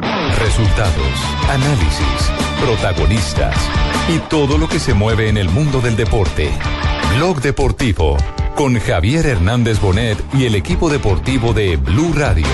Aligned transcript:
Resultados, 0.00 1.18
análisis, 1.48 2.30
protagonistas 2.60 3.56
y 4.08 4.18
todo 4.28 4.58
lo 4.58 4.68
que 4.68 4.78
se 4.78 4.94
mueve 4.94 5.28
en 5.28 5.36
el 5.36 5.48
mundo 5.48 5.80
del 5.80 5.96
deporte. 5.96 6.50
Blog 7.16 7.40
Deportivo 7.40 8.16
con 8.54 8.78
Javier 8.78 9.26
Hernández 9.26 9.80
Bonet 9.80 10.18
y 10.34 10.46
el 10.46 10.54
equipo 10.54 10.88
deportivo 10.88 11.52
de 11.52 11.76
Blue 11.76 12.12
Radio. 12.14 12.46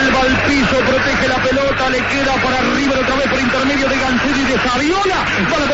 Va 0.00 0.20
al 0.20 0.42
piso, 0.46 0.76
protege 0.78 1.28
la 1.28 1.42
pelota, 1.42 1.90
le 1.90 1.98
queda 1.98 2.34
para 2.42 2.58
arriba 2.58 2.94
otra 3.00 3.16
vez 3.16 3.28
por 3.28 3.40
intermedio 3.40 3.88
de 3.88 3.96
Gancedo 3.96 4.36
y 4.36 4.44
de 4.44 4.58
Saviola. 4.68 5.24
Para 5.50 5.73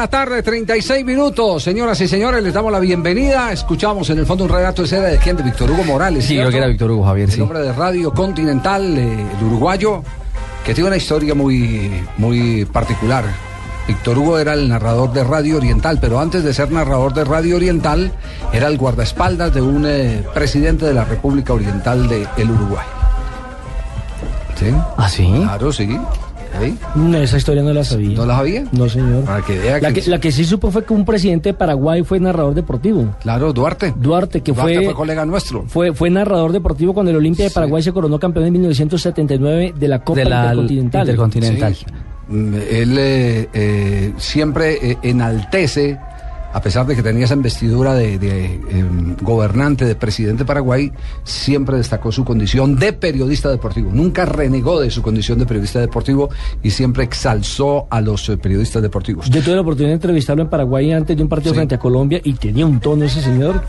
la 0.00 0.08
tarde, 0.08 0.42
36 0.42 1.04
minutos. 1.04 1.62
Señoras 1.62 2.00
y 2.00 2.08
señores, 2.08 2.42
les 2.42 2.54
damos 2.54 2.72
la 2.72 2.80
bienvenida. 2.80 3.52
Escuchamos 3.52 4.08
en 4.08 4.18
el 4.18 4.24
fondo 4.24 4.44
un 4.44 4.50
relato 4.50 4.80
de 4.80 4.88
seda 4.88 5.08
de 5.08 5.18
quién, 5.18 5.36
de 5.36 5.42
Víctor 5.42 5.70
Hugo 5.70 5.84
Morales. 5.84 6.24
Sí, 6.24 6.32
¿cierto? 6.32 6.50
que 6.50 6.56
era 6.56 6.68
Víctor 6.68 6.90
Hugo 6.92 7.04
Javier, 7.04 7.28
El 7.28 7.34
sí. 7.34 7.40
hombre 7.42 7.58
de 7.58 7.70
Radio 7.74 8.10
Continental, 8.14 8.96
eh, 8.96 9.26
el 9.38 9.46
uruguayo, 9.46 10.02
que 10.64 10.72
tiene 10.72 10.88
una 10.88 10.96
historia 10.96 11.34
muy, 11.34 12.02
muy 12.16 12.64
particular. 12.64 13.24
Víctor 13.88 14.16
Hugo 14.16 14.38
era 14.38 14.54
el 14.54 14.70
narrador 14.70 15.12
de 15.12 15.22
Radio 15.22 15.58
Oriental, 15.58 15.98
pero 16.00 16.18
antes 16.18 16.44
de 16.44 16.54
ser 16.54 16.72
narrador 16.72 17.12
de 17.12 17.24
Radio 17.24 17.56
Oriental, 17.56 18.10
era 18.54 18.68
el 18.68 18.78
guardaespaldas 18.78 19.52
de 19.52 19.60
un 19.60 19.84
eh, 19.86 20.24
presidente 20.32 20.86
de 20.86 20.94
la 20.94 21.04
República 21.04 21.52
Oriental 21.52 22.08
del 22.08 22.50
Uruguay. 22.50 22.86
¿Sí? 24.58 24.74
¿Ah, 24.96 25.10
sí? 25.10 25.30
Claro, 25.42 25.70
sí. 25.70 26.00
¿Sí? 26.62 26.76
No, 26.96 27.16
esa 27.18 27.36
historia 27.36 27.62
no 27.62 27.72
la 27.72 27.84
sabía. 27.84 28.16
¿No 28.16 28.26
la 28.26 28.36
sabía? 28.36 28.64
No, 28.72 28.88
señor. 28.88 29.24
Para 29.24 29.42
que 29.44 29.58
vea 29.58 29.78
La 29.80 29.92
que- 29.92 30.00
que, 30.02 30.10
la 30.10 30.18
que 30.20 30.32
sí 30.32 30.44
supo 30.44 30.70
fue 30.70 30.84
que 30.84 30.92
un 30.92 31.04
presidente 31.04 31.50
de 31.50 31.54
Paraguay 31.54 32.02
fue 32.02 32.18
narrador 32.20 32.54
deportivo. 32.54 33.14
Claro, 33.20 33.52
Duarte. 33.52 33.94
Duarte, 33.96 34.40
que 34.42 34.52
Duarte 34.52 34.74
fue, 34.76 34.84
fue 34.86 34.94
colega 34.94 35.24
nuestro. 35.24 35.64
fue, 35.68 35.92
fue 35.94 36.10
narrador 36.10 36.52
deportivo 36.52 36.92
cuando 36.94 37.10
el 37.10 37.16
Olimpia 37.16 37.44
de 37.44 37.50
Paraguay 37.50 37.82
se 37.82 37.92
coronó 37.92 38.18
campeón 38.18 38.46
en 38.46 38.52
1979 38.54 39.74
de 39.78 39.88
la 39.88 40.02
Copa 40.02 40.18
De 40.20 40.24
la 40.24 40.36
Intercontinental. 40.54 41.00
Intercontinental. 41.02 41.74
Sí. 41.74 41.84
Mm, 42.28 42.54
Él 42.54 42.96
eh, 42.98 43.48
eh, 43.52 44.12
siempre 44.18 44.90
eh, 44.90 44.98
enaltece, 45.02 45.98
a 46.52 46.60
pesar 46.60 46.86
de 46.86 46.96
que 46.96 47.02
tenía 47.02 47.24
esa 47.24 47.34
investidura 47.34 47.94
de, 47.94 48.18
de, 48.18 48.54
em, 48.70 49.16
gobernante, 49.22 49.84
de 49.84 49.94
presidente 49.94 50.42
de 50.42 50.46
Paraguay, 50.46 50.92
siempre 51.24 51.76
destacó 51.76 52.10
su 52.12 52.24
condición 52.24 52.76
de 52.76 52.92
periodista 52.92 53.50
deportivo. 53.50 53.90
Nunca 53.92 54.24
renegó 54.24 54.80
de 54.80 54.90
su 54.90 55.02
condición 55.02 55.38
de 55.38 55.46
periodista 55.46 55.80
deportivo 55.80 56.30
y 56.62 56.70
siempre 56.70 57.04
exalzó 57.04 57.86
a 57.90 58.00
los 58.00 58.28
eh, 58.28 58.36
periodistas 58.36 58.82
deportivos. 58.82 59.28
Yo 59.30 59.42
tuve 59.42 59.54
la 59.54 59.60
oportunidad 59.60 59.90
de 59.90 59.94
entrevistarlo 59.94 60.42
en 60.42 60.48
Paraguay 60.48 60.92
antes 60.92 61.16
de 61.16 61.22
un 61.22 61.28
partido 61.28 61.52
Sí. 61.52 61.56
frente 61.56 61.74
a 61.74 61.78
Colombia 61.78 62.20
y 62.24 62.34
tenía 62.34 62.66
un 62.66 62.80
tono 62.80 63.04
ese 63.04 63.20
señor. 63.22 63.62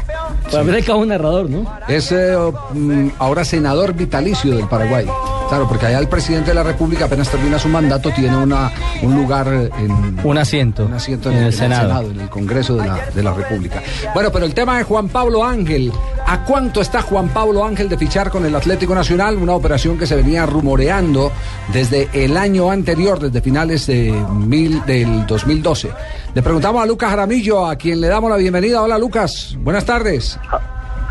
Para 0.52 0.64
ver 0.64 0.84
cabo 0.84 1.00
un 1.02 1.09
narrador, 1.09 1.50
¿no? 1.50 1.66
Es 1.88 2.12
eh, 2.12 2.36
mm, 2.74 3.09
ahora 3.20 3.46
senador 3.46 3.94
vitalicio 3.94 4.56
del 4.56 4.68
Paraguay. 4.68 5.06
Claro, 5.52 5.68
porque 5.68 5.86
allá 5.86 6.00
el 6.00 6.08
presidente 6.08 6.52
de 6.52 6.56
la 6.56 6.64
República 6.64 7.04
apenas 7.04 7.28
termina 7.28 7.60
su 7.60 7.68
mandato, 7.68 8.10
tiene 8.12 8.38
una, 8.38 8.72
un 9.02 9.14
lugar 9.14 9.50
en, 9.50 10.18
Un 10.24 10.38
asiento, 10.38 10.86
un 10.86 10.94
asiento 10.94 11.30
en 11.30 11.40
el 11.40 11.52
Senado. 11.52 12.10
en 12.10 12.22
el 12.22 12.30
Congreso 12.30 12.78
de 12.78 12.88
la, 12.88 13.10
de 13.14 13.22
la 13.22 13.34
República. 13.34 13.84
Bueno, 14.14 14.32
pero 14.32 14.46
el 14.46 14.54
tema 14.54 14.78
de 14.78 14.86
Juan 14.86 15.10
Pablo 15.10 15.44
Ángel. 15.44 15.92
¿A 16.26 16.46
cuánto 16.46 16.80
está 16.80 17.02
Juan 17.02 17.28
Pablo 17.28 17.66
Ángel 17.66 17.90
de 17.90 17.98
fichar 17.98 18.30
con 18.30 18.46
el 18.46 18.56
Atlético 18.56 18.96
Nacional? 18.96 19.36
Una 19.36 19.54
operación 19.54 19.98
que 19.98 20.08
se 20.08 20.16
venía 20.16 20.46
rumoreando 20.46 21.34
desde 21.74 22.08
el 22.14 22.38
año 22.38 22.72
anterior, 22.72 23.20
desde 23.20 23.42
finales 23.42 23.88
de 23.88 24.10
mil, 24.32 24.82
del 24.86 25.26
2012. 25.26 25.90
Le 26.34 26.42
preguntamos 26.42 26.82
a 26.82 26.86
Lucas 26.86 27.10
Jaramillo, 27.10 27.68
a 27.68 27.76
quien 27.76 28.00
le 28.00 28.08
damos 28.08 28.30
la 28.30 28.38
bienvenida. 28.38 28.82
Hola 28.82 28.98
Lucas, 28.98 29.58
buenas 29.60 29.84
tardes. 29.84 30.40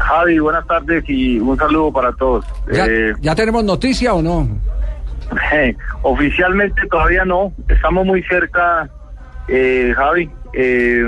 Javi, 0.00 0.38
buenas 0.38 0.66
tardes 0.66 1.04
y 1.08 1.38
un 1.38 1.56
saludo 1.56 1.92
para 1.92 2.12
todos. 2.12 2.44
¿Ya, 2.72 2.86
Eh, 2.86 3.12
ya 3.20 3.34
tenemos 3.34 3.62
noticia 3.64 4.14
o 4.14 4.22
no? 4.22 4.48
oficialmente 6.02 6.82
todavía 6.90 7.24
no, 7.24 7.52
estamos 7.68 8.04
muy 8.06 8.22
cerca, 8.24 8.88
eh, 9.48 9.92
Javi. 9.96 10.28
eh, 10.52 11.04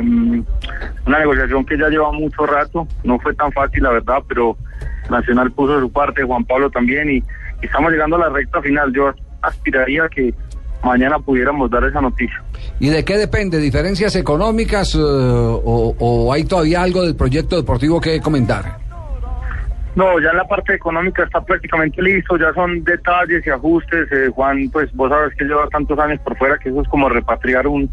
una 1.07 1.19
negociación 1.19 1.65
que 1.65 1.77
ya 1.77 1.89
lleva 1.89 2.13
mucho 2.13 2.47
rato, 2.47 2.87
no 3.03 3.19
fue 3.19 3.35
tan 3.35 3.51
fácil 3.53 3.83
la 3.83 3.91
verdad, 3.91 4.19
pero 4.29 4.57
Nacional 5.11 5.51
puso 5.51 5.75
de 5.75 5.81
su 5.81 5.91
parte, 5.91 6.23
Juan 6.23 6.45
Pablo 6.45 6.71
también 6.71 7.11
y, 7.11 7.17
y 7.17 7.25
estamos 7.67 7.91
llegando 7.91 8.17
a 8.17 8.21
la 8.21 8.29
recta 8.29 8.63
final. 8.63 8.93
Yo 8.95 9.13
aspiraría 9.43 10.09
que 10.09 10.33
mañana 10.85 11.19
pudiéramos 11.19 11.69
dar 11.71 11.83
esa 11.85 12.01
noticia. 12.01 12.41
¿Y 12.79 12.89
de 12.89 13.05
qué 13.05 13.19
depende? 13.19 13.59
¿Diferencias 13.59 14.15
económicas 14.15 14.95
eh, 14.95 14.99
o, 15.01 15.95
o 15.99 16.33
hay 16.33 16.45
todavía 16.45 16.83
algo 16.83 17.03
del 17.03 17.17
proyecto 17.17 17.57
deportivo 17.57 18.01
que 18.01 18.21
comentar? 18.21 18.79
No, 19.95 20.19
ya 20.21 20.31
en 20.31 20.39
la 20.39 20.45
parte 20.45 20.75
económica 20.75 21.25
está 21.25 21.45
prácticamente 21.45 22.01
listo, 22.01 22.39
ya 22.39 22.53
son 22.55 22.83
detalles 22.83 23.47
y 23.47 23.51
ajustes. 23.51 24.11
eh, 24.11 24.31
Juan, 24.35 24.71
pues 24.71 24.91
vos 24.95 25.11
sabes 25.11 25.35
que 25.35 25.45
lleva 25.45 25.69
tantos 25.69 25.99
años 25.99 26.19
por 26.21 26.37
fuera 26.39 26.57
que 26.59 26.71
eso 26.71 26.81
es 26.81 26.89
como 26.89 27.09
repatriar 27.09 27.67
un, 27.67 27.91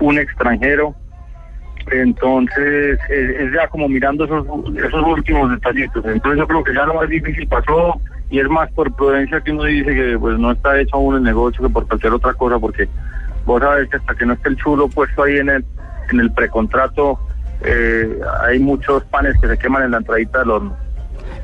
un 0.00 0.18
extranjero. 0.18 0.94
Entonces, 1.90 2.98
es, 3.08 3.30
es 3.30 3.52
ya 3.54 3.66
como 3.68 3.88
mirando 3.88 4.26
esos, 4.26 4.46
esos 4.76 5.06
últimos 5.06 5.50
detallitos. 5.50 6.04
Entonces, 6.04 6.38
yo 6.38 6.46
creo 6.46 6.64
que 6.64 6.74
ya 6.74 6.84
lo 6.84 6.94
más 6.94 7.08
difícil 7.08 7.48
pasó 7.48 7.98
y 8.30 8.40
es 8.40 8.48
más 8.48 8.70
por 8.72 8.94
prudencia 8.94 9.40
que 9.40 9.52
uno 9.52 9.64
dice 9.64 9.94
que 9.94 10.18
pues 10.18 10.38
no 10.38 10.52
está 10.52 10.78
hecho 10.78 10.96
aún 10.96 11.16
el 11.16 11.22
negocio 11.22 11.66
que 11.66 11.72
por 11.72 11.86
cualquier 11.88 12.12
otra 12.12 12.34
cosa, 12.34 12.58
porque 12.58 12.86
vos 13.46 13.62
sabés 13.62 13.88
que 13.88 13.96
hasta 13.96 14.14
que 14.14 14.26
no 14.26 14.34
esté 14.34 14.50
el 14.50 14.56
chulo 14.56 14.88
puesto 14.88 15.22
ahí 15.22 15.38
en 15.38 15.48
el, 15.48 15.64
en 16.12 16.20
el 16.20 16.30
precontrato, 16.32 17.18
eh, 17.64 18.20
hay 18.42 18.58
muchos 18.58 19.02
panes 19.04 19.34
que 19.40 19.48
se 19.48 19.58
queman 19.58 19.84
en 19.84 19.92
la 19.92 19.96
entradita 19.98 20.40
del 20.40 20.50
horno. 20.50 20.76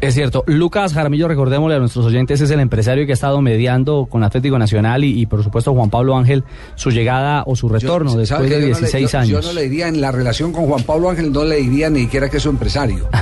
Es 0.07 0.15
cierto. 0.15 0.45
Lucas 0.47 0.93
Jaramillo, 0.93 1.29
recordémosle 1.29 1.77
a 1.77 1.79
nuestros 1.79 2.05
oyentes, 2.07 2.41
es 2.41 2.51
el 2.51 2.61
empresario 2.61 3.07
que 3.07 3.13
ha 3.13 3.15
estado 3.15 3.41
mediando 3.41 4.07
con 4.11 4.23
Atlético 4.25 4.59
Nacional 4.59 5.05
y, 5.05 5.21
y, 5.21 5.27
por 5.27 5.43
supuesto 5.43 5.73
Juan 5.75 5.91
Pablo 5.91 6.17
Ángel 6.17 6.45
su 6.75 6.91
llegada 6.91 7.43
o 7.47 7.57
su 7.57 7.69
retorno 7.69 8.13
Yo- 8.13 8.19
después 8.19 8.29
¿sabe 8.29 8.49
de 8.49 8.55
que 8.57 8.61
yo 8.61 8.61
no 8.61 8.75
le- 8.75 8.79
16 8.81 9.13
yo- 9.13 9.19
años. 9.19 9.45
Yo 9.45 9.49
no 9.53 9.55
le 9.55 9.63
diría 9.69 9.89
en 9.89 10.01
la 10.01 10.13
relación 10.13 10.53
con 10.53 10.67
Juan 10.67 10.83
Pablo 10.85 11.11
Ángel, 11.11 11.33
no 11.33 11.45
le 11.45 11.57
diría 11.57 11.91
ni 11.91 12.01
siquiera 12.03 12.29
que 12.29 12.37
es 12.39 12.43
su 12.43 12.51
empresario. 12.51 13.09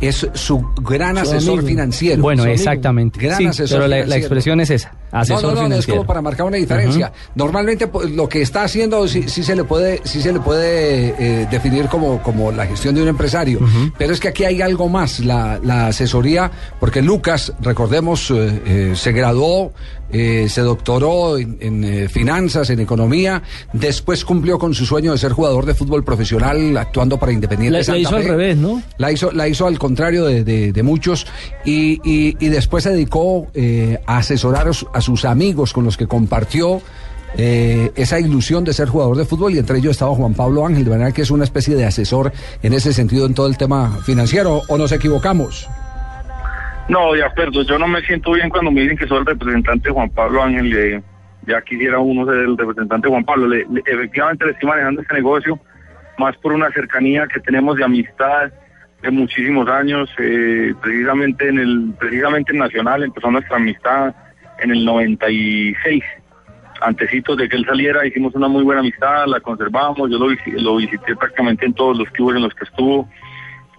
Es 0.00 0.28
su 0.34 0.60
gran 0.82 1.14
Su 1.14 1.22
asesor 1.22 1.52
amigo. 1.60 1.68
financiero. 1.68 2.20
Bueno, 2.20 2.42
Su 2.42 2.48
exactamente. 2.50 3.18
Gran 3.20 3.38
Sí, 3.38 3.46
asesor 3.46 3.78
pero 3.78 3.88
la- 3.88 4.04
la 4.04 4.16
expresión 4.16 4.60
es 4.60 4.68
esa, 4.70 4.92
asesor 5.14 5.42
no, 5.54 5.62
no, 5.62 5.68
no, 5.68 5.74
es 5.76 5.86
como 5.86 6.06
para 6.06 6.20
marcar 6.22 6.46
una 6.46 6.56
diferencia. 6.56 7.12
Normalmente 7.34 7.86
pues, 7.86 8.10
lo 8.10 8.28
que 8.28 8.42
está 8.42 8.62
haciendo 8.64 9.06
sí, 9.08 9.24
sí 9.28 9.42
se 9.42 9.54
le 9.56 9.64
puede, 9.64 10.00
sí 10.04 10.20
se 10.22 10.32
le 10.32 10.40
puede 10.40 11.14
eh, 11.18 11.48
definir 11.50 11.86
como, 11.86 12.22
como 12.22 12.50
la 12.52 12.66
gestión 12.66 12.94
de 12.94 13.02
un 13.02 13.08
empresario. 13.08 13.60
Pero 13.98 14.12
es 14.12 14.20
que 14.20 14.28
aquí 14.28 14.44
hay 14.44 14.60
algo 14.62 14.88
más, 14.88 15.20
la, 15.20 15.58
la 15.62 15.88
asesoría, 15.88 16.50
porque 16.80 17.02
Lucas, 17.02 17.52
recordemos, 17.60 18.30
eh, 18.30 18.62
eh, 18.66 18.92
se 18.96 19.12
graduó, 19.12 19.72
se 20.12 20.60
doctoró 20.60 21.38
en, 21.38 21.56
en, 21.60 22.08
finanzas, 22.08 22.70
en 22.70 22.78
economía, 22.78 23.42
después 23.72 24.24
cumplió 24.24 24.58
con 24.60 24.72
su 24.72 24.86
sueño 24.86 25.10
de 25.10 25.18
ser 25.18 25.32
jugador 25.32 25.66
de 25.66 25.74
fútbol 25.74 26.04
profesional, 26.04 26.76
actuando 26.76 27.18
para 27.18 27.32
Independiente. 27.32 27.72
La- 27.72 27.78
la 27.78 27.84
Santa 27.84 27.98
hizo 28.00 28.16
al 28.16 28.22
revés, 28.24 28.56
¿no? 28.56 28.80
La 28.98 29.10
hizo, 29.10 29.32
la 29.32 29.48
hizo 29.48 29.66
al 29.66 29.76
contrario 29.78 30.24
de, 30.24 30.44
de- 30.44 30.72
de 30.72 30.82
muchos 30.84 31.26
y, 31.64 32.00
y- 32.08 32.36
y 32.38 32.48
después 32.48 32.84
se 32.84 32.90
dedicó 32.90 33.48
a 34.06 34.18
asesorar 34.18 34.68
a 34.68 34.72
su- 34.72 34.86
a 34.92 35.00
sus 35.04 35.24
amigos 35.24 35.72
con 35.72 35.84
los 35.84 35.96
que 35.96 36.06
compartió 36.06 36.80
eh, 37.36 37.90
esa 37.96 38.18
ilusión 38.20 38.64
de 38.64 38.72
ser 38.72 38.88
jugador 38.88 39.16
de 39.16 39.24
fútbol 39.24 39.52
y 39.54 39.58
entre 39.58 39.78
ellos 39.78 39.92
estaba 39.92 40.14
Juan 40.14 40.34
Pablo 40.34 40.64
Ángel, 40.66 40.84
de 40.84 40.90
manera 40.90 41.12
que 41.12 41.22
es 41.22 41.30
una 41.30 41.44
especie 41.44 41.74
de 41.76 41.84
asesor 41.84 42.32
en 42.62 42.72
ese 42.72 42.92
sentido 42.92 43.26
en 43.26 43.34
todo 43.34 43.46
el 43.48 43.56
tema 43.56 43.90
financiero, 44.04 44.62
o 44.68 44.78
nos 44.78 44.92
equivocamos. 44.92 45.68
No, 46.88 47.12
de 47.12 47.24
acuerdo. 47.24 47.62
Yo 47.62 47.78
no 47.78 47.88
me 47.88 48.00
siento 48.02 48.32
bien 48.32 48.50
cuando 48.50 48.70
me 48.70 48.82
dicen 48.82 48.96
que 48.98 49.06
soy 49.06 49.18
el 49.18 49.26
representante 49.26 49.90
Juan 49.90 50.10
Pablo 50.10 50.42
Ángel. 50.42 50.72
eh, 50.76 51.02
ya 51.46 51.60
quisiera 51.62 51.98
uno 51.98 52.24
ser 52.24 52.36
el 52.40 52.56
representante 52.56 53.08
Juan 53.08 53.24
Pablo. 53.24 53.46
Le- 53.48 53.66
efectivamente 53.86 54.44
le 54.46 54.52
estoy 54.52 54.68
manejando 54.68 55.00
este 55.02 55.14
negocio 55.14 55.58
más 56.18 56.36
por 56.38 56.52
una 56.52 56.70
cercanía 56.70 57.26
que 57.32 57.40
tenemos 57.40 57.76
de 57.76 57.84
amistad 57.84 58.50
de 59.02 59.10
muchísimos 59.10 59.68
años. 59.68 60.08
eh, 60.18 60.72
precisamente 60.80 61.48
en 61.48 61.58
el 61.58 61.94
precisamente 61.98 62.52
en 62.52 62.58
Nacional 62.58 63.02
empezó 63.02 63.30
nuestra 63.30 63.56
amistad 63.56 64.14
en 64.60 64.70
el 64.70 64.84
96. 64.84 66.02
Antecitos 66.80 67.36
de 67.38 67.48
que 67.48 67.56
él 67.56 67.64
saliera 67.64 68.06
hicimos 68.06 68.34
una 68.34 68.48
muy 68.48 68.62
buena 68.62 68.80
amistad, 68.80 69.26
la 69.26 69.40
conservamos. 69.40 70.10
Yo 70.10 70.18
lo, 70.18 70.26
lo 70.60 70.76
visité 70.76 71.14
prácticamente 71.16 71.64
en 71.66 71.72
todos 71.74 71.96
los 71.96 72.08
clubes 72.10 72.36
en 72.36 72.42
los 72.42 72.54
que 72.54 72.64
estuvo 72.64 73.08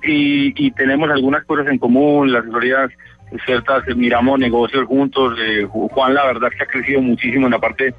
y, 0.03 0.53
y 0.65 0.71
tenemos 0.71 1.09
algunas 1.09 1.43
cosas 1.45 1.67
en 1.67 1.77
común, 1.77 2.31
las 2.31 2.43
asesorías 2.43 2.89
ciertas, 3.45 3.83
miramos 3.95 4.39
negocios 4.39 4.85
juntos, 4.85 5.37
eh, 5.39 5.65
Ju- 5.65 5.89
Juan 5.91 6.13
la 6.13 6.25
verdad 6.25 6.49
que 6.55 6.63
ha 6.63 6.67
crecido 6.67 7.01
muchísimo 7.01 7.47
en 7.47 7.51
la 7.53 7.59
parte 7.59 7.93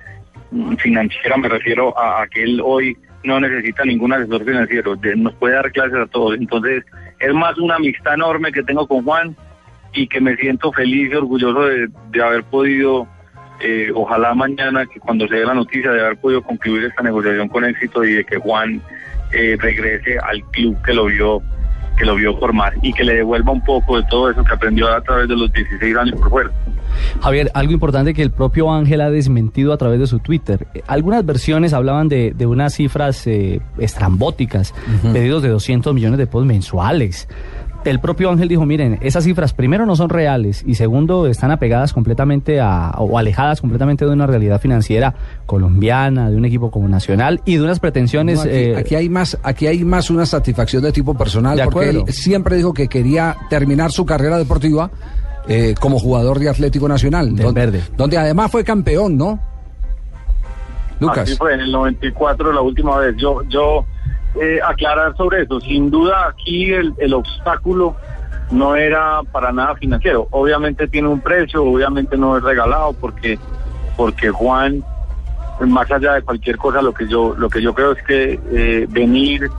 mm, 0.53 0.77
financiera, 0.77 1.37
me 1.37 1.49
refiero 1.49 1.99
a, 1.99 2.23
a 2.23 2.27
que 2.29 2.45
él 2.45 2.61
hoy 2.65 2.97
no 3.25 3.41
necesita 3.41 3.85
ningún 3.85 4.13
asesor 4.13 4.45
financiero, 4.45 4.95
de- 4.97 5.17
nos 5.17 5.35
puede 5.35 5.57
dar 5.57 5.71
clases 5.73 5.97
a 5.99 6.07
todos, 6.07 6.37
entonces 6.37 6.85
es 7.19 7.35
más 7.35 7.59
una 7.59 7.75
amistad 7.75 8.15
enorme 8.15 8.53
que 8.53 8.63
tengo 8.63 8.87
con 8.87 9.03
Juan 9.05 9.37
y 9.97 10.07
que 10.07 10.21
me 10.21 10.37
siento 10.37 10.71
feliz 10.73 11.11
y 11.11 11.15
orgulloso 11.15 11.63
de, 11.65 11.89
de 12.11 12.23
haber 12.23 12.45
podido, 12.45 13.07
eh, 13.61 13.91
ojalá 13.95 14.35
mañana 14.35 14.85
que 14.87 15.01
cuando 15.01 15.27
se 15.27 15.37
dé 15.37 15.45
la 15.47 15.55
noticia 15.55 15.91
de 15.91 16.01
haber 16.01 16.19
podido 16.19 16.43
concluir 16.43 16.85
esta 16.85 17.03
negociación 17.03 17.49
con 17.49 17.65
éxito 17.65 18.05
y 18.05 18.13
de 18.13 18.25
que 18.25 18.37
Juan 18.37 18.81
eh, 19.33 19.57
regrese 19.59 20.19
al 20.19 20.43
club 20.53 20.77
que 20.85 20.93
lo 20.95 21.07
vio 21.07 21.43
que 21.97 22.05
lo 22.05 22.15
vio 22.15 22.37
formar 22.37 22.75
y 22.83 22.93
que 22.93 23.05
le 23.05 23.15
devuelva 23.15 23.53
un 23.53 23.65
poco 23.65 23.97
de 23.97 24.03
todo 24.11 24.31
eso 24.31 24.45
que 24.45 24.53
aprendió 24.53 24.87
a 24.93 25.01
través 25.01 25.29
de 25.31 25.35
los 25.35 25.51
16 25.51 25.97
años 25.97 26.15
por 26.21 26.29
fuera. 26.29 26.51
Javier, 27.23 27.51
algo 27.55 27.73
importante 27.73 28.13
que 28.13 28.21
el 28.21 28.31
propio 28.31 28.71
Ángel 28.71 29.01
ha 29.01 29.09
desmentido 29.09 29.73
a 29.73 29.79
través 29.79 29.99
de 29.99 30.07
su 30.07 30.19
Twitter. 30.19 30.67
Eh, 30.75 30.83
Algunas 30.87 31.25
versiones 31.25 31.73
hablaban 31.73 32.09
de, 32.09 32.35
de 32.37 32.45
unas 32.47 32.75
cifras 32.75 33.27
eh, 33.27 33.61
estrambóticas, 33.79 34.75
pedidos 35.11 35.43
de 35.43 35.49
200 35.49 35.95
millones 35.95 36.19
de 36.19 36.27
pesos 36.27 36.45
mensuales. 36.45 37.29
El 37.87 38.01
propio 38.01 38.31
Ángel 38.31 38.49
dijo, 38.49 38.67
miren, 38.67 38.99
esas 39.01 39.25
cifras 39.25 39.53
primero 39.53 39.87
no 39.87 39.95
son 39.95 40.09
reales 40.09 40.65
y 40.67 40.75
segundo 40.75 41.27
están 41.27 41.51
apegadas 41.51 41.93
completamente 41.93 42.61
a, 42.61 42.91
o 42.99 43.19
alejadas 43.19 43.61
completamente 43.61 44.05
de 44.05 44.11
una 44.11 44.27
realidad 44.27 44.61
financiera 44.61 45.15
colombiana, 45.47 46.29
de 46.29 46.37
un 46.37 46.45
equipo 46.45 46.71
como 46.71 46.89
Nacional 46.89 47.41
y 47.45 47.57
de 47.57 47.63
unas 47.63 47.79
pretensiones... 47.81 48.37
No, 48.37 48.43
aquí, 48.43 48.51
eh, 48.51 48.77
aquí 48.77 48.95
hay 48.97 49.09
más, 49.09 49.39
aquí 49.43 49.67
hay 49.67 49.85
más 49.85 50.11
una 50.11 50.27
satisfacción 50.27 50.83
de 50.83 50.93
tipo 50.93 51.15
personal, 51.15 51.57
De 51.57 51.65
porque 51.65 51.91
él 51.91 52.05
siempre 52.09 52.57
dijo 52.57 52.75
que 52.75 52.89
quería 52.89 53.37
terminar 53.49 53.93
su 53.93 54.05
carrera 54.05 54.39
deportiva 54.39 54.91
eh, 55.49 55.75
como 55.81 55.99
jugador 55.99 56.39
de 56.41 56.49
Atlético 56.49 56.89
Nacional, 56.89 57.35
Del 57.35 57.45
donde, 57.45 57.61
Verde. 57.61 57.83
donde 57.97 58.19
además 58.19 58.51
fue 58.51 58.65
campeón, 58.65 59.17
¿no? 59.17 59.39
Lucas. 60.99 61.19
Así 61.19 61.37
fue 61.37 61.55
en 61.55 61.61
el 61.61 61.71
94 61.71 62.53
la 62.53 62.63
última 62.63 62.99
vez. 62.99 63.15
Yo, 63.17 63.43
yo 63.49 63.85
eh, 64.41 64.61
aclarar 64.65 65.17
sobre 65.17 65.43
eso. 65.43 65.61
Sin 65.61 65.91
duda 65.91 66.29
aquí 66.29 66.73
el, 66.73 66.95
el 66.99 67.15
obstáculo 67.15 67.97
no 68.51 68.77
era 68.77 69.21
para 69.33 69.53
nada 69.53 69.75
financiero. 69.77 70.29
Obviamente 70.31 70.89
tiene 70.89 71.09
un 71.09 71.21
precio, 71.21 71.65
obviamente 71.65 72.17
no 72.17 72.37
es 72.37 72.43
regalado 72.43 72.93
porque 72.95 73.39
porque 73.97 74.31
Juan 74.31 74.85
más 75.67 75.91
allá 75.91 76.15
de 76.15 76.23
cualquier 76.23 76.59
cosa 76.59 76.83
lo 76.83 76.93
que 76.93 77.09
yo 77.09 77.35
lo 77.37 77.49
que 77.49 77.63
yo 77.63 77.75
creo 77.75 77.93
es 77.93 78.03
que 78.03 78.39
eh, 78.53 78.87
venir 78.91 79.51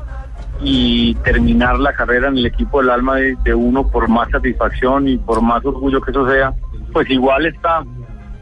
y 0.62 1.15
terminar 1.15 1.80
la 1.80 1.94
carrera 1.94 2.27
en 2.27 2.38
el 2.38 2.45
equipo 2.45 2.81
del 2.81 2.89
alma 2.89 3.15
de, 3.15 3.53
uno 3.53 3.88
por 3.88 4.07
más 4.07 4.30
satisfacción 4.30 5.07
y 5.07 5.18
por 5.18 5.41
más 5.41 5.63
orgullo 5.65 6.01
que 6.01 6.12
eso 6.12 6.27
sea, 6.30 6.53
pues 6.94 7.09
igual 7.09 7.45
está 7.45 7.83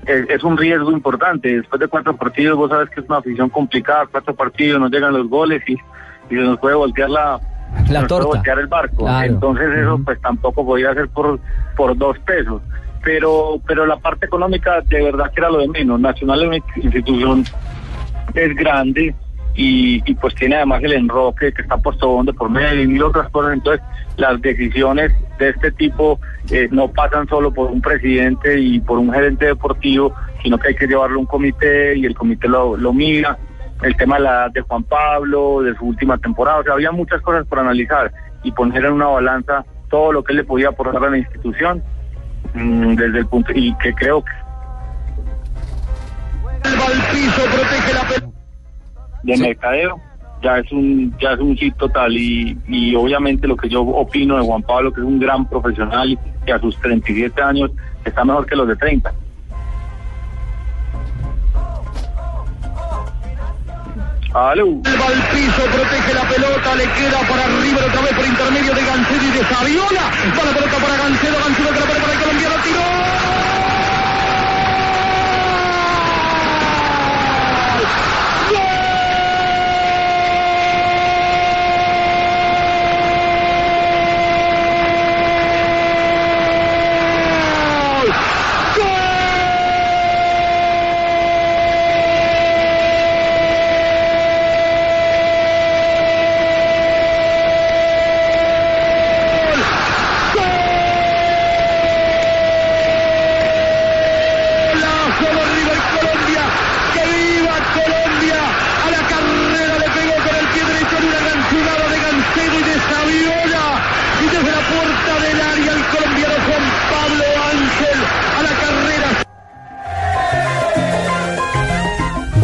es, 0.05 0.29
es 0.29 0.43
un 0.43 0.57
riesgo 0.57 0.91
importante. 0.91 1.57
Después 1.57 1.79
de 1.79 1.88
cuatro 1.88 2.15
partidos, 2.15 2.57
vos 2.57 2.69
sabes 2.69 2.89
que 2.89 3.01
es 3.01 3.09
una 3.09 3.17
afición 3.17 3.49
complicada, 3.49 4.07
cuatro 4.09 4.35
partidos, 4.35 4.79
nos 4.79 4.91
llegan 4.91 5.13
los 5.13 5.27
goles 5.27 5.61
y, 5.67 5.77
y 6.30 6.36
se 6.36 6.42
nos 6.42 6.60
puede 6.60 6.75
voltear 6.75 7.10
la, 7.10 7.39
La 7.89 8.01
nos 8.01 8.07
puede 8.07 8.07
torta. 8.07 8.25
voltear 8.25 8.60
el 8.60 8.68
barco. 8.68 8.98
Claro. 9.06 9.33
Entonces 9.33 9.69
eso 9.77 10.00
pues 10.04 10.19
tampoco 10.22 10.66
podía 10.66 10.94
ser 10.94 11.07
por, 11.10 11.39
por 11.75 11.98
dos 11.98 12.18
pesos. 12.19 12.62
Pero, 13.04 13.60
pero 13.67 13.86
la 13.86 13.98
parte 13.98 14.25
económica 14.25 14.82
de 14.82 15.03
verdad 15.03 15.32
que 15.32 15.39
era 15.39 15.50
lo 15.50 15.60
de 15.60 15.67
menos. 15.67 16.00
Nacional 16.00 16.41
es 16.41 16.48
una 16.48 16.58
institución 16.84 17.44
es 18.34 18.55
grande 18.55 19.13
y, 19.55 20.01
y 20.10 20.15
pues 20.15 20.34
tiene 20.36 20.55
además 20.55 20.84
el 20.84 20.94
enroque 20.94 21.53
que 21.53 21.62
está 21.62 21.77
puesto 21.77 22.22
de 22.24 22.34
por 22.34 22.50
medio 22.50 22.82
y 22.82 22.88
mil 22.88 23.03
otras 23.03 23.29
cosas. 23.29 23.53
Entonces, 23.53 23.82
las 24.17 24.41
decisiones 24.41 25.12
de 25.38 25.50
este 25.50 25.72
tipo 25.72 26.20
eh, 26.50 26.67
no 26.72 26.88
pasan 26.89 27.27
solo 27.27 27.53
por 27.53 27.70
un 27.72 27.79
presidente 27.82 28.60
y 28.60 28.79
por 28.79 28.98
un 28.98 29.13
gerente 29.13 29.46
deportivo, 29.46 30.13
sino 30.41 30.58
que 30.58 30.70
hay 30.70 30.75
que 30.75 30.88
llevarlo 30.88 31.17
a 31.17 31.20
un 31.20 31.25
comité 31.27 31.96
y 31.96 32.05
el 32.05 32.15
comité 32.15 32.48
lo, 32.48 32.75
lo 32.75 32.91
mira. 32.91 33.38
El 33.82 33.96
tema 33.98 34.15
de 34.17 34.24
la 34.24 34.29
edad 34.32 34.51
de 34.51 34.62
Juan 34.62 34.84
Pablo, 34.84 35.62
de 35.62 35.75
su 35.75 35.86
última 35.86 36.17
temporada, 36.17 36.60
o 36.60 36.63
sea, 36.63 36.74
había 36.74 36.91
muchas 36.91 37.22
cosas 37.22 37.46
por 37.46 37.60
analizar 37.60 38.12
y 38.44 38.51
poner 38.51 38.86
en 38.86 38.94
una 38.94 39.08
balanza 39.08 39.65
todo 39.89 40.12
lo 40.12 40.24
que 40.24 40.34
él 40.34 40.38
le 40.38 40.44
podía 40.44 40.70
aportar 40.70 41.03
a 41.03 41.10
la 41.10 41.17
institución 41.17 41.84
mm, 42.53 42.96
desde 42.96 43.20
el 43.20 43.27
punto 43.27 43.51
y 43.53 43.75
que 43.77 43.94
creo 43.94 44.24
que 44.24 44.32
de 49.24 49.38
mercadeo 49.38 50.00
ya 50.41 50.60
es 50.60 50.72
un 50.72 51.15
ya 51.20 51.34
es 51.34 51.39
un 51.39 51.55
hit 51.55 51.75
total 51.77 52.15
y, 52.15 52.58
y 52.67 52.96
obviamente 52.96 53.48
lo 53.48 53.58
que 53.58 53.70
yo 53.70 53.82
opino 53.82 54.38
de 54.38 54.46
Juan 54.46 54.62
Pablo 54.62 54.94
que 54.94 55.01
es 55.01 55.08
un 55.08 55.20
gran 55.20 55.48
profesional 55.50 56.12
y 56.12 56.20
que 56.46 56.53
a 56.53 56.60
sus 56.60 56.79
37 56.82 57.41
años 57.41 57.72
está 58.03 58.24
mejor 58.24 58.46
que 58.46 58.55
los 58.55 58.67
de 58.67 58.75
30 58.75 59.13
Aló. 64.36 64.68
Va 64.84 65.08
al 65.08 65.22
piso, 65.32 65.63
protege 65.72 66.13
la 66.13 66.27
pelota, 66.27 66.75
le 66.75 66.84
queda 66.92 67.20
para 67.20 67.46
arriba 67.46 67.80
otra 67.88 68.01
vez 68.01 68.13
por 68.15 68.25
intermedio 68.25 68.74
de 68.75 68.84
Gancedo 68.84 69.24
y 69.24 69.32
de 69.32 69.46
Saviola. 69.48 70.12
Va 70.38 70.44
la 70.44 70.51
pelota 70.51 70.77
para 70.77 70.98
Gancedo, 70.98 71.39
Gancedo 71.39 71.72
que 71.72 71.80
la 71.80 71.86
pone 71.86 72.00
para 72.01 72.13
el 72.13 72.20
colombiano, 72.20 72.56
tiró. 72.62 73.44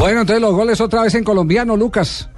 Bueno, 0.02 0.22
entonces 0.22 0.42
los 0.42 0.54
goles 0.54 0.82
otra 0.82 1.04
vez 1.04 1.14
en 1.16 1.24
colombiano, 1.24 1.78
Lucas. 1.78 2.30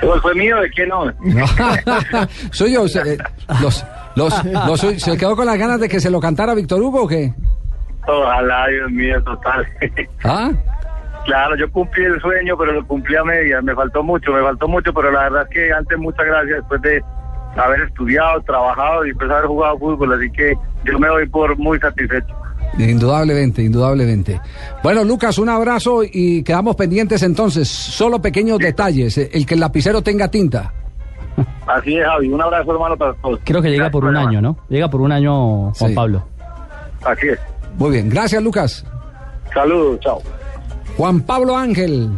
¿El 0.00 0.08
gol 0.08 0.20
fue 0.22 0.34
mío? 0.34 0.56
¿De 0.60 0.70
qué 0.70 0.86
no? 0.86 1.04
No. 1.04 1.12
Suyo, 2.50 2.88
se- 2.88 3.14
eh, 3.14 3.18
los, 3.62 3.84
los, 4.16 4.44
los 4.44 4.80
¿se 4.80 5.16
quedó 5.18 5.36
con 5.36 5.46
las 5.46 5.58
ganas 5.58 5.78
de 5.80 5.88
que 5.88 6.00
se 6.00 6.10
lo 6.10 6.18
cantara 6.18 6.54
Víctor 6.54 6.80
Hugo 6.82 7.02
o 7.02 7.08
qué? 7.08 7.32
Ojalá, 8.06 8.66
Dios 8.68 8.90
mío, 8.90 9.22
total. 9.22 9.64
¿Ah? 10.24 10.50
Claro, 11.24 11.54
yo 11.56 11.70
cumplí 11.70 12.04
el 12.04 12.20
sueño, 12.20 12.56
pero 12.58 12.72
lo 12.72 12.84
cumplí 12.86 13.14
a 13.14 13.22
medias. 13.22 13.62
Me 13.62 13.74
faltó 13.76 14.02
mucho, 14.02 14.32
me 14.32 14.40
faltó 14.42 14.66
mucho, 14.66 14.92
pero 14.92 15.12
la 15.12 15.20
verdad 15.24 15.42
es 15.42 15.48
que 15.54 15.72
antes 15.72 15.96
muchas 15.98 16.26
gracias 16.26 16.56
después 16.56 16.82
de 16.82 17.00
haber 17.56 17.82
estudiado, 17.82 18.40
trabajado 18.42 19.04
y 19.04 19.10
después 19.10 19.30
haber 19.30 19.44
jugado 19.46 19.78
fútbol. 19.78 20.14
Así 20.14 20.30
que 20.32 20.54
yo 20.84 20.98
me 20.98 21.08
voy 21.10 21.28
por 21.28 21.56
muy 21.58 21.78
satisfecho. 21.78 22.34
Indudablemente, 22.78 23.62
indudablemente. 23.62 24.40
Bueno, 24.82 25.04
Lucas, 25.04 25.38
un 25.38 25.48
abrazo 25.48 26.02
y 26.04 26.42
quedamos 26.42 26.74
pendientes 26.76 27.22
entonces. 27.22 27.68
Solo 27.68 28.20
pequeños 28.22 28.58
detalles. 28.58 29.18
El 29.18 29.44
que 29.46 29.54
el 29.54 29.60
lapicero 29.60 30.02
tenga 30.02 30.28
tinta. 30.28 30.72
Así 31.66 31.96
es, 31.96 32.04
Javi. 32.04 32.28
Un 32.28 32.40
abrazo, 32.42 32.72
hermano, 32.72 32.96
para 32.96 33.14
todos. 33.14 33.40
Creo 33.44 33.62
que 33.62 33.68
llega 33.68 33.84
Gracias 33.84 33.92
por 33.92 34.04
un 34.04 34.16
año. 34.16 34.40
¿no? 34.40 34.56
Llega 34.68 34.88
por 34.88 35.00
un 35.00 35.12
año 35.12 35.72
Juan 35.72 35.90
Sí. 35.90 35.94
Pablo. 35.94 36.24
Así 37.04 37.28
es. 37.28 37.38
Muy 37.78 37.90
bien, 37.90 38.08
gracias 38.08 38.42
Lucas. 38.42 38.84
Saludos, 39.52 40.00
chao. 40.00 40.20
Juan 40.96 41.20
Pablo 41.22 41.56
Ángel. 41.56 42.10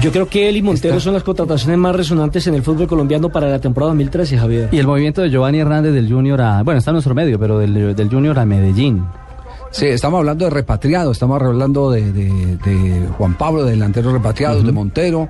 Yo 0.00 0.12
creo 0.12 0.28
que 0.28 0.48
él 0.48 0.56
y 0.56 0.62
Montero 0.62 0.98
son 1.00 1.14
las 1.14 1.22
contrataciones 1.22 1.76
más 1.76 1.94
resonantes 1.94 2.46
en 2.46 2.54
el 2.54 2.62
fútbol 2.62 2.86
colombiano 2.86 3.28
para 3.28 3.48
la 3.48 3.58
temporada 3.58 3.90
2013, 3.92 4.38
Javier. 4.38 4.68
Y 4.72 4.78
el 4.78 4.86
movimiento 4.86 5.20
de 5.22 5.30
Giovanni 5.30 5.58
Hernández 5.60 5.92
del 5.92 6.10
Junior 6.10 6.40
a... 6.40 6.62
Bueno, 6.62 6.78
está 6.78 6.90
en 6.90 6.94
nuestro 6.94 7.14
medio, 7.14 7.38
pero 7.38 7.58
del, 7.58 7.94
del 7.94 8.08
Junior 8.08 8.38
a 8.38 8.44
Medellín. 8.46 9.04
Sí, 9.70 9.86
estamos 9.86 10.18
hablando 10.18 10.44
de 10.46 10.50
repatriado, 10.50 11.12
estamos 11.12 11.40
hablando 11.40 11.90
de, 11.92 12.12
de- 12.12 12.56
de 12.56 13.06
Juan 13.16 13.34
Pablo, 13.38 13.64
de 13.64 13.72
delanteros 13.72 14.12
repatriados, 14.12 14.64
de 14.64 14.72
Montero. 14.72 15.28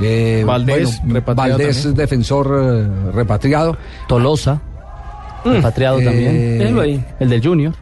eh, 0.00 0.42
Valdés, 0.46 1.00
repatriado 1.06 1.58
Valdés, 1.58 1.76
también. 1.82 1.94
defensor 1.96 2.46
eh, 2.62 3.12
repatriado. 3.12 3.76
Tolosa, 4.08 4.60
repatriado 5.44 6.00
Eh, 6.00 6.04
también. 6.04 7.04
El 7.20 7.28
del 7.30 7.42
Junior. 7.44 7.74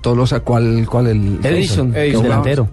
Tolosa, 0.00 0.40
¿cuál, 0.40 0.86
cuál 0.88 1.08
el? 1.08 1.38
Edison. 1.42 1.88
jugaba? 1.92 2.22
delantero. 2.22 2.68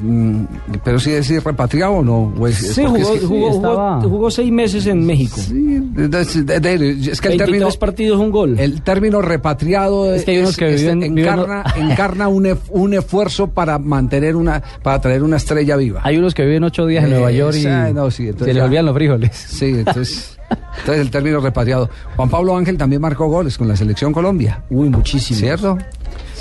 Mm, 0.00 0.42
pero 0.84 1.00
sí 1.00 1.10
es 1.12 1.28
repatriado 1.42 1.94
o 1.94 2.04
no. 2.04 2.32
O 2.38 2.46
es- 2.46 2.62
es 2.62 2.74
Sí, 2.76 2.84
jugó, 2.84 2.96
es 2.96 3.02
que- 3.02 3.08
jugó, 3.08 3.18
sí, 3.20 3.26
jugó- 3.28 3.50
estaba- 3.56 4.00
jugó 4.00 4.30
seis 4.30 4.52
meses 4.52 4.86
en 4.86 5.04
México. 5.04 5.36
Sí, 5.40 5.54
de- 5.94 6.08
de- 6.08 6.60
de- 6.60 6.78
de- 6.78 7.10
es 7.10 7.20
que 7.20 7.28
el 7.28 7.32
23 7.32 7.38
término, 7.38 7.68
partidos, 7.78 8.20
un 8.20 8.30
gol. 8.30 8.58
el 8.60 8.80
término 8.82 9.20
repatriado 9.20 10.14
Es 10.14 10.24
que 10.24 10.30
hay 10.32 10.38
unos 10.38 10.56
que 10.56 10.72
es- 10.74 10.82
viven- 10.82 11.00
viven- 11.00 11.18
encarna, 11.18 11.64
encarna 11.76 12.28
un, 12.28 12.44
ef- 12.46 12.58
un 12.70 12.94
esfuerzo 12.94 13.48
para 13.48 13.78
mantener 13.78 14.36
una, 14.36 14.62
para 14.82 15.00
traer 15.00 15.22
una 15.24 15.36
estrella 15.36 15.76
viva. 15.76 16.00
Hay 16.04 16.16
unos 16.16 16.32
que 16.34 16.44
viven 16.44 16.62
ocho 16.64 16.86
días 16.86 17.02
en 17.04 17.10
Eh, 17.10 17.14
Nueva 17.14 17.32
York 17.32 17.56
y 17.56 17.60
esa- 17.60 17.90
no, 17.92 18.10
sí, 18.10 18.24
entonces 18.28 18.46
se 18.48 18.54
les 18.54 18.62
olvidan 18.62 18.86
los 18.86 18.94
frijoles. 18.94 19.36
Sí, 19.36 19.66
entonces, 19.66 20.38
entonces 20.78 21.00
el 21.04 21.10
término 21.10 21.40
repatriado. 21.40 21.90
Juan 22.16 22.30
Pablo 22.30 22.56
Ángel 22.56 22.78
también 22.78 23.02
marcó 23.02 23.26
goles 23.26 23.58
con 23.58 23.66
la 23.68 23.76
selección 23.76 24.12
Colombia, 24.12 24.62
Uy, 24.70 24.88
muchísimo. 24.88 25.38
¿cierto? 25.40 25.76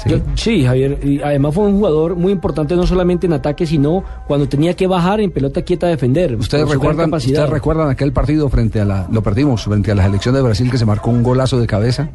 Sí. 0.04 0.10
Yo- 0.10 0.20
sí, 0.36 0.64
Javier. 0.66 1.00
Y 1.04 1.22
además 1.22 1.56
fue 1.56 1.66
un 1.66 1.78
jugador 1.78 2.16
muy 2.16 2.32
importante 2.32 2.76
no 2.76 2.86
solamente 2.86 3.26
en 3.26 3.34
ataque, 3.34 3.66
sino 3.66 4.04
cuando 4.28 4.48
tenía 4.48 4.76
que 4.76 4.86
bajar 4.88 5.20
en 5.22 5.32
pelota 5.32 5.62
quieta 5.64 5.88
a 5.88 5.90
defender. 5.90 6.36
Ustedes 6.36 6.70
recuerdan, 6.70 7.08
capacidad. 7.10 7.40
ustedes 7.44 7.50
recuerdan 7.50 7.90
aquel 7.90 8.14
partido 8.14 8.48
frente 8.50 8.80
a 8.80 8.86
la, 8.86 9.08
lo 9.12 9.22
perdimos, 9.24 9.64
frente 9.64 9.92
a 9.92 9.96
la 9.96 10.04
selección 10.04 10.36
de 10.36 10.42
Brasil 10.42 10.70
que 10.70 10.78
se 10.78 10.86
marcó 10.86 11.10
un 11.10 11.24
golazo 11.24 11.60
de 11.60 11.68
cabeza. 11.68 12.10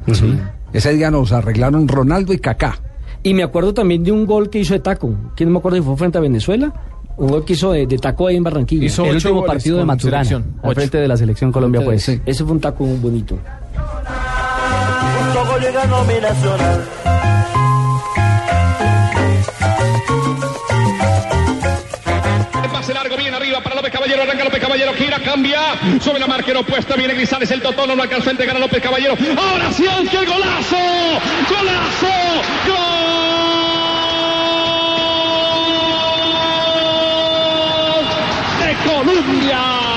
Ese 0.73 0.93
día 0.95 1.11
nos 1.11 1.33
arreglaron 1.33 1.89
Ronaldo 1.89 2.33
y 2.33 2.39
Kaká. 2.39 2.79
Y 3.25 3.35
me 3.35 3.43
acuerdo 3.43 3.73
también 3.75 4.03
de 4.03 4.11
un 4.13 4.27
gol 4.27 4.51
que 4.51 4.59
hizo 4.61 4.75
de 4.75 4.81
taco. 4.81 5.15
¿Quién 5.37 5.49
no 5.49 5.53
me 5.55 5.59
acuerdo 5.59 5.79
si 5.79 5.85
fue 5.85 5.97
frente 5.97 6.19
a 6.19 6.21
Venezuela? 6.21 6.73
Un 7.17 7.29
gol 7.29 7.45
que 7.45 7.53
hizo 7.53 7.73
de, 7.73 7.87
de 7.87 7.99
taco 7.99 8.27
ahí 8.27 8.37
en 8.37 8.43
Barranquilla. 8.43 8.87
Hizo 8.87 9.05
el 9.05 9.17
último 9.17 9.45
partido 9.45 9.79
de 9.79 9.85
Maturana, 9.85 10.43
al 10.63 10.75
frente 10.75 10.99
de 10.99 11.07
la 11.09 11.17
selección 11.17 11.53
Colombia, 11.53 11.83
pues. 11.85 12.03
Sí. 12.03 12.21
Ese 12.27 12.43
fue 12.43 12.53
un 12.55 12.61
taco 12.61 12.85
muy 12.85 12.97
bonito. 12.99 13.39
Caballero, 24.03 24.23
arranca 24.25 24.43
López 24.43 24.61
Caballero, 24.61 24.93
gira, 24.95 25.21
cambia, 25.21 25.61
sobre 26.01 26.19
la 26.19 26.27
marquera 26.27 26.59
opuesta, 26.59 26.97
viene 26.97 27.15
Grisales, 27.15 27.49
el 27.53 27.63
Totón 27.63 27.97
no 27.97 28.03
alcanzó 28.03 28.31
a 28.31 28.33
entregar 28.33 28.57
a 28.57 28.59
López 28.59 28.83
Caballero, 28.83 29.17
ahora 29.37 29.71
sí, 29.71 29.87
Ángel, 29.87 30.27
golazo, 30.27 30.77
golazo, 31.49 32.09
gol 32.67 32.83
de 38.67 38.75
Colombia. 38.91 39.92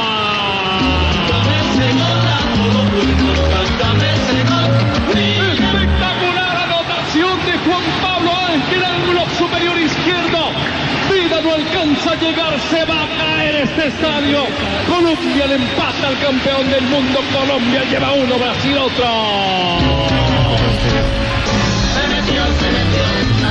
A 12.07 12.15
llegar, 12.15 12.59
se 12.69 12.85
va 12.85 13.03
a 13.03 13.07
caer 13.17 13.55
este 13.63 13.87
estadio. 13.87 14.39
Colombia 14.87 15.47
le 15.47 15.55
empata 15.55 16.07
al 16.07 16.19
campeón 16.19 16.69
del 16.69 16.83
mundo. 16.83 17.19
Colombia 17.33 17.83
lleva 17.89 18.13
uno, 18.13 18.37
Brasil 18.37 18.77
otro. 18.77 19.05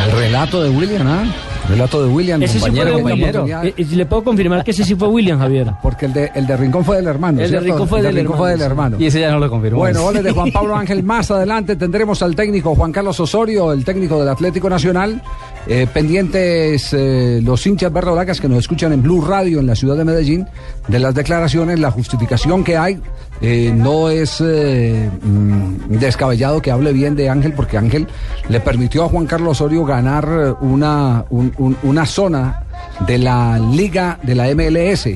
El 0.06 0.12
relato 0.12 0.62
de 0.62 0.70
William, 0.70 1.06
¿ah? 1.06 1.24
Relato 1.68 2.02
de 2.02 2.12
William, 2.12 2.42
Ese 2.42 2.54
sí 2.54 2.58
fue 2.60 2.68
compañero, 2.68 2.96
de 2.96 3.02
compañero. 3.02 3.46
Eh, 3.62 3.74
eh, 3.76 3.86
le 3.90 4.06
puedo 4.06 4.22
confirmar 4.24 4.64
que 4.64 4.72
ese 4.72 4.84
sí 4.84 4.94
fue 4.94 5.08
William, 5.08 5.38
Javier. 5.38 5.72
Porque 5.82 6.06
el 6.06 6.12
de, 6.12 6.30
el 6.34 6.46
de 6.46 6.56
Rincón 6.58 6.84
fue 6.84 6.96
del 6.96 7.06
hermano. 7.06 7.40
El 7.40 7.44
de 7.44 7.48
¿cierto? 7.48 7.66
Rincón 7.66 7.88
fue 7.88 7.98
El 8.00 8.04
de 8.04 8.08
del 8.08 8.18
Rincón 8.18 8.36
fue 8.36 8.50
del 8.50 8.60
hermano. 8.60 8.96
Y 9.00 9.06
ese 9.06 9.20
ya 9.20 9.30
no 9.30 9.38
lo 9.38 9.48
confirmó. 9.48 9.78
Bueno, 9.78 10.02
goles 10.02 10.22
de 10.22 10.30
Juan 10.32 10.52
Pablo 10.52 10.76
Ángel. 10.76 11.02
Más 11.02 11.30
adelante 11.30 11.76
tendremos 11.76 12.22
al 12.22 12.36
técnico 12.36 12.74
Juan 12.74 12.92
Carlos 12.92 13.18
Osorio, 13.18 13.72
el 13.72 13.82
técnico 13.84 14.20
del 14.20 14.28
Atlético 14.28 14.68
Nacional. 14.68 15.22
Eh, 15.66 15.86
pendientes 15.92 16.92
eh, 16.92 17.40
los 17.42 17.66
hinchas 17.66 17.90
verdolacas 17.92 18.38
que 18.40 18.48
nos 18.48 18.58
escuchan 18.58 18.92
en 18.92 19.02
Blue 19.02 19.24
Radio 19.24 19.60
en 19.60 19.66
la 19.66 19.74
ciudad 19.74 19.96
de 19.96 20.04
Medellín 20.04 20.46
de 20.88 20.98
las 20.98 21.14
declaraciones, 21.14 21.80
la 21.80 21.90
justificación 21.90 22.62
que 22.64 22.76
hay. 22.76 23.00
Eh, 23.40 23.72
no 23.74 24.10
es 24.10 24.40
eh, 24.44 25.10
mm, 25.22 25.96
descabellado 25.98 26.60
que 26.62 26.70
hable 26.70 26.92
bien 26.92 27.16
de 27.16 27.28
Ángel 27.30 27.52
porque 27.54 27.78
Ángel 27.78 28.06
le 28.48 28.60
permitió 28.60 29.04
a 29.04 29.08
Juan 29.08 29.26
Carlos 29.26 29.60
Osorio 29.60 29.84
ganar 29.84 30.56
una, 30.60 31.24
un- 31.30 31.52
un- 31.58 31.76
una 31.82 32.06
zona 32.06 32.62
de 33.06 33.18
la 33.18 33.58
liga 33.58 34.18
de 34.22 34.34
la 34.34 34.48
MLS. 34.54 35.08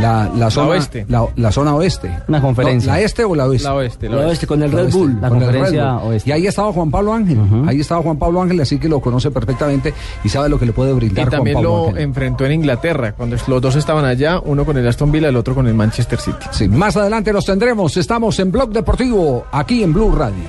La, 0.00 0.30
la 0.36 0.50
zona 0.50 0.68
oeste. 0.68 1.06
La, 1.08 1.26
la 1.36 1.50
zona 1.50 1.74
oeste. 1.74 2.10
Una 2.28 2.40
conferencia. 2.40 2.92
No, 2.92 2.98
¿La 2.98 3.04
este 3.04 3.24
o 3.24 3.34
la 3.34 3.46
oeste? 3.46 3.64
La 3.68 3.74
oeste, 3.74 4.06
la 4.08 4.10
La 4.12 4.16
oeste. 4.18 4.30
oeste 4.30 4.46
con 4.46 4.62
el 4.62 4.70
Red 4.70 4.84
oeste, 4.84 4.98
Bull. 4.98 5.18
La 5.20 5.28
conferencia 5.28 5.92
Bull. 5.94 6.12
oeste. 6.12 6.30
Y 6.30 6.32
ahí 6.32 6.46
estaba 6.46 6.72
Juan 6.72 6.90
Pablo 6.90 7.14
Ángel. 7.14 7.38
Ahí 7.66 7.80
estaba 7.80 8.02
Juan 8.02 8.16
Pablo 8.16 8.42
Ángel, 8.42 8.60
así 8.60 8.78
que 8.78 8.88
lo 8.88 9.00
conoce 9.00 9.30
perfectamente 9.30 9.92
y 10.22 10.28
sabe 10.28 10.48
lo 10.48 10.58
que 10.58 10.66
le 10.66 10.72
puede 10.72 10.90
Y 10.92 10.94
brindar 10.94 11.24
Juan 11.24 11.30
también 11.38 11.54
Pablo 11.54 11.68
lo 11.70 11.86
Ángel. 11.88 12.02
enfrentó 12.02 12.44
en 12.46 12.52
Inglaterra, 12.52 13.12
cuando 13.12 13.36
los 13.46 13.60
dos 13.60 13.74
estaban 13.76 14.04
allá, 14.04 14.40
uno 14.44 14.64
con 14.64 14.76
el 14.76 14.86
Aston 14.86 15.10
Villa, 15.10 15.28
el 15.28 15.36
otro 15.36 15.54
con 15.54 15.66
el 15.66 15.74
Manchester 15.74 16.20
City. 16.20 16.46
Sí, 16.52 16.68
más 16.68 16.96
adelante 16.96 17.32
los 17.32 17.44
tendremos. 17.44 17.96
Estamos 17.96 18.38
en 18.38 18.52
Blog 18.52 18.70
Deportivo, 18.70 19.46
aquí 19.50 19.82
en 19.82 19.92
Blue 19.92 20.14
Radio. 20.14 20.44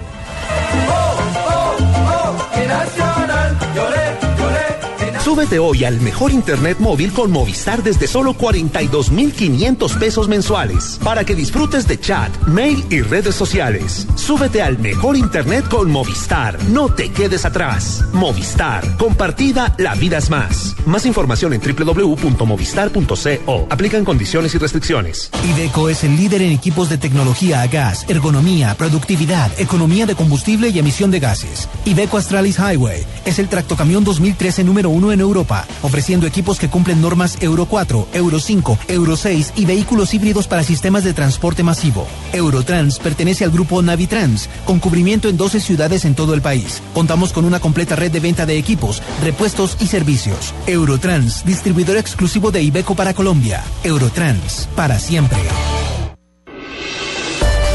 Súbete 5.29 5.59
hoy 5.59 5.83
al 5.83 6.01
mejor 6.01 6.31
internet 6.31 6.79
móvil 6.79 7.13
con 7.13 7.29
Movistar 7.29 7.83
desde 7.83 8.07
solo 8.07 8.33
42,500 8.33 9.93
pesos 9.93 10.27
mensuales 10.27 10.99
para 11.03 11.23
que 11.23 11.35
disfrutes 11.35 11.87
de 11.87 11.99
chat, 11.99 12.35
mail 12.47 12.83
y 12.89 13.01
redes 13.01 13.35
sociales. 13.35 14.07
Súbete 14.15 14.63
al 14.63 14.79
mejor 14.79 15.15
internet 15.15 15.65
con 15.69 15.91
Movistar. 15.91 16.57
No 16.69 16.91
te 16.91 17.11
quedes 17.11 17.45
atrás. 17.45 18.03
Movistar. 18.11 18.97
Compartida, 18.97 19.75
la 19.77 19.93
vida 19.93 20.17
es 20.17 20.31
más. 20.31 20.75
Más 20.87 21.05
información 21.05 21.53
en 21.53 21.61
www.movistar.co. 21.61 23.67
Aplican 23.69 24.03
condiciones 24.03 24.55
y 24.55 24.57
restricciones. 24.57 25.29
Iveco 25.47 25.89
es 25.89 26.03
el 26.03 26.15
líder 26.15 26.41
en 26.41 26.53
equipos 26.53 26.89
de 26.89 26.97
tecnología 26.97 27.61
a 27.61 27.67
gas, 27.67 28.03
ergonomía, 28.09 28.73
productividad, 28.73 29.51
economía 29.59 30.07
de 30.07 30.15
combustible 30.15 30.69
y 30.69 30.79
emisión 30.79 31.11
de 31.11 31.19
gases. 31.19 31.69
Iveco 31.85 32.17
Astralis 32.17 32.57
Highway 32.57 33.05
es 33.25 33.37
el 33.37 33.47
tractocamión 33.47 34.03
2013 34.03 34.63
número 34.63 34.89
uno 34.89 35.11
en 35.11 35.18
Europa, 35.21 35.65
ofreciendo 35.81 36.27
equipos 36.27 36.59
que 36.59 36.69
cumplen 36.69 37.01
normas 37.01 37.37
Euro 37.41 37.65
4, 37.65 38.07
Euro 38.13 38.39
5, 38.39 38.79
Euro 38.87 39.17
6 39.17 39.53
y 39.55 39.65
vehículos 39.65 40.13
híbridos 40.13 40.47
para 40.47 40.63
sistemas 40.63 41.03
de 41.03 41.13
transporte 41.13 41.63
masivo. 41.63 42.07
Eurotrans 42.33 42.99
pertenece 42.99 43.43
al 43.43 43.51
grupo 43.51 43.81
Navitrans 43.81 44.49
con 44.65 44.79
cubrimiento 44.79 45.29
en 45.29 45.37
12 45.37 45.59
ciudades 45.59 46.05
en 46.05 46.15
todo 46.15 46.33
el 46.33 46.41
país. 46.41 46.81
Contamos 46.93 47.33
con 47.33 47.45
una 47.45 47.59
completa 47.59 47.95
red 47.95 48.11
de 48.11 48.19
venta 48.19 48.45
de 48.45 48.57
equipos, 48.57 49.01
repuestos 49.23 49.77
y 49.79 49.87
servicios. 49.87 50.53
Eurotrans, 50.67 51.45
distribuidor 51.45 51.97
exclusivo 51.97 52.51
de 52.51 52.63
Ibeco 52.63 52.95
para 52.95 53.13
Colombia. 53.13 53.63
Eurotrans, 53.83 54.67
para 54.75 54.99
siempre. 54.99 55.39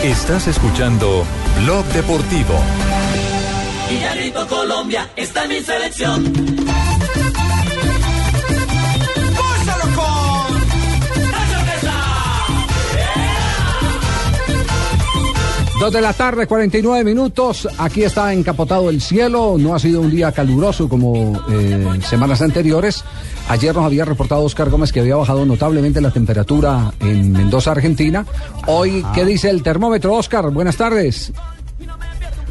Estás 0.02 0.48
escuchando 0.48 1.24
Blog 1.62 1.84
Deportivo. 1.86 2.54
Y 3.90 4.00
ya 4.00 4.14
grito 4.14 4.46
Colombia, 4.46 5.08
está 5.16 5.46
mi 5.46 5.60
selección. 5.60 6.32
Dos 15.84 15.92
de 15.92 16.00
la 16.00 16.14
tarde, 16.14 16.46
49 16.46 17.04
minutos. 17.04 17.68
Aquí 17.76 18.04
está 18.04 18.32
encapotado 18.32 18.88
el 18.88 19.02
cielo. 19.02 19.56
No 19.58 19.74
ha 19.74 19.78
sido 19.78 20.00
un 20.00 20.10
día 20.10 20.32
caluroso 20.32 20.88
como 20.88 21.38
eh, 21.50 22.00
semanas 22.08 22.40
anteriores. 22.40 23.04
Ayer 23.50 23.74
nos 23.74 23.84
había 23.84 24.06
reportado 24.06 24.44
Oscar 24.44 24.70
Gómez 24.70 24.92
que 24.92 25.00
había 25.00 25.16
bajado 25.16 25.44
notablemente 25.44 26.00
la 26.00 26.10
temperatura 26.10 26.90
en 27.00 27.32
Mendoza, 27.32 27.72
Argentina. 27.72 28.24
Hoy, 28.66 29.04
¿qué 29.14 29.26
dice 29.26 29.50
el 29.50 29.62
termómetro, 29.62 30.14
Oscar? 30.14 30.50
Buenas 30.50 30.78
tardes. 30.78 31.34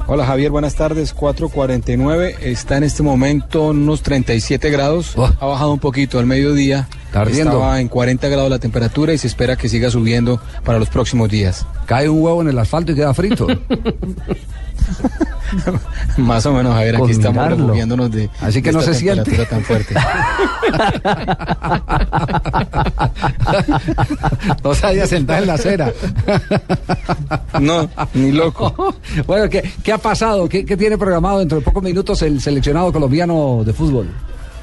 Hola 0.05 0.25
Javier, 0.25 0.51
buenas 0.51 0.75
tardes. 0.75 1.15
4.49, 1.15 2.35
está 2.41 2.75
en 2.75 2.83
este 2.83 3.03
momento 3.03 3.69
unos 3.69 4.01
37 4.01 4.69
grados. 4.69 5.15
Ha 5.17 5.45
bajado 5.45 5.71
un 5.71 5.79
poquito 5.79 6.19
al 6.19 6.25
mediodía. 6.25 6.89
Estaba 7.27 7.79
en 7.79 7.87
40 7.87 8.27
grados 8.27 8.49
la 8.49 8.59
temperatura 8.59 9.13
y 9.13 9.17
se 9.17 9.27
espera 9.27 9.55
que 9.55 9.69
siga 9.69 9.89
subiendo 9.89 10.41
para 10.65 10.77
los 10.77 10.89
próximos 10.89 11.29
días. 11.29 11.65
Cae 11.85 12.09
un 12.09 12.21
huevo 12.21 12.41
en 12.41 12.49
el 12.49 12.59
asfalto 12.59 12.91
y 12.91 12.95
queda 12.95 13.13
frito. 13.13 13.47
Más 16.17 16.45
o 16.45 16.53
menos, 16.53 16.73
Javier, 16.73 16.95
aquí 16.95 17.01
Con 17.01 17.11
estamos 17.11 17.47
refugiándonos 17.47 18.11
de, 18.11 18.29
Así 18.41 18.61
que 18.61 18.69
de 18.69 18.73
no 18.73 18.79
esta 18.79 18.93
se 18.93 18.99
siente. 18.99 19.45
tan 19.45 19.63
fuerte. 19.63 19.95
no 24.63 24.73
se 24.73 24.87
haya 24.87 25.07
sentado 25.07 25.41
en 25.41 25.47
la 25.47 25.53
acera. 25.53 25.91
No, 27.59 27.89
ni 28.13 28.31
loco. 28.31 28.95
bueno, 29.27 29.49
¿qué, 29.49 29.71
qué 29.83 29.93
ha 29.93 29.97
pasado? 29.97 30.47
¿Qué, 30.49 30.65
qué 30.65 30.77
tiene 30.77 30.97
programado 30.97 31.39
dentro 31.39 31.59
de 31.59 31.63
pocos 31.63 31.83
minutos 31.83 32.21
el 32.21 32.41
seleccionado 32.41 32.91
colombiano 32.91 33.63
de 33.65 33.73
fútbol? 33.73 34.07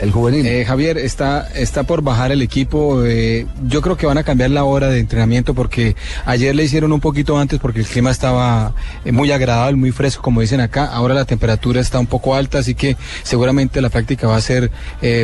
El 0.00 0.12
juvenil. 0.12 0.46
Eh, 0.46 0.64
Javier, 0.64 0.96
está, 0.96 1.46
está 1.54 1.82
por 1.82 2.00
bajar 2.00 2.32
el 2.32 2.40
equipo. 2.40 3.04
eh, 3.04 3.46
yo 3.68 3.82
creo 3.82 3.98
que 3.98 4.06
van 4.06 4.16
a 4.16 4.22
cambiar 4.22 4.50
la 4.50 4.64
hora 4.64 4.88
de 4.88 4.98
entrenamiento 4.98 5.52
porque 5.52 5.94
ayer 6.24 6.54
le 6.56 6.64
hicieron 6.64 6.92
un 6.92 7.00
poquito 7.00 7.38
antes 7.38 7.60
porque 7.60 7.80
el 7.80 7.86
clima 7.86 8.10
estaba 8.10 8.72
eh, 9.04 9.12
muy 9.12 9.30
agradable, 9.30 9.76
muy 9.76 9.92
fresco, 9.92 10.22
como 10.22 10.40
dicen 10.40 10.60
acá. 10.60 10.86
Ahora 10.86 11.12
la 11.12 11.26
temperatura 11.26 11.82
está 11.82 11.98
un 11.98 12.06
poco 12.06 12.34
alta, 12.34 12.60
así 12.60 12.74
que 12.74 12.96
seguramente 13.24 13.82
la 13.82 13.90
práctica 13.90 14.26
va 14.26 14.36
a 14.36 14.40
ser 14.40 14.70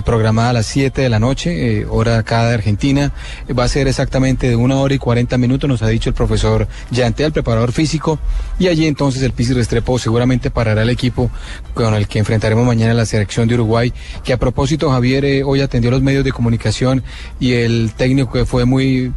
programada 0.05 0.51
a 0.51 0.53
las 0.53 0.67
7 0.67 1.01
de 1.01 1.09
la 1.09 1.19
noche, 1.19 1.87
hora 1.87 2.19
acá 2.19 2.47
de 2.49 2.55
Argentina. 2.55 3.13
Va 3.59 3.65
a 3.65 3.69
ser 3.69 3.89
exactamente 3.89 4.49
de 4.49 4.57
una 4.57 4.77
hora 4.77 4.95
y 4.95 4.99
40 4.99 5.39
minutos, 5.39 5.69
nos 5.69 5.83
ha 5.83 5.89
dicho 5.89 6.11
el 6.11 6.15
profesor 6.15 6.69
Yante, 6.91 7.25
el 7.25 7.33
preparador 7.33 7.73
físico. 7.73 8.19
Y 8.59 8.69
allí 8.69 8.87
entonces 8.87 9.23
el 9.23 9.33
Pisi 9.33 9.55
Restrepo 9.55 9.99
seguramente 9.99 10.51
parará 10.51 10.83
el 10.83 10.91
equipo 10.91 11.31
con 11.73 11.95
el 11.95 12.07
que 12.09 12.19
enfrentaremos 12.19 12.67
mañana 12.67 12.93
la 12.93 13.07
selección 13.07 13.49
de 13.49 13.55
Uruguay, 13.55 13.93
que 14.23 14.33
a 14.33 14.37
propósito 14.37 14.66
Javier 14.67 15.25
eh, 15.25 15.45
hoy 15.45 15.61
atendió 15.61 15.91
los 15.91 16.03
medios 16.03 16.25
de 16.25 16.33
comunicación 16.33 17.03
y 17.41 17.53
el 17.53 17.93
técnico 17.97 18.33
que 18.33 18.47
fue 18.47 18.65
muy 18.65 19.13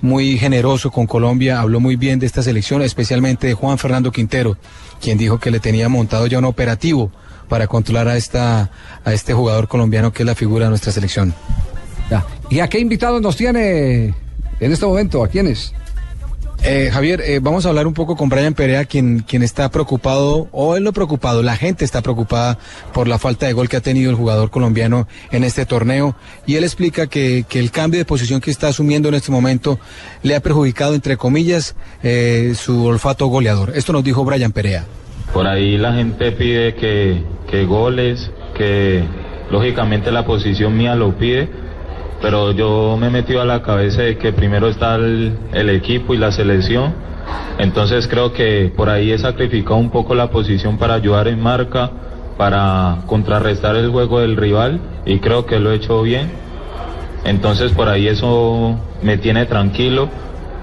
muy 0.00 0.38
generoso 0.38 0.92
con 0.92 1.06
Colombia, 1.06 1.60
habló 1.60 1.80
muy 1.80 1.96
bien 1.96 2.20
de 2.20 2.26
esta 2.26 2.42
selección, 2.42 2.82
especialmente 2.82 3.48
de 3.48 3.54
Juan 3.54 3.78
Fernando 3.78 4.12
Quintero, 4.12 4.56
quien 5.00 5.18
dijo 5.18 5.38
que 5.38 5.50
le 5.50 5.58
tenía 5.58 5.88
montado 5.88 6.28
ya 6.28 6.38
un 6.38 6.44
operativo 6.44 7.10
para 7.48 7.66
controlar 7.66 8.06
a 8.06 8.16
esta 8.16 8.70
a 9.04 9.12
este 9.12 9.34
jugador 9.34 9.66
colombiano 9.66 10.12
que 10.12 10.22
es 10.22 10.26
la 10.26 10.34
figura 10.34 10.66
de 10.66 10.70
nuestra 10.70 10.92
selección. 10.92 11.34
Ya. 12.10 12.24
¿Y 12.50 12.60
a 12.60 12.68
qué 12.68 12.78
invitados 12.78 13.20
nos 13.20 13.36
tiene 13.36 14.14
en 14.60 14.72
este 14.72 14.86
momento? 14.86 15.24
¿A 15.24 15.28
quiénes? 15.28 15.72
Eh, 16.62 16.90
Javier, 16.92 17.20
eh, 17.20 17.38
vamos 17.40 17.64
a 17.64 17.68
hablar 17.68 17.86
un 17.86 17.94
poco 17.94 18.16
con 18.16 18.28
Brian 18.28 18.52
Perea, 18.52 18.84
quien, 18.84 19.20
quien 19.20 19.42
está 19.42 19.70
preocupado, 19.70 20.48
o 20.50 20.76
él 20.76 20.82
no 20.82 20.92
preocupado, 20.92 21.42
la 21.42 21.56
gente 21.56 21.84
está 21.84 22.02
preocupada 22.02 22.58
por 22.92 23.06
la 23.06 23.18
falta 23.18 23.46
de 23.46 23.52
gol 23.52 23.68
que 23.68 23.76
ha 23.76 23.80
tenido 23.80 24.10
el 24.10 24.16
jugador 24.16 24.50
colombiano 24.50 25.06
en 25.30 25.44
este 25.44 25.66
torneo. 25.66 26.16
Y 26.46 26.56
él 26.56 26.64
explica 26.64 27.06
que, 27.06 27.44
que 27.48 27.60
el 27.60 27.70
cambio 27.70 27.98
de 27.98 28.04
posición 28.04 28.40
que 28.40 28.50
está 28.50 28.68
asumiendo 28.68 29.08
en 29.08 29.14
este 29.14 29.30
momento 29.30 29.78
le 30.22 30.34
ha 30.34 30.40
perjudicado, 30.40 30.94
entre 30.94 31.16
comillas, 31.16 31.76
eh, 32.02 32.54
su 32.56 32.84
olfato 32.84 33.26
goleador. 33.28 33.72
Esto 33.76 33.92
nos 33.92 34.02
dijo 34.02 34.24
Brian 34.24 34.52
Perea. 34.52 34.84
Por 35.32 35.46
ahí 35.46 35.78
la 35.78 35.92
gente 35.92 36.32
pide 36.32 36.74
que, 36.74 37.22
que 37.50 37.64
goles, 37.66 38.30
que 38.56 39.04
lógicamente 39.50 40.10
la 40.10 40.26
posición 40.26 40.76
mía 40.76 40.96
lo 40.96 41.16
pide, 41.16 41.48
pero 42.20 42.52
yo 42.52 42.96
me 42.98 43.08
he 43.08 43.10
metido 43.10 43.40
a 43.40 43.44
la 43.44 43.62
cabeza 43.62 44.02
de 44.02 44.18
que 44.18 44.32
primero 44.32 44.68
está 44.68 44.96
el, 44.96 45.36
equipo 45.52 46.14
y 46.14 46.18
la 46.18 46.32
selección, 46.32 46.94
entonces 47.58 48.08
creo 48.08 48.32
que 48.32 48.72
por 48.74 48.88
ahí 48.88 49.12
he 49.12 49.18
sacrificado 49.18 49.76
un 49.76 49.90
poco 49.90 50.14
la 50.14 50.30
posición 50.30 50.78
para 50.78 50.94
ayudar 50.94 51.28
en 51.28 51.40
marca, 51.40 51.90
para 52.36 52.98
contrarrestar 53.06 53.76
el 53.76 53.90
juego 53.90 54.20
del 54.20 54.36
rival 54.36 54.80
y 55.04 55.18
creo 55.18 55.46
que 55.46 55.58
lo 55.58 55.72
he 55.72 55.76
hecho 55.76 56.02
bien, 56.02 56.30
entonces 57.24 57.72
por 57.72 57.88
ahí 57.88 58.08
eso 58.08 58.78
me 59.02 59.18
tiene 59.18 59.46
tranquilo, 59.46 60.08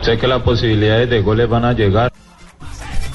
sé 0.02 0.18
que 0.18 0.28
las 0.28 0.42
posibilidades 0.42 1.10
de 1.10 1.22
goles 1.22 1.48
van 1.48 1.66
a 1.66 1.74
llegar. 1.74 2.12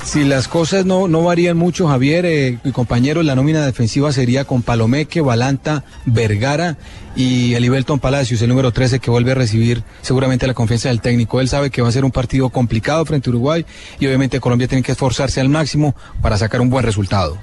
Si 0.05 0.25
las 0.25 0.49
cosas 0.49 0.87
no, 0.87 1.07
no 1.09 1.23
varían 1.23 1.57
mucho, 1.57 1.87
Javier, 1.87 2.25
eh, 2.27 2.59
mi 2.65 2.73
compañero, 2.73 3.23
la 3.23 3.37
nómina 3.37 3.65
defensiva 3.65 4.13
sería 4.13 4.45
con 4.45 4.63
Palomeque, 4.63 5.21
Balanta, 5.21 5.85
Vergara 6.05 6.79
y 7.15 7.55
Elibelton 7.55 8.01
Palacios, 8.01 8.43
el 8.43 8.49
número 8.49 8.73
13, 8.73 8.99
que 8.99 9.11
vuelve 9.11 9.33
a 9.33 9.35
recibir 9.35 9.85
seguramente 10.01 10.47
la 10.47 10.55
confianza 10.55 10.89
del 10.89 11.01
técnico. 11.01 11.41
Él 11.41 11.49
sabe 11.49 11.71
que 11.71 11.83
va 11.83 11.89
a 11.89 11.93
ser 11.93 12.05
un 12.05 12.11
partido 12.11 12.49
complicado 12.49 13.05
frente 13.05 13.29
a 13.29 13.31
Uruguay 13.31 13.65
y 14.01 14.07
obviamente 14.07 14.41
Colombia 14.41 14.67
tiene 14.67 14.83
que 14.83 14.93
esforzarse 14.93 15.41
al 15.41 15.49
máximo 15.49 15.95
para 16.23 16.39
sacar 16.39 16.61
un 16.61 16.71
buen 16.71 16.85
resultado. 16.85 17.39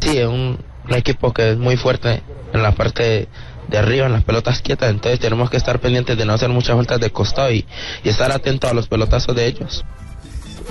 Sí, 0.00 0.18
es 0.18 0.26
un, 0.26 0.58
un 0.88 0.94
equipo 0.94 1.32
que 1.32 1.52
es 1.52 1.58
muy 1.58 1.76
fuerte 1.76 2.22
en 2.52 2.62
la 2.62 2.74
parte 2.74 3.28
de 3.68 3.78
arriba, 3.78 4.06
en 4.06 4.12
las 4.12 4.24
pelotas 4.24 4.60
quietas, 4.60 4.90
entonces 4.90 5.20
tenemos 5.20 5.48
que 5.48 5.56
estar 5.56 5.80
pendientes 5.80 6.18
de 6.18 6.24
no 6.24 6.34
hacer 6.34 6.48
muchas 6.48 6.74
vueltas 6.74 7.00
de 7.00 7.10
costado 7.10 7.52
y, 7.52 7.64
y 8.02 8.08
estar 8.08 8.32
atentos 8.32 8.70
a 8.70 8.74
los 8.74 8.88
pelotazos 8.88 9.34
de 9.36 9.46
ellos. 9.46 9.84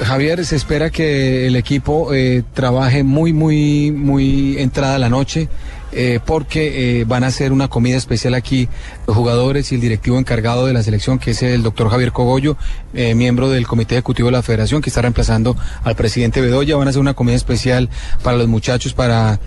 Javier, 0.04 0.46
se 0.46 0.56
espera 0.56 0.90
que 0.90 1.48
el 1.48 1.56
equipo 1.56 2.14
eh, 2.14 2.44
trabaje 2.54 3.04
muy, 3.04 3.34
muy, 3.34 3.92
muy 3.92 4.58
entrada 4.58 4.98
la 4.98 5.10
noche. 5.10 5.48
eh, 5.92 6.20
porque 6.26 7.00
eh, 7.02 7.06
van 7.06 7.24
a 7.24 7.28
hacer 7.28 7.52
una 7.52 7.68
comida 7.68 7.98
especial 7.98 8.34
aquí 8.34 8.68
los 9.08 9.16
jugadores 9.16 9.72
y 9.72 9.76
el 9.76 9.82
directivo 9.82 10.18
encargado 10.18 10.66
de 10.66 10.74
la 10.74 10.84
selección, 10.84 11.20
que 11.20 11.32
es 11.32 11.42
el 11.42 11.64
doctor 11.64 11.90
Javier 11.90 12.12
Cogollo, 12.12 12.58
eh, 12.94 13.16
miembro 13.16 13.50
del 13.50 13.68
comité 13.68 13.96
ejecutivo 13.96 14.28
de 14.28 14.34
la 14.34 14.42
federación, 14.42 14.82
que 14.82 14.90
está 14.90 15.02
reemplazando 15.02 15.56
al 15.84 15.96
presidente 15.96 16.42
Bedoya. 16.42 16.76
Van 16.76 16.88
a 16.88 16.90
hacer 16.92 17.02
una 17.02 17.14
comida 17.14 17.36
especial 17.36 17.90
para 18.24 18.38
los 18.38 18.48
muchachos, 18.48 18.94
para, 18.94 19.40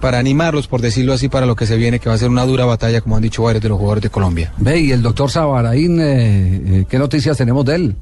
para 0.00 0.18
animarlos, 0.18 0.66
por 0.66 0.80
decirlo 0.80 1.12
así, 1.12 1.28
para 1.28 1.46
lo 1.46 1.56
que 1.56 1.66
se 1.66 1.76
viene, 1.76 1.98
que 2.00 2.08
va 2.08 2.14
a 2.14 2.18
ser 2.18 2.28
una 2.28 2.44
dura 2.44 2.64
batalla, 2.64 3.00
como 3.00 3.16
han 3.16 3.22
dicho 3.22 3.42
varios 3.42 3.62
de 3.62 3.68
los 3.68 3.78
jugadores 3.78 4.02
de 4.02 4.10
Colombia. 4.10 4.52
Ve, 4.58 4.80
y 4.80 4.92
el 4.92 5.02
doctor 5.02 5.30
Sabaraín, 5.30 6.00
eh, 6.00 6.62
eh, 6.80 6.84
¿qué 6.88 6.98
noticias 6.98 7.36
tenemos 7.36 7.64
de 7.64 7.74
él? 7.76 7.96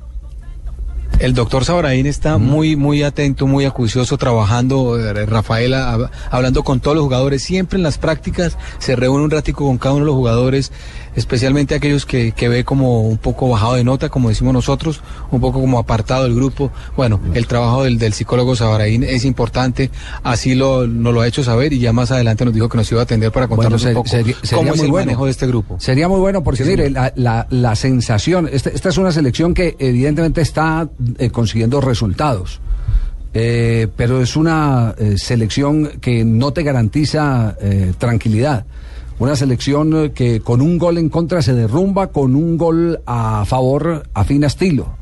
El 1.18 1.34
doctor 1.34 1.64
Sabraín 1.64 2.06
está 2.06 2.36
muy, 2.38 2.74
muy 2.74 3.04
atento, 3.04 3.46
muy 3.46 3.64
acucioso, 3.64 4.18
trabajando, 4.18 4.98
eh, 4.98 5.24
Rafaela, 5.24 5.94
hab- 5.96 6.10
hablando 6.30 6.64
con 6.64 6.80
todos 6.80 6.96
los 6.96 7.04
jugadores. 7.04 7.42
Siempre 7.42 7.76
en 7.76 7.84
las 7.84 7.96
prácticas 7.96 8.58
se 8.80 8.96
reúne 8.96 9.22
un 9.24 9.30
ratico 9.30 9.64
con 9.66 9.78
cada 9.78 9.94
uno 9.94 10.04
de 10.04 10.06
los 10.06 10.16
jugadores, 10.16 10.72
especialmente 11.14 11.76
aquellos 11.76 12.06
que, 12.06 12.32
que 12.32 12.48
ve 12.48 12.64
como 12.64 13.02
un 13.02 13.18
poco 13.18 13.48
bajado 13.48 13.74
de 13.74 13.84
nota, 13.84 14.08
como 14.08 14.30
decimos 14.30 14.52
nosotros, 14.52 15.00
un 15.30 15.40
poco 15.40 15.60
como 15.60 15.78
apartado 15.78 16.24
del 16.24 16.34
grupo. 16.34 16.72
Bueno, 16.96 17.20
el 17.34 17.46
trabajo 17.46 17.84
del, 17.84 17.98
del 17.98 18.14
psicólogo 18.14 18.56
Sabraín 18.56 19.04
es 19.04 19.24
importante, 19.24 19.92
así 20.24 20.56
lo, 20.56 20.88
nos 20.88 21.14
lo 21.14 21.20
ha 21.20 21.28
hecho 21.28 21.44
saber 21.44 21.72
y 21.72 21.78
ya 21.78 21.92
más 21.92 22.10
adelante 22.10 22.44
nos 22.44 22.52
dijo 22.54 22.68
que 22.68 22.78
nos 22.78 22.90
iba 22.90 23.00
a 23.00 23.04
atender 23.04 23.30
para 23.30 23.46
contarnos 23.46 23.80
Bueno, 23.84 24.00
un 24.00 24.04
poco 24.04 24.16
cómo 24.56 24.74
es 24.74 24.80
el 24.80 24.90
bueno. 24.90 25.06
manejo 25.06 25.26
de 25.26 25.30
este 25.30 25.46
grupo. 25.46 25.76
Sería 25.78 26.08
muy 26.08 26.18
bueno 26.18 26.42
porque, 26.42 26.64
Sí, 26.64 26.70
mire, 26.70 26.90
la, 26.90 27.12
la- 27.14 27.46
la 27.50 27.76
sensación, 27.76 28.48
esta, 28.52 28.70
esta 28.70 28.88
es 28.88 28.98
una 28.98 29.12
selección 29.12 29.54
que 29.54 29.76
evidentemente 29.78 30.40
está 30.40 30.88
eh, 31.18 31.30
consiguiendo 31.30 31.80
resultados, 31.80 32.60
eh, 33.34 33.88
pero 33.96 34.20
es 34.20 34.36
una 34.36 34.94
eh, 34.98 35.14
selección 35.16 35.90
que 36.00 36.24
no 36.24 36.52
te 36.52 36.62
garantiza 36.62 37.56
tranquilidad. 37.98 38.66
Una 39.18 39.36
selección 39.36 40.10
que 40.10 40.40
con 40.40 40.60
un 40.60 40.78
gol 40.78 40.98
en 40.98 41.08
contra 41.08 41.42
se 41.42 41.54
derrumba, 41.54 42.08
con 42.08 42.34
un 42.34 42.56
gol 42.58 43.00
a 43.06 43.44
favor 43.46 44.08
afina 44.14 44.48
estilo. 44.48 44.96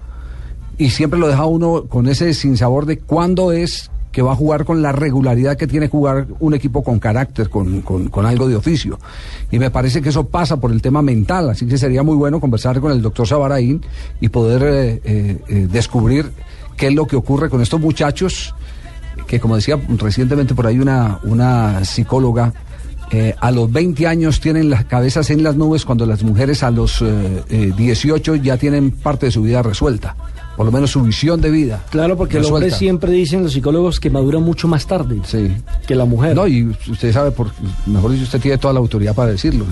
Y 0.77 0.91
siempre 0.91 1.19
lo 1.19 1.29
deja 1.29 1.47
uno 1.47 1.85
con 1.89 2.09
ese 2.09 2.35
sinsabor 2.35 2.87
de 2.87 2.99
cuándo 2.99 3.53
es 3.53 3.90
que 4.13 4.23
va 4.23 4.33
a 4.33 4.37
jugar 4.37 4.65
con 4.65 4.83
la 4.83 4.93
regularidad 4.93 5.57
que 5.57 5.67
tiene 5.67 5.89
jugar 5.89 6.27
un 6.41 6.55
equipo 6.55 6.83
con 6.83 6.99
carácter, 6.99 7.49
con, 7.49 7.81
con- 7.83 8.27
algo 8.27 8.49
de 8.49 8.57
oficio. 8.57 8.99
Y 9.51 9.59
me 9.59 9.71
parece 9.71 10.03
que 10.03 10.09
eso 10.09 10.27
pasa 10.27 10.59
por 10.59 10.73
el 10.73 10.83
tema 10.83 11.01
mental, 11.03 11.49
así 11.51 11.67
que 11.67 11.79
sería 11.79 12.03
muy 12.03 12.17
bueno 12.17 12.41
conversar 12.41 12.81
con 12.81 12.91
el 12.93 13.03
doctor 13.03 13.27
Sabaraín 13.27 13.83
y 14.21 14.29
poder 14.29 14.63
eh, 14.65 15.01
eh, 15.05 15.39
eh, 15.49 15.69
descubrir 15.71 16.31
qué 16.77 16.89
es 16.89 16.95
lo 16.95 17.07
que 17.07 17.17
ocurre 17.17 17.49
con 17.51 17.61
estos 17.61 17.81
muchachos 17.81 18.55
que 19.27 19.39
como 19.39 19.55
decía 19.57 19.79
recientemente 19.99 20.55
por 20.55 20.67
ahí 20.67 20.79
una, 20.79 21.21
una 21.25 21.85
psicóloga, 21.85 22.53
eh, 23.13 23.35
a 23.41 23.51
los 23.51 23.71
20 23.71 24.07
años 24.07 24.41
tienen 24.41 24.71
las 24.71 24.85
cabezas 24.87 25.31
en 25.31 25.43
las 25.43 25.57
nubes 25.57 25.85
cuando 25.85 26.07
las 26.07 26.23
mujeres 26.25 26.63
a 26.63 26.71
los 26.71 27.03
eh, 27.03 27.73
18 27.77 28.37
ya 28.37 28.57
tienen 28.57 28.91
parte 28.93 29.27
de 29.27 29.33
su 29.33 29.43
vida 29.43 29.63
resuelta, 29.63 30.17
por 30.61 30.67
lo 30.67 30.73
menos 30.73 30.91
su 30.91 31.01
visión 31.01 31.41
de 31.41 31.51
vida. 31.51 31.81
Claro, 31.89 32.19
porque 32.19 32.35
los 32.35 32.43
resuelta. 32.49 32.67
hombres 32.67 32.77
siempre 32.79 33.11
dicen 33.13 33.43
los 33.43 33.55
psicólogos 33.55 33.99
que 33.99 34.11
maduran 34.11 34.43
mucho 34.43 34.69
más 34.69 34.87
tarde 34.87 35.19
que 35.87 35.95
la 35.95 36.05
mujer. 36.05 36.37
No, 36.37 36.47
y 36.47 36.65
usted 36.91 37.15
sabe, 37.15 37.31
por, 37.31 37.47
mejor 37.87 38.11
dicho, 38.11 38.25
usted 38.25 38.41
tiene 38.43 38.59
toda 38.59 38.75
la 38.75 38.81
autoridad 38.81 39.15
para 39.15 39.31
decirlo. 39.31 39.65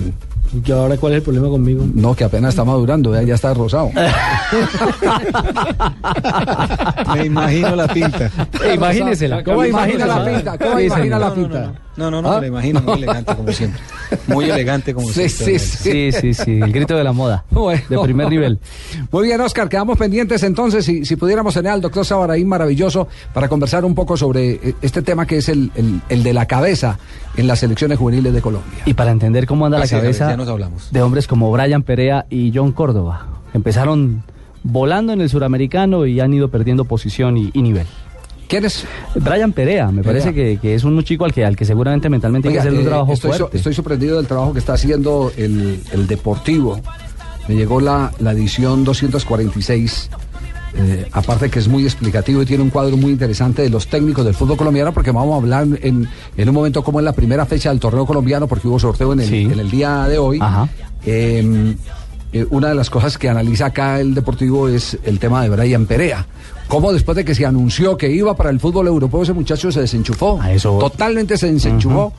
¿Y 0.65 0.71
ahora 0.71 0.97
cuál 0.97 1.13
es 1.13 1.17
el 1.17 1.21
problema 1.21 1.47
conmigo? 1.47 1.85
No, 1.93 2.15
que 2.15 2.23
apenas 2.23 2.49
está 2.49 2.65
madurando, 2.65 3.13
ya, 3.13 3.21
ya 3.21 3.35
está 3.35 3.53
rosado. 3.53 3.91
Me 7.13 7.25
imagino 7.25 7.75
la 7.75 7.87
pinta. 7.87 8.31
Imagínesela. 8.73 9.43
¿Cómo 9.43 9.63
imagina 9.65 10.07
la 10.07 10.25
pinta? 10.25 10.57
¿Cómo 10.57 10.79
Sí, 10.79 10.85
imagina 10.85 11.19
la 11.19 11.29
No, 11.29 11.35
pinta? 11.35 11.71
No, 11.99 12.09
no, 12.09 12.21
no, 12.21 12.31
¿Ah? 12.31 12.35
me 12.35 12.41
la 12.41 12.47
imagino 12.47 12.81
muy 12.81 12.93
elegante 12.97 13.35
como 13.35 13.51
siempre. 13.51 13.81
Muy 14.27 14.45
elegante 14.49 14.93
como 14.93 15.07
Sí, 15.09 15.29
siempre. 15.29 15.59
sí, 15.59 16.11
Sí, 16.11 16.11
sí, 16.11 16.33
sí, 16.33 16.59
el 16.61 16.71
grito 16.71 16.95
de 16.95 17.03
la 17.03 17.11
moda. 17.13 17.43
Bueno. 17.51 17.81
De 17.89 17.99
primer 17.99 18.29
nivel. 18.29 18.57
Muy 19.11 19.27
bien, 19.27 19.39
Oscar, 19.41 19.67
quedamos 19.69 19.97
pendientes 19.97 20.41
entonces, 20.43 20.85
si, 20.85 21.05
si 21.05 21.15
pudiéramos 21.17 21.53
tener 21.53 21.71
al 21.73 21.81
doctor 21.81 22.05
Sabaraín 22.05 22.47
maravilloso 22.47 23.07
para 23.33 23.47
conversar 23.49 23.83
un 23.85 23.93
poco 23.93 24.15
sobre 24.17 24.51
eh, 24.53 24.75
este 24.81 25.01
tema 25.01 25.25
que 25.27 25.37
es 25.37 25.49
el, 25.49 25.71
el- 25.75 26.01
el 26.09 26.23
de 26.23 26.33
la 26.33 26.45
cabeza 26.45 26.97
en 27.35 27.47
las 27.47 27.59
selecciones 27.59 27.97
juveniles 27.99 28.33
de 28.33 28.41
Colombia. 28.41 28.79
Y 28.85 28.93
para 28.93 29.11
entender 29.11 29.45
cómo 29.45 29.65
anda 29.65 29.77
Así 29.79 29.93
la 29.93 29.97
es, 29.99 30.03
cabeza 30.03 30.29
ya 30.31 30.37
nos 30.37 30.47
hablamos. 30.47 30.91
de 30.91 31.01
hombres 31.01 31.27
como 31.27 31.51
Brian 31.51 31.83
Perea 31.83 32.25
y 32.29 32.51
John 32.55 32.71
Córdoba. 32.71 33.27
Empezaron 33.53 34.23
volando 34.63 35.13
en 35.13 35.21
el 35.21 35.29
suramericano 35.29 36.05
y 36.05 36.19
han 36.19 36.33
ido 36.33 36.49
perdiendo 36.49 36.85
posición 36.85 37.37
y, 37.37 37.49
y 37.53 37.61
nivel. 37.61 37.87
¿Quién 38.49 38.65
es? 38.65 38.83
Brian 39.15 39.53
Perea, 39.53 39.91
me 39.91 40.01
Perea. 40.03 40.21
parece 40.23 40.33
que, 40.33 40.57
que 40.59 40.75
es 40.75 40.83
un 40.83 41.01
chico 41.03 41.23
al 41.23 41.31
que, 41.33 41.45
al 41.45 41.55
que 41.55 41.63
seguramente 41.63 42.09
mentalmente 42.09 42.49
hay 42.49 42.53
que 42.55 42.59
Oiga, 42.59 42.61
hacerle 42.63 42.79
un 42.79 42.85
eh, 42.85 42.89
trabajo 42.89 43.13
estoy, 43.13 43.31
so- 43.31 43.37
fuerte. 43.37 43.57
estoy 43.57 43.73
sorprendido 43.75 44.17
del 44.17 44.27
trabajo 44.27 44.51
que 44.53 44.59
está 44.59 44.73
haciendo 44.73 45.31
el, 45.37 45.79
el 45.93 46.07
Deportivo. 46.07 46.81
Me 47.47 47.55
llegó 47.55 47.79
la, 47.79 48.11
la 48.19 48.31
edición 48.33 48.83
246. 48.83 50.09
eh, 50.75 51.07
aparte 51.13 51.49
que 51.49 51.59
es 51.59 51.67
muy 51.67 51.83
explicativo 51.83 52.41
y 52.41 52.45
tiene 52.45 52.63
un 52.63 52.69
cuadro 52.69 52.95
muy 52.97 53.11
interesante 53.11 53.61
de 53.63 53.69
los 53.69 53.87
técnicos 53.87 54.23
del 54.25 54.33
fútbol 54.35 54.57
colombiano, 54.57 54.93
porque 54.93 55.11
vamos 55.11 55.33
a 55.33 55.37
hablar 55.37 55.67
en, 55.81 56.07
en 56.37 56.49
un 56.49 56.55
momento 56.55 56.83
como 56.83 56.99
es 56.99 57.05
la 57.05 57.13
primera 57.13 57.45
fecha 57.45 57.69
del 57.69 57.79
torneo 57.79 58.05
colombiano, 58.05 58.47
porque 58.47 58.67
hubo 58.67 58.79
sorteo 58.79 59.13
en 59.13 59.19
el, 59.21 59.27
Sí. 59.29 59.43
en 59.51 59.59
el 59.59 59.69
día 59.71 60.03
de 60.07 60.17
hoy. 60.19 60.39
Eh, 61.05 61.75
eh, 62.33 62.45
una 62.51 62.69
de 62.69 62.75
las 62.75 62.89
cosas 62.89 63.17
que 63.17 63.29
analiza 63.29 63.67
acá 63.67 63.99
el 63.99 64.13
Deportivo 64.13 64.67
es 64.67 64.97
el 65.03 65.17
tema 65.19 65.41
de 65.43 65.49
Brian 65.49 65.85
Perea. 65.87 66.25
Cómo 66.69 66.93
después 66.93 67.17
de 67.17 67.25
que 67.25 67.35
se 67.35 67.45
anunció 67.45 67.97
que 67.97 68.09
iba 68.09 68.33
para 68.37 68.49
el 68.51 68.59
fútbol 68.61 68.87
europeo, 68.87 69.23
ese 69.23 69.33
muchacho 69.33 69.71
se 69.71 69.81
desenchufó. 69.81 70.39
Totalmente 70.79 71.35
se 71.37 71.51
desenchufó. 71.51 72.13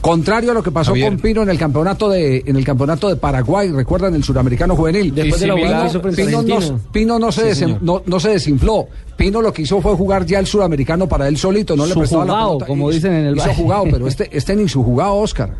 Contrario 0.00 0.52
a 0.52 0.54
lo 0.54 0.62
que 0.62 0.70
pasó 0.70 0.92
Javier. 0.92 1.08
con 1.08 1.18
Pino 1.18 1.42
en 1.42 1.50
el 1.50 1.58
campeonato 1.58 2.08
de 2.08 2.44
en 2.46 2.54
el 2.54 2.64
campeonato 2.64 3.08
de 3.08 3.16
Paraguay, 3.16 3.68
recuerdan 3.72 4.14
el 4.14 4.22
suramericano 4.22 4.76
juvenil. 4.76 5.12
Después 5.12 5.40
de 5.40 5.48
la 5.48 5.54
Pino, 5.56 5.66
Pino 6.14 6.42
no, 6.42 6.54
Argentina. 6.56 6.80
Pino 6.92 7.18
no 7.18 7.32
se 7.32 7.52
Sí, 7.54 7.64
desen- 7.64 7.78
no, 7.80 8.02
no 8.06 8.20
se 8.20 8.28
desinfló. 8.30 8.86
Pino 9.16 9.42
lo 9.42 9.52
que 9.52 9.62
hizo 9.62 9.80
fue 9.80 9.96
jugar 9.96 10.24
ya 10.24 10.38
el 10.38 10.46
suramericano 10.46 11.08
para 11.08 11.26
él 11.26 11.36
solito, 11.36 11.74
no 11.74 11.84
le 11.84 11.94
prestaba 11.96 12.24
la 12.24 12.32
jugado, 12.32 12.48
pelota. 12.58 12.66
como 12.66 12.90
dicen 12.90 13.12
en 13.12 13.26
el 13.26 13.36
hizo 13.38 13.54
jugado, 13.54 13.84
pero 13.90 14.06
este 14.06 14.28
este 14.30 14.54
ni 14.54 14.68
su 14.68 14.84
jugado, 14.84 15.16
Oscar. 15.16 15.52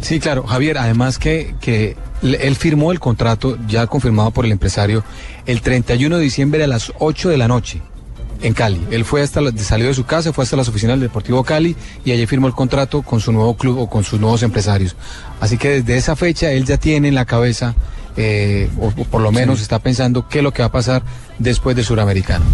Sí, 0.00 0.20
claro, 0.20 0.44
Javier, 0.46 0.78
además 0.78 1.18
que, 1.18 1.54
que 1.60 1.96
él 2.22 2.56
firmó 2.56 2.92
el 2.92 3.00
contrato 3.00 3.58
ya 3.68 3.86
confirmado 3.86 4.30
por 4.30 4.44
el 4.44 4.52
empresario 4.52 5.04
el 5.46 5.60
31 5.60 6.16
de 6.16 6.22
diciembre 6.22 6.62
a 6.64 6.66
las 6.66 6.92
8 6.98 7.28
de 7.28 7.36
la 7.36 7.48
noche 7.48 7.80
en 8.40 8.54
Cali. 8.54 8.80
Él 8.92 9.04
fue 9.04 9.22
hasta 9.22 9.40
la- 9.40 9.50
salió 9.56 9.88
de 9.88 9.94
su 9.94 10.04
casa, 10.04 10.32
fue 10.32 10.44
hasta 10.44 10.56
las 10.56 10.68
oficinas 10.68 10.94
del 10.94 11.08
Deportivo 11.08 11.42
Cali 11.42 11.74
y 12.04 12.12
allí 12.12 12.26
firmó 12.26 12.46
el 12.46 12.52
contrato 12.54 13.02
con 13.02 13.20
su 13.20 13.32
nuevo 13.32 13.56
club 13.56 13.78
o 13.78 13.90
con 13.90 14.04
sus 14.04 14.20
nuevos 14.20 14.42
empresarios. 14.44 14.94
Así 15.40 15.58
que 15.58 15.80
desde 15.82 15.96
esa 15.96 16.14
fecha 16.14 16.52
él 16.52 16.64
ya 16.64 16.76
tiene 16.76 17.08
en 17.08 17.14
la 17.16 17.24
cabeza, 17.24 17.74
eh, 18.16 18.70
o, 18.80 18.86
o 18.96 19.04
por 19.04 19.20
lo 19.20 19.32
menos 19.32 19.60
está 19.60 19.80
pensando 19.80 20.28
qué 20.28 20.38
es 20.38 20.44
lo 20.44 20.52
que 20.52 20.62
va 20.62 20.66
a 20.66 20.72
pasar 20.72 21.02
después 21.40 21.74
del 21.74 21.84
suramericano. 21.84 22.44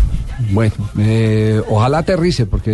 Bueno, 0.51 0.75
eh, 0.99 1.61
ojalá 1.69 1.99
aterrice, 1.99 2.47
porque 2.47 2.73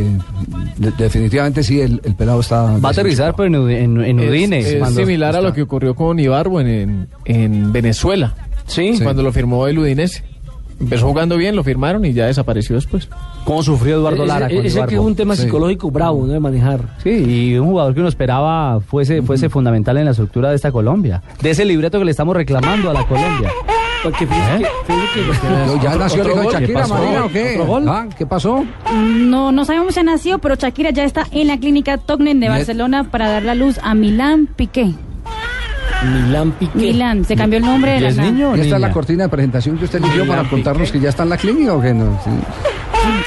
de- 0.77 0.93
definitivamente 0.99 1.63
sí, 1.63 1.81
el, 1.81 2.01
el 2.05 2.15
pelado 2.15 2.41
está... 2.41 2.79
Va 2.79 2.89
a 2.89 2.93
aterrizar, 2.93 3.35
pero 3.37 3.69
en, 3.69 3.71
en, 3.71 4.01
en 4.21 4.29
Udine. 4.29 4.59
Es, 4.61 4.95
similar 4.95 5.37
a 5.37 5.41
lo 5.41 5.53
que 5.53 5.63
ocurrió 5.63 5.95
con 5.95 6.19
Ibarbo 6.19 6.61
en, 6.61 6.69
en, 6.69 7.09
en 7.25 7.73
Venezuela. 7.73 8.35
Sí. 8.67 8.99
Cuando 9.03 9.23
lo 9.23 9.33
firmó 9.33 9.67
el 9.67 9.79
Udinese. 9.79 10.25
Empezó 10.81 11.09
jugando 11.09 11.37
bien, 11.37 11.55
lo 11.57 11.63
firmaron 11.63 12.07
y 12.07 12.15
ya 12.15 12.25
desapareció 12.25 12.75
después. 12.75 13.07
¿Cómo 13.45 13.63
sufrió 13.63 13.97
Eduardo 13.97 14.25
Lara 14.25 14.47
Ese, 14.47 14.57
con 14.57 14.65
ese 14.67 14.87
que 14.87 14.95
es 14.95 15.01
un 15.01 15.15
tema 15.15 15.37
Sí. 15.37 15.43
psicológico 15.43 15.91
bravo, 15.91 16.27
¿no? 16.27 16.33
De 16.33 16.41
manejar. 16.41 16.97
Sí, 17.03 17.11
y 17.11 17.59
un 17.59 17.67
jugador 17.69 17.93
que 17.93 18.01
uno 18.01 18.09
esperaba 18.09 18.81
fuese, 18.81 19.21
fuese 19.21 19.51
fundamental 19.51 19.99
en 19.99 20.07
la 20.07 20.13
estructura 20.13 20.49
de 20.49 20.57
esta 20.57 20.73
Colombia. 20.73 21.21
De 21.43 21.51
ese 21.51 21.67
libreto 21.67 21.99
que 21.99 22.07
le 22.07 22.13
estamos 22.13 22.35
reclamando 22.35 22.89
a 22.89 22.95
la 22.95 23.07
Colombia. 23.07 23.51
Porque 24.03 24.27
fíjese 24.27 24.59
que- 24.87 24.93
que- 25.21 25.83
¿Ya 25.83 25.89
Otro- 25.91 25.99
nació 25.99 26.23
el 26.23 26.31
otro 26.31 26.33
hijo 26.33 26.41
de 26.41 26.45
gol. 26.45 26.53
Shakira, 26.53 26.67
¿Qué 26.67 26.73
pasó? 26.75 26.95
Marina, 26.95 27.25
o 27.25 27.29
qué? 27.29 27.53
¿Otro 27.55 27.67
gol? 27.67 27.89
Ah, 27.89 28.07
¿Qué 28.17 28.27
pasó? 28.27 28.65
No, 28.95 29.53
no 29.53 29.65
sabemos 29.65 29.95
si 29.95 30.03
nació, 30.03 30.39
pero 30.39 30.55
Shakira 30.55 30.91
ya 30.91 31.05
está 31.05 31.27
en 31.33 31.47
la 31.49 31.59
clínica 31.59 31.99
Tognen 31.99 32.41
de 32.41 32.49
Barcelona 32.49 33.05
para 33.05 33.29
dar 33.29 33.43
la 33.43 33.55
luz 33.55 33.79
a 33.83 33.95
Milán 33.95 34.47
Piqué. 34.57 34.95
Milán 36.03 36.53
Piqué. 36.53 36.79
Milán, 36.79 37.25
se 37.27 37.37
cambió 37.37 37.59
el 37.59 37.65
nombre 37.67 37.93
de 37.93 38.01
la 38.01 38.11
nada. 38.13 38.57
¿Y 38.57 38.61
esta 38.61 38.77
es 38.77 38.81
la 38.81 38.91
cortina 38.91 39.25
de 39.25 39.29
presentación 39.29 39.77
que 39.77 39.85
usted 39.85 39.99
eligió 40.03 40.27
para 40.27 40.45
contarnos 40.49 40.91
que 40.91 40.99
ya 40.99 41.11
está 41.11 41.25
en 41.25 41.29
la 41.29 41.37
clínica 41.37 41.75
o 41.75 41.81
qué 41.83 41.93
no? 41.93 42.19
Sí. 42.25 42.31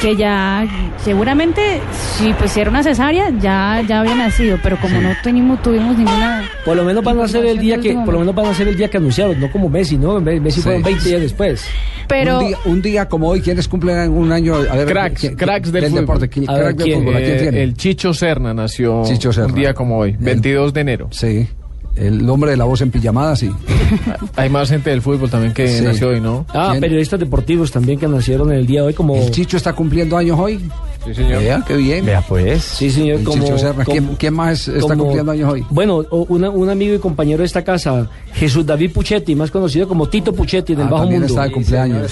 Que 0.01 0.15
ya 0.15 0.65
seguramente 1.03 1.79
si 2.17 2.33
pues 2.33 2.55
era 2.57 2.69
una 2.69 2.83
cesárea 2.83 3.29
ya 3.39 3.81
ya 3.87 3.99
había 4.01 4.15
nacido, 4.15 4.57
pero 4.61 4.77
como 4.79 4.99
no 5.01 5.09
tuvimos 5.23 5.61
tuvimos 5.61 5.97
ninguna 5.97 6.43
Por 6.65 6.75
lo 6.77 6.83
menos 6.83 7.03
van 7.03 7.19
a 7.19 7.27
ser 7.27 7.45
el 7.45 7.57
día 7.59 7.77
que, 7.79 7.93
por 7.93 8.13
lo 8.13 8.19
menos 8.19 8.35
van 8.35 8.47
a 8.47 8.53
ser 8.53 8.67
el 8.67 8.75
día 8.77 8.89
que 8.89 8.97
anunciaron, 8.97 9.39
no 9.39 9.51
como 9.51 9.69
Messi, 9.69 9.97
¿no? 9.97 10.19
Messi 10.19 10.57
Sí. 10.57 10.61
fueron 10.61 10.81
20 10.83 11.09
días 11.09 11.21
después. 11.21 11.65
Pero 12.07 12.39
un, 12.39 12.47
día, 12.47 12.57
un 12.65 12.81
día 12.81 13.09
como 13.09 13.29
hoy, 13.29 13.41
¿quiénes 13.41 13.67
cumplen 13.67 14.09
un 14.11 14.31
año? 14.31 14.55
A 14.55 14.75
ver, 14.75 14.87
Cracks, 14.87 15.21
¿quién- 15.21 15.35
cracks 15.35 15.71
del, 15.71 15.81
del 15.83 15.91
fútbol. 15.91 16.01
deporte? 16.01 16.29
¿Quién- 16.29 16.49
A 16.49 16.53
ver, 16.53 16.63
crack 16.63 16.75
del 16.77 16.85
¿quién? 16.85 16.99
fútbol? 16.99 17.15
¿A 17.15 17.19
quién 17.19 17.37
tiene? 17.39 17.63
El 17.63 17.73
Chicho 17.75 18.13
Serna 18.13 18.53
nació 18.53 19.03
Chicho 19.05 19.31
Serna. 19.33 19.49
un 19.49 19.55
día 19.55 19.73
como 19.73 19.97
hoy, 19.97 20.15
22 20.19 20.73
de 20.73 20.81
enero. 20.81 21.07
Sí, 21.11 21.47
el 21.95 22.27
hombre 22.29 22.51
de 22.51 22.57
la 22.57 22.65
voz 22.65 22.81
en 22.81 22.91
pijamada, 22.91 23.35
sí. 23.35 23.51
Hay 24.35 24.49
más 24.49 24.69
gente 24.69 24.89
del 24.89 25.01
fútbol 25.01 25.29
también 25.29 25.53
que 25.53 25.67
Sí. 25.67 25.83
nació 25.83 26.09
hoy, 26.09 26.19
¿no? 26.21 26.45
Ah, 26.49 26.69
¿Quién? 26.71 26.81
periodistas 26.81 27.19
deportivos 27.19 27.71
también 27.71 27.99
que 27.99 28.07
nacieron 28.07 28.51
en 28.51 28.57
el 28.59 28.65
día 28.65 28.81
de 28.81 28.87
hoy 28.87 28.93
como... 28.93 29.15
¿El 29.15 29.31
Chicho 29.31 29.57
está 29.57 29.73
cumpliendo 29.73 30.17
años 30.17 30.39
hoy? 30.39 30.59
Sí, 31.05 31.13
señor. 31.13 31.39
Vea, 31.41 31.63
qué 31.67 31.75
bien. 31.75 32.05
Vea 32.05 32.21
pues. 32.21 32.63
Sí, 32.63 32.89
señor, 32.89 33.17
El 33.19 33.23
como... 33.25 33.43
Chicho 33.43 33.57
Serna. 33.57 33.83
¿Quién, 33.83 34.05
como- 34.05 34.17
quién 34.17 34.33
más 34.33 34.67
está 34.69 34.81
como- 34.93 35.03
cumpliendo 35.03 35.31
años 35.33 35.51
hoy? 35.51 35.65
Bueno, 35.69 35.97
una- 36.29 36.49
un 36.49 36.69
amigo 36.69 36.95
y 36.95 36.99
compañero 36.99 37.39
de 37.39 37.45
esta 37.45 37.63
casa, 37.63 38.09
Jesús 38.33 38.65
David 38.65 38.91
Puchetti, 38.93 39.35
más 39.35 39.51
conocido 39.51 39.87
como 39.87 40.07
Tito 40.07 40.33
Puchetti 40.33 40.75
del 40.75 40.87
Ah, 40.87 40.89
Bajo 40.89 41.03
también 41.03 41.21
Mundo. 41.21 41.33
está 41.33 41.43
de 41.47 41.51
cumpleaños. 41.51 42.11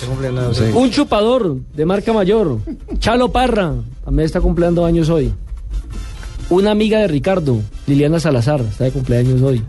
Sí. 0.54 0.64
Un 0.76 0.92
chupador 0.92 1.56
de 1.74 1.86
marca 1.86 2.12
mayor, 2.12 2.60
Chalo 3.00 3.32
Parra, 3.32 3.74
también 4.04 4.26
está 4.26 4.42
cumpliendo 4.42 4.86
años 4.86 5.10
hoy. 5.10 5.34
Una 6.52 6.72
amiga 6.72 7.00
de 7.00 7.08
Ricardo, 7.08 7.62
Liliana 7.88 8.20
Salazar, 8.20 8.60
está 8.60 8.84
de 8.84 8.92
cumpleaños 8.92 9.42
hoy. 9.42 9.64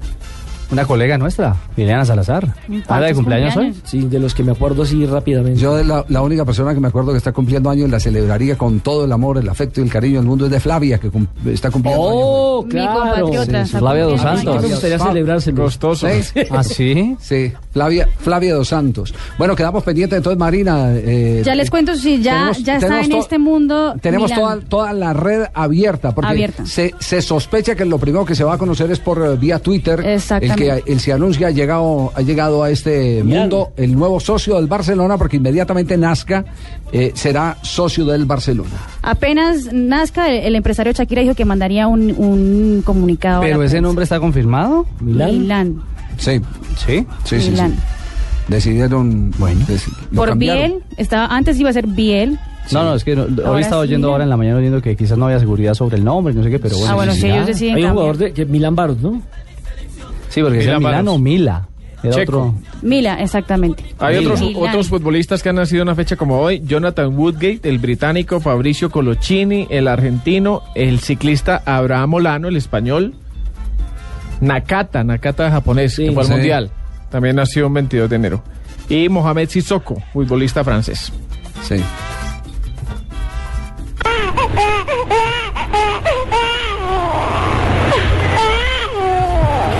Una 0.73 0.87
colega 0.87 1.19
nuestra, 1.19 1.55
Liliana 1.77 2.05
Salazar. 2.07 2.55
¿Ahora 2.89 3.07
de 3.07 3.15
cumpleaños 3.15 3.55
hoy? 3.57 3.75
Sí, 3.85 4.01
de 4.07 4.19
los 4.19 4.35
que 4.35 4.43
me 4.43 4.53
acuerdo 4.53 4.83
así 4.85 5.05
rápidamente. 5.05 5.61
Yo 5.61 5.77
de 5.77 5.85
la, 5.85 6.03
la 6.09 6.23
única 6.23 6.47
persona 6.47 6.73
que 6.73 6.81
me 6.81 6.89
acuerdo 6.89 7.13
que 7.13 7.19
está 7.19 7.31
cumpliendo 7.33 7.69
años 7.69 7.89
y 7.89 7.91
la 7.91 8.01
celebraría 8.01 8.57
con 8.57 8.81
todo 8.81 9.05
el 9.05 9.13
amor, 9.13 9.37
el 9.37 9.49
afecto 9.51 9.81
y 9.81 9.85
el 9.85 9.91
cariño 9.91 10.19
del 10.21 10.27
mundo 10.27 10.47
es 10.47 10.51
de 10.51 10.61
Flavia, 10.61 10.97
que 10.99 11.11
cum- 11.11 11.27
está 11.47 11.71
cumpliendo 11.71 12.03
años. 12.03 12.15
Oh, 12.17 12.63
Mi 12.65 12.71
claro. 12.71 13.27
Sí, 13.45 13.51
sí. 13.67 13.77
Flavia 13.77 14.05
dos 14.05 14.21
Santos. 14.23 14.63
Me 14.63 14.69
gustaría 14.69 14.99
Fa- 14.99 15.07
celebrárselo. 15.09 15.63
Costoso. 15.65 16.09
Sí. 16.09 16.41
¿Ah, 16.51 16.63
sí? 16.65 17.17
Sí, 17.21 17.53
Flavia, 17.71 18.09
Flavia 18.19 18.55
dos 18.55 18.69
Santos. 18.69 19.15
Bueno, 19.37 19.55
quedamos 19.55 19.85
pendientes 19.85 20.17
entonces, 20.17 20.39
Marina. 20.39 20.91
eh, 20.95 21.43
ya 21.45 21.55
les 21.55 21.69
cuento 21.71 21.95
si 21.97 22.23
ya 22.23 22.33
tenemos- 22.33 22.63
ya 22.63 22.77
está 22.77 23.01
en 23.03 23.13
este 23.13 23.39
mundo 23.39 23.95
Tenemos 24.01 24.31
Milán. 24.31 24.41
toda, 24.41 24.69
toda 24.69 24.93
la 24.95 25.13
red 25.13 25.45
abierta, 25.53 26.15
porque 26.15 26.31
Abierta. 26.31 26.65
Se, 26.65 26.95
se 26.99 27.21
sospecha 27.21 27.75
que 27.75 27.85
lo 27.85 27.99
primero 27.99 28.25
que 28.25 28.35
se 28.35 28.43
va 28.45 28.55
a 28.55 28.59
conocer 28.59 28.91
es 28.91 28.99
por 29.01 29.19
eh, 29.23 29.37
vía 29.37 29.59
Twitter. 29.59 30.01
Exactamente. 30.07 30.62
Que 30.65 30.93
el 30.93 31.01
se 31.01 31.13
anuncia 31.13 31.49
ha 31.49 31.51
llegado, 31.51 32.13
ha 32.15 32.21
llegado 32.23 32.63
a 32.63 32.71
este 32.71 33.23
mundo 33.25 33.73
el 33.77 33.95
nuevo 33.95 34.21
socio 34.21 34.57
del 34.57 34.67
Barcelona, 34.67 35.19
porque 35.19 35.37
inmediatamente 35.37 35.97
nazca 35.97 36.45
eh, 36.93 37.13
será 37.15 37.57
socio 37.63 38.05
del 38.05 38.25
Barcelona. 38.27 38.71
Apenas 39.03 39.73
nazca 39.73 40.29
el, 40.31 40.45
el 40.45 40.57
empresario 40.57 40.93
Shakira 40.93 41.23
dijo 41.23 41.35
que 41.35 41.45
mandaría 41.45 41.87
un, 41.87 42.11
un 42.17 42.83
comunicado. 42.85 43.41
a 43.43 43.45
la 43.45 43.47
¿Pero 43.51 43.63
ese 43.63 43.73
prensa. 43.73 43.87
nombre 43.87 44.03
está 44.05 44.21
confirmado? 44.21 44.87
Milán. 45.01 45.39
Milán. 45.39 45.83
Sí, 46.19 46.41
Sí. 46.77 46.87
sí, 46.87 47.07
sí. 47.25 47.41
sí. 47.41 47.51
Milán. 47.51 47.75
Decidieron. 48.49 49.31
Bueno, 49.39 49.61
Por 50.15 50.37
Biel, 50.37 50.83
estaba 50.97 51.27
antes 51.27 51.59
iba 51.61 51.71
a 51.71 51.73
ser 51.73 51.87
Biel. 51.87 52.39
No, 52.71 52.85
no, 52.85 52.95
es 52.95 53.03
que 53.05 53.17
no- 53.17 53.23
hoy 53.51 53.61
estaba 53.63 53.83
sí, 53.83 53.89
oyendo 53.89 54.11
ahora 54.11 54.25
en 54.25 54.31
la 54.31 54.37
mañana 54.37 54.59
oyendo 54.59 54.81
que 54.83 54.95
quizás 54.97 55.17
no 55.19 55.27
había 55.27 55.39
seguridad 55.41 55.75
sobre 55.75 55.97
el 55.97 56.05
nombre, 56.05 56.33
no 56.35 56.43
sé 56.43 56.51
qué, 56.51 56.59
pero 56.59 56.77
bueno. 56.77 56.93
Ah, 56.93 56.95
bueno, 56.95 57.13
sí, 57.13 57.23
si 57.23 57.27
ellos 57.29 57.47
deciden 57.47 57.77
Hay 57.77 57.85
un 57.85 57.91
jugador 57.93 58.17
de 58.19 58.33
que, 58.33 58.45
Milán 58.47 58.75
Baros, 58.77 58.99
¿no? 59.01 59.21
Sí, 60.33 60.41
porque 60.43 60.59
es 60.59 60.65
Milán 60.67 60.79
Milán 60.81 61.05
Baros. 61.05 61.15
o 61.15 61.19
Mila. 61.19 61.69
Era 62.03 62.15
Checo. 62.17 62.39
otro. 62.39 62.55
Mila, 62.83 63.23
exactamente. 63.23 63.85
Hay 64.01 64.17
otros, 64.17 64.43
otros 64.57 64.89
futbolistas 64.89 65.41
que 65.43 65.51
han 65.51 65.55
nacido 65.57 65.83
en 65.83 65.89
una 65.89 65.95
fecha 65.95 66.17
como 66.17 66.41
hoy. 66.41 66.61
Jonathan 66.65 67.17
Woodgate, 67.17 67.61
el 67.69 67.79
británico, 67.79 68.41
Fabricio 68.41 68.91
Coloccini, 68.91 69.69
el 69.71 69.87
argentino, 69.87 70.63
el 70.75 70.99
ciclista 70.99 71.63
Abraham 71.65 72.15
Olano, 72.15 72.49
el 72.49 72.57
español, 72.57 73.15
Nakata, 74.41 75.05
Nakata 75.05 75.51
japonés, 75.51 75.97
que 75.97 76.11
fue 76.11 76.23
al 76.23 76.27
Sí. 76.27 76.33
Mundial. 76.33 76.71
También 77.11 77.37
nació 77.37 77.69
un 77.69 77.75
22 77.75 78.11
de 78.11 78.17
enero. 78.17 78.43
Y 78.89 79.09
Mohamed 79.09 79.49
Sissoko, 79.49 80.03
futbolista 80.13 80.65
francés. 80.65 81.13
Sí. 81.63 81.77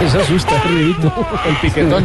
Eso 0.03 0.21
asusta. 0.21 0.61
El 1.47 1.57
piquetón. 1.61 2.05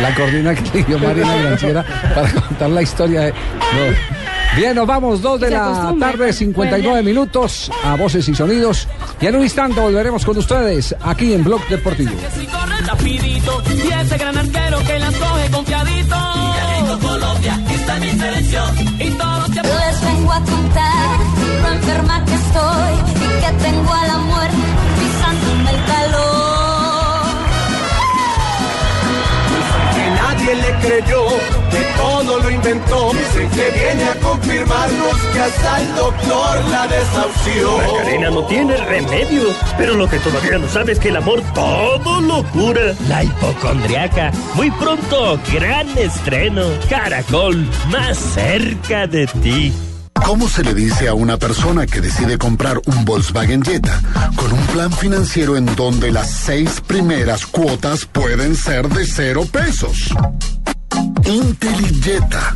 La 0.00 0.14
coordina 0.14 0.54
que 0.54 0.78
le 0.78 0.84
dio 0.84 0.98
Marina 0.98 1.34
Granciera 1.34 1.84
para 2.14 2.30
contar 2.30 2.70
la 2.70 2.82
historia 2.82 3.22
de. 3.22 3.32
No. 3.32 4.18
Bien, 4.56 4.74
nos 4.74 4.86
vamos, 4.86 5.20
dos 5.20 5.40
de 5.40 5.48
Se 5.48 5.54
la 5.54 5.94
tarde, 5.98 6.32
59 6.32 7.02
minutos 7.02 7.70
a 7.84 7.96
voces 7.96 8.28
y 8.28 8.34
sonidos. 8.34 8.86
Y 9.20 9.26
en 9.26 9.36
un 9.36 9.42
instante 9.42 9.80
volveremos 9.80 10.24
con 10.24 10.38
ustedes 10.38 10.94
aquí 11.02 11.34
en 11.34 11.42
Blog 11.44 11.66
Deportivo. 11.68 12.12
Si 12.36 12.46
corre 12.46 12.76
rapidito 12.86 13.62
y 13.70 13.92
ese 13.92 14.18
gran 14.18 14.38
arquero 14.38 14.78
que 14.86 14.98
las 14.98 15.14
coge 15.16 15.50
confiadito. 15.50 16.16
Y 16.16 16.82
rico 16.82 16.98
Colombia 17.00 17.60
está 17.70 17.96
en 17.96 18.02
mi 18.02 18.10
selección. 18.10 18.78
Y 19.00 19.10
todos 19.10 19.46
se 19.46 19.62
Les 19.62 20.00
vengo 20.00 20.32
a 20.32 20.40
contar 20.40 21.18
lo 21.62 21.72
enferma 21.72 22.24
que 22.24 22.34
estoy 22.34 23.07
tengo 23.70 23.92
a 23.92 24.06
la 24.06 24.18
muerte 24.18 24.56
pisándome 24.98 25.70
el 25.70 25.84
calor. 25.84 26.28
que 29.94 30.10
nadie 30.22 30.54
le 30.54 30.70
creyó, 30.84 31.22
que 31.70 31.82
todo 31.96 32.38
lo 32.40 32.50
inventó. 32.50 33.12
Dicen 33.12 33.50
que 33.50 33.70
viene 33.78 34.04
a 34.04 34.14
confirmarnos 34.20 35.16
que 35.32 35.40
hasta 35.40 35.80
el 35.82 35.94
doctor 35.94 36.64
la 36.70 36.86
desahució. 36.86 37.78
Macarena 37.78 38.30
no 38.30 38.42
tiene 38.46 38.76
remedio, 38.76 39.42
pero 39.76 39.94
lo 39.94 40.08
que 40.08 40.18
todavía 40.18 40.58
no 40.58 40.68
sabe 40.68 40.92
es 40.92 40.98
que 40.98 41.08
el 41.08 41.16
amor 41.16 41.42
todo 41.54 42.20
lo 42.20 42.42
cura. 42.44 42.94
La 43.08 43.24
hipocondriaca. 43.24 44.32
Muy 44.54 44.70
pronto, 44.70 45.38
gran 45.52 45.86
estreno. 45.98 46.64
Caracol, 46.88 47.68
más 47.90 48.16
cerca 48.16 49.06
de 49.06 49.26
ti. 49.26 49.87
¿Cómo 50.24 50.48
se 50.48 50.62
le 50.62 50.74
dice 50.74 51.08
a 51.08 51.14
una 51.14 51.38
persona 51.38 51.86
que 51.86 52.00
decide 52.00 52.38
comprar 52.38 52.80
un 52.86 53.04
Volkswagen 53.04 53.62
Jetta 53.62 54.00
con 54.36 54.52
un 54.52 54.66
plan 54.68 54.92
financiero 54.92 55.56
en 55.56 55.66
donde 55.74 56.12
las 56.12 56.30
seis 56.30 56.82
primeras 56.86 57.46
cuotas 57.46 58.04
pueden 58.04 58.54
ser 58.54 58.88
de 58.88 59.06
cero 59.06 59.46
pesos? 59.50 60.14
IntelliJetta. 61.24 62.54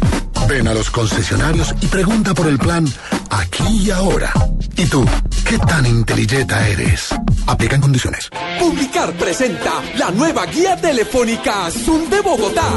Ven 0.49 0.69
a 0.69 0.75
los 0.75 0.91
concesionarios 0.91 1.75
y 1.81 1.87
pregunta 1.87 2.35
por 2.35 2.47
el 2.49 2.59
plan 2.59 2.87
aquí 3.31 3.85
y 3.85 3.91
ahora. 3.91 4.33
¿Y 4.77 4.87
tú, 4.87 5.05
qué 5.49 5.59
tan 5.59 5.87
IntelliJetta 5.87 6.69
eres? 6.69 7.15
Aplican 7.47 7.81
condiciones. 7.81 8.29
Publicar 8.59 9.13
presenta 9.15 9.83
la 9.97 10.11
nueva 10.11 10.47
guía 10.47 10.77
telefónica 10.77 11.67
Azul 11.67 12.09
de 12.11 12.21
Bogotá. 12.21 12.69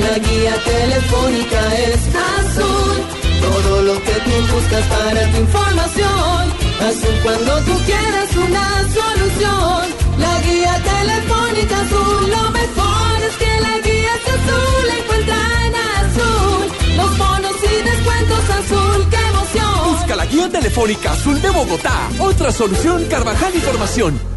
La 0.00 0.18
guía 0.18 0.54
telefónica 0.64 1.74
es 1.74 2.00
azul. 2.14 3.25
Todo 3.40 3.82
lo 3.82 3.94
que 4.02 4.12
tú 4.24 4.54
buscas 4.54 4.84
para 4.86 5.30
tu 5.32 5.36
información. 5.38 6.42
Azul 6.80 7.16
cuando 7.22 7.58
tú 7.66 7.72
quieras 7.84 8.36
una 8.36 8.66
solución. 8.98 9.84
La 10.18 10.40
guía 10.42 10.74
telefónica 10.92 11.80
azul. 11.80 12.30
Lo 12.30 12.50
mejor 12.50 13.16
es 13.28 13.36
que 13.36 13.60
la 13.60 13.78
guía 13.86 14.12
es 14.18 14.26
azul. 14.36 14.86
La 14.88 14.96
encuentra 14.98 15.38
en 15.66 15.74
azul. 15.74 16.96
Los 16.96 17.18
bonos 17.18 17.56
y 17.62 17.82
descuentos 17.90 18.50
azul. 18.60 19.06
¡Qué 19.10 19.20
emoción! 19.32 19.92
Busca 19.92 20.16
la 20.16 20.26
guía 20.26 20.48
telefónica 20.50 21.12
Azul 21.12 21.40
de 21.40 21.50
Bogotá. 21.50 22.08
Otra 22.18 22.52
solución 22.52 23.04
Carvajal 23.06 23.54
Información. 23.54 24.36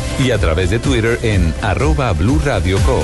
y 0.19 0.31
a 0.31 0.37
través 0.37 0.69
de 0.69 0.79
Twitter 0.79 1.19
en 1.23 1.53
arroba 1.61 2.11
Blue 2.13 2.39
Radio 2.43 2.77
Co. 2.79 3.01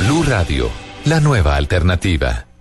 Blue 0.00 0.22
Radio, 0.24 0.70
la 1.04 1.20
nueva 1.20 1.56
alternativa. 1.56 2.51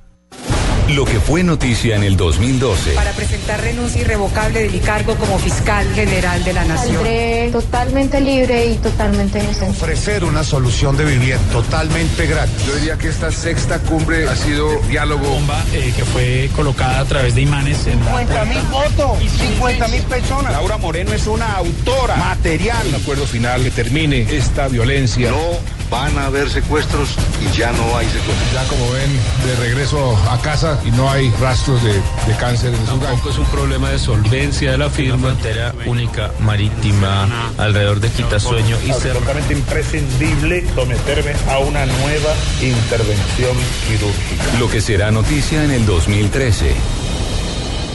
Lo 0.95 1.05
que 1.05 1.21
fue 1.21 1.41
noticia 1.41 1.95
en 1.95 2.03
el 2.03 2.17
2012. 2.17 2.91
para 2.91 3.11
presentar 3.13 3.61
renuncia 3.61 4.01
irrevocable 4.01 4.63
de 4.63 4.69
mi 4.69 4.79
cargo 4.79 5.15
como 5.15 5.39
fiscal 5.39 5.87
general 5.93 6.43
de 6.43 6.51
la 6.51 6.65
nación. 6.65 6.95
Saldré 6.95 7.49
totalmente 7.51 8.19
libre 8.19 8.65
y 8.65 8.75
totalmente 8.75 9.39
inocente. 9.39 9.69
Ofrecer 9.69 10.25
una 10.25 10.43
solución 10.43 10.97
de 10.97 11.05
vivienda 11.05 11.41
totalmente 11.53 12.25
gratis. 12.27 12.65
Yo 12.65 12.75
diría 12.75 12.97
que 12.97 13.07
esta 13.07 13.31
sexta 13.31 13.79
cumbre 13.79 14.27
ha 14.27 14.35
sido 14.35 14.67
diálogo. 14.89 15.21
bomba 15.21 15.63
eh, 15.71 15.93
que 15.95 16.03
fue 16.03 16.49
colocada 16.55 16.99
a 16.99 17.05
través 17.05 17.35
de 17.35 17.41
imanes 17.41 17.87
en 17.87 17.99
la 18.03 18.17
50 18.19 18.45
mil 18.45 18.61
votos 18.63 19.23
y 19.23 19.29
50 19.29 19.87
mil 19.87 20.01
personas. 20.03 20.51
Laura 20.51 20.77
Moreno 20.77 21.13
es 21.13 21.25
una 21.27 21.55
autora 21.55 22.17
material. 22.17 22.87
Un 22.89 22.95
acuerdo 22.95 23.25
final 23.25 23.63
que 23.63 23.71
termine 23.71 24.27
esta 24.29 24.67
violencia. 24.67 25.31
No 25.31 25.80
van 25.91 26.17
a 26.17 26.27
haber 26.27 26.49
secuestros 26.49 27.09
y 27.41 27.55
ya 27.55 27.71
no 27.73 27.97
hay 27.97 28.07
secuestros. 28.07 28.53
Ya 28.53 28.63
como 28.63 28.89
ven, 28.91 29.11
de 29.45 29.55
regreso 29.57 30.17
a 30.29 30.41
casa 30.41 30.79
y 30.85 30.91
no 30.91 31.11
hay 31.11 31.29
rastros 31.41 31.83
de, 31.83 31.93
de 31.93 32.37
cáncer 32.39 32.73
en 32.73 32.87
su 32.87 32.97
Tampoco 32.97 33.29
es 33.29 33.37
un 33.37 33.45
problema 33.47 33.89
de 33.89 33.99
solvencia 33.99 34.71
de 34.71 34.77
la 34.77 34.89
firma. 34.89 35.27
frontera 35.27 35.75
única 35.85 36.31
marítima 36.39 37.27
alrededor 37.57 37.99
de 37.99 38.09
Quitasueño 38.09 38.77
y 38.83 38.93
Cerro. 38.93 39.19
Absolutamente 39.19 39.53
imprescindible 39.53 40.65
someterme 40.73 41.33
a 41.49 41.59
una 41.59 41.85
nueva 41.85 42.33
intervención 42.61 43.57
quirúrgica. 43.87 44.59
Lo 44.59 44.69
que 44.69 44.79
será 44.79 45.11
noticia 45.11 45.63
en 45.65 45.71
el 45.71 45.85
2013. 45.85 46.73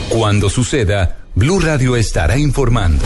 Cuando 0.09 0.49
suceda, 0.49 1.17
Blue 1.33 1.59
Radio 1.59 1.95
estará 1.95 2.37
informando. 2.37 3.05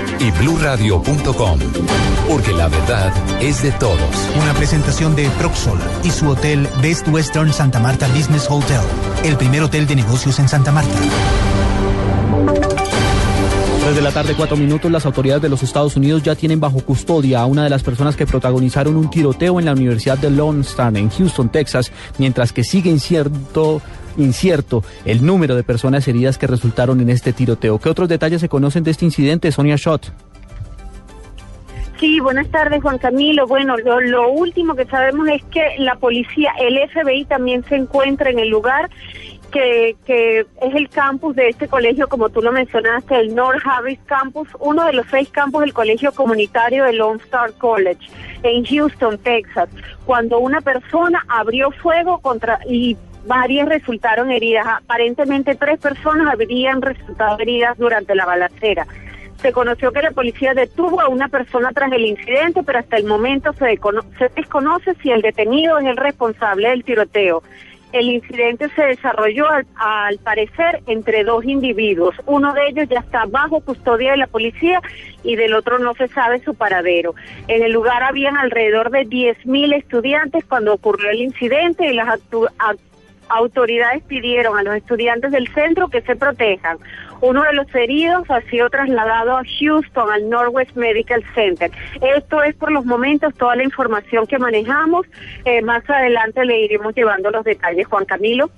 y 0.21 0.29
bluradio.com, 0.31 1.59
porque 2.27 2.53
la 2.53 2.67
verdad 2.67 3.11
es 3.41 3.63
de 3.63 3.71
todos. 3.71 3.99
Una 4.39 4.53
presentación 4.53 5.15
de 5.15 5.27
Proxol 5.39 5.79
y 6.03 6.11
su 6.11 6.29
hotel 6.29 6.67
Best 6.81 7.07
Western 7.07 7.51
Santa 7.51 7.79
Marta 7.79 8.07
Business 8.09 8.45
Hotel, 8.47 8.81
el 9.23 9.35
primer 9.35 9.63
hotel 9.63 9.87
de 9.87 9.95
negocios 9.95 10.37
en 10.37 10.47
Santa 10.47 10.71
Marta. 10.71 10.93
Tres 13.81 13.95
de 13.95 14.01
la 14.03 14.11
tarde, 14.11 14.35
cuatro 14.37 14.55
minutos, 14.57 14.91
las 14.91 15.07
autoridades 15.07 15.41
de 15.41 15.49
los 15.49 15.63
Estados 15.63 15.95
Unidos 15.95 16.21
ya 16.21 16.35
tienen 16.35 16.59
bajo 16.59 16.81
custodia 16.81 17.41
a 17.41 17.47
una 17.47 17.63
de 17.63 17.71
las 17.71 17.81
personas 17.81 18.15
que 18.15 18.27
protagonizaron 18.27 18.95
un 18.95 19.09
tiroteo 19.09 19.59
en 19.59 19.65
la 19.65 19.71
Universidad 19.71 20.19
de 20.19 20.29
Lone 20.29 20.61
Star 20.61 20.95
en 20.97 21.09
Houston, 21.09 21.49
Texas, 21.49 21.91
mientras 22.19 22.53
que 22.53 22.63
sigue 22.63 22.91
incierto 22.91 23.81
incierto 24.17 24.83
el 25.05 25.25
número 25.25 25.55
de 25.55 25.63
personas 25.63 26.07
heridas 26.07 26.37
que 26.37 26.47
resultaron 26.47 27.01
en 27.01 27.09
este 27.09 27.33
tiroteo. 27.33 27.79
¿Qué 27.79 27.89
otros 27.89 28.09
detalles 28.09 28.41
se 28.41 28.49
conocen 28.49 28.83
de 28.83 28.91
este 28.91 29.05
incidente, 29.05 29.51
Sonia 29.51 29.77
Schott? 29.77 30.11
Sí, 31.99 32.19
buenas 32.19 32.47
tardes, 32.49 32.81
Juan 32.81 32.97
Camilo. 32.97 33.45
Bueno, 33.45 33.77
lo, 33.77 34.01
lo 34.01 34.31
último 34.31 34.73
que 34.73 34.85
sabemos 34.85 35.27
es 35.27 35.43
que 35.51 35.61
la 35.77 35.95
policía, 35.97 36.51
el 36.59 36.79
FBI 36.89 37.25
también 37.25 37.63
se 37.65 37.75
encuentra 37.75 38.31
en 38.31 38.39
el 38.39 38.49
lugar 38.49 38.89
que, 39.51 39.95
que 40.05 40.39
es 40.39 40.75
el 40.75 40.89
campus 40.89 41.35
de 41.35 41.49
este 41.49 41.67
colegio, 41.67 42.07
como 42.07 42.29
tú 42.29 42.41
lo 42.41 42.51
mencionaste, 42.51 43.19
el 43.19 43.35
North 43.35 43.61
Harris 43.63 43.99
Campus, 44.05 44.47
uno 44.59 44.85
de 44.85 44.93
los 44.93 45.05
seis 45.11 45.29
campus 45.29 45.61
del 45.61 45.73
colegio 45.73 46.11
comunitario 46.11 46.85
de 46.85 46.93
Lone 46.93 47.21
Star 47.23 47.53
College 47.53 48.09
en 48.43 48.65
Houston, 48.65 49.19
Texas, 49.19 49.69
cuando 50.05 50.39
una 50.39 50.61
persona 50.61 51.23
abrió 51.27 51.69
fuego 51.71 52.19
contra 52.19 52.59
y 52.67 52.97
varias 53.25 53.67
resultaron 53.67 54.31
heridas. 54.31 54.65
Aparentemente 54.67 55.55
tres 55.55 55.79
personas 55.79 56.33
habrían 56.33 56.81
resultado 56.81 57.39
heridas 57.39 57.77
durante 57.77 58.15
la 58.15 58.25
balacera. 58.25 58.87
Se 59.41 59.51
conoció 59.51 59.91
que 59.91 60.03
la 60.03 60.11
policía 60.11 60.53
detuvo 60.53 61.01
a 61.01 61.07
una 61.07 61.27
persona 61.27 61.71
tras 61.73 61.91
el 61.91 62.05
incidente, 62.05 62.61
pero 62.63 62.77
hasta 62.77 62.97
el 62.97 63.05
momento 63.05 63.53
se, 63.53 63.65
desconoce 64.35 64.93
si 65.01 65.09
el 65.09 65.21
detenido 65.21 65.79
es 65.79 65.87
el 65.87 65.97
responsable 65.97 66.69
del 66.69 66.83
tiroteo. 66.83 67.41
El 67.91 68.09
incidente 68.09 68.69
se 68.69 68.83
desarrolló 68.83 69.47
al, 69.49 70.17
parecer 70.23 70.81
entre 70.85 71.23
dos 71.23 71.43
individuos. 71.43 72.15
Uno 72.25 72.53
de 72.53 72.67
ellos 72.69 72.87
ya 72.87 72.99
está 72.99 73.25
bajo 73.25 73.59
custodia 73.61 74.11
de 74.11 74.17
la 74.17 74.27
policía 74.27 74.79
y 75.23 75.35
del 75.35 75.55
otro 75.55 75.77
no 75.79 75.93
se 75.95 76.07
sabe 76.07 76.39
su 76.39 76.53
paradero. 76.53 77.15
En 77.47 77.63
el 77.63 77.73
lugar 77.73 78.03
habían 78.03 78.37
alrededor 78.37 78.91
de 78.91 79.07
10.000 79.07 79.75
estudiantes 79.75 80.45
cuando 80.45 80.73
ocurrió 80.73 81.09
el 81.09 81.21
incidente 81.21 81.87
y 81.87 81.93
las 81.93 82.07
autoridades 83.35 84.03
pidieron 84.03 84.57
a 84.57 84.63
los 84.63 84.75
estudiantes 84.75 85.31
del 85.31 85.47
centro 85.53 85.87
que 85.89 86.01
se 86.01 86.15
protejan. 86.15 86.77
Uno 87.21 87.43
de 87.43 87.53
los 87.53 87.73
heridos 87.75 88.29
ha 88.29 88.41
sido 88.49 88.69
trasladado 88.69 89.37
a 89.37 89.43
Houston, 89.59 90.11
al 90.11 90.29
Northwest 90.29 90.75
Medical 90.75 91.23
Center. 91.35 91.71
Esto 92.01 92.41
es 92.43 92.55
por 92.55 92.71
los 92.71 92.83
momentos 92.85 93.33
toda 93.35 93.55
la 93.55 93.63
información 93.63 94.25
que 94.25 94.39
manejamos. 94.39 95.05
Eh, 95.45 95.61
más 95.61 95.87
adelante 95.87 96.43
le 96.45 96.61
iremos 96.61 96.95
llevando 96.95 97.29
los 97.29 97.43
detalles, 97.43 97.85
Juan 97.87 98.05
Camilo. 98.05 98.49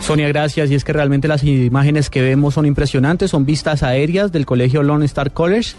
Sonia, 0.00 0.28
gracias. 0.28 0.70
Y 0.70 0.74
es 0.74 0.84
que 0.84 0.94
realmente 0.94 1.28
las 1.28 1.44
imágenes 1.44 2.08
que 2.08 2.22
vemos 2.22 2.54
son 2.54 2.64
impresionantes, 2.64 3.30
son 3.30 3.44
vistas 3.44 3.82
aéreas 3.82 4.32
del 4.32 4.46
colegio 4.46 4.82
Lone 4.82 5.04
Star 5.04 5.32
College. 5.32 5.74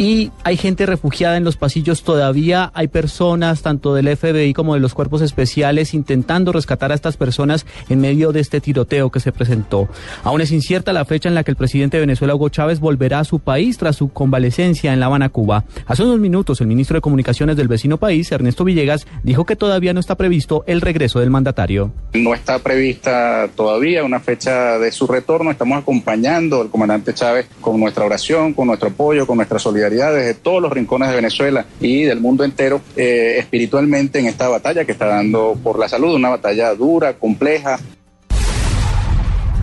Y 0.00 0.32
hay 0.44 0.56
gente 0.56 0.86
refugiada 0.86 1.36
en 1.36 1.44
los 1.44 1.58
pasillos 1.58 2.04
todavía, 2.04 2.70
hay 2.72 2.88
personas 2.88 3.60
tanto 3.60 3.92
del 3.92 4.16
FBI 4.16 4.54
como 4.54 4.72
de 4.72 4.80
los 4.80 4.94
cuerpos 4.94 5.20
especiales 5.20 5.92
intentando 5.92 6.52
rescatar 6.52 6.90
a 6.90 6.94
estas 6.94 7.18
personas 7.18 7.66
en 7.90 8.00
medio 8.00 8.32
de 8.32 8.40
este 8.40 8.62
tiroteo 8.62 9.10
que 9.10 9.20
se 9.20 9.30
presentó. 9.30 9.90
Aún 10.24 10.40
es 10.40 10.52
incierta 10.52 10.94
la 10.94 11.04
fecha 11.04 11.28
en 11.28 11.34
la 11.34 11.44
que 11.44 11.50
el 11.50 11.58
presidente 11.58 11.98
de 11.98 12.06
Venezuela, 12.06 12.34
Hugo 12.34 12.48
Chávez, 12.48 12.80
volverá 12.80 13.18
a 13.18 13.24
su 13.24 13.40
país 13.40 13.76
tras 13.76 13.96
su 13.96 14.08
convalecencia 14.08 14.94
en 14.94 15.00
La 15.00 15.04
Habana, 15.04 15.28
Cuba. 15.28 15.66
Hace 15.84 16.02
unos 16.02 16.18
minutos, 16.18 16.62
el 16.62 16.68
ministro 16.68 16.94
de 16.94 17.02
Comunicaciones 17.02 17.58
del 17.58 17.68
vecino 17.68 17.98
país, 17.98 18.32
Ernesto 18.32 18.64
Villegas, 18.64 19.06
dijo 19.22 19.44
que 19.44 19.54
todavía 19.54 19.92
no 19.92 20.00
está 20.00 20.16
previsto 20.16 20.64
el 20.66 20.80
regreso 20.80 21.20
del 21.20 21.28
mandatario. 21.28 21.92
No 22.14 22.32
está 22.32 22.58
prevista 22.60 23.50
todavía 23.54 24.02
una 24.02 24.20
fecha 24.20 24.78
de 24.78 24.92
su 24.92 25.06
retorno. 25.06 25.50
Estamos 25.50 25.78
acompañando 25.78 26.62
al 26.62 26.70
comandante 26.70 27.12
Chávez 27.12 27.48
con 27.60 27.78
nuestra 27.78 28.06
oración, 28.06 28.54
con 28.54 28.66
nuestro 28.66 28.88
apoyo, 28.88 29.26
con 29.26 29.36
nuestra 29.36 29.58
solidaridad 29.58 29.89
desde 29.90 30.34
todos 30.34 30.62
los 30.62 30.72
rincones 30.72 31.10
de 31.10 31.16
Venezuela 31.16 31.66
y 31.80 32.04
del 32.04 32.20
mundo 32.20 32.44
entero 32.44 32.80
eh, 32.96 33.36
espiritualmente 33.38 34.18
en 34.18 34.26
esta 34.26 34.48
batalla 34.48 34.84
que 34.84 34.92
está 34.92 35.06
dando 35.06 35.58
por 35.62 35.78
la 35.78 35.88
salud, 35.88 36.14
una 36.14 36.30
batalla 36.30 36.74
dura, 36.74 37.14
compleja, 37.14 37.78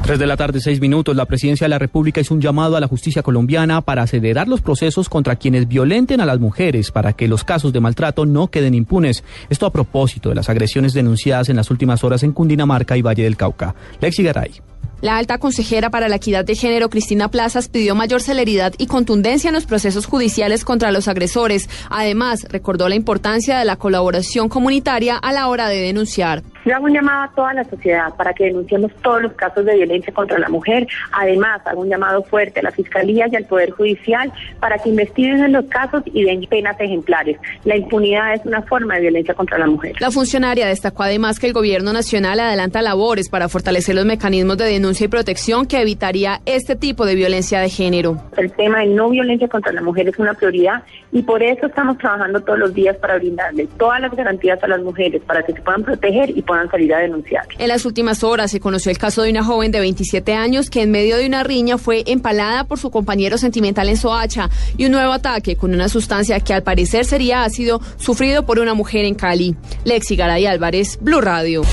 Tres 0.08 0.20
de 0.20 0.26
la 0.26 0.38
tarde, 0.38 0.62
seis 0.62 0.80
minutos. 0.80 1.18
La 1.18 1.26
presidencia 1.26 1.66
de 1.66 1.70
la 1.70 1.80
República 1.80 2.22
hizo 2.22 2.34
un 2.34 2.40
llamado 2.40 2.78
a 2.78 2.80
la 2.80 2.88
justicia 2.88 3.24
colombiana 3.24 3.82
para 3.82 4.04
acelerar 4.04 4.48
los 4.48 4.62
procesos 4.62 5.10
contra 5.10 5.36
quienes 5.36 5.68
violenten 5.68 6.22
a 6.22 6.26
las 6.26 6.40
mujeres 6.40 6.92
para 6.92 7.12
que 7.12 7.28
los 7.28 7.44
casos 7.44 7.74
de 7.74 7.82
maltrato 7.82 8.26
no 8.26 8.48
queden 8.48 8.74
impunes. 8.74 9.26
Esto 9.50 9.66
a 9.66 9.74
propósito 9.74 10.30
de 10.30 10.36
las 10.36 10.48
agresiones 10.48 10.94
denunciadas 10.94 11.50
en 11.50 11.58
las 11.58 11.70
últimas 11.72 12.06
horas 12.06 12.24
en 12.24 12.32
Cundinamarca 12.32 12.96
y 12.96 13.02
Valle 13.02 13.24
del 13.24 13.36
Cauca. 13.36 13.76
Lexi 14.00 14.24
Garay. 14.24 14.62
La 15.00 15.18
alta 15.18 15.38
consejera 15.38 15.92
para 15.92 16.10
la 16.10 16.16
equidad 16.16 16.44
de 16.44 16.56
género, 16.56 16.90
Cristina 16.90 17.30
Plazas, 17.30 17.70
pidió 17.70 17.94
mayor 17.94 18.20
celeridad 18.20 18.74
y 18.80 18.88
contundencia 18.88 19.50
en 19.50 19.54
los 19.54 19.68
procesos 19.68 20.08
judiciales 20.08 20.66
contra 20.66 20.92
los 20.92 21.08
agresores. 21.08 21.70
Además, 21.92 22.48
recordó 22.50 22.90
la 22.90 22.96
importancia 22.96 23.60
de 23.60 23.66
la 23.66 23.76
colaboración 23.76 24.50
comunitaria 24.50 25.16
a 25.16 25.32
la 25.34 25.50
hora 25.50 25.70
de 25.70 25.82
denunciar. 25.82 26.42
Yo 26.66 26.76
hago 26.76 26.86
un 26.86 26.94
llamado 26.94 27.24
a 27.24 27.32
toda 27.34 27.54
la 27.54 27.64
sociedad 27.64 28.14
para 28.18 28.34
que 28.34 28.46
denunciemos 28.46 28.92
todos 29.04 29.22
los 29.22 29.34
casos 29.34 29.64
de 29.66 29.76
violencia 29.76 30.12
contra 30.12 30.40
la 30.40 30.50
mujer. 30.50 30.88
Además, 31.12 31.62
hago 31.66 31.82
un 31.82 31.90
llamado 31.90 32.24
fuerte 32.24 32.60
a 32.60 32.64
la 32.64 32.72
Fiscalía 32.72 33.28
y 33.32 33.36
al 33.36 33.46
Poder 33.46 33.70
Judicial 33.70 34.34
para 34.60 34.80
que 34.80 34.90
investiguen 34.90 35.44
en 35.44 35.54
los 35.54 35.66
casos 35.66 36.02
y 36.08 36.24
den 36.24 36.42
penas 36.50 36.76
ejemplares. 36.80 37.38
La 37.64 37.78
impunidad 37.78 38.34
es 38.34 38.46
una 38.46 38.64
forma 38.64 38.96
de 38.96 39.02
violencia 39.02 39.36
contra 39.36 39.60
la 39.60 39.68
mujer. 39.68 39.96
La 40.00 40.12
funcionaria 40.12 40.68
destacó 40.68 41.04
además 41.04 41.40
que 41.40 41.48
el 41.48 41.54
gobierno 41.54 41.94
nacional 41.94 42.40
adelanta 42.40 42.82
labores 42.82 43.30
para 43.30 43.48
fortalecer 43.48 43.96
los 43.96 44.06
mecanismos 44.06 44.58
de 44.58 44.66
denuncia 44.66 44.77
y 44.78 45.08
protección 45.08 45.66
que 45.66 45.82
evitaría 45.82 46.40
este 46.46 46.76
tipo 46.76 47.06
de 47.06 47.16
violencia 47.16 47.60
de 47.60 47.70
género. 47.70 48.22
El 48.38 48.52
tema 48.52 48.82
de 48.82 48.86
no 48.86 49.10
violencia 49.10 49.48
contra 49.48 49.72
la 49.74 49.82
mujer 49.82 50.08
es 50.08 50.20
una 50.20 50.36
prioridad 50.36 50.84
y 51.12 51.24
por 51.24 51.42
eso 51.42 51.66
estamos 51.66 51.98
trabajando 51.98 52.40
todos 52.42 52.60
los 52.60 52.74
días 52.76 52.96
para 52.98 53.18
brindarle 53.18 53.68
todas 53.78 54.00
las 54.00 54.16
garantías 54.16 54.64
a 54.64 54.68
las 54.68 54.80
mujeres 54.82 55.22
para 55.26 55.44
que 55.44 55.54
se 55.54 55.62
puedan 55.62 55.84
proteger 55.84 56.30
y 56.30 56.44
puedan 56.44 56.70
salir 56.70 56.94
a 56.94 57.00
denunciar. 57.00 57.46
En 57.58 57.70
las 57.70 57.86
últimas 57.86 58.24
horas 58.24 58.52
se 58.52 58.60
conoció 58.60 58.92
el 58.92 59.00
caso 59.00 59.24
de 59.24 59.32
una 59.32 59.44
joven 59.44 59.72
de 59.72 59.80
27 59.80 60.34
años 60.34 60.70
que 60.70 60.84
en 60.84 60.92
medio 60.92 61.18
de 61.18 61.26
una 61.26 61.44
riña 61.44 61.80
fue 61.80 62.04
empalada 62.06 62.66
por 62.66 62.78
su 62.78 62.92
compañero 62.92 63.40
sentimental 63.40 63.90
en 63.90 63.98
Soacha 63.98 64.50
y 64.78 64.86
un 64.86 64.92
nuevo 64.92 65.12
ataque 65.12 65.56
con 65.56 65.74
una 65.74 65.90
sustancia 65.90 66.40
que 66.40 66.54
al 66.54 66.62
parecer 66.62 67.06
sería 67.06 67.44
ácido 67.44 67.82
sufrido 67.98 68.46
por 68.46 68.60
una 68.60 68.76
mujer 68.76 69.06
en 69.06 69.16
Cali. 69.16 69.56
Lexi 69.86 70.16
Garay 70.16 70.46
Álvarez, 70.46 71.00
Blue 71.02 71.20
Radio. 71.20 71.64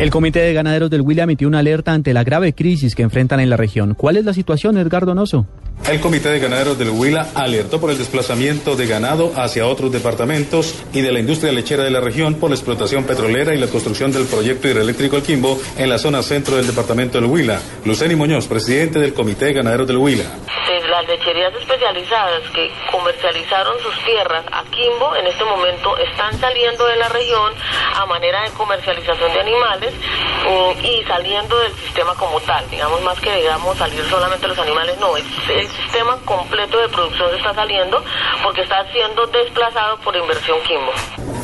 El 0.00 0.08
Comité 0.08 0.40
de 0.40 0.54
Ganaderos 0.54 0.88
del 0.88 1.02
Huila 1.02 1.24
emitió 1.24 1.46
una 1.46 1.58
alerta 1.58 1.92
ante 1.92 2.14
la 2.14 2.24
grave 2.24 2.54
crisis 2.54 2.94
que 2.94 3.02
enfrentan 3.02 3.38
en 3.38 3.50
la 3.50 3.58
región. 3.58 3.92
¿Cuál 3.92 4.16
es 4.16 4.24
la 4.24 4.32
situación, 4.32 4.78
Edgar 4.78 5.04
Donoso? 5.04 5.46
El 5.88 6.00
Comité 6.00 6.28
de 6.28 6.38
Ganaderos 6.38 6.78
del 6.78 6.90
Huila 6.90 7.30
alertó 7.34 7.80
por 7.80 7.90
el 7.90 7.98
desplazamiento 7.98 8.76
de 8.76 8.86
ganado 8.86 9.32
hacia 9.36 9.66
otros 9.66 9.90
departamentos 9.90 10.74
y 10.92 11.00
de 11.00 11.10
la 11.10 11.18
industria 11.18 11.50
lechera 11.52 11.82
de 11.82 11.90
la 11.90 12.00
región 12.00 12.34
por 12.34 12.50
la 12.50 12.54
explotación 12.56 13.04
petrolera 13.04 13.54
y 13.54 13.58
la 13.58 13.66
construcción 13.66 14.12
del 14.12 14.26
proyecto 14.26 14.68
hidroeléctrico 14.68 15.16
El 15.16 15.22
Quimbo 15.24 15.58
en 15.78 15.88
la 15.88 15.98
zona 15.98 16.22
centro 16.22 16.54
del 16.56 16.66
departamento 16.68 17.18
del 17.20 17.28
Huila. 17.28 17.60
Luceni 17.84 18.14
Muñoz, 18.14 18.46
presidente 18.46 19.00
del 19.00 19.14
Comité 19.14 19.46
de 19.46 19.52
Ganaderos 19.54 19.88
del 19.88 19.96
Huila. 19.96 20.24
las 20.90 21.06
lecherías 21.06 21.54
especializadas 21.54 22.42
que 22.52 22.68
comercializaron 22.90 23.74
sus 23.80 23.94
tierras 24.04 24.44
a 24.50 24.64
Quimbo 24.70 25.14
en 25.14 25.26
este 25.28 25.44
momento 25.44 25.96
están 25.98 26.38
saliendo 26.40 26.84
de 26.84 26.96
la 26.96 27.08
región 27.08 27.52
a 27.94 28.06
manera 28.06 28.42
de 28.42 28.50
comercialización 28.50 29.32
de 29.32 29.40
animales 29.40 29.94
eh, 30.48 30.76
y 30.82 31.04
saliendo 31.06 31.56
del 31.60 31.72
sistema 31.76 32.12
como 32.16 32.40
tal, 32.40 32.68
digamos 32.70 33.00
más 33.02 33.20
que 33.20 33.32
digamos 33.36 33.78
salir 33.78 34.02
solamente 34.10 34.48
los 34.48 34.58
animales, 34.58 34.96
no, 34.98 35.16
es- 35.16 35.69
el 35.70 35.84
sistema 35.84 36.16
completo 36.24 36.78
de 36.78 36.88
producción 36.88 37.30
se 37.30 37.36
está 37.36 37.54
saliendo 37.54 38.02
porque 38.42 38.62
está 38.62 38.84
siendo 38.92 39.26
desplazado 39.26 39.98
por 40.04 40.16
inversión 40.16 40.58
Quimbo. 40.66 40.92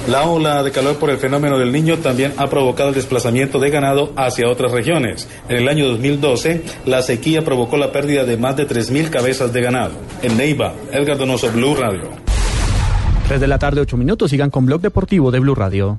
La 0.09 0.23
ola 0.25 0.63
de 0.63 0.71
calor 0.73 0.99
por 0.99 1.11
el 1.11 1.19
fenómeno 1.19 1.59
del 1.59 1.73
niño 1.73 1.99
también 1.99 2.33
ha 2.37 2.47
provocado 2.47 2.91
el 2.91 2.95
desplazamiento 2.95 3.59
de 3.59 3.71
ganado 3.71 4.13
hacia 4.17 4.49
otras 4.49 4.73
regiones. 4.73 5.29
En 5.49 5.57
el 5.57 5.69
año 5.69 5.89
2012, 5.89 6.65
la 6.87 7.03
sequía 7.03 7.43
provocó 7.43 7.77
la 7.77 7.93
pérdida 7.93 8.25
de 8.25 8.37
más 8.37 8.57
de 8.57 8.69
3.000 8.69 9.11
cabezas 9.11 9.53
de 9.53 9.63
ganado. 9.63 9.95
En 10.23 10.37
Neiva, 10.37 10.75
Edgar 10.93 11.19
Donoso, 11.19 11.51
Blue 11.51 11.75
Radio. 11.75 12.11
Tres 13.27 13.41
de 13.41 13.49
la 13.49 13.59
tarde, 13.59 13.81
ocho 13.81 13.97
minutos. 13.97 14.31
Sigan 14.31 14.51
con 14.51 14.67
Blog 14.67 14.81
Deportivo 14.81 15.33
de 15.33 15.41
Blue 15.41 15.57
Radio. 15.57 15.99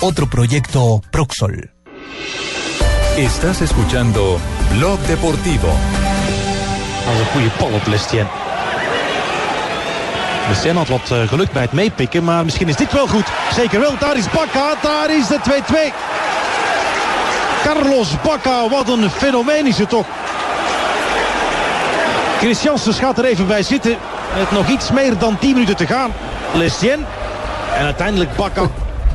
Otro 0.00 0.26
proyecto 0.26 1.00
Proxol. 1.10 1.70
Estás 3.16 3.60
escuchando 3.62 4.38
Blog 4.70 5.00
Deportivo. 5.08 5.66
Dat 7.04 7.14
is 7.14 7.20
een 7.20 7.26
goede 7.26 7.50
bal 7.58 7.72
op 7.72 7.86
Lestien. 7.86 8.26
Lestien 10.48 10.76
had 10.76 10.88
wat 10.88 11.10
eh, 11.10 11.28
geluk 11.28 11.52
bij 11.52 11.62
het 11.62 11.72
meepikken, 11.72 12.24
maar 12.24 12.44
misschien 12.44 12.68
is 12.68 12.76
dit 12.76 12.92
wel 12.92 13.06
goed. 13.06 13.26
Zeker 13.54 13.80
wel, 13.80 13.98
daar 13.98 14.16
is 14.16 14.30
Bakka, 14.30 14.74
daar 14.82 15.16
is 15.16 15.26
de 15.26 15.38
2-2. 15.40 15.92
Carlos 17.62 18.20
Bakka, 18.22 18.68
wat 18.68 18.88
een 18.88 19.10
fenomeen 19.10 19.66
is 19.66 19.78
het 19.78 19.88
toch. 19.88 20.06
Chris 22.38 22.62
Janssens 22.62 22.98
gaat 22.98 23.18
er 23.18 23.24
even 23.24 23.46
bij 23.46 23.62
zitten. 23.62 23.96
Met 24.36 24.50
nog 24.50 24.68
iets 24.68 24.90
meer 24.90 25.18
dan 25.18 25.38
10 25.38 25.52
minuten 25.52 25.76
te 25.76 25.86
gaan. 25.86 26.12
Lestien. 26.54 27.06
En 27.74 27.84
uiteindelijk 27.84 28.36
Bakka. 28.36 28.70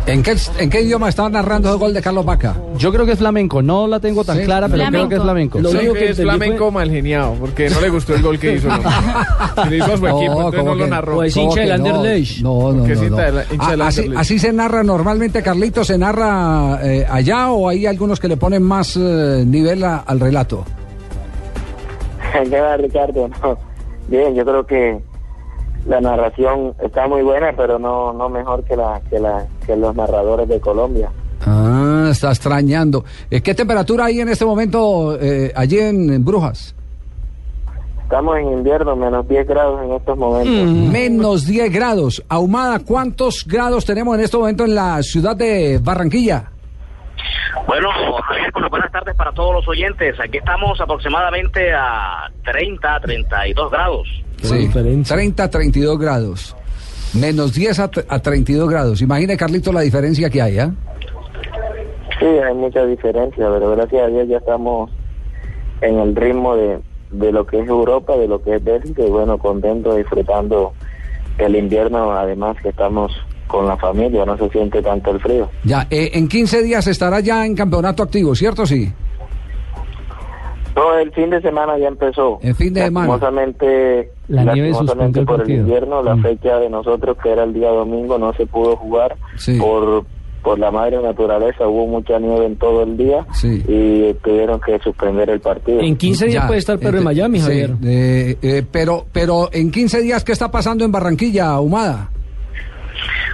¿En 0.06 0.22
qué, 0.22 0.36
¿En 0.60 0.70
qué 0.70 0.82
idioma 0.82 1.08
está 1.08 1.30
narrando 1.30 1.72
el 1.72 1.78
gol 1.80 1.94
de 1.94 2.02
Carlos 2.02 2.26
Vaca? 2.26 2.56
Yo 2.78 2.92
creo 2.92 3.06
que 3.06 3.14
es 3.14 3.18
flamenco, 3.20 3.62
no 3.62 3.88
la 3.88 4.02
tengo 4.02 4.26
tan 4.26 4.38
Sí. 4.38 4.44
clara, 4.44 4.68
pero 4.68 4.84
creo 4.90 5.08
que 5.08 5.16
es 5.16 5.22
flamenco. 5.22 5.60
Lo 5.62 5.70
único 5.72 5.94
que 5.94 6.10
es 6.10 6.18
flamenco 6.18 6.72
mal 6.72 6.90
geniado, 6.92 7.36
porque 7.40 7.70
no 7.70 7.80
le 7.80 7.90
gustó 7.90 8.14
el 8.16 8.22
gol 8.22 8.38
que 8.38 8.56
hizo. 8.56 8.68
¿no? 8.68 8.80
Que 9.64 9.70
le 9.70 9.78
hizo 9.78 9.94
a 9.94 9.98
su 9.98 10.06
equipo, 10.08 10.34
entonces 10.34 10.58
no 10.58 10.64
¿cómo 10.64 10.76
lo 10.76 10.84
que- 10.84 10.90
narró. 10.90 11.12
¿cómo 11.34 11.54
que 11.56 11.66
no? 11.66 11.78
No, 11.78 11.94
no, 11.94 12.04
no, 12.04 12.16
hincha 12.18 13.10
no. 13.10 13.16
de 13.16 13.32
la- 13.32 13.46
hincha 13.50 13.72
del 13.72 13.82
Ah, 13.82 13.88
así, 13.88 14.00
Anderlecht. 14.02 14.20
así 14.22 14.40
se 14.40 14.52
narra 14.52 14.84
normalmente, 14.84 15.42
Carlito, 15.42 15.86
¿se 15.86 15.98
narra 15.98 16.80
eh, 16.84 17.06
allá 17.10 17.52
o 17.52 17.70
hay 17.70 17.86
algunos 17.86 18.20
que 18.20 18.28
le 18.28 18.36
ponen 18.36 18.62
más 18.64 18.98
eh, 18.98 19.44
nivel 19.48 19.86
a- 19.86 20.00
al 20.00 20.20
relato? 20.20 20.66
¿Qué 22.50 22.60
va, 22.60 22.76
Ricardo? 22.76 23.30
No. 23.42 23.58
Bien, 24.10 24.36
yo 24.36 24.44
creo 24.44 24.66
que 24.66 25.00
la 25.86 26.02
narración 26.02 26.74
está 26.82 27.08
muy 27.08 27.22
buena, 27.22 27.54
pero 27.56 27.80
no 27.80 28.14
no 28.14 28.30
mejor 28.30 28.64
que 28.64 28.76
la 28.76 29.02
que 29.10 29.20
la 29.20 29.46
que 29.66 29.76
los 29.76 29.96
narradores 29.96 30.48
de 30.48 30.60
Colombia. 30.60 31.10
Ah, 31.46 32.08
está 32.12 32.30
extrañando. 32.30 33.04
Eh, 33.30 33.42
¿Qué 33.42 33.54
temperatura 33.54 34.06
hay 34.06 34.22
en 34.22 34.30
este 34.30 34.46
momento 34.46 35.18
eh, 35.20 35.52
allí 35.56 35.80
en, 35.80 36.10
en 36.10 36.24
Brujas? 36.24 36.74
Estamos 38.04 38.38
en 38.38 38.54
invierno, 38.54 38.96
menos 38.96 39.28
10 39.28 39.48
grados 39.48 39.84
en 39.84 39.94
estos 39.94 40.18
momentos. 40.18 40.92
Menos 40.92 41.48
10 41.48 41.74
grados. 41.74 42.24
Ahumada, 42.30 42.80
¿cuántos 42.80 43.44
grados 43.46 43.86
tenemos 43.86 44.16
en 44.16 44.24
este 44.24 44.38
momento 44.38 44.66
en 44.66 44.76
la 44.76 45.02
ciudad 45.02 45.36
de 45.36 45.80
Barranquilla? 45.82 46.52
Bueno, 47.66 47.90
Javier, 48.22 48.52
bueno, 48.54 48.70
buenas 48.70 48.92
tardes 48.92 49.16
para 49.16 49.32
todos 49.32 49.56
los 49.56 49.68
oyentes. 49.68 50.20
Aquí 50.20 50.38
estamos 50.38 50.80
aproximadamente 50.80 51.74
a 51.74 52.30
30, 52.44 53.00
32 53.00 53.72
grados. 53.72 54.08
Sí, 54.44 54.70
30 55.04 55.44
a 55.44 55.50
32 55.50 56.00
grados. 56.00 56.56
Menos 57.14 57.54
10 57.54 57.80
a, 57.80 57.92
a 58.08 58.20
32 58.20 58.70
grados. 58.70 59.02
Imagine, 59.02 59.38
Carlito, 59.38 59.72
la 59.72 59.82
diferencia 59.82 60.30
que 60.30 60.42
hay, 60.42 60.60
¿ah? 60.60 60.74
Sí, 62.20 62.26
hay 62.26 62.54
mucha 62.54 62.86
diferencia, 62.86 63.48
pero 63.52 63.72
gracias 63.72 64.04
a 64.04 64.08
Dios 64.08 64.28
ya 64.28 64.38
estamos 64.38 64.90
en 65.82 66.00
el 66.00 66.16
ritmo 66.16 66.56
de, 66.56 66.80
de 67.12 67.32
lo 67.32 67.46
que 67.46 67.60
es 67.60 67.68
Europa, 67.68 68.16
de 68.18 68.28
lo 68.28 68.42
que 68.42 68.56
es 68.56 68.64
Bélgica, 68.64 69.04
y 69.04 69.10
bueno, 69.10 69.38
contento, 69.38 69.96
disfrutando 69.96 70.74
el 71.38 71.56
invierno, 71.56 72.14
además 72.14 72.58
que 72.62 72.70
estamos 72.70 73.12
con 73.48 73.68
la 73.68 73.78
familia, 73.78 74.26
no 74.26 74.38
se 74.38 74.50
siente 74.50 74.82
tanto 74.82 75.12
el 75.12 75.20
frío. 75.20 75.50
Ya, 75.64 75.86
eh, 75.90 76.12
en 76.14 76.28
15 76.28 76.64
días 76.64 76.88
estará 76.88 77.20
ya 77.20 77.46
en 77.46 77.56
campeonato 77.56 78.04
activo, 78.04 78.34
¿cierto? 78.36 78.66
Sí. 78.66 78.92
No, 80.76 80.98
el 80.98 81.12
fin 81.12 81.30
de 81.30 81.42
semana 81.42 81.78
ya 81.78 81.88
empezó. 81.88 82.40
El 82.42 82.56
fin 82.56 82.74
de 82.74 82.82
semana. 82.86 83.08
Lastimosamente, 83.08 84.10
La 84.28 84.44
nieve 84.54 84.70
lastimosamente 84.70 85.24
por 85.26 85.42
el 85.42 85.52
invierno, 85.52 86.02
la 86.02 86.16
Mm. 86.16 86.22
fecha 86.24 86.58
de 86.58 86.70
nosotros, 86.70 87.18
que 87.22 87.30
era 87.32 87.44
el 87.44 87.54
día 87.54 87.70
domingo, 87.70 88.18
no 88.18 88.34
se 88.34 88.46
pudo 88.46 88.76
jugar 88.76 89.16
Sí. 89.38 89.58
por 89.60 90.06
por 90.44 90.60
la 90.60 90.72
madre 90.72 91.02
naturaleza. 91.02 91.66
Hubo 91.66 91.88
mucha 91.88 92.20
nieve 92.20 92.46
en 92.48 92.58
todo 92.58 92.84
el 92.84 92.98
día 92.98 93.26
Sí. 93.32 93.64
y 93.66 94.14
tuvieron 94.16 94.60
que 94.60 94.78
suspender 94.80 95.30
el 95.30 95.40
partido. 95.40 95.80
En 95.80 95.96
15 95.96 96.26
días 96.26 96.42
Ya, 96.44 96.48
puede 96.48 96.60
estar 96.60 96.78
Pedro 96.80 96.98
en 96.98 97.04
eh, 97.04 97.06
Miami, 97.06 97.40
sí, 97.40 97.46
Javier. 97.46 97.72
eh, 97.86 98.36
eh, 98.42 98.64
pero, 98.70 99.06
pero 99.14 99.48
en 99.54 99.72
15 99.72 100.02
días, 100.02 100.26
¿qué 100.26 100.34
está 100.34 100.52
pasando 100.52 100.84
en 100.84 100.92
Barranquilla, 100.92 101.52
Ahumada? 101.52 102.10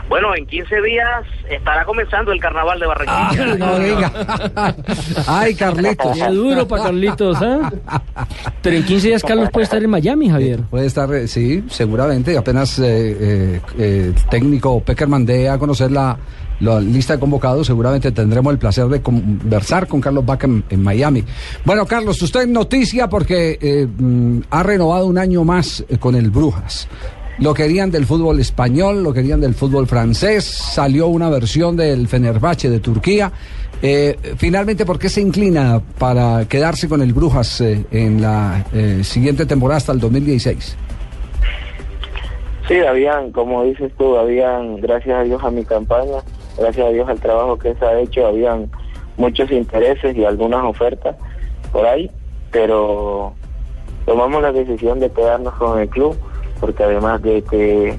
Bueno, 0.09 0.35
en 0.35 0.45
15 0.47 0.81
días 0.81 1.23
estará 1.49 1.85
comenzando 1.85 2.31
el 2.31 2.39
carnaval 2.39 2.79
de 2.79 2.87
Barranquilla. 2.87 3.43
Ah, 3.43 3.55
no 3.57 3.79
diga. 3.79 4.75
Ay, 5.27 5.53
Carlitos. 5.53 6.17
Qué 6.17 6.27
duro 6.29 6.67
para 6.67 6.83
Carlitos, 6.85 7.37
¿ah? 7.41 7.71
Pero 8.63 8.75
en 8.75 8.83
15 8.85 9.07
días 9.07 9.23
Carlos 9.23 9.49
puede 9.51 9.65
estar 9.65 9.81
en 9.83 9.89
Miami, 9.89 10.29
Javier. 10.29 10.61
Puede 10.69 10.87
estar, 10.87 11.13
eh, 11.13 11.27
sí, 11.27 11.63
seguramente. 11.69 12.35
Apenas 12.35 12.79
eh, 12.79 12.85
eh, 12.85 13.61
eh, 13.77 14.13
el 14.15 14.25
técnico 14.29 14.81
Peckerman 14.81 15.25
dé 15.27 15.47
a 15.47 15.59
conocer 15.59 15.91
la, 15.91 16.17
la 16.59 16.79
lista 16.79 17.13
de 17.13 17.19
convocados, 17.19 17.67
seguramente 17.67 18.11
tendremos 18.11 18.51
el 18.51 18.59
placer 18.59 18.87
de 18.87 19.01
conversar 19.01 19.87
con 19.87 20.01
Carlos 20.01 20.25
Vaca 20.25 20.47
en, 20.47 20.63
en 20.69 20.83
Miami. 20.83 21.23
Bueno, 21.63 21.85
Carlos, 21.85 22.21
usted 22.21 22.41
en 22.41 22.53
noticia 22.53 23.07
porque 23.07 23.57
eh, 23.61 23.87
mm, 23.87 24.41
ha 24.49 24.63
renovado 24.63 25.05
un 25.07 25.17
año 25.17 25.43
más 25.43 25.85
eh, 25.87 25.97
con 25.97 26.15
el 26.15 26.29
Brujas. 26.29 26.87
Lo 27.41 27.53
querían 27.53 27.89
del 27.89 28.05
fútbol 28.05 28.39
español, 28.41 29.01
lo 29.01 29.13
querían 29.13 29.39
del 29.39 29.53
fútbol 29.53 29.87
francés, 29.87 30.43
salió 30.43 31.07
una 31.07 31.29
versión 31.29 31.77
del 31.77 32.07
Fenerbahce 32.09 32.69
de 32.69 32.79
Turquía. 32.79 33.31
Eh, 33.81 34.17
finalmente, 34.35 34.85
¿por 34.85 34.99
qué 34.99 35.07
se 35.07 35.21
inclina 35.21 35.81
para 35.97 36.45
quedarse 36.49 36.89
con 36.89 37.01
el 37.01 37.13
Brujas 37.13 37.61
eh, 37.61 37.85
en 37.91 38.21
la 38.21 38.65
eh, 38.73 39.05
siguiente 39.05 39.45
temporada 39.45 39.77
hasta 39.77 39.93
el 39.93 40.01
2016? 40.01 40.75
Sí, 42.67 42.79
habían, 42.81 43.31
como 43.31 43.63
dices 43.63 43.89
tú, 43.97 44.17
habían, 44.17 44.81
gracias 44.81 45.17
a 45.17 45.23
Dios 45.23 45.41
a 45.41 45.49
mi 45.49 45.63
campaña, 45.63 46.17
gracias 46.57 46.85
a 46.85 46.89
Dios 46.89 47.07
al 47.07 47.21
trabajo 47.21 47.57
que 47.57 47.73
se 47.73 47.85
ha 47.85 47.99
hecho, 48.01 48.27
habían 48.27 48.69
muchos 49.15 49.49
intereses 49.49 50.15
y 50.15 50.25
algunas 50.25 50.63
ofertas 50.65 51.15
por 51.71 51.85
ahí, 51.85 52.11
pero 52.51 53.33
tomamos 54.05 54.41
la 54.41 54.51
decisión 54.51 54.99
de 54.99 55.09
quedarnos 55.09 55.53
con 55.55 55.79
el 55.79 55.87
club, 55.87 56.17
porque 56.59 56.83
además 56.83 57.21
de 57.21 57.43
que 57.43 57.95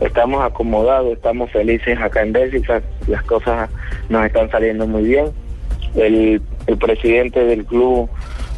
estamos 0.00 0.44
acomodados, 0.44 1.12
estamos 1.12 1.50
felices 1.50 1.98
acá 2.00 2.22
en 2.22 2.32
Bélgica, 2.32 2.82
las 3.06 3.22
cosas 3.24 3.70
nos 4.08 4.24
están 4.26 4.50
saliendo 4.50 4.86
muy 4.86 5.04
bien. 5.04 5.26
El, 5.94 6.40
el 6.66 6.76
presidente 6.78 7.44
del 7.44 7.64
club 7.64 8.08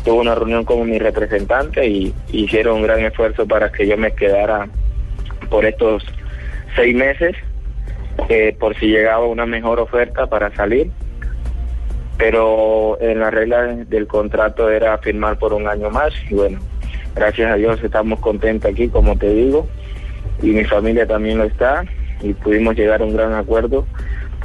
tuvo 0.04 0.20
una 0.20 0.34
reunión 0.34 0.64
con 0.64 0.88
mi 0.88 0.98
representante 0.98 1.86
y 1.86 2.14
hicieron 2.30 2.76
un 2.76 2.82
gran 2.82 3.00
esfuerzo 3.00 3.46
para 3.46 3.72
que 3.72 3.86
yo 3.86 3.96
me 3.96 4.12
quedara 4.12 4.68
por 5.48 5.64
estos 5.64 6.04
seis 6.76 6.94
meses, 6.94 7.34
eh, 8.28 8.56
por 8.58 8.76
si 8.78 8.86
llegaba 8.86 9.26
una 9.26 9.46
mejor 9.46 9.80
oferta 9.80 10.26
para 10.26 10.54
salir. 10.54 10.90
Pero 12.16 12.96
en 13.00 13.18
la 13.18 13.30
regla 13.30 13.62
del 13.62 14.06
contrato 14.06 14.70
era 14.70 14.96
firmar 14.98 15.38
por 15.38 15.52
un 15.52 15.66
año 15.66 15.90
más 15.90 16.12
y 16.30 16.34
bueno, 16.34 16.60
gracias 17.14 17.50
a 17.50 17.56
Dios 17.56 17.82
estamos 17.82 18.20
contentos 18.20 18.70
aquí, 18.70 18.88
como 18.88 19.16
te 19.16 19.28
digo, 19.32 19.66
y 20.42 20.48
mi 20.48 20.64
familia 20.64 21.06
también 21.06 21.38
lo 21.38 21.44
está 21.44 21.84
y 22.22 22.32
pudimos 22.32 22.76
llegar 22.76 23.02
a 23.02 23.04
un 23.04 23.14
gran 23.14 23.34
acuerdo 23.34 23.86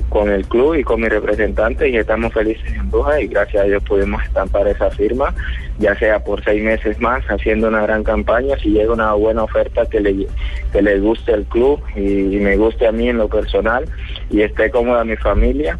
con 0.09 0.29
el 0.29 0.45
club 0.47 0.75
y 0.75 0.83
con 0.83 1.01
mi 1.01 1.07
representante 1.07 1.87
y 1.89 1.97
estamos 1.97 2.33
felices 2.33 2.71
en 2.73 2.89
Brujas 2.89 3.21
y 3.21 3.27
gracias 3.27 3.63
a 3.63 3.67
Dios 3.67 3.83
pudimos 3.83 4.23
estampar 4.23 4.67
esa 4.67 4.89
firma, 4.91 5.33
ya 5.77 5.95
sea 5.97 6.23
por 6.23 6.43
seis 6.43 6.63
meses 6.63 6.99
más, 6.99 7.23
haciendo 7.25 7.67
una 7.67 7.81
gran 7.83 8.03
campaña, 8.03 8.57
si 8.57 8.69
llega 8.69 8.93
una 8.93 9.13
buena 9.13 9.43
oferta 9.43 9.85
que 9.85 9.99
le, 9.99 10.27
que 10.71 10.81
le 10.81 10.99
guste 10.99 11.33
al 11.33 11.45
club 11.45 11.81
y, 11.95 12.39
me 12.39 12.57
guste 12.57 12.87
a 12.87 12.91
mí 12.91 13.09
en 13.09 13.17
lo 13.17 13.27
personal 13.27 13.85
y 14.29 14.41
esté 14.41 14.71
cómoda 14.71 15.03
mi 15.03 15.15
familia, 15.15 15.77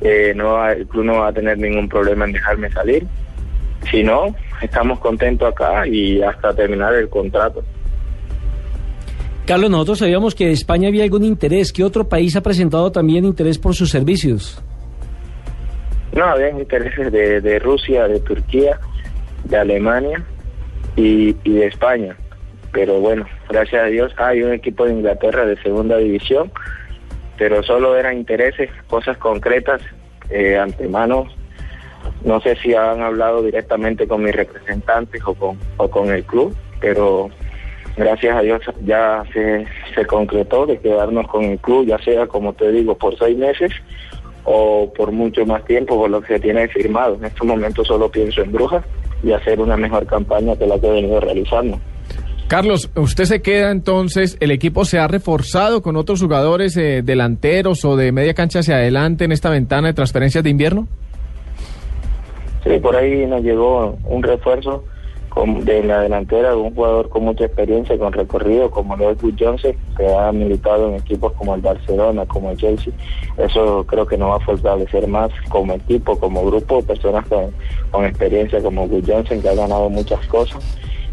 eh, 0.00 0.32
no 0.34 0.68
el 0.68 0.86
club 0.86 1.04
no 1.04 1.18
va 1.18 1.28
a 1.28 1.32
tener 1.32 1.58
ningún 1.58 1.88
problema 1.88 2.24
en 2.24 2.32
dejarme 2.32 2.70
salir. 2.70 3.06
Si 3.90 4.02
no, 4.02 4.34
estamos 4.62 4.98
contentos 4.98 5.48
acá 5.48 5.86
y 5.86 6.22
hasta 6.22 6.54
terminar 6.54 6.94
el 6.94 7.08
contrato. 7.08 7.62
Carlos, 9.46 9.70
nosotros 9.70 10.00
sabíamos 10.00 10.34
que 10.34 10.46
de 10.46 10.52
España 10.52 10.88
había 10.88 11.04
algún 11.04 11.24
interés. 11.24 11.72
¿Qué 11.72 11.82
otro 11.82 12.06
país 12.06 12.36
ha 12.36 12.42
presentado 12.42 12.92
también 12.92 13.24
interés 13.24 13.58
por 13.58 13.74
sus 13.74 13.90
servicios? 13.90 14.62
No, 16.12 16.24
había 16.24 16.50
intereses 16.50 17.10
de, 17.10 17.40
de 17.40 17.58
Rusia, 17.58 18.08
de 18.08 18.20
Turquía, 18.20 18.78
de 19.44 19.56
Alemania 19.56 20.22
y, 20.96 21.34
y 21.44 21.52
de 21.52 21.66
España. 21.66 22.16
Pero 22.72 23.00
bueno, 23.00 23.26
gracias 23.48 23.84
a 23.84 23.86
Dios 23.86 24.12
hay 24.18 24.42
un 24.42 24.52
equipo 24.52 24.84
de 24.84 24.92
Inglaterra 24.92 25.46
de 25.46 25.56
segunda 25.62 25.96
división, 25.96 26.52
pero 27.38 27.62
solo 27.62 27.96
eran 27.96 28.18
intereses, 28.18 28.68
cosas 28.88 29.16
concretas, 29.16 29.80
eh, 30.28 30.58
antemano. 30.58 31.26
No 32.24 32.40
sé 32.40 32.56
si 32.56 32.74
han 32.74 33.02
hablado 33.02 33.42
directamente 33.42 34.06
con 34.06 34.22
mis 34.22 34.34
representantes 34.34 35.22
o 35.24 35.88
con, 35.88 36.10
el 36.10 36.24
club, 36.24 36.54
pero 36.80 37.30
gracias 37.96 38.36
a 38.36 38.40
Dios 38.40 38.62
ya 38.84 39.24
se, 39.32 39.66
se 39.94 40.06
concretó 40.06 40.66
de 40.66 40.78
quedarnos 40.78 41.26
con 41.28 41.44
el 41.44 41.58
club, 41.58 41.86
ya 41.86 41.98
sea, 41.98 42.26
como 42.26 42.52
te 42.52 42.70
digo, 42.72 42.96
por 42.96 43.16
seis 43.18 43.36
meses 43.36 43.72
o 44.44 44.92
por 44.96 45.12
mucho 45.12 45.44
más 45.44 45.64
tiempo, 45.64 45.96
por 45.96 46.10
lo 46.10 46.20
que 46.20 46.34
se 46.34 46.40
tiene 46.40 46.68
firmado. 46.68 47.16
En 47.16 47.26
estos 47.26 47.46
momentos 47.46 47.86
solo 47.86 48.10
pienso 48.10 48.42
en 48.42 48.52
Brujas 48.52 48.84
y 49.22 49.32
hacer 49.32 49.60
una 49.60 49.76
mejor 49.76 50.06
campaña 50.06 50.56
que 50.56 50.66
la 50.66 50.78
que 50.78 50.86
he 50.86 50.92
venido 50.92 51.20
realizando. 51.20 51.78
Carlos, 52.48 52.90
usted 52.94 53.24
se 53.24 53.42
queda 53.42 53.70
entonces, 53.70 54.38
el 54.40 54.50
equipo 54.50 54.86
se 54.86 54.98
ha 54.98 55.06
reforzado 55.06 55.82
con 55.82 55.96
otros 55.96 56.22
jugadores 56.22 56.78
eh, 56.78 57.02
delanteros 57.04 57.84
o 57.84 57.94
de 57.94 58.10
media 58.10 58.32
cancha 58.32 58.60
hacia 58.60 58.76
adelante 58.76 59.24
en 59.24 59.32
esta 59.32 59.50
ventana 59.50 59.88
de 59.88 59.94
transferencias 59.94 60.42
de 60.42 60.48
invierno. 60.48 60.88
Sí, 62.68 62.78
por 62.80 62.96
ahí 62.96 63.26
nos 63.26 63.42
llegó 63.42 63.96
un 64.04 64.22
refuerzo 64.22 64.84
de 65.62 65.84
la 65.84 66.00
delantera 66.00 66.50
de 66.50 66.56
un 66.56 66.74
jugador 66.74 67.08
con 67.08 67.24
mucha 67.24 67.44
experiencia, 67.44 67.96
con 67.96 68.12
recorrido, 68.12 68.70
como 68.70 68.96
lo 68.96 69.10
es 69.10 69.18
Johnson, 69.38 69.72
que 69.96 70.14
ha 70.14 70.32
militado 70.32 70.88
en 70.88 70.96
equipos 70.96 71.32
como 71.34 71.54
el 71.54 71.60
Barcelona, 71.60 72.26
como 72.26 72.50
el 72.50 72.56
Chelsea. 72.56 72.92
Eso 73.38 73.84
creo 73.86 74.06
que 74.06 74.18
nos 74.18 74.32
va 74.32 74.36
a 74.36 74.40
fortalecer 74.40 75.06
más 75.06 75.30
como 75.48 75.74
equipo, 75.74 76.18
como 76.18 76.44
grupo, 76.44 76.82
personas 76.82 77.26
con, 77.28 77.52
con 77.90 78.04
experiencia 78.04 78.60
como 78.60 78.84
Wood 78.84 79.04
Johnson, 79.06 79.40
que 79.40 79.48
ha 79.48 79.54
ganado 79.54 79.88
muchas 79.88 80.26
cosas. 80.26 80.62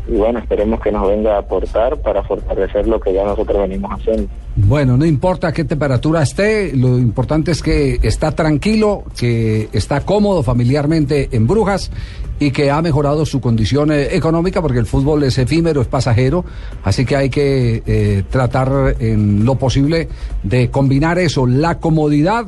Y 0.07 0.13
bueno, 0.13 0.39
esperemos 0.39 0.79
que 0.81 0.91
nos 0.91 1.07
venga 1.07 1.35
a 1.35 1.39
aportar 1.39 1.97
para 1.97 2.21
fortalecer 2.23 2.87
lo 2.87 2.99
que 2.99 3.13
ya 3.13 3.23
nosotros 3.23 3.61
venimos 3.61 3.91
haciendo. 3.91 4.27
Bueno, 4.55 4.97
no 4.97 5.05
importa 5.05 5.51
qué 5.51 5.63
temperatura 5.65 6.21
esté, 6.21 6.75
lo 6.75 6.97
importante 6.99 7.51
es 7.51 7.61
que 7.61 7.99
está 8.03 8.31
tranquilo, 8.31 9.03
que 9.17 9.67
está 9.73 10.01
cómodo 10.01 10.43
familiarmente 10.43 11.29
en 11.31 11.47
Brujas 11.47 11.91
y 12.39 12.51
que 12.51 12.69
ha 12.69 12.81
mejorado 12.81 13.25
su 13.25 13.41
condición 13.41 13.91
eh, 13.91 14.15
económica 14.15 14.61
porque 14.61 14.79
el 14.79 14.85
fútbol 14.85 15.23
es 15.23 15.37
efímero, 15.37 15.81
es 15.81 15.87
pasajero, 15.87 16.45
así 16.83 17.05
que 17.05 17.15
hay 17.15 17.29
que 17.29 17.83
eh, 17.85 18.23
tratar 18.29 18.95
en 18.99 19.43
lo 19.43 19.55
posible 19.55 20.07
de 20.43 20.69
combinar 20.69 21.17
eso, 21.17 21.47
la 21.47 21.79
comodidad 21.79 22.45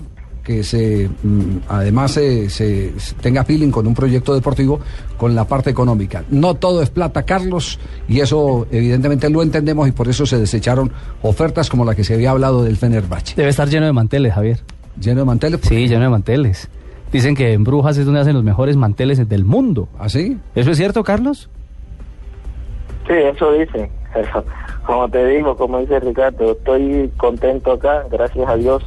que 0.48 0.64
se 0.64 1.10
mm, 1.24 1.58
además 1.68 2.12
se, 2.14 2.50
se- 2.50 2.94
tenga 3.20 3.44
feeling 3.44 3.70
con 3.70 3.86
un 3.86 3.94
proyecto 3.94 4.34
deportivo 4.34 4.80
con 5.18 5.36
la 5.36 5.44
parte 5.46 5.70
económica. 5.70 6.24
No 6.30 6.54
todo 6.56 6.82
es 6.82 6.90
plata, 6.90 7.24
Carlos, 7.24 7.78
y 8.08 8.22
eso 8.22 8.66
evidentemente 8.72 9.30
lo 9.30 9.44
entendemos 9.44 9.90
y 9.90 9.92
por 9.92 10.08
eso 10.08 10.26
se 10.26 10.40
desecharon 10.40 10.90
ofertas 11.22 11.70
como 11.70 11.84
la 11.84 11.96
que 11.96 12.06
se 12.06 12.14
había 12.14 12.32
hablado 12.32 12.64
del 12.64 12.78
Fenerbahce. 12.78 13.36
Debe 13.36 13.50
estar 13.50 13.68
lleno 13.68 13.86
de 13.88 13.92
manteles, 13.92 14.34
Javier. 14.34 14.62
¿Lleno 15.02 15.20
de 15.20 15.26
manteles? 15.26 15.60
Sí, 15.64 15.88
lleno 15.90 16.04
de 16.04 16.10
manteles. 16.10 16.70
Dicen 17.12 17.36
que 17.36 17.52
en 17.52 17.66
Brujas 17.66 17.98
es 17.98 18.06
donde 18.06 18.22
hacen 18.22 18.34
los 18.34 18.44
mejores 18.46 18.78
manteles 18.78 19.28
del 19.28 19.44
mundo. 19.44 19.90
¿Ah, 20.00 20.08
sí? 20.08 20.38
¿Eso 20.56 20.72
es 20.72 20.78
cierto, 20.78 21.04
Carlos? 21.04 21.50
Sí, 23.06 23.14
eso 23.14 23.52
dicen. 23.52 23.90
Como 24.88 25.10
te 25.10 25.26
digo, 25.28 25.58
como 25.58 25.80
dice 25.80 26.00
Ricardo, 26.00 26.54
estoy 26.54 27.12
contento 27.18 27.74
acá, 27.74 28.06
gracias 28.10 28.48
a 28.48 28.56
Dios, 28.56 28.82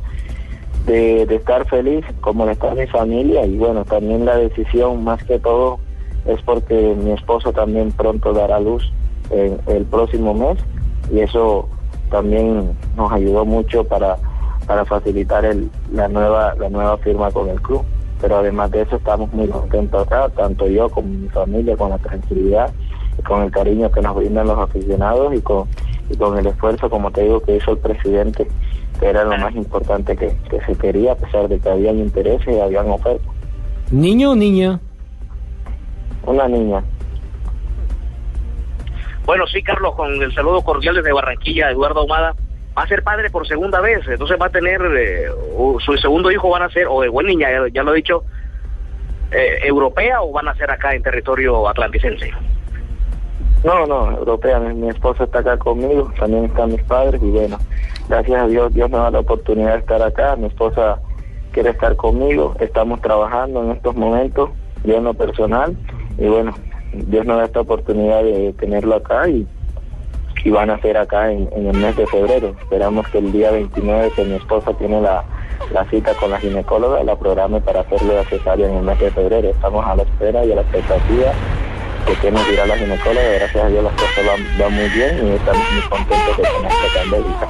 de, 0.87 1.27
de 1.27 1.37
estar 1.37 1.67
feliz, 1.67 2.05
como 2.21 2.49
está 2.49 2.75
mi 2.75 2.87
familia, 2.87 3.45
y 3.47 3.57
bueno, 3.57 3.85
también 3.85 4.25
la 4.25 4.37
decisión 4.37 5.05
más 5.05 5.23
que 5.25 5.39
todo 5.39 5.79
es 6.27 6.41
porque 6.43 6.95
mi 6.99 7.13
esposo 7.13 7.53
también 7.53 7.93
pronto 7.93 8.33
dará 8.33 8.61
luz 8.61 8.93
en 9.31 9.59
el 9.67 9.85
próximo 9.85 10.35
mes, 10.35 10.59
y 11.13 11.21
eso 11.21 11.69
también 12.11 12.77
nos 12.97 13.13
ayudó 13.13 13.45
mucho 13.45 13.85
para, 13.85 14.17
para 14.67 14.85
facilitar 14.85 15.45
el, 15.45 15.71
la 15.93 16.09
nueva 16.09 16.55
la 16.59 16.69
nueva 16.69 16.99
firma 16.99 17.31
con 17.31 17.49
el 17.49 17.61
club. 17.61 17.83
Pero 18.21 18.37
además 18.37 18.71
de 18.71 18.83
eso 18.83 18.97
estamos 18.97 19.33
muy 19.33 19.49
contentos 19.49 20.07
acá, 20.07 20.29
tanto 20.37 20.67
yo 20.67 20.91
como 20.91 21.09
mi 21.09 21.29
familia, 21.29 21.75
con 21.75 21.89
la 21.89 21.97
tranquilidad 21.99 22.71
y 23.19 23.23
con 23.23 23.43
el 23.43 23.51
cariño 23.51 23.91
que 23.91 24.03
nos 24.03 24.15
brindan 24.15 24.47
los 24.47 24.59
aficionados 24.59 25.35
y 25.35 25.41
con, 25.41 25.67
con 26.17 26.39
el 26.39 26.47
esfuerzo, 26.47 26.89
como 26.91 27.11
te 27.11 27.23
digo, 27.23 27.41
que 27.41 27.57
hizo 27.57 27.73
el 27.73 27.79
presidente, 27.79 28.47
que 28.99 29.07
era 29.07 29.25
lo 29.25 29.37
más 29.39 29.55
importante 29.55 30.17
que, 30.17 30.37
que 30.51 30.61
se 30.61 30.75
quería, 30.77 31.13
a 31.13 31.17
pesar 31.17 31.49
de 31.49 31.59
que 31.59 31.69
habían 31.69 31.99
intereses 31.99 32.49
y 32.49 32.61
habían 32.61 32.91
ofertas. 32.91 33.29
¿Niño 33.91 34.33
o 34.33 34.37
niña? 34.37 34.81
Una 36.25 36.47
niña. 36.49 36.83
Bueno, 39.27 39.47
sí, 39.47 39.63
Carlos, 39.63 39.95
con 39.95 40.23
el 40.23 40.35
saludo 40.35 40.63
cordial 40.63 40.97
desde 40.97 41.13
Barranquilla, 41.13 41.71
Eduardo 41.71 42.01
Ahumada. 42.01 42.35
Va 42.77 42.83
a 42.83 42.89
ser 42.89 43.03
padre 43.03 43.31
por 43.31 43.47
segunda 43.47 43.81
vez, 43.81 44.07
entonces 44.07 44.37
va 44.41 44.47
a 44.47 44.51
tener, 44.51 44.81
eh, 44.97 45.29
o 45.57 45.79
su 45.81 45.97
segundo 45.99 46.31
hijo 46.31 46.49
van 46.49 46.63
a 46.63 46.71
ser, 46.71 46.87
o 46.89 47.01
de 47.01 47.09
buena 47.09 47.31
niña, 47.31 47.51
ya, 47.51 47.69
ya 47.73 47.83
lo 47.83 47.93
he 47.93 47.97
dicho, 47.97 48.25
eh, 49.33 49.59
europea 49.65 50.23
o 50.23 50.33
van 50.33 50.49
a 50.49 50.55
ser 50.55 50.71
acá 50.71 50.95
en 50.95 51.03
territorio 51.03 51.69
atlanticense. 51.69 52.33
No, 53.63 53.87
no, 53.87 54.11
europea. 54.13 54.59
Mi, 54.59 54.89
esposa 54.89 55.25
está 55.25 55.41
acá 55.41 55.59
conmigo, 55.59 56.11
también 56.19 56.47
están 56.47 56.73
mis 56.73 56.83
padres 56.83 57.23
y 57.23 57.31
bueno, 57.31 57.59
gracias 58.09 58.43
a 58.43 58.47
Dios, 58.47 58.73
Dios 58.73 58.91
me 58.91 58.97
da 58.97 59.11
la 59.11 59.21
oportunidad 59.21 59.75
de 59.75 59.79
estar 59.81 60.03
acá. 60.03 60.35
Mi 60.37 60.47
esposa 60.47 60.99
quiere 61.53 61.71
estar 61.71 61.95
conmigo, 61.97 62.55
estamos 62.59 63.01
trabajando 63.03 63.63
en 63.63 63.73
estos 63.73 63.95
momentos, 63.97 64.51
yo 64.85 64.97
en 64.97 65.05
lo 65.05 65.15
personal 65.15 65.77
y 66.17 66.27
bueno, 66.27 66.55
Dios 66.93 67.27
nos 67.27 67.37
da 67.37 67.45
esta 67.45 67.61
oportunidad 67.61 68.23
de 68.23 68.55
tenerlo 68.55 68.97
acá 68.97 69.29
y, 69.29 69.47
van 70.47 70.71
a 70.71 70.81
ser 70.81 70.97
acá 70.97 71.31
en, 71.31 71.51
el 71.55 71.77
mes 71.77 71.95
de 71.97 72.07
febrero. 72.07 72.55
Esperamos 72.63 73.07
que 73.09 73.19
el 73.19 73.31
día 73.31 73.51
29 73.51 74.11
que 74.17 74.25
mi 74.25 74.37
esposa 74.37 74.73
tiene 74.79 75.03
la, 75.03 75.23
cita 75.91 76.15
con 76.15 76.31
la 76.31 76.41
ginecóloga, 76.41 77.05
la 77.05 77.15
programe 77.15 77.61
para 77.61 77.81
hacerle 77.81 78.15
la 78.15 78.55
en 78.55 78.75
el 78.77 78.83
mes 78.83 78.99
de 78.99 79.11
febrero. 79.11 79.51
Estamos 79.51 79.85
a 79.87 79.97
la 79.97 80.03
espera 80.05 80.43
y 80.47 80.53
a 80.53 80.55
la 80.55 80.63
expectativa 80.63 81.33
de 82.07 82.15
que 82.21 82.31
nos 82.31 82.49
dirá 82.49 82.67
la 82.67 82.77
ginecóloga. 82.77 83.29
Gracias 83.35 83.65
a 83.65 83.69
Dios 83.69 83.85
las 83.85 83.93
cosas 83.95 84.27
van, 84.27 84.59
van 84.59 84.73
muy 84.75 84.89
bien 84.89 85.27
y 85.27 85.31
estamos 85.37 85.63
muy 85.73 85.83
contentos 85.83 86.37
de 86.37 86.43
tener 86.43 86.73
esta 86.73 87.01
tan 87.01 87.11
bélica. 87.11 87.49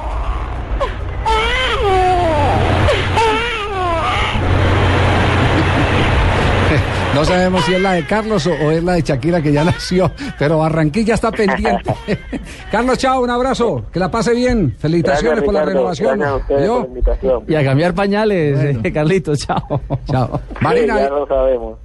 No 7.13 7.25
sabemos 7.25 7.65
si 7.65 7.73
es 7.73 7.81
la 7.81 7.91
de 7.91 8.05
Carlos 8.05 8.47
o, 8.47 8.51
o 8.51 8.71
es 8.71 8.81
la 8.81 8.93
de 8.93 9.01
Shakira 9.01 9.41
que 9.41 9.51
ya 9.51 9.63
nació, 9.65 10.11
pero 10.39 10.59
Barranquilla 10.59 11.15
está 11.15 11.29
pendiente. 11.29 11.93
Carlos, 12.71 12.97
chao, 12.97 13.21
un 13.21 13.29
abrazo, 13.29 13.83
que 13.91 13.99
la 13.99 14.09
pase 14.09 14.33
bien. 14.33 14.73
Felicitaciones 14.79 15.43
Gracias, 15.43 15.45
por 15.45 15.53
la 15.53 15.65
renovación. 15.65 16.19
Por 16.47 16.59
la 16.61 16.85
invitación. 16.87 17.43
Y 17.47 17.55
a 17.55 17.63
cambiar 17.65 17.93
pañales, 17.93 18.77
eh, 18.81 18.91
Carlitos, 18.93 19.39
chao. 19.39 19.81
Chao. 20.09 20.39
Sí, 20.49 20.55
Marina, 20.61 20.99
ya 21.01 21.09
lo 21.09 21.27
sabemos. 21.27 21.77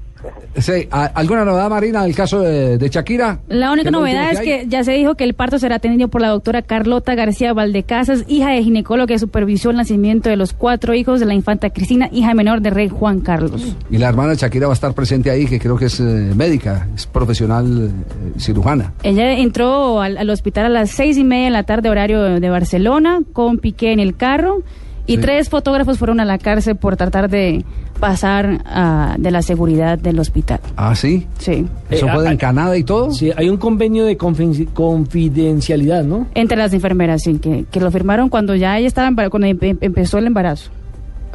Sí, 0.59 0.89
¿a- 0.91 1.07
¿alguna 1.07 1.45
novedad, 1.45 1.69
Marina, 1.71 2.03
del 2.05 2.14
caso 2.14 2.41
de, 2.41 2.79
de 2.79 2.89
Shakira? 2.89 3.41
La 3.49 3.71
única 3.73 3.87
¿Qué 3.89 3.91
lo 3.93 4.01
novedad 4.01 4.33
es 4.33 4.39
hay? 4.39 4.45
que 4.45 4.64
ya 4.69 4.83
se 4.85 4.93
dijo 4.93 5.14
que 5.14 5.25
el 5.25 5.35
parto 5.35 5.59
será 5.59 5.77
atendido 5.77 6.09
por 6.09 6.21
la 6.21 6.29
doctora 6.29 6.62
Carlota 6.62 7.14
García 7.14 7.53
Valdecasas, 7.53 8.25
hija 8.29 8.51
de 8.51 8.62
ginecólogo 8.62 9.07
que 9.07 9.19
supervisó 9.19 9.71
el 9.71 9.77
nacimiento 9.77 10.29
de 10.29 10.37
los 10.37 10.53
cuatro 10.53 10.95
hijos 10.95 11.21
de 11.21 11.27
la 11.27 11.35
infanta 11.35 11.71
Cristina, 11.71 12.09
hija 12.12 12.35
menor 12.35 12.61
de 12.61 12.71
rey 12.71 12.89
Juan 12.89 13.21
Carlos. 13.21 13.77
Y 13.91 13.99
la 13.99 14.09
hermana 14.09 14.35
Shakira 14.35 14.67
va 14.67 14.73
a 14.73 14.75
estar 14.75 14.95
presente 14.95 15.31
ahí, 15.31 15.47
que 15.47 15.59
creo 15.59 15.77
que 15.77 15.87
es 15.87 16.01
eh, 16.01 16.05
médica, 16.35 16.89
es 16.95 17.07
profesional 17.07 17.91
eh, 17.91 18.39
cirujana. 18.41 18.93
Ella 19.03 19.33
entró 19.33 20.01
al, 20.01 20.17
al 20.19 20.31
hospital 20.31 20.67
a 20.67 20.69
las 20.69 20.91
seis 20.91 21.17
y 21.19 21.25
media 21.25 21.45
de 21.47 21.51
la 21.51 21.62
tarde, 21.62 21.89
horario 21.91 22.23
de 22.41 22.51
Barcelona, 22.51 23.21
con 23.33 23.59
Piqué 23.59 23.93
en 23.93 24.01
el 24.01 24.17
carro. 24.17 24.62
Y 25.07 25.15
Sí. 25.17 25.21
tres 25.21 25.49
fotógrafos 25.49 25.99
fueron 25.99 26.19
a 26.21 26.25
la 26.25 26.39
cárcel 26.39 26.77
por 26.77 26.97
tratar 26.97 27.31
de 27.31 27.65
pasar 28.01 28.61
ah, 28.67 29.15
de 29.19 29.31
la 29.31 29.41
seguridad 29.43 29.99
del 29.99 30.19
hospital. 30.19 30.61
Ah, 30.77 30.95
sí. 30.95 31.27
Sí. 31.39 31.67
Eso 31.91 32.07
Eh, 32.07 32.11
fue 32.13 32.23
de 32.25 32.29
ah, 32.29 32.33
Encanada 32.33 32.77
y 32.77 32.83
todo. 32.85 33.11
Sí, 33.13 33.31
hay 33.37 33.49
un 33.49 33.57
convenio 33.57 34.05
de 34.05 34.19
confi- 34.19 34.69
confidencialidad, 34.75 36.05
¿no? 36.05 36.27
Entre 36.35 36.57
las 36.57 36.73
enfermeras, 36.73 37.23
sí, 37.23 37.39
que, 37.39 37.65
que 37.71 37.81
lo 37.81 37.91
firmaron 37.91 38.29
cuando 38.29 38.55
ya 38.55 38.77
ella 38.79 38.89
estaba, 38.89 39.09
embara- 39.09 39.31
cuando 39.31 39.47
em- 39.47 39.79
empezó 39.81 40.19
el 40.19 40.27
embarazo. 40.27 40.71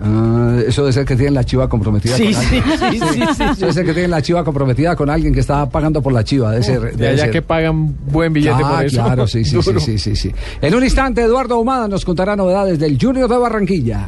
Ah, 0.03 0.57
eso 0.67 0.81
debe 0.81 0.93
ser 0.93 1.05
que 1.05 1.15
tienen 1.15 1.35
la 1.35 1.43
chiva 1.43 1.69
comprometida 1.69 2.15
Sí, 2.17 2.33
con 2.33 2.43
sí, 2.43 2.55
alguien. 2.57 2.63
sí, 2.79 2.99
sí, 2.99 3.25
sí, 3.35 3.43
Eso 3.43 3.55
debe 3.59 3.73
ser 3.73 3.85
que 3.85 3.93
tienen 3.93 4.11
la 4.11 4.21
chiva 4.21 4.43
comprometida 4.43 4.95
con 4.95 5.09
alguien 5.09 5.33
que 5.33 5.39
está 5.41 5.69
pagando 5.69 6.01
por 6.01 6.11
la 6.11 6.23
chiva. 6.23 6.51
Debe 6.51 6.63
ser, 6.63 6.95
De 6.97 7.07
allá 7.09 7.23
ser. 7.25 7.31
que 7.31 7.41
pagan 7.43 7.95
buen 8.07 8.33
billete 8.33 8.61
Ah, 8.63 8.69
por 8.77 8.85
eso. 8.85 9.03
claro, 9.03 9.27
sí, 9.27 9.45
sí, 9.45 9.59
sí, 9.61 9.73
sí, 9.79 9.97
sí, 9.99 10.15
sí. 10.15 10.31
En 10.61 10.73
un 10.73 10.83
instante, 10.83 11.21
Eduardo 11.21 11.59
Humada 11.59 11.87
nos 11.87 12.03
contará 12.03 12.35
novedades 12.35 12.79
del 12.79 12.97
Junior 12.99 13.29
de 13.29 13.37
Barranquilla. 13.37 14.07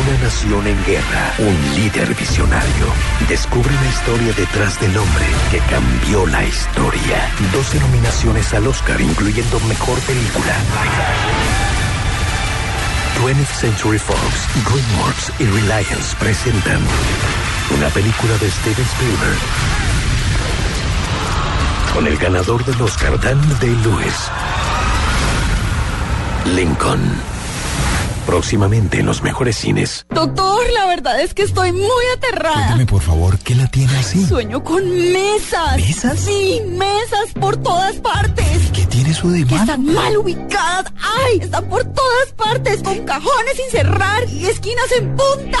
Una 0.00 0.24
nación 0.24 0.66
en 0.66 0.84
guerra, 0.86 1.32
un 1.38 1.76
líder 1.82 2.14
visionario. 2.14 2.86
Descubre 3.28 3.70
la 3.72 3.88
historia 3.88 4.32
detrás 4.36 4.80
del 4.80 4.96
hombre 4.96 5.24
que 5.50 5.58
cambió 5.70 6.26
la 6.26 6.44
historia. 6.44 7.30
12 7.52 7.78
nominaciones 7.80 8.52
al 8.54 8.66
Oscar, 8.66 9.00
incluyendo 9.00 9.60
Mejor 9.68 9.98
Película. 10.00 10.54
20th 13.20 13.60
Century 13.60 13.98
Fox, 13.98 14.46
DreamWorks 14.64 15.32
y 15.40 15.46
Reliance 15.46 16.14
presentan 16.20 16.80
una 17.76 17.88
película 17.88 18.38
de 18.38 18.48
Steven 18.48 18.86
Spielberg 18.86 19.38
con 21.92 22.06
el 22.06 22.16
ganador 22.16 22.64
del 22.64 22.80
Oscar, 22.80 23.18
Daniel 23.20 23.58
Day-Lewis. 23.58 24.30
Lincoln. 26.54 27.37
Próximamente 28.28 29.00
en 29.00 29.06
los 29.06 29.22
mejores 29.22 29.56
cines. 29.56 30.04
Doctor, 30.10 30.60
la 30.74 30.84
verdad 30.84 31.18
es 31.18 31.32
que 31.32 31.44
estoy 31.44 31.72
muy 31.72 32.04
aterrada. 32.14 32.56
Cuéntame, 32.56 32.84
por 32.84 33.00
favor, 33.00 33.38
¿qué 33.38 33.54
la 33.54 33.66
tiene 33.68 33.96
así? 33.96 34.26
Sueño 34.26 34.62
con 34.62 34.84
mesas. 34.86 35.78
¿Mesas? 35.78 36.20
Sí, 36.20 36.60
mesas 36.66 37.32
por 37.40 37.56
todas 37.56 37.96
partes. 37.96 38.44
¿Qué 38.74 38.84
tiene 38.84 39.12
eso 39.12 39.28
de 39.30 39.46
Que 39.46 39.54
malo? 39.54 39.62
están 39.62 39.94
mal 39.94 40.16
ubicadas. 40.18 40.92
¡Ay! 41.24 41.38
Están 41.40 41.64
por 41.70 41.84
todas 41.84 42.32
partes, 42.36 42.82
con 42.82 42.98
cajones 43.06 43.56
sin 43.56 43.70
cerrar 43.70 44.28
y 44.28 44.44
esquinas 44.44 44.92
en 44.98 45.08
punta. 45.16 45.58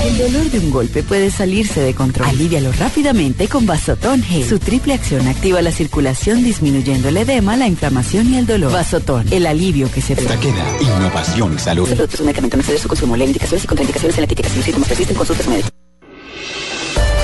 ¡Ay! 0.00 0.08
El 0.08 0.18
dolor 0.32 0.50
de 0.50 0.58
un 0.58 0.70
golpe 0.72 1.04
puede 1.04 1.30
salirse 1.30 1.80
de 1.82 1.94
control. 1.94 2.30
Alivialo 2.30 2.72
rápidamente 2.72 3.46
con 3.46 3.64
Vasotón 3.64 4.24
G. 4.24 4.44
Su 4.44 4.58
triple 4.58 4.94
acción 4.94 5.28
activa 5.28 5.62
la 5.62 5.70
circulación 5.70 6.42
disminuyendo 6.42 7.10
el 7.10 7.16
edema, 7.18 7.56
la 7.56 7.68
inflamación 7.68 8.34
y 8.34 8.38
el 8.38 8.46
dolor. 8.46 8.72
Vasotón, 8.72 9.32
el 9.32 9.46
alivio 9.46 9.88
que 9.92 10.00
se 10.00 10.16
queda 10.16 10.36
innovación 10.80 11.54
y 11.54 11.58
salud. 11.60 11.88
Producto 12.08 12.14
es 12.16 12.20
un 12.20 12.26
medicamento 12.26 12.56
no 12.56 12.60
excede 12.62 12.78
su 12.78 12.88
consumo. 12.88 13.16
Lee 13.16 13.26
indicaciones 13.26 13.64
y 13.64 13.66
contraindicaciones 13.66 14.16
en 14.16 14.22
la 14.22 14.24
etiqueta. 14.26 14.48
Si 14.48 14.56
los 14.56 14.64
síntomas 14.64 14.88
persisten, 14.88 15.16
consulta 15.16 15.42
a 15.42 15.44
su. 15.44 15.64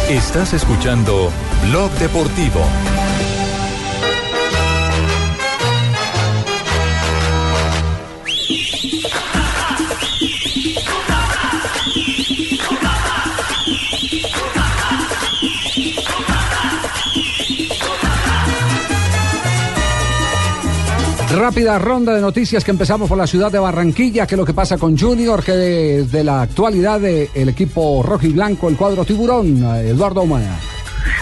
Estás 0.09 0.53
escuchando 0.53 1.31
Blog 1.71 1.91
Deportivo. 1.93 2.61
Rápida 21.35 21.81
ronda 21.81 22.15
de 22.15 22.21
noticias 22.21 22.65
que 22.65 22.71
empezamos 22.71 23.09
por 23.09 23.19
la 23.19 23.27
ciudad 23.27 23.51
de 23.51 23.59
Barranquilla, 23.59 24.25
que 24.25 24.37
es 24.37 24.39
lo 24.39 24.45
que 24.45 24.55
pasa 24.55 24.79
con 24.79 24.97
Junior, 24.97 25.43
que 25.43 25.53
desde 25.53 26.23
la 26.23 26.43
actualidad 26.43 27.01
del 27.01 27.49
equipo 27.49 28.05
rojo 28.05 28.25
y 28.25 28.33
blanco, 28.33 28.69
el 28.69 28.77
cuadro 28.77 29.05
tiburón, 29.05 29.65
Eduardo 29.85 30.23
Humana. 30.23 30.57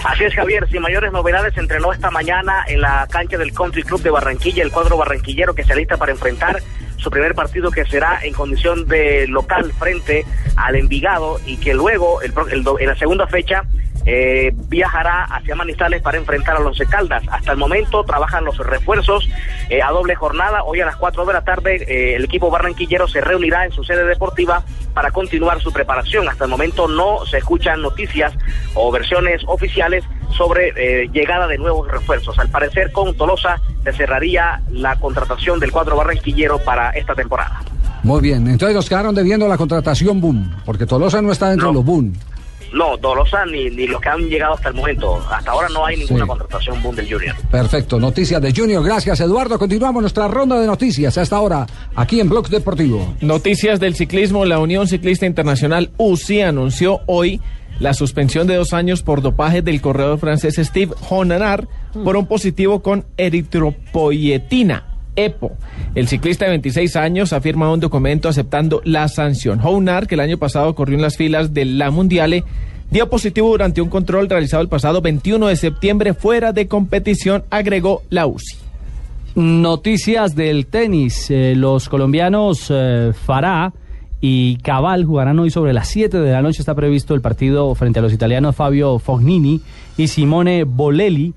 Así 0.03 0.23
es, 0.23 0.35
Javier. 0.35 0.69
Sin 0.69 0.83
mayores 0.83 1.11
novedades, 1.11 1.57
entrenó 1.57 1.91
esta 1.91 2.11
mañana 2.11 2.63
en 2.67 2.81
la 2.81 3.07
cancha 3.09 3.37
del 3.37 3.53
Country 3.53 3.81
Club 3.81 4.03
de 4.03 4.11
Barranquilla 4.11 4.63
el 4.63 4.71
cuadro 4.71 4.97
barranquillero 4.97 5.55
que 5.55 5.63
se 5.63 5.73
alista 5.73 5.97
para 5.97 6.11
enfrentar 6.11 6.61
su 6.97 7.09
primer 7.09 7.33
partido 7.33 7.71
que 7.71 7.83
será 7.85 8.19
en 8.23 8.33
condición 8.33 8.87
de 8.87 9.27
local 9.27 9.73
frente 9.79 10.25
al 10.55 10.75
Envigado 10.75 11.39
y 11.45 11.57
que 11.57 11.73
luego, 11.73 12.21
el, 12.21 12.33
el, 12.51 12.63
en 12.79 12.87
la 12.87 12.95
segunda 12.95 13.25
fecha, 13.25 13.63
eh, 14.05 14.51
viajará 14.67 15.23
hacia 15.23 15.55
Manizales 15.55 16.01
para 16.01 16.17
enfrentar 16.17 16.57
a 16.57 16.59
los 16.59 16.77
Caldas. 16.89 17.23
Hasta 17.31 17.51
el 17.51 17.57
momento 17.57 18.03
trabajan 18.03 18.43
los 18.43 18.57
refuerzos 18.57 19.29
eh, 19.69 19.81
a 19.81 19.91
doble 19.91 20.15
jornada. 20.15 20.63
Hoy 20.63 20.81
a 20.81 20.85
las 20.85 20.97
4 20.97 21.25
de 21.25 21.33
la 21.33 21.43
tarde 21.43 21.85
eh, 21.87 22.15
el 22.15 22.25
equipo 22.25 22.49
barranquillero 22.51 23.07
se 23.07 23.21
reunirá 23.21 23.65
en 23.65 23.71
su 23.71 23.83
sede 23.83 24.05
deportiva 24.05 24.63
para 24.93 25.11
continuar 25.11 25.61
su 25.61 25.71
preparación. 25.71 26.27
Hasta 26.27 26.43
el 26.43 26.49
momento 26.49 26.87
no 26.87 27.25
se 27.25 27.37
escuchan 27.37 27.81
noticias 27.81 28.33
o 28.73 28.91
versiones 28.91 29.41
oficiales 29.47 30.03
sobre 30.31 31.07
llegada 31.13 31.47
de 31.47 31.57
nuevos 31.57 31.87
refuerzos. 31.89 32.37
Al 32.39 32.49
parecer 32.49 32.91
con 32.91 33.15
Tolosa 33.15 33.61
se 33.83 33.93
cerraría 33.93 34.61
la 34.71 34.95
contratación 34.95 35.59
del 35.59 35.71
cuadro 35.71 35.95
barranquillero 35.95 36.59
para 36.59 36.89
esta 36.91 37.13
temporada. 37.13 37.61
Muy 38.03 38.21
bien, 38.21 38.47
entonces 38.47 38.75
nos 38.75 38.89
quedaron 38.89 39.15
debiendo 39.15 39.47
la 39.47 39.57
contratación 39.57 40.19
boom, 40.19 40.53
porque 40.65 40.85
Tolosa 40.85 41.21
no 41.21 41.31
está 41.31 41.49
dentro 41.49 41.69
de 41.69 41.73
los 41.75 41.85
boom. 41.85 42.13
No, 42.73 42.97
Dolosa 42.97 43.45
ni, 43.45 43.69
ni 43.69 43.87
los 43.87 44.01
que 44.01 44.09
han 44.09 44.27
llegado 44.27 44.55
hasta 44.55 44.69
el 44.69 44.75
momento. 44.75 45.23
Hasta 45.29 45.51
ahora 45.51 45.69
no 45.69 45.85
hay 45.85 45.97
ninguna 45.97 46.25
contratación 46.25 46.81
boom 46.81 46.95
del 46.95 47.11
Junior. 47.11 47.35
Perfecto, 47.51 47.99
noticias 47.99 48.41
de 48.41 48.51
Junior. 48.53 48.83
Gracias, 48.83 49.19
Eduardo. 49.19 49.59
Continuamos 49.59 50.01
nuestra 50.01 50.27
ronda 50.27 50.59
de 50.59 50.65
noticias 50.65 51.17
hasta 51.17 51.35
ahora 51.35 51.67
aquí 51.95 52.19
en 52.19 52.29
Blog 52.29 52.49
Deportivo. 52.49 53.13
Noticias 53.21 53.79
del 53.79 53.95
ciclismo. 53.95 54.45
La 54.45 54.59
Unión 54.59 54.87
Ciclista 54.87 55.25
Internacional 55.25 55.91
UCI 55.97 56.41
anunció 56.41 57.01
hoy 57.05 57.39
la 57.79 57.93
suspensión 57.93 58.47
de 58.47 58.55
dos 58.55 58.73
años 58.73 59.03
por 59.03 59.21
dopaje 59.21 59.61
del 59.61 59.81
corredor 59.81 60.19
francés 60.19 60.55
Steve 60.55 60.93
Honanar 61.09 61.67
por 62.03 62.17
un 62.17 62.25
positivo 62.25 62.81
con 62.81 63.05
eritropoyetina. 63.17 64.92
EPO. 65.15 65.51
El 65.95 66.07
ciclista 66.07 66.45
de 66.45 66.51
26 66.51 66.95
años 66.95 67.33
afirma 67.33 67.71
un 67.71 67.79
documento 67.79 68.29
aceptando 68.29 68.81
la 68.83 69.07
sanción. 69.07 69.59
Hounar, 69.59 70.07
que 70.07 70.15
el 70.15 70.21
año 70.21 70.37
pasado 70.37 70.75
corrió 70.75 70.95
en 70.95 71.01
las 71.01 71.17
filas 71.17 71.53
de 71.53 71.65
la 71.65 71.91
Mundiale, 71.91 72.43
dio 72.89 73.09
positivo 73.09 73.49
durante 73.49 73.81
un 73.81 73.89
control 73.89 74.29
realizado 74.29 74.61
el 74.61 74.69
pasado 74.69 75.01
21 75.01 75.47
de 75.47 75.55
septiembre 75.55 76.13
fuera 76.13 76.53
de 76.53 76.67
competición, 76.67 77.43
agregó 77.49 78.03
la 78.09 78.27
UCI. 78.27 78.57
Noticias 79.35 80.35
del 80.35 80.67
tenis. 80.67 81.31
Eh, 81.31 81.55
los 81.55 81.89
colombianos 81.89 82.67
eh, 82.69 83.11
y 84.21 84.57
Cabal 84.57 85.05
jugarán 85.05 85.39
hoy 85.39 85.49
sobre 85.49 85.73
las 85.73 85.87
7 85.87 86.19
de 86.19 86.31
la 86.31 86.41
noche. 86.41 86.61
Está 86.61 86.75
previsto 86.75 87.15
el 87.15 87.21
partido 87.21 87.73
frente 87.73 87.97
a 87.99 88.01
los 88.01 88.13
italianos 88.13 88.55
Fabio 88.55 88.99
Fognini 88.99 89.59
y 89.97 90.07
Simone 90.07 90.63
Bolelli 90.65 91.33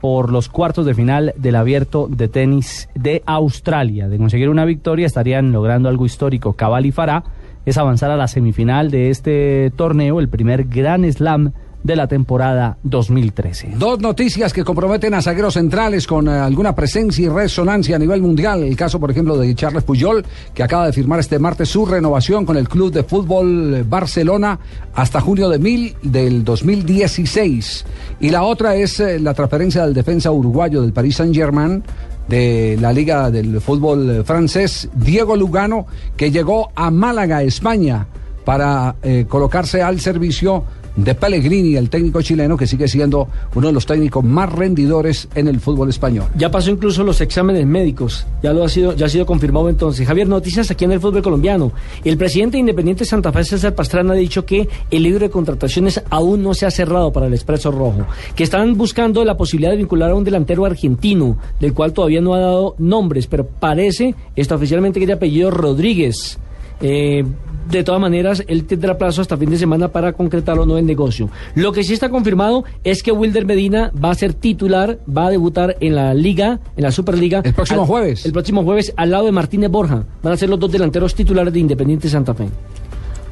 por 0.00 0.30
los 0.30 0.48
cuartos 0.48 0.86
de 0.86 0.94
final 0.94 1.34
del 1.36 1.56
abierto 1.56 2.08
de 2.08 2.28
tenis 2.28 2.88
de 2.94 3.22
Australia. 3.26 4.08
De 4.08 4.18
conseguir 4.18 4.48
una 4.48 4.64
victoria 4.64 5.06
estarían 5.06 5.52
logrando 5.52 5.88
algo 5.88 6.06
histórico. 6.06 6.52
Cabal 6.52 6.86
y 6.86 6.92
Farah 6.92 7.24
es 7.66 7.78
avanzar 7.78 8.10
a 8.10 8.16
la 8.16 8.28
semifinal 8.28 8.90
de 8.90 9.10
este 9.10 9.72
torneo, 9.76 10.20
el 10.20 10.28
primer 10.28 10.64
Gran 10.64 11.10
Slam 11.10 11.52
de 11.82 11.96
la 11.96 12.06
temporada 12.06 12.76
2013. 12.82 13.74
Dos 13.76 14.00
noticias 14.00 14.52
que 14.52 14.64
comprometen 14.64 15.14
a 15.14 15.22
zagueros 15.22 15.54
centrales 15.54 16.06
con 16.06 16.28
eh, 16.28 16.32
alguna 16.32 16.74
presencia 16.74 17.26
y 17.26 17.28
resonancia 17.28 17.96
a 17.96 17.98
nivel 17.98 18.20
mundial. 18.20 18.62
El 18.62 18.76
caso, 18.76 18.98
por 18.98 19.10
ejemplo, 19.10 19.36
de 19.36 19.54
Charles 19.54 19.84
Puyol, 19.84 20.24
que 20.54 20.62
acaba 20.62 20.86
de 20.86 20.92
firmar 20.92 21.20
este 21.20 21.38
martes 21.38 21.68
su 21.68 21.86
renovación 21.86 22.44
con 22.44 22.56
el 22.56 22.68
Club 22.68 22.92
de 22.92 23.04
Fútbol 23.04 23.84
Barcelona 23.84 24.58
hasta 24.94 25.20
junio 25.20 25.48
de 25.48 25.58
mil, 25.58 25.94
del 26.02 26.44
2016. 26.44 27.84
Y 28.20 28.30
la 28.30 28.42
otra 28.42 28.74
es 28.74 29.00
eh, 29.00 29.18
la 29.18 29.34
transferencia 29.34 29.84
del 29.84 29.94
defensa 29.94 30.30
uruguayo 30.30 30.82
del 30.82 30.92
Paris 30.92 31.16
Saint-Germain 31.16 31.82
de 32.28 32.76
la 32.80 32.92
Liga 32.92 33.30
del 33.30 33.60
Fútbol 33.60 34.22
Francés, 34.24 34.88
Diego 34.94 35.34
Lugano, 35.34 35.86
que 36.16 36.30
llegó 36.30 36.70
a 36.74 36.90
Málaga, 36.90 37.42
España, 37.42 38.06
para 38.44 38.96
eh, 39.02 39.26
colocarse 39.28 39.82
al 39.82 40.00
servicio 40.00 40.64
de 41.04 41.14
Pellegrini, 41.14 41.76
el 41.76 41.88
técnico 41.88 42.20
chileno 42.22 42.56
que 42.56 42.66
sigue 42.66 42.88
siendo 42.88 43.28
uno 43.54 43.68
de 43.68 43.72
los 43.72 43.86
técnicos 43.86 44.24
más 44.24 44.52
rendidores 44.52 45.28
en 45.34 45.46
el 45.46 45.60
fútbol 45.60 45.88
español. 45.88 46.26
Ya 46.36 46.50
pasó 46.50 46.70
incluso 46.70 47.04
los 47.04 47.20
exámenes 47.20 47.64
médicos, 47.66 48.26
ya 48.42 48.52
lo 48.52 48.64
ha 48.64 48.68
sido, 48.68 48.94
ya 48.94 49.06
ha 49.06 49.08
sido 49.08 49.24
confirmado 49.24 49.68
entonces. 49.68 50.06
Javier, 50.06 50.28
noticias 50.28 50.70
aquí 50.70 50.84
en 50.84 50.92
el 50.92 51.00
fútbol 51.00 51.22
colombiano. 51.22 51.72
El 52.04 52.16
presidente 52.16 52.58
independiente 52.58 53.04
de 53.04 53.10
Santa 53.10 53.32
Fe, 53.32 53.44
César 53.44 53.74
Pastrana, 53.74 54.14
ha 54.14 54.16
dicho 54.16 54.44
que 54.44 54.68
el 54.90 55.02
libro 55.04 55.20
de 55.20 55.30
contrataciones 55.30 56.02
aún 56.10 56.42
no 56.42 56.52
se 56.52 56.66
ha 56.66 56.70
cerrado 56.70 57.12
para 57.12 57.26
el 57.26 57.34
Expreso 57.34 57.70
Rojo, 57.70 58.06
que 58.34 58.42
están 58.42 58.76
buscando 58.76 59.24
la 59.24 59.36
posibilidad 59.36 59.70
de 59.70 59.76
vincular 59.76 60.10
a 60.10 60.16
un 60.16 60.24
delantero 60.24 60.64
argentino, 60.64 61.38
del 61.60 61.74
cual 61.74 61.92
todavía 61.92 62.20
no 62.20 62.34
ha 62.34 62.40
dado 62.40 62.74
nombres, 62.78 63.28
pero 63.28 63.46
parece, 63.46 64.16
está 64.34 64.56
oficialmente 64.56 64.98
que 64.98 65.06
de 65.06 65.12
apellido 65.12 65.52
Rodríguez. 65.52 66.38
Eh, 66.80 67.24
de 67.70 67.84
todas 67.84 68.00
maneras, 68.00 68.42
él 68.48 68.64
tendrá 68.64 68.96
plazo 68.96 69.20
hasta 69.20 69.36
fin 69.36 69.50
de 69.50 69.58
semana 69.58 69.88
para 69.88 70.12
concretar 70.12 70.58
o 70.58 70.66
no 70.66 70.78
el 70.78 70.86
negocio. 70.86 71.30
Lo 71.54 71.72
que 71.72 71.84
sí 71.84 71.92
está 71.92 72.08
confirmado 72.08 72.64
es 72.84 73.02
que 73.02 73.12
Wilder 73.12 73.44
Medina 73.44 73.92
va 74.02 74.10
a 74.10 74.14
ser 74.14 74.34
titular, 74.34 74.98
va 75.08 75.26
a 75.26 75.30
debutar 75.30 75.76
en 75.80 75.94
la 75.94 76.14
Liga, 76.14 76.60
en 76.76 76.82
la 76.82 76.90
Superliga. 76.90 77.42
El 77.44 77.54
próximo 77.54 77.86
jueves. 77.86 78.24
El 78.24 78.32
próximo 78.32 78.64
jueves, 78.64 78.92
al 78.96 79.10
lado 79.10 79.26
de 79.26 79.32
Martínez 79.32 79.70
Borja. 79.70 80.04
Van 80.22 80.32
a 80.32 80.36
ser 80.36 80.48
los 80.48 80.58
dos 80.58 80.72
delanteros 80.72 81.14
titulares 81.14 81.52
de 81.52 81.60
Independiente 81.60 82.08
Santa 82.08 82.34
Fe. 82.34 82.48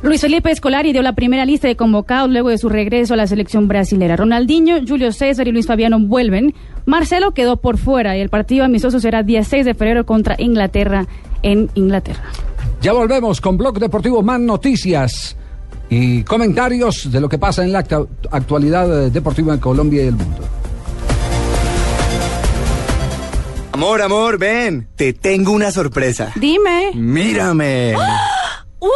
Luis 0.02 0.20
Felipe 0.20 0.50
Escolari 0.50 0.92
dio 0.92 1.02
la 1.02 1.14
primera 1.14 1.46
lista 1.46 1.68
de 1.68 1.76
convocados 1.76 2.30
luego 2.30 2.50
de 2.50 2.58
su 2.58 2.68
regreso 2.68 3.14
a 3.14 3.16
la 3.16 3.26
selección 3.26 3.66
brasilera. 3.66 4.16
Ronaldinho, 4.16 4.76
Julio 4.86 5.10
César 5.10 5.48
y 5.48 5.52
Luis 5.52 5.66
Fabiano 5.66 5.98
vuelven. 5.98 6.54
Marcelo 6.84 7.32
quedó 7.32 7.56
por 7.56 7.78
fuera 7.78 8.16
y 8.16 8.20
el 8.20 8.28
partido 8.28 8.64
amistoso 8.64 9.00
será 9.00 9.22
16 9.22 9.64
de 9.64 9.74
febrero 9.74 10.04
contra 10.04 10.36
Inglaterra 10.38 11.06
en 11.42 11.70
Inglaterra. 11.74 12.24
Ya 12.86 12.92
volvemos 12.92 13.40
con 13.40 13.58
Blog 13.58 13.80
Deportivo 13.80 14.22
Más 14.22 14.38
Noticias 14.38 15.34
y 15.90 16.22
comentarios 16.22 17.10
de 17.10 17.20
lo 17.20 17.28
que 17.28 17.36
pasa 17.36 17.64
en 17.64 17.72
la 17.72 17.84
actualidad 18.30 19.10
deportiva 19.10 19.54
en 19.54 19.58
Colombia 19.58 20.04
y 20.04 20.06
el 20.06 20.14
mundo. 20.14 20.48
Amor, 23.72 24.02
amor, 24.02 24.38
ven. 24.38 24.86
Te 24.94 25.14
tengo 25.14 25.50
una 25.50 25.72
sorpresa. 25.72 26.30
Dime. 26.36 26.92
Mírame. 26.94 27.92
¡Wow! 28.78 28.90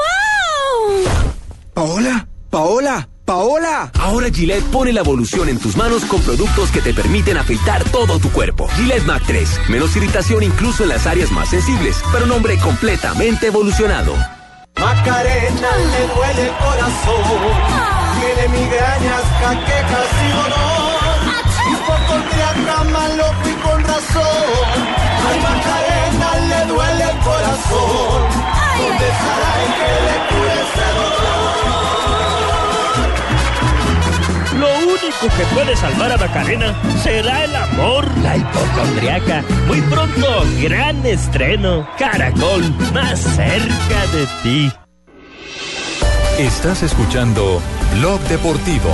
Paola, 1.74 2.28
Paola. 2.49 3.10
Paola. 3.31 3.93
Ahora 4.01 4.28
Gillette 4.28 4.64
pone 4.72 4.93
la 4.93 5.03
evolución 5.03 5.49
en 5.49 5.57
tus 5.61 5.76
manos 5.76 6.05
con 6.05 6.20
productos 6.20 6.72
que 6.72 6.81
te 6.81 6.93
permiten 6.93 7.37
afeitar 7.37 7.85
todo 7.85 8.18
tu 8.18 8.28
cuerpo. 8.33 8.66
Gillette 8.74 9.05
Mac 9.05 9.22
3. 9.24 9.68
Menos 9.68 9.95
irritación 9.95 10.43
incluso 10.43 10.83
en 10.83 10.89
las 10.89 11.07
áreas 11.07 11.31
más 11.31 11.49
sensibles, 11.49 12.03
pero 12.11 12.24
un 12.24 12.33
hombre 12.33 12.59
completamente 12.59 13.47
evolucionado. 13.47 14.16
Macarena 14.81 15.70
le 15.93 16.03
duele 16.12 16.43
el 16.43 16.57
corazón. 16.57 17.22
Tiene 18.18 18.49
migrañas, 18.49 19.22
jaquecas 19.41 20.11
y 20.26 20.31
dolor. 20.35 20.91
Y 21.70 21.74
por 21.87 22.01
dormir 22.09 22.66
cama 22.66 23.09
loco 23.11 23.49
y 23.49 23.55
con 23.62 23.85
razón. 23.85 24.24
Ay, 25.28 25.39
Macarena 25.39 26.31
le 26.49 26.72
duele 26.72 27.05
el 27.05 27.18
corazón. 27.18 28.22
¿Dónde 28.76 29.07
estará 29.09 29.51
el 29.62 29.70
que 29.78 29.93
le 30.03 30.16
cure 30.26 30.55
ese 30.62 30.87
dolor? 30.99 31.30
Que 35.37 35.45
puede 35.55 35.76
salvar 35.76 36.12
a 36.12 36.16
Macarena 36.16 36.74
será 37.03 37.45
el 37.45 37.55
amor. 37.55 38.07
La 38.18 38.37
hipocondriaca. 38.37 39.43
Muy 39.66 39.81
pronto, 39.83 40.45
gran 40.62 41.05
estreno. 41.07 41.89
Caracol, 41.99 42.62
más 42.93 43.20
cerca 43.20 44.07
de 44.12 44.26
ti. 44.43 44.72
Estás 46.39 46.83
escuchando 46.83 47.61
Blog 47.95 48.20
Deportivo. 48.22 48.91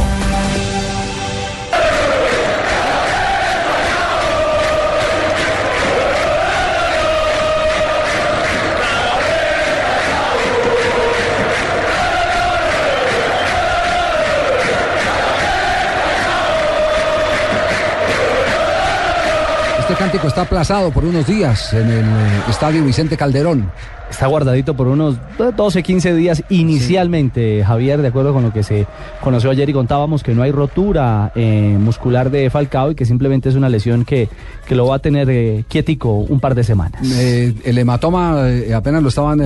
Cántico 19.98 20.28
está 20.28 20.42
aplazado 20.42 20.90
por 20.90 21.06
unos 21.06 21.26
días 21.26 21.72
en 21.72 21.88
el 21.90 22.04
eh, 22.04 22.42
estadio 22.50 22.84
Vicente 22.84 23.16
Calderón. 23.16 23.70
Está 24.10 24.26
guardadito 24.26 24.76
por 24.76 24.88
unos 24.88 25.16
12, 25.56 25.82
15 25.82 26.14
días 26.14 26.44
inicialmente, 26.50 27.64
Javier, 27.64 28.02
de 28.02 28.08
acuerdo 28.08 28.32
con 28.34 28.42
lo 28.42 28.52
que 28.52 28.62
se 28.62 28.86
conoció 29.22 29.50
ayer 29.50 29.68
y 29.70 29.72
contábamos 29.72 30.22
que 30.22 30.34
no 30.34 30.42
hay 30.42 30.52
rotura 30.52 31.32
eh, 31.34 31.76
muscular 31.80 32.30
de 32.30 32.48
Falcao 32.50 32.92
y 32.92 32.94
que 32.94 33.06
simplemente 33.06 33.48
es 33.48 33.54
una 33.54 33.68
lesión 33.68 34.04
que, 34.04 34.28
que 34.66 34.74
lo 34.74 34.86
va 34.86 34.96
a 34.96 34.98
tener 34.98 35.28
eh, 35.30 35.64
quietico 35.66 36.12
un 36.12 36.40
par 36.40 36.54
de 36.54 36.62
semanas. 36.62 37.00
Eh, 37.14 37.54
el 37.64 37.78
hematoma 37.78 38.46
apenas 38.74 39.02
lo 39.02 39.08
estaban 39.08 39.38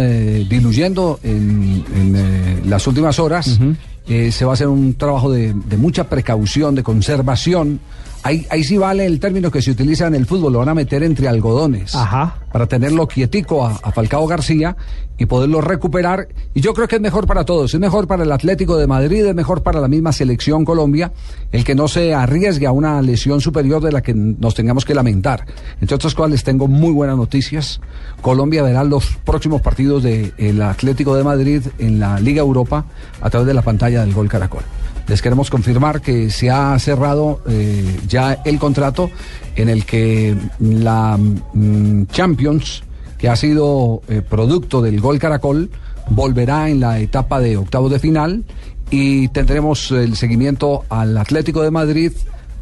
diluyendo 0.48 1.20
en, 1.22 1.84
en, 1.94 2.68
las 2.68 2.86
últimas 2.86 3.18
horas. 3.18 3.58
Se 4.06 4.44
va 4.44 4.50
a 4.50 4.54
hacer 4.54 4.66
un 4.66 4.94
trabajo 4.94 5.30
de, 5.30 5.54
de 5.54 5.76
mucha 5.76 6.04
precaución, 6.04 6.74
de 6.74 6.82
conservación. 6.82 7.80
Ahí, 8.22 8.46
ahí 8.50 8.62
sí 8.64 8.76
vale 8.76 9.06
el 9.06 9.18
término 9.18 9.50
que 9.50 9.62
se 9.62 9.70
utiliza 9.70 10.06
en 10.06 10.14
el 10.14 10.26
fútbol, 10.26 10.52
lo 10.52 10.58
van 10.58 10.68
a 10.68 10.74
meter 10.74 11.02
entre 11.02 11.26
algodones. 11.28 11.94
Para 12.52 12.66
tenerlo 12.66 13.06
quietico 13.08 13.64
a, 13.64 13.80
a 13.82 13.92
Falcao 13.92 14.26
García 14.26 14.76
y 15.20 15.26
poderlo 15.26 15.60
recuperar. 15.60 16.28
Y 16.54 16.62
yo 16.62 16.72
creo 16.72 16.88
que 16.88 16.96
es 16.96 17.02
mejor 17.02 17.26
para 17.26 17.44
todos. 17.44 17.72
Es 17.74 17.80
mejor 17.80 18.06
para 18.06 18.24
el 18.24 18.32
Atlético 18.32 18.78
de 18.78 18.86
Madrid, 18.86 19.24
es 19.26 19.34
mejor 19.34 19.62
para 19.62 19.80
la 19.80 19.86
misma 19.86 20.12
selección 20.12 20.64
Colombia, 20.64 21.12
el 21.52 21.62
que 21.62 21.74
no 21.74 21.88
se 21.88 22.14
arriesgue 22.14 22.66
a 22.66 22.72
una 22.72 23.00
lesión 23.02 23.40
superior 23.40 23.82
de 23.82 23.92
la 23.92 24.02
que 24.02 24.14
nos 24.14 24.54
tengamos 24.54 24.84
que 24.84 24.94
lamentar. 24.94 25.44
Entre 25.80 25.94
otras 25.94 26.14
cosas, 26.14 26.30
les 26.30 26.42
tengo 26.42 26.68
muy 26.68 26.92
buenas 26.92 27.18
noticias. 27.18 27.80
Colombia 28.22 28.62
verá 28.62 28.82
los 28.82 29.16
próximos 29.24 29.60
partidos 29.60 30.02
del 30.02 30.62
Atlético 30.62 31.14
de 31.14 31.24
Madrid 31.24 31.62
en 31.78 32.00
la 32.00 32.18
Liga 32.18 32.40
Europa 32.40 32.86
a 33.20 33.28
través 33.30 33.46
de 33.46 33.54
la 33.54 33.62
pantalla 33.62 34.00
del 34.00 34.14
Gol 34.14 34.28
Caracol. 34.28 34.62
Les 35.10 35.22
queremos 35.22 35.50
confirmar 35.50 36.00
que 36.00 36.30
se 36.30 36.50
ha 36.50 36.78
cerrado 36.78 37.40
eh, 37.48 37.98
ya 38.06 38.34
el 38.44 38.60
contrato 38.60 39.10
en 39.56 39.68
el 39.68 39.84
que 39.84 40.36
la 40.60 41.18
mm, 41.18 42.06
Champions, 42.12 42.84
que 43.18 43.28
ha 43.28 43.34
sido 43.34 44.02
eh, 44.06 44.22
producto 44.22 44.80
del 44.80 45.00
Gol 45.00 45.18
Caracol, 45.18 45.68
volverá 46.10 46.70
en 46.70 46.78
la 46.78 47.00
etapa 47.00 47.40
de 47.40 47.56
octavos 47.56 47.90
de 47.90 47.98
final 47.98 48.44
y 48.88 49.26
tendremos 49.28 49.90
el 49.90 50.14
seguimiento 50.14 50.84
al 50.88 51.18
Atlético 51.18 51.62
de 51.62 51.72
Madrid, 51.72 52.12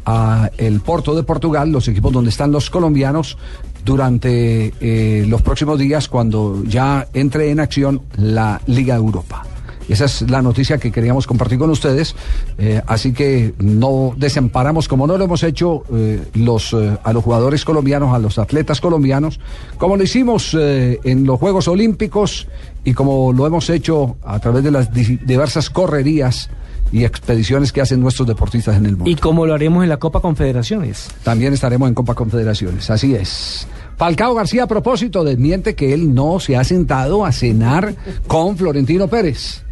a 0.07 0.49
el 0.57 0.79
Porto 0.79 1.13
de 1.13 1.21
Portugal, 1.21 1.71
los 1.71 1.87
equipos 1.87 2.11
donde 2.11 2.31
están 2.31 2.51
los 2.51 2.71
colombianos 2.71 3.37
durante 3.85 4.73
eh, 4.81 5.23
los 5.27 5.43
próximos 5.43 5.77
días 5.77 6.07
cuando 6.07 6.63
ya 6.63 7.07
entre 7.13 7.51
en 7.51 7.59
acción 7.59 8.01
la 8.17 8.59
Liga 8.65 8.95
Europa. 8.95 9.45
Esa 9.89 10.05
es 10.05 10.21
la 10.29 10.41
noticia 10.41 10.77
que 10.77 10.91
queríamos 10.91 11.25
compartir 11.27 11.57
con 11.59 11.69
ustedes. 11.69 12.15
eh, 12.57 12.81
así 12.87 13.11
que 13.11 13.53
no 13.59 14.13
desamparamos, 14.17 14.87
como 14.87 15.07
no 15.07 15.17
lo 15.17 15.23
hemos 15.25 15.43
hecho 15.43 15.83
eh, 15.93 16.21
los, 16.35 16.73
eh, 16.73 16.97
a 17.03 17.11
los 17.13 17.23
jugadores 17.23 17.65
colombianos, 17.65 18.13
a 18.13 18.19
los 18.19 18.37
atletas 18.39 18.79
colombianos, 18.81 19.39
como 19.77 19.97
lo 19.97 20.03
hicimos 20.03 20.53
en 20.53 21.25
los 21.25 21.39
Juegos 21.39 21.67
Olímpicos 21.67 22.47
y 22.83 22.93
como 22.93 23.33
lo 23.33 23.45
hemos 23.47 23.69
hecho 23.69 24.17
a 24.23 24.39
través 24.39 24.63
de 24.63 24.71
las 24.71 24.93
di- 24.93 25.17
diversas 25.25 25.69
correrías 25.69 26.49
y 26.91 27.03
expediciones 27.03 27.71
que 27.71 27.81
hacen 27.81 27.99
nuestros 28.01 28.27
deportistas 28.27 28.77
en 28.77 28.85
el 28.85 28.95
mundo. 28.95 29.09
Y 29.11 29.15
como 29.15 29.45
lo 29.45 29.53
haremos 29.53 29.83
en 29.83 29.89
la 29.89 29.97
Copa 29.97 30.21
Confederaciones. 30.21 31.07
También 31.23 31.53
estaremos 31.53 31.87
en 31.87 31.93
Copa 31.95 32.13
Confederaciones, 32.15 32.89
así 32.89 33.15
es. 33.15 33.67
Falcao 33.97 34.33
García, 34.33 34.63
a 34.63 34.67
propósito, 34.67 35.23
desmiente 35.23 35.75
que 35.75 35.93
él 35.93 36.13
no 36.15 36.39
se 36.39 36.55
ha 36.57 36.63
sentado 36.63 37.25
a 37.25 37.31
cenar 37.31 37.93
con 38.27 38.55
Florentino 38.57 39.07
Pérez. 39.07 39.63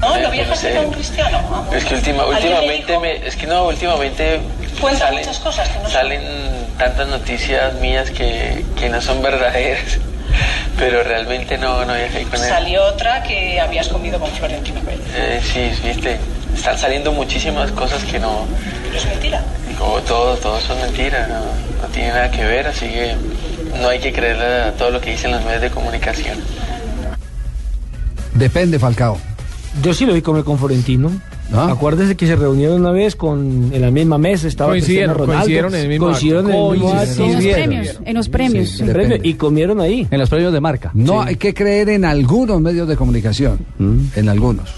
No, 0.00 0.16
no 0.18 0.30
viajaste 0.30 0.74
con 0.74 0.92
Cristiano. 0.92 1.40
¿no? 1.50 1.72
Es 1.76 1.84
que 1.84 1.94
última, 1.94 2.22
¿Alguien 2.22 2.42
le 2.42 2.58
últimamente, 2.58 2.98
me, 2.98 3.26
es 3.26 3.36
que 3.36 3.46
no, 3.46 3.66
últimamente 3.66 4.40
Cuenta 4.80 5.00
salen, 5.00 5.18
muchas 5.20 5.38
cosas 5.40 5.68
que 5.68 5.74
no 5.78 5.82
son. 5.84 5.92
salen 5.92 6.22
tantas 6.78 7.08
noticias 7.08 7.74
mías 7.74 8.10
que, 8.10 8.64
que 8.78 8.88
no 8.88 9.00
son 9.02 9.20
verdaderas, 9.22 9.98
pero 10.78 11.02
realmente 11.02 11.58
no, 11.58 11.84
no 11.84 11.94
viajé 11.94 12.22
con 12.24 12.42
él. 12.42 12.48
Salió 12.48 12.82
otra 12.84 13.22
que 13.22 13.60
habías 13.60 13.88
comido 13.88 14.18
con 14.18 14.30
Florentino 14.30 14.80
Pérez. 14.80 15.00
Eh, 15.14 15.40
sí, 15.52 15.86
viste, 15.86 16.18
están 16.54 16.78
saliendo 16.78 17.12
muchísimas 17.12 17.70
cosas 17.72 18.02
que 18.04 18.18
no, 18.18 18.46
Pero 18.84 18.96
es 18.96 19.04
mentira. 19.06 19.42
como 19.78 20.00
todo, 20.00 20.36
todo 20.36 20.58
son 20.60 20.80
mentiras, 20.80 21.28
no, 21.28 21.40
no 21.82 21.88
tiene 21.92 22.08
nada 22.08 22.30
que 22.30 22.42
ver, 22.44 22.66
así 22.68 22.88
que 22.88 23.14
no 23.78 23.88
hay 23.88 23.98
que 23.98 24.12
creerle 24.12 24.62
a 24.62 24.72
todo 24.72 24.90
lo 24.90 25.00
que 25.00 25.10
dicen 25.10 25.30
los 25.32 25.44
medios 25.44 25.60
de 25.60 25.70
comunicación. 25.70 26.42
Depende, 28.40 28.78
Falcao. 28.80 29.16
Yo 29.82 29.94
sí 29.94 30.04
lo 30.04 30.12
vi 30.14 30.20
comer 30.22 30.42
con 30.42 30.58
Florentino. 30.58 31.12
Acuérdese 31.52 32.16
que 32.16 32.26
se 32.28 32.36
reunieron 32.36 32.80
una 32.80 32.92
vez 32.92 33.16
con 33.16 33.70
en 33.72 33.80
la 33.80 33.90
misma 33.90 34.18
mesa, 34.18 34.46
estaba 34.46 34.70
Coincidieron, 34.70 35.16
Ronaldo, 35.16 35.32
coincidieron 35.34 35.74
en 35.74 35.80
el 35.80 35.88
mismo 35.88 36.06
coincidieron 36.06 36.46
acto. 36.46 36.58
en 36.58 36.64
el 36.64 36.70
mismo 36.72 36.88
Coincidieron. 36.90 37.20
acto. 37.20 37.22
En 37.24 37.34
los 37.34 37.48
premios, 37.88 38.00
en 38.06 38.14
los 38.14 38.28
premios. 38.28 38.68
Sí, 38.70 38.76
sí. 38.78 38.84
depende. 38.84 39.08
Premio, 39.16 39.30
y 39.30 39.34
comieron 39.34 39.80
ahí. 39.80 40.06
En 40.10 40.18
los 40.20 40.28
premios 40.28 40.52
de 40.52 40.60
marca. 40.60 40.90
No 40.94 41.22
hay 41.22 41.36
que 41.36 41.52
creer 41.54 41.88
en 41.88 42.04
algunos 42.04 42.60
medios 42.60 42.86
de 42.88 42.96
comunicación. 42.96 43.58
En 43.78 44.28
algunos. 44.28 44.70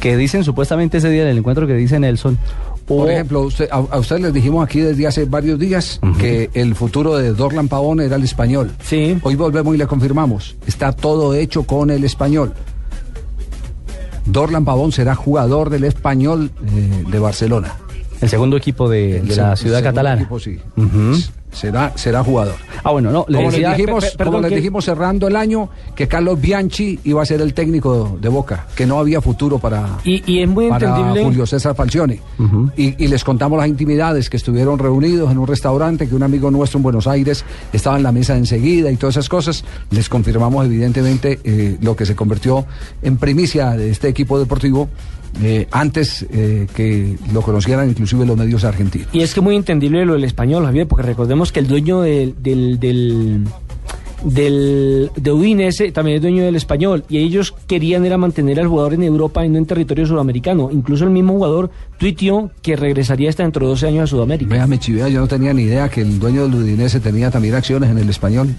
Que 0.00 0.16
dicen 0.16 0.44
supuestamente 0.44 0.98
ese 0.98 1.10
día 1.10 1.22
en 1.22 1.28
el 1.28 1.38
encuentro 1.38 1.66
que 1.66 1.74
dice 1.74 1.98
Nelson. 2.00 2.38
Por 2.86 3.06
hubo- 3.06 3.10
ejemplo, 3.10 3.40
usted- 3.42 3.68
a, 3.70 3.76
a 3.76 3.98
ustedes 3.98 4.20
les 4.22 4.32
dijimos 4.34 4.64
aquí 4.64 4.80
desde 4.80 5.06
hace 5.06 5.24
varios 5.26 5.58
días 5.58 6.00
que 6.18 6.50
el 6.54 6.74
futuro 6.74 7.16
de 7.16 7.32
Dorlan 7.32 7.68
Pavón 7.68 8.00
era 8.00 8.16
el 8.16 8.24
español. 8.24 8.70
Sí. 8.82 9.16
Hoy 9.22 9.36
volvemos 9.36 9.74
y 9.74 9.78
le 9.78 9.86
confirmamos. 9.86 10.56
Está 10.66 10.92
todo 10.92 11.34
hecho 11.34 11.62
con 11.64 11.90
el 11.90 12.04
español. 12.04 12.52
Dorlan 14.26 14.64
Pavón 14.64 14.92
será 14.92 15.14
jugador 15.14 15.70
del 15.70 15.84
español 15.84 16.50
eh, 16.66 17.04
de 17.10 17.18
Barcelona. 17.18 17.74
El 18.20 18.28
segundo 18.28 18.56
equipo 18.56 18.88
de, 18.88 19.22
la 19.22 19.52
el 19.52 19.56
ciudad 19.56 19.56
segundo 19.56 19.82
catalana. 19.82 20.20
equipo, 20.20 20.40
sí. 20.40 20.58
Será, 21.54 21.92
será 21.94 22.22
jugador. 22.24 22.56
Ah, 22.82 22.90
bueno, 22.90 23.10
no, 23.10 23.24
le 23.28 23.38
Como 23.38 23.50
decía- 23.50 23.68
les 23.70 23.78
dijimos, 23.78 24.16
como 24.22 24.40
les 24.40 24.50
que- 24.50 24.56
dijimos 24.56 24.84
cerrando 24.84 25.28
el 25.28 25.36
año, 25.36 25.68
que 25.94 26.08
Carlos 26.08 26.40
Bianchi 26.40 26.98
iba 27.04 27.22
a 27.22 27.24
ser 27.26 27.40
el 27.40 27.54
técnico 27.54 28.18
de 28.20 28.28
Boca, 28.28 28.66
que 28.74 28.84
no 28.86 28.98
había 28.98 29.20
futuro 29.20 29.58
para, 29.58 29.98
Y, 30.04 30.22
y 30.30 30.42
es 30.42 30.48
muy 30.48 30.68
para 30.68 30.88
entendible. 30.88 31.24
Julio 31.24 31.46
César 31.46 31.74
Falcioni. 31.74 32.18
y, 32.76 33.02
y 33.04 33.08
les 33.08 33.22
contamos 33.24 33.58
las 33.58 33.68
intimidades, 33.68 34.28
que 34.28 34.36
estuvieron 34.36 34.78
reunidos 34.78 35.30
en 35.30 35.38
un 35.38 35.46
restaurante, 35.46 36.08
que 36.08 36.14
un 36.14 36.22
amigo 36.24 36.50
nuestro 36.50 36.78
en 36.78 36.82
Buenos 36.82 37.06
Aires 37.06 37.44
estaba 37.72 37.96
en 37.96 38.02
la 38.02 38.12
mesa 38.12 38.36
enseguida 38.36 38.90
y 38.90 38.96
todas 38.96 39.14
esas 39.16 39.28
cosas. 39.28 39.64
Les 39.90 40.08
confirmamos 40.08 40.66
evidentemente 40.66 41.38
eh, 41.44 41.76
lo 41.80 41.94
que 41.96 42.04
se 42.06 42.14
convirtió 42.16 42.66
en 43.02 43.16
primicia 43.16 43.70
de 43.70 43.90
este 43.90 44.08
equipo 44.08 44.38
deportivo 44.38 44.88
eh, 45.42 45.66
antes 45.70 46.26
eh, 46.32 46.66
que 46.74 47.16
lo 47.32 47.42
conocieran 47.42 47.88
inclusive 47.88 48.24
los 48.26 48.36
medios 48.36 48.64
argentinos. 48.64 49.08
Y 49.12 49.22
es 49.22 49.34
que 49.34 49.40
muy 49.40 49.56
entendible 49.56 50.04
lo 50.06 50.12
del 50.14 50.24
español, 50.24 50.64
Javier, 50.64 50.86
porque 50.86 51.02
recordemos 51.06 51.50
que 51.52 51.60
el 51.60 51.66
dueño 51.66 52.00
del, 52.02 52.34
del, 52.42 52.78
del, 52.78 53.44
del- 54.24 55.10
de 55.16 55.32
Udinese 55.32 55.92
también 55.92 56.16
es 56.16 56.22
dueño 56.22 56.44
del 56.44 56.56
español 56.56 57.04
y 57.08 57.18
ellos 57.18 57.54
querían 57.66 58.04
era 58.06 58.16
mantener 58.16 58.58
al 58.60 58.68
jugador 58.68 58.94
en 58.94 59.02
Europa 59.02 59.44
y 59.44 59.48
no 59.48 59.58
en 59.58 59.66
territorio 59.66 60.06
sudamericano. 60.06 60.70
Incluso 60.72 61.04
el 61.04 61.10
mismo 61.10 61.34
jugador 61.34 61.70
tuiteó 61.98 62.50
que 62.62 62.76
regresaría 62.76 63.28
hasta 63.28 63.42
dentro 63.42 63.66
de 63.66 63.70
12 63.70 63.86
años 63.88 64.04
a 64.04 64.06
Sudamérica. 64.06 64.54
Véame, 64.54 64.78
Chivea, 64.78 65.08
yo 65.08 65.20
no 65.20 65.26
tenía 65.28 65.52
ni 65.52 65.62
idea 65.62 65.88
que 65.88 66.00
el 66.00 66.18
dueño 66.18 66.42
del 66.48 66.54
Udinese 66.54 67.00
tenía 67.00 67.30
también 67.30 67.54
acciones 67.54 67.90
en 67.90 67.98
el 67.98 68.08
español. 68.08 68.54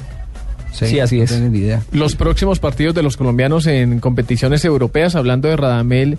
Sí, 0.72 1.00
así 1.00 1.18
no 1.18 1.24
es. 1.24 1.30
tenía 1.30 1.48
ni 1.50 1.60
idea. 1.60 1.82
Los 1.94 2.18
próximos 2.18 2.60
partidos 2.60 2.94
de 2.94 3.02
los 3.02 3.16
colombianos 3.16 3.66
en 3.66 4.00
competiciones 4.02 4.66
europeas, 4.66 5.16
hablando 5.16 5.48
de 5.48 5.56
Radamel 5.56 6.18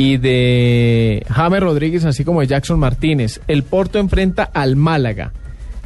y 0.00 0.16
de 0.16 1.26
James 1.28 1.60
Rodríguez, 1.60 2.06
así 2.06 2.24
como 2.24 2.40
de 2.40 2.46
Jackson 2.46 2.78
Martínez. 2.78 3.38
El 3.48 3.64
Porto 3.64 3.98
enfrenta 3.98 4.44
al 4.44 4.74
Málaga. 4.74 5.34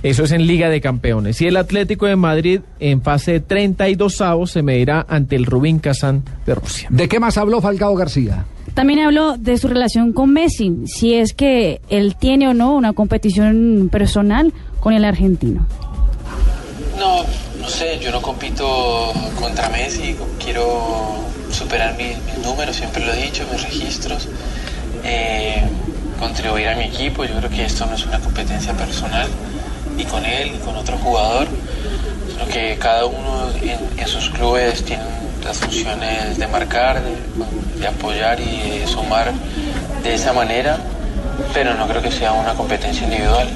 Eso 0.05 0.23
es 0.23 0.31
en 0.31 0.47
Liga 0.47 0.69
de 0.69 0.81
Campeones. 0.81 1.43
Y 1.43 1.49
el 1.49 1.57
Atlético 1.57 2.07
de 2.07 2.15
Madrid 2.15 2.61
en 2.79 3.03
fase 3.03 3.33
de 3.33 3.41
32 3.41 4.21
avos 4.21 4.53
se 4.53 4.63
medirá 4.63 5.05
ante 5.09 5.35
el 5.35 5.47
Rubín 5.47 5.81
Kazán 5.81 6.23
de 6.47 6.55
Rusia. 6.55 6.87
¿De 6.93 7.09
qué 7.09 7.19
más 7.19 7.39
habló 7.39 7.61
Falcao 7.61 7.97
García? 7.97 8.45
También 8.75 9.01
habló 9.01 9.37
de 9.37 9.59
su 9.59 9.67
relación 9.67 10.13
con 10.13 10.33
Messi, 10.33 10.73
si 10.87 11.15
es 11.15 11.35
que 11.35 11.81
él 11.89 12.15
tiene 12.15 12.47
o 12.47 12.55
no 12.55 12.77
una 12.77 12.93
competición 12.93 13.89
personal 13.91 14.53
con 14.79 14.95
el 14.95 15.05
argentino. 15.05 15.67
No, 17.01 17.25
no 17.65 17.71
sé, 17.71 17.99
yo 17.99 18.11
no 18.11 18.21
compito 18.21 19.11
contra 19.41 19.71
Messi, 19.71 20.15
quiero 20.39 21.25
superar 21.51 21.97
mis, 21.97 22.19
números, 22.45 22.77
siempre 22.77 23.03
lo 23.03 23.15
he 23.15 23.17
dicho, 23.17 23.43
mis 23.51 23.63
registros, 23.63 24.29
eh, 25.03 25.63
contribuir 26.21 26.69
a 26.69 26.77
mi 26.77 26.85
equipo, 26.85 27.25
yo 27.25 27.35
creo 27.37 27.49
que 27.49 27.65
esto 27.65 27.87
no 27.87 27.95
es 27.95 28.05
una 28.05 28.21
competencia 28.21 28.75
personal, 28.75 29.29
ni 29.97 30.05
con 30.05 30.27
él, 30.27 30.53
ni 30.53 30.59
con 30.59 30.77
otro 30.77 30.99
jugador, 30.99 31.49
sino 32.31 32.47
que 32.49 32.77
cada 32.79 33.07
uno 33.07 33.51
en, 33.63 33.99
en 33.99 34.09
sus 34.09 34.29
clubes 34.29 34.85
tiene 34.85 35.03
las 35.43 35.57
funciones 35.57 36.37
de 36.37 36.47
marcar, 36.49 37.03
de, 37.03 37.81
de 37.81 37.89
apoyar 37.89 38.41
y 38.41 38.81
de 38.81 38.87
sumar 38.87 39.33
de 40.03 40.15
esa 40.15 40.35
manera, 40.35 40.77
pero 41.55 41.73
no 41.73 41.89
creo 41.89 42.03
que 42.03 42.13
sea 42.13 42.33
una 42.33 42.53
competencia 42.53 43.05
individual. 43.05 43.49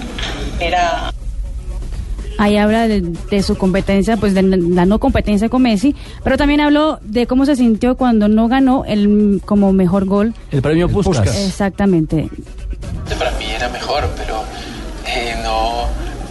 Era 0.61 1.12
Ahí 2.39 2.57
habla 2.57 2.86
de, 2.89 3.01
de 3.03 3.43
su 3.43 3.57
competencia, 3.57 4.16
pues 4.16 4.32
de 4.32 4.43
la 4.43 4.86
no 4.86 4.99
competencia 4.99 5.49
con 5.49 5.62
Messi, 5.62 5.95
pero 6.24 6.36
también 6.36 6.61
habló 6.61 6.99
de 7.03 7.26
cómo 7.26 7.45
se 7.45 7.57
sintió 7.57 7.97
cuando 7.97 8.28
no 8.28 8.49
ganó 8.49 8.84
el 8.86 9.43
como 9.45 9.72
mejor 9.72 10.05
gol. 10.07 10.34
El 10.53 10.62
premio 10.62 10.89
Puskas. 10.89 11.36
Exactamente. 11.47 12.28
Para 13.18 13.32
mí 13.32 13.45
era 13.55 13.68
mejor, 13.70 14.09
pero 14.16 14.43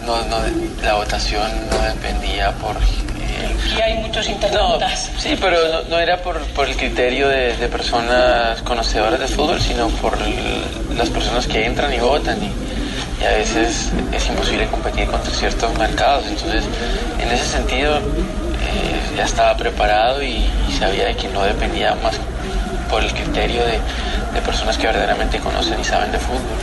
no, 0.06 0.24
no, 0.28 0.36
la 0.82 0.94
votación 0.94 1.42
no 1.70 1.78
dependía 1.86 2.52
por... 2.52 2.76
eh, 2.76 3.76
Y 3.76 3.80
hay 3.80 3.98
muchos 4.06 4.28
internautas. 4.28 5.10
Sí, 5.18 5.36
pero 5.40 5.56
no, 5.70 5.90
no 5.90 5.98
era 5.98 6.22
por, 6.22 6.38
por 6.54 6.68
el 6.68 6.76
criterio 6.76 7.28
de, 7.28 7.56
de 7.56 7.68
personas 7.68 8.62
conocedoras 8.62 9.20
de 9.20 9.28
fútbol, 9.28 9.60
sino 9.60 9.88
por 9.88 10.14
el- 10.22 10.96
las 10.96 11.10
personas 11.10 11.46
que 11.46 11.66
entran 11.66 11.92
y 11.92 11.98
votan. 11.98 12.38
Y, 12.42 12.50
y 13.20 13.24
a 13.24 13.30
veces 13.30 13.90
es 14.12 14.26
imposible 14.28 14.66
competir 14.68 15.06
contra 15.08 15.32
ciertos 15.32 15.76
mercados. 15.78 16.24
Entonces, 16.26 16.64
en 17.18 17.28
ese 17.30 17.44
sentido, 17.44 17.98
eh, 17.98 19.16
ya 19.16 19.24
estaba 19.24 19.56
preparado 19.56 20.22
y, 20.22 20.48
sabía 20.78 21.06
de 21.06 21.16
que 21.16 21.28
no 21.28 21.42
dependía 21.42 21.96
más 21.96 22.14
por 22.88 23.02
el 23.02 23.12
criterio 23.12 23.64
de, 23.64 23.72
de 23.72 24.40
personas 24.44 24.78
que 24.78 24.86
verdaderamente 24.86 25.38
conocen 25.40 25.80
y 25.80 25.84
saben 25.84 26.12
de 26.12 26.18
fútbol. 26.18 26.58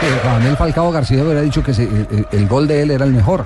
Que 0.00 0.26
Radamel 0.28 0.56
Falcao 0.56 0.90
García 0.92 1.22
hubiera 1.22 1.40
dicho 1.42 1.62
que 1.62 1.72
se- 1.72 1.84
el, 1.84 2.26
el 2.30 2.48
gol 2.48 2.66
de 2.68 2.82
él 2.82 2.90
era 2.90 3.04
el 3.04 3.12
mejor. 3.12 3.44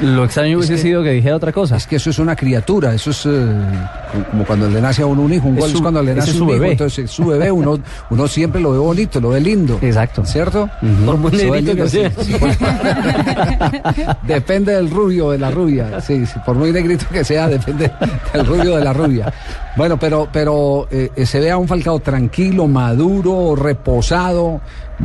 Lo 0.00 0.24
extraño 0.24 0.58
hubiese 0.58 0.76
sido 0.76 1.04
que 1.04 1.10
dijera 1.10 1.36
otra 1.36 1.52
cosa. 1.52 1.76
Es 1.76 1.86
que 1.86 1.96
eso 1.96 2.10
es 2.10 2.18
una 2.18 2.34
criatura, 2.34 2.92
eso 2.94 3.10
es 3.10 3.26
eh, 3.26 3.46
como 4.32 4.44
cuando 4.44 4.68
le 4.68 4.80
nace 4.80 5.02
a 5.02 5.06
uno 5.06 5.22
un 5.22 5.32
hijo, 5.32 5.46
un 5.46 5.54
Es 5.54 5.60
gol 5.60 5.70
su- 5.70 5.76
es 5.76 5.82
cuando 5.82 6.02
le 6.02 6.14
nace 6.16 6.32
un 6.32 6.36
su 6.38 6.44
hijo, 6.44 6.52
bebé. 6.54 6.72
entonces 6.72 7.04
es 7.04 7.10
su 7.12 7.24
bebé, 7.26 7.52
uno, 7.52 7.78
uno 8.10 8.26
siempre 8.26 8.60
lo 8.60 8.72
ve 8.72 8.78
bonito, 8.78 9.20
lo 9.20 9.28
ve 9.28 9.40
lindo. 9.40 9.78
Exacto. 9.80 10.24
¿Cierto? 10.24 10.68
Por 11.06 11.16
muy 11.16 11.30
negrito 11.30 11.76
que 11.76 11.88
sea. 11.88 12.10
sí, 12.10 12.24
sí, 12.24 12.34
pues. 12.40 12.58
depende 14.22 14.72
del 14.74 14.90
rubio, 14.90 15.30
de 15.30 15.38
la 15.38 15.50
rubia. 15.52 16.00
Sí, 16.00 16.26
sí, 16.26 16.40
por 16.44 16.56
muy 16.56 16.72
negrito 16.72 17.06
que 17.12 17.22
sea, 17.24 17.46
depende 17.48 17.90
del 18.32 18.46
rubio 18.46 18.76
de 18.76 18.84
la 18.84 18.92
rubia. 18.92 19.32
Bueno, 19.76 19.96
pero, 19.96 20.28
pero 20.32 20.88
eh, 20.90 21.10
eh, 21.14 21.24
se 21.24 21.38
ve 21.38 21.52
a 21.52 21.56
un 21.56 21.68
Falcao 21.68 22.00
tranquilo, 22.00 22.66
maduro, 22.66 23.54
reposado, 23.54 24.60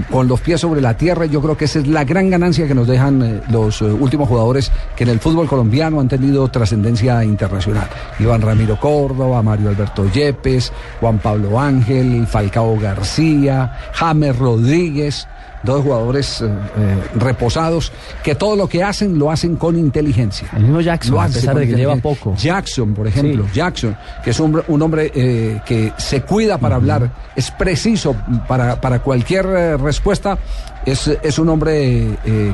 con 0.10 0.28
los 0.28 0.42
pies 0.42 0.62
sobre 0.62 0.82
la 0.82 0.96
tierra. 0.96 1.26
Yo 1.26 1.42
creo 1.42 1.58
que 1.58 1.66
esa 1.66 1.80
es 1.80 1.88
la 1.88 2.04
gran 2.04 2.30
ganancia 2.30 2.68
que 2.68 2.76
nos 2.76 2.88
dejan 2.88 3.22
eh, 3.22 3.42
los 3.50 3.82
eh, 3.82 3.86
últimos 3.86 4.28
jugadores 4.28 4.72
que 4.96 5.04
en 5.04 5.10
el 5.10 5.20
fútbol 5.20 5.48
colombiano 5.48 6.00
han 6.00 6.08
tenido 6.08 6.48
trascendencia 6.48 7.24
internacional. 7.24 7.88
Iván 8.20 8.42
Ramiro 8.42 8.80
Córdoba, 8.80 9.42
Mario 9.42 9.70
Alberto 9.70 10.10
Yepes, 10.12 10.72
Juan 11.00 11.20
Pablo 11.20 11.60
Ángel, 11.60 12.26
Falcao 12.28 12.80
García, 12.80 13.78
James 13.94 14.38
Rodríguez 14.38 15.28
dos 15.64 15.84
jugadores 15.84 16.42
eh, 16.42 16.46
eh, 16.46 16.98
reposados 17.16 17.92
que 18.24 18.36
todo 18.36 18.56
lo 18.56 18.68
que 18.68 18.84
hacen 18.84 19.20
lo 19.20 19.32
hacen 19.32 19.56
con 19.56 19.78
inteligencia. 19.78 20.48
El 20.56 20.64
mismo 20.64 20.82
Jackson, 20.82 21.14
Lo 21.16 21.22
a 21.22 21.28
pesar 21.28 21.56
de 21.58 21.68
que 21.68 21.76
lleva 21.76 21.96
poco. 21.98 22.36
Jackson, 22.38 22.94
por 22.94 23.08
ejemplo, 23.08 23.46
Sí. 23.46 23.56
Jackson, 23.56 23.98
que 24.24 24.30
es 24.32 24.40
un, 24.40 24.62
un 24.68 24.82
hombre 24.82 25.12
eh, 25.14 25.60
que 25.66 25.92
se 25.98 26.22
cuida 26.22 26.58
para 26.58 26.76
hablar, 26.76 27.12
es 27.36 27.52
preciso 27.52 28.16
para, 28.48 28.80
para 28.80 29.00
cualquier 29.00 29.46
eh, 29.46 29.78
respuesta, 29.78 30.38
es, 30.86 31.08
es 31.08 31.38
un 31.40 31.50
hombre 31.50 32.08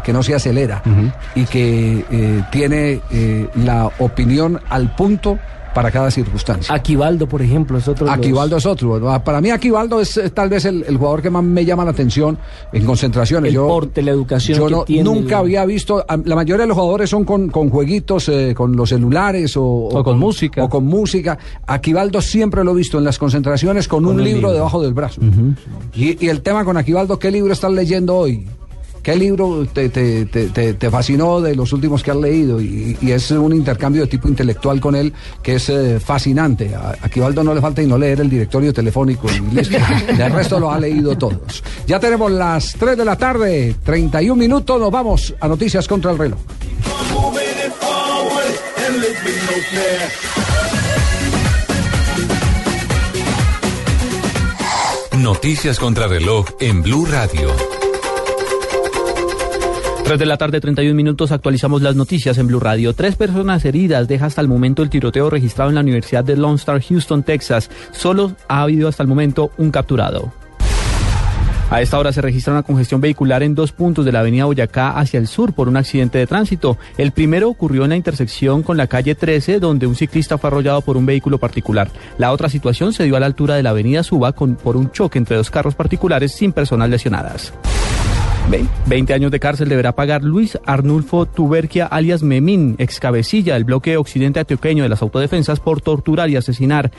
que 0.03 0.11
no 0.11 0.23
se 0.23 0.33
acelera 0.33 0.81
y 1.35 1.45
que 1.45 2.43
tiene 2.51 2.99
la 3.55 3.89
opinión 3.99 4.59
al 4.67 4.93
punto 4.95 5.37
para 5.75 5.91
cada 5.91 6.09
circunstancia. 6.09 6.73
Aquivaldo, 6.73 7.27
por 7.27 7.41
ejemplo, 7.43 7.77
es 7.77 7.87
otro 7.87 8.05
de 8.07 8.11
los- 8.11 8.17
Aquivaldo 8.19 8.57
es 8.57 8.65
otro. 8.65 8.87
Bueno, 8.97 9.23
Para 9.23 9.41
mí 9.41 9.51
Aquivaldo 9.51 9.99
es 10.01 10.17
eh, 10.17 10.29
tal 10.31 10.49
vez 10.49 10.65
el, 10.65 10.83
el 10.87 10.97
jugador 10.97 11.21
que 11.21 11.29
más 11.29 11.43
me 11.43 11.63
llama 11.65 11.83
la 11.85 11.91
atención 11.91 12.37
en 12.73 12.85
concentraciones. 12.85 13.49
El 13.49 13.55
yo, 13.55 13.67
porte, 13.67 14.01
la 14.01 14.11
educación 14.11 14.57
yo 14.57 14.65
que 14.67 14.71
no- 14.71 14.83
tiene, 14.85 15.03
nunca 15.03 15.35
el- 15.35 15.41
había 15.41 15.65
visto, 15.65 16.03
a- 16.07 16.17
la 16.17 16.35
mayoría 16.35 16.63
de 16.63 16.67
los 16.69 16.77
jugadores 16.77 17.09
son 17.09 17.25
con, 17.25 17.49
con 17.49 17.69
jueguitos, 17.69 18.29
eh, 18.29 18.53
con 18.55 18.75
los 18.75 18.89
celulares 18.89 19.55
o, 19.57 19.63
o 19.63 20.03
con 20.03 20.17
música. 20.17 20.63
O 20.63 20.69
con 20.69 20.85
música. 20.85 21.37
Aquivaldo 21.67 22.21
siempre 22.21 22.63
lo 22.63 22.71
he 22.71 22.75
visto 22.75 22.97
en 22.97 23.03
las 23.03 23.19
concentraciones 23.19 23.87
con, 23.87 24.05
un, 24.05 24.15
un 24.15 24.23
libro, 24.23 24.37
libro. 24.37 24.53
debajo 24.53 24.81
del 24.81 24.93
brazo. 24.93 25.19
y, 25.93 26.25
y 26.25 26.29
el 26.29 26.41
tema 26.41 26.63
con 26.63 26.77
Aquivaldo, 26.77 27.19
¿qué 27.19 27.29
libro 27.31 27.51
estás 27.53 27.71
leyendo 27.71 28.15
hoy? 28.15 28.47
¿Qué 29.05 29.15
libro 29.15 29.67
te, 29.71 29.89
te- 29.89 30.25
te- 30.25 30.47
te- 30.49 30.73
te 30.73 30.89
fascinó 30.89 31.39
de 31.39 31.55
los 31.55 31.71
últimos 31.73 32.01
que 32.01 32.09
has 32.09 32.17
leído? 32.17 32.59
Y, 32.59 32.97
y 32.99 33.11
es 33.11 33.29
un 33.29 33.53
intercambio 33.53 34.01
de 34.01 34.07
tipo 34.07 34.27
intelectual 34.27 34.81
con 34.81 34.95
él 34.95 35.13
que 35.43 35.57
es 35.57 35.69
eh, 35.69 35.99
fascinante. 35.99 36.73
A 36.73 36.95
Aquivaldo 37.03 37.43
no 37.43 37.53
le 37.53 37.61
falta 37.61 37.83
y 37.83 37.85
no 37.85 37.99
leer 37.99 38.21
el 38.21 38.31
directorio 38.31 38.73
telefónico 38.73 39.27
y 39.31 39.55
listo. 39.55 39.77
El 40.09 40.31
resto 40.33 40.59
lo 40.59 40.71
ha 40.71 40.79
leído 40.79 41.15
todos. 41.15 41.63
Ya 41.85 41.99
tenemos 41.99 42.31
las 42.31 42.73
3 42.79 42.97
de 42.97 43.05
la 43.05 43.15
tarde, 43.15 43.75
31 43.83 44.35
minutos. 44.35 44.79
Nos 44.79 44.89
vamos 44.89 45.35
a 45.39 45.47
Noticias 45.47 45.87
contra 45.87 46.09
el 46.09 46.17
reloj. 46.17 46.39
Noticias 55.17 55.79
contra 55.79 56.07
reloj 56.07 56.45
en 56.59 56.81
Blue 56.83 57.05
Radio. 57.05 57.74
3 60.05 60.19
de 60.19 60.25
la 60.27 60.37
tarde, 60.37 60.61
31 60.61 60.93
minutos, 60.93 61.31
actualizamos 61.31 61.81
las 61.81 61.95
noticias 61.95 62.37
en 62.37 62.45
Blue 62.45 62.59
Radio. 62.59 62.93
Tres 62.93 63.15
personas 63.15 63.65
heridas 63.65 64.07
deja 64.07 64.27
hasta 64.27 64.39
el 64.39 64.47
momento 64.47 64.83
el 64.83 64.91
tiroteo 64.91 65.31
registrado 65.31 65.71
en 65.71 65.75
la 65.75 65.81
Universidad 65.81 66.23
de 66.23 66.37
Lone 66.37 66.57
Star, 66.57 66.79
Houston, 66.79 67.23
Texas. 67.23 67.71
Solo 67.91 68.35
ha 68.47 68.61
habido 68.61 68.87
hasta 68.87 69.01
el 69.01 69.09
momento 69.09 69.49
un 69.57 69.71
capturado. 69.71 70.31
A 71.71 71.81
esta 71.81 71.97
hora 71.97 72.13
se 72.13 72.21
registra 72.21 72.53
una 72.53 72.61
congestión 72.61 73.01
vehicular 73.01 73.41
en 73.41 73.55
dos 73.55 73.71
puntos 73.71 74.05
de 74.05 74.11
la 74.11 74.19
avenida 74.19 74.45
Boyacá 74.45 74.91
hacia 74.91 75.17
el 75.17 75.27
sur 75.27 75.53
por 75.53 75.67
un 75.67 75.75
accidente 75.75 76.19
de 76.19 76.27
tránsito. 76.27 76.77
El 76.99 77.11
primero 77.11 77.49
ocurrió 77.49 77.85
en 77.85 77.89
la 77.89 77.95
intersección 77.95 78.61
con 78.61 78.77
la 78.77 78.85
calle 78.85 79.15
13, 79.15 79.59
donde 79.59 79.87
un 79.87 79.95
ciclista 79.95 80.37
fue 80.37 80.49
arrollado 80.49 80.81
por 80.81 80.97
un 80.97 81.07
vehículo 81.07 81.39
particular. 81.39 81.89
La 82.19 82.31
otra 82.31 82.49
situación 82.49 82.93
se 82.93 83.05
dio 83.05 83.15
a 83.15 83.19
la 83.19 83.25
altura 83.25 83.55
de 83.55 83.63
la 83.63 83.71
avenida 83.71 84.03
Suba 84.03 84.33
con, 84.33 84.55
por 84.55 84.77
un 84.77 84.91
choque 84.91 85.17
entre 85.17 85.35
dos 85.35 85.49
carros 85.49 85.73
particulares 85.73 86.31
sin 86.31 86.51
personas 86.51 86.91
lesionadas. 86.91 87.51
Ve- 88.49 88.65
20 88.85 89.13
años 89.13 89.31
de 89.31 89.39
cárcel 89.39 89.69
deberá 89.69 89.93
pagar 89.93 90.23
Luis 90.23 90.59
Arnulfo 90.65 91.25
Tuberquia 91.25 91.87
alias 91.87 92.21
Memín, 92.21 92.75
ex 92.77 92.99
cabecilla 92.99 93.55
del 93.55 93.63
bloque 93.63 93.97
occidente 93.97 94.39
antioqueño 94.39 94.83
de 94.83 94.89
las 94.89 95.01
autodefensas 95.01 95.59
por 95.59 95.81
torturar 95.81 96.29
y 96.29 96.35
asesinar 96.35 96.91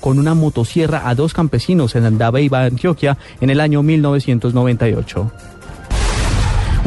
con 0.00 0.18
una 0.18 0.34
motosierra 0.34 1.06
a 1.08 1.14
dos 1.14 1.34
campesinos 1.34 1.94
en 1.94 2.06
Andabeiba, 2.06 2.64
Antioquia, 2.64 3.18
en 3.42 3.50
el 3.50 3.60
año 3.60 3.82
1998. 3.82 5.30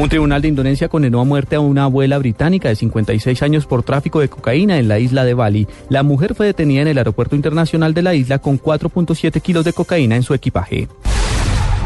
Un 0.00 0.08
tribunal 0.08 0.42
de 0.42 0.48
Indonesia 0.48 0.88
condenó 0.88 1.20
a 1.20 1.24
muerte 1.24 1.56
a 1.56 1.60
una 1.60 1.84
abuela 1.84 2.18
británica 2.18 2.68
de 2.68 2.76
56 2.76 3.42
años 3.42 3.66
por 3.66 3.82
tráfico 3.82 4.20
de 4.20 4.28
cocaína 4.28 4.78
en 4.78 4.86
la 4.88 4.98
isla 5.00 5.24
de 5.24 5.34
Bali. 5.34 5.66
La 5.90 6.02
mujer 6.04 6.34
fue 6.36 6.46
detenida 6.46 6.82
en 6.82 6.88
el 6.88 6.98
aeropuerto 6.98 7.34
internacional 7.34 7.94
de 7.94 8.02
la 8.02 8.14
isla 8.14 8.38
con 8.38 8.60
4.7 8.60 9.40
kilos 9.40 9.64
de 9.64 9.72
cocaína 9.72 10.14
en 10.14 10.22
su 10.22 10.34
equipaje. 10.34 10.86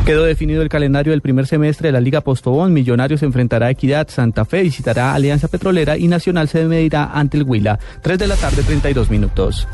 Quedó 0.05 0.24
definido 0.24 0.62
el 0.62 0.68
calendario 0.68 1.12
del 1.12 1.20
primer 1.20 1.46
semestre 1.46 1.88
de 1.88 1.92
la 1.92 2.00
Liga 2.00 2.22
Postobón. 2.22 2.72
Millonarios 2.72 3.22
enfrentará 3.22 3.66
a 3.66 3.70
Equidad, 3.70 4.09
Santa 4.09 4.44
Fe 4.44 4.62
visitará 4.62 5.12
a 5.12 5.14
Alianza 5.14 5.46
Petrolera 5.46 5.96
y 5.96 6.09
Nacional 6.09 6.48
se 6.48 6.64
medirá 6.64 7.12
ante 7.12 7.36
el 7.36 7.44
Huila. 7.44 7.78
3 8.03 8.18
de 8.18 8.26
la 8.26 8.34
tarde, 8.34 8.64
32 8.64 9.11
minutos. 9.11 9.68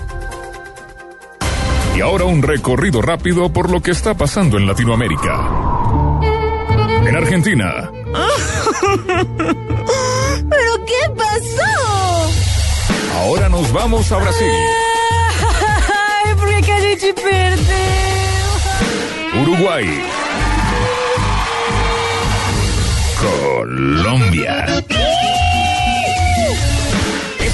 Y 1.96 2.02
ahora 2.02 2.24
un 2.24 2.42
recorrido 2.42 3.00
rápido 3.00 3.50
por 3.50 3.70
lo 3.70 3.80
que 3.80 3.92
está 3.92 4.14
pasando 4.14 4.58
en 4.58 4.66
Latinoamérica. 4.66 5.48
En 7.06 7.16
Argentina, 7.16 7.90
¿Pero 9.06 10.84
qué 10.86 11.10
pasó? 11.16 12.30
ahora 13.14 13.48
nos 13.48 13.72
vamos 13.72 14.12
a 14.12 14.18
Brasil, 14.18 14.46
Ay, 16.26 16.34
¿por 16.34 16.48
qué? 16.60 18.07
Uruguay, 19.40 19.86
Colombia. 23.20 25.07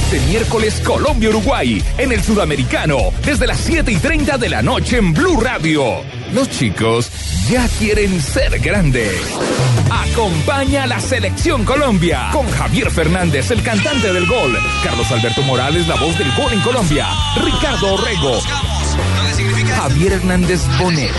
Este 0.04 0.20
miércoles 0.26 0.82
Colombia-Uruguay 0.84 1.82
en 1.96 2.12
el 2.12 2.22
Sudamericano 2.22 2.98
desde 3.24 3.46
las 3.46 3.58
7 3.58 3.90
y 3.90 3.96
30 3.96 4.36
de 4.36 4.50
la 4.50 4.60
noche 4.60 4.98
en 4.98 5.14
Blue 5.14 5.40
Radio. 5.40 5.82
Los 6.34 6.50
chicos 6.50 7.10
ya 7.48 7.66
quieren 7.78 8.20
ser 8.20 8.60
grandes. 8.60 9.18
Acompaña 9.90 10.82
a 10.82 10.86
la 10.86 11.00
selección 11.00 11.64
Colombia 11.64 12.28
con 12.32 12.46
Javier 12.50 12.90
Fernández, 12.90 13.50
el 13.50 13.62
cantante 13.62 14.12
del 14.12 14.26
gol, 14.26 14.54
Carlos 14.84 15.10
Alberto 15.10 15.40
Morales, 15.42 15.88
la 15.88 15.96
voz 15.96 16.18
del 16.18 16.30
gol 16.36 16.52
en 16.52 16.60
Colombia, 16.60 17.08
Ricardo 17.42 17.94
Orrego, 17.94 18.40
Javier 19.74 20.12
Hernández 20.12 20.60
Bonet 20.78 21.14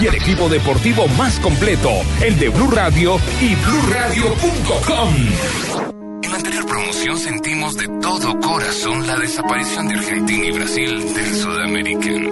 y 0.00 0.06
el 0.06 0.14
equipo 0.14 0.48
deportivo 0.48 1.08
más 1.18 1.40
completo, 1.40 1.90
el 2.22 2.38
de 2.38 2.50
Blue 2.50 2.70
Radio 2.70 3.18
y 3.40 3.56
BlueRadio.com. 3.56 5.99
En 6.22 6.30
la 6.30 6.36
anterior 6.36 6.66
promoción 6.66 7.18
sentimos 7.18 7.76
de 7.76 7.88
todo 8.00 8.38
corazón 8.40 9.06
la 9.06 9.16
desaparición 9.18 9.88
de 9.88 9.94
Argentina 9.94 10.46
y 10.46 10.52
Brasil 10.52 11.14
del 11.14 11.34
sudamericano. 11.34 12.30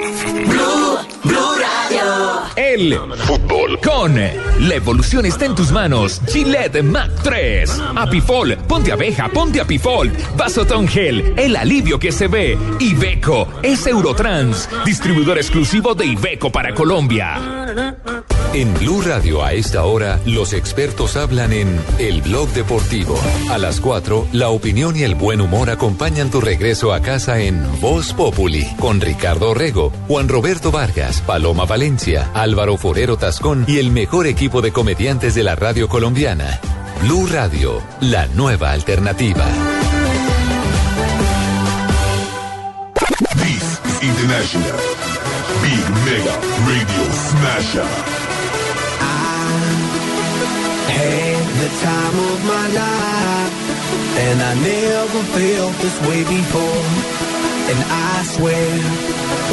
El 2.57 2.99
fútbol 3.19 3.81
con 3.81 4.15
la 4.15 4.75
evolución 4.75 5.25
está 5.27 5.47
en 5.47 5.55
tus 5.55 5.71
manos. 5.73 6.21
Gillette 6.27 6.83
Mac 6.83 7.11
3. 7.23 7.81
Apifol, 7.97 8.57
ponte 8.69 8.93
abeja, 8.93 9.29
ponte 9.29 9.61
Apifol. 9.61 10.13
Vasotón 10.37 10.87
Gel, 10.87 11.35
el 11.37 11.57
alivio 11.57 11.99
que 11.99 12.13
se 12.13 12.29
ve. 12.29 12.59
Ibeco 12.79 13.49
es 13.63 13.87
Eurotrans, 13.87 14.69
distribuidor 14.85 15.39
exclusivo 15.39 15.95
de 15.95 16.07
Ibeco 16.07 16.51
para 16.51 16.75
Colombia. 16.75 17.37
En 18.55 18.73
Blue 18.75 19.03
Radio 19.03 19.45
a 19.45 19.53
esta 19.53 19.85
hora, 19.85 20.19
los 20.25 20.53
expertos 20.53 21.17
hablan 21.17 21.53
en 21.53 21.81
El 21.99 22.23
Blog 22.23 22.49
Deportivo. 22.51 23.21
A 23.51 23.59
las 23.59 23.78
4, 23.81 24.29
la 24.33 24.49
opinión 24.49 24.97
y 24.97 25.03
el 25.03 25.15
buen 25.15 25.41
humor 25.41 25.71
acompañan 25.71 26.31
tu 26.31 26.41
regreso 26.41 26.93
a 26.93 27.01
casa 27.01 27.41
en 27.41 27.63
Voz 27.81 28.13
Populi, 28.13 28.67
con 28.79 29.01
Ricardo 29.01 29.55
Rego, 29.55 29.93
Juan 30.07 30.29
Roberto 30.29 30.71
Vargas, 30.71 31.21
Paloma 31.21 31.65
Valencia, 31.65 32.31
Álvaro 32.35 32.77
Forero 32.77 33.17
Tascón 33.17 33.65
y 33.69 33.79
el 33.79 33.91
mejor 33.91 34.27
equipo 34.27 34.63
de 34.63 34.73
comediantes 34.73 35.35
de 35.35 35.43
la 35.43 35.57
radio 35.57 35.89
colombiana. 35.89 36.61
Blue 37.03 37.27
Radio, 37.27 37.81
la 38.01 38.27
nueva 38.29 38.73
alternativa. 38.73 39.47
This 43.35 43.81
is 43.85 44.03
International. 44.03 44.79
Big 45.63 45.85
Mega 46.05 46.35
Radio 46.67 47.03
Smasher. 47.13 47.89
Had 50.89 51.45
the 51.63 51.71
time 51.83 52.17
of 52.31 52.39
my 52.45 52.67
life, 52.75 53.58
and 54.19 54.43
I 54.43 54.55
never 54.61 55.21
felt 55.35 55.75
this 55.81 55.97
way 56.09 56.23
before. 56.25 56.85
And 57.71 57.85
I 57.91 58.25
swear 58.25 58.69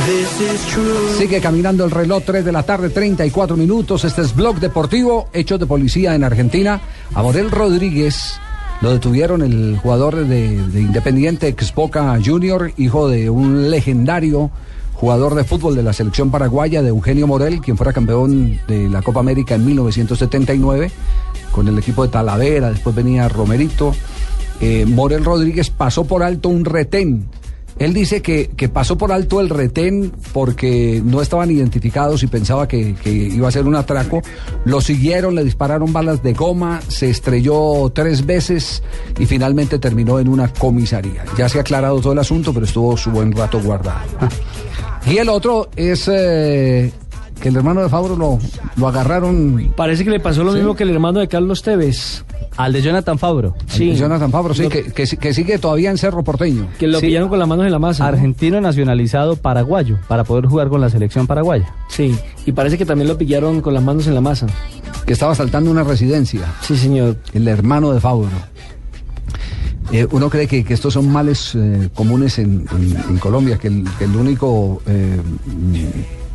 this 0.06 0.42
is 0.42 0.66
true. 0.68 1.18
Sigue 1.18 1.42
caminando 1.42 1.84
el 1.86 1.92
reloj 1.92 2.24
3 2.26 2.46
de 2.46 2.52
la 2.52 2.64
tarde, 2.64 2.90
34 2.90 3.58
minutos. 3.58 4.06
Este 4.06 4.22
es 4.22 4.36
Blog 4.36 4.60
Deportivo, 4.60 5.28
hechos 5.34 5.60
de 5.60 5.66
policía 5.66 6.16
en 6.16 6.24
Argentina. 6.24 6.82
A 7.14 7.22
Morel 7.22 7.52
Rodríguez 7.52 8.40
lo 8.82 8.92
detuvieron 8.92 9.42
el 9.42 9.78
jugador 9.82 10.26
de, 10.26 10.68
de 10.68 10.82
Independiente 10.82 11.48
ex 11.48 11.74
Boca 11.74 12.18
Junior, 12.24 12.72
hijo 12.78 13.10
de 13.10 13.30
un 13.30 13.70
legendario 13.70 14.52
jugador 14.94 15.36
de 15.36 15.44
fútbol 15.44 15.76
de 15.76 15.84
la 15.84 15.92
selección 15.92 16.32
paraguaya 16.32 16.82
de 16.82 16.90
Eugenio 16.90 17.28
Morel, 17.28 17.60
quien 17.60 17.76
fuera 17.76 17.92
campeón 17.92 18.60
de 18.68 18.90
la 18.90 19.02
Copa 19.02 19.20
América 19.20 19.56
en 19.56 19.66
1979 19.66 20.92
con 21.52 21.68
el 21.70 21.78
equipo 21.78 22.04
de 22.04 22.10
Talavera, 22.10 22.70
después 22.70 22.94
venía 22.94 23.30
Romerito. 23.30 23.96
Eh, 24.62 24.86
Morel 24.86 25.26
Rodríguez 25.26 25.70
pasó 25.70 26.06
por 26.06 26.24
alto 26.24 26.49
un 26.49 26.66
retén. 26.66 27.28
Él 27.78 27.93
dice 27.93 28.22
que, 28.22 28.47
que 28.56 28.70
pasó 28.70 28.97
por 28.97 29.12
alto 29.12 29.41
el 29.41 29.49
retén 29.49 30.14
porque 30.32 31.01
no 31.03 31.22
estaban 31.22 31.51
identificados 31.51 32.24
y 32.24 32.28
pensaba 32.28 32.70
que, 32.70 32.95
que 32.95 33.12
iba 33.12 33.49
a 33.49 33.51
ser 33.51 33.68
un 33.68 33.76
atraco. 33.76 34.22
Lo 34.64 34.80
siguieron, 34.80 35.36
le 35.36 35.43
dispararon 35.43 35.91
balas 35.91 36.24
de 36.24 36.34
goma, 36.34 36.82
se 36.88 37.10
estrelló 37.10 37.91
tres 37.93 38.26
veces 38.26 38.82
y 39.20 39.26
finalmente 39.26 39.78
terminó 39.78 40.20
en 40.20 40.30
una 40.30 40.47
comisaría. 40.47 41.26
Ya 41.38 41.49
se 41.49 41.58
ha 41.58 41.62
aclarado 41.62 41.99
todo 41.99 42.14
el 42.14 42.20
asunto, 42.20 42.53
pero 42.53 42.66
estuvo 42.66 42.95
su 42.95 43.12
buen 43.12 43.34
rato 43.34 43.62
guardado. 43.62 44.08
Y 45.08 45.18
el 45.20 45.30
otro 45.30 45.70
es 45.76 46.10
eh, 46.12 46.91
que 47.40 47.50
el 47.50 47.56
hermano 47.58 47.82
de 47.82 47.90
Fabro 47.90 48.16
lo, 48.16 48.40
lo 48.78 48.88
agarraron. 48.88 49.74
Parece 49.76 50.04
que 50.04 50.10
le 50.10 50.20
pasó 50.20 50.44
lo 50.44 50.52
Sí. 50.52 50.58
mismo 50.60 50.76
que 50.76 50.84
el 50.84 50.90
hermano 50.92 51.20
de 51.20 51.28
Carlos 51.28 51.62
Tevez. 51.62 52.24
Al 52.58 52.72
de 52.72 52.82
Jonathan 52.82 53.20
Fabro. 53.20 53.54
Sí. 53.68 53.96
Jonathan 53.96 54.32
Fabro, 54.32 54.54
sí, 54.54 54.64
Lo- 54.64 54.70
que, 54.70 54.84
que, 54.94 55.06
que 55.06 55.34
sigue 55.34 55.58
todavía 55.60 55.92
en 55.92 55.98
Cerro 55.98 56.24
Porteño. 56.24 56.68
Que 56.80 56.88
lo 56.88 57.00
Sí. 57.02 57.08
pillaron 57.08 57.28
con 57.28 57.38
las 57.38 57.48
manos 57.50 57.66
en 57.66 57.72
la 57.74 57.80
masa. 57.80 58.04
¿no? 58.04 58.10
Argentino 58.10 58.62
nacionalizado 58.62 59.36
paraguayo 59.36 59.98
para 60.08 60.24
poder 60.24 60.46
jugar 60.46 60.70
con 60.70 60.80
la 60.80 60.90
selección 60.90 61.28
paraguaya. 61.28 61.74
Sí, 61.90 62.16
y 62.46 62.54
parece 62.54 62.78
que 62.78 62.86
también 62.86 63.10
lo 63.10 63.18
pillaron 63.18 63.60
con 63.60 63.74
las 63.74 63.84
manos 63.84 64.08
en 64.08 64.16
la 64.16 64.22
masa. 64.22 64.48
Que 65.06 65.12
estaba 65.14 65.36
saltando 65.36 65.70
una 65.70 65.84
residencia. 65.84 66.42
Sí, 66.62 66.78
señor. 66.78 67.18
El 67.34 67.48
hermano 67.50 67.92
de 67.92 68.00
Fabro. 68.00 68.30
Eh, 69.92 70.08
uno 70.12 70.30
cree 70.30 70.48
que, 70.48 70.64
que 70.64 70.74
estos 70.74 70.94
son 70.94 71.12
males 71.12 71.54
eh, 71.56 71.90
comunes 71.94 72.40
en, 72.40 72.66
en- 72.72 72.98
en 73.10 73.18
Colombia, 73.20 73.58
que 73.58 73.68
el, 73.68 73.84
que 74.00 74.06
el 74.06 74.16
único 74.16 74.82
eh, 74.88 75.20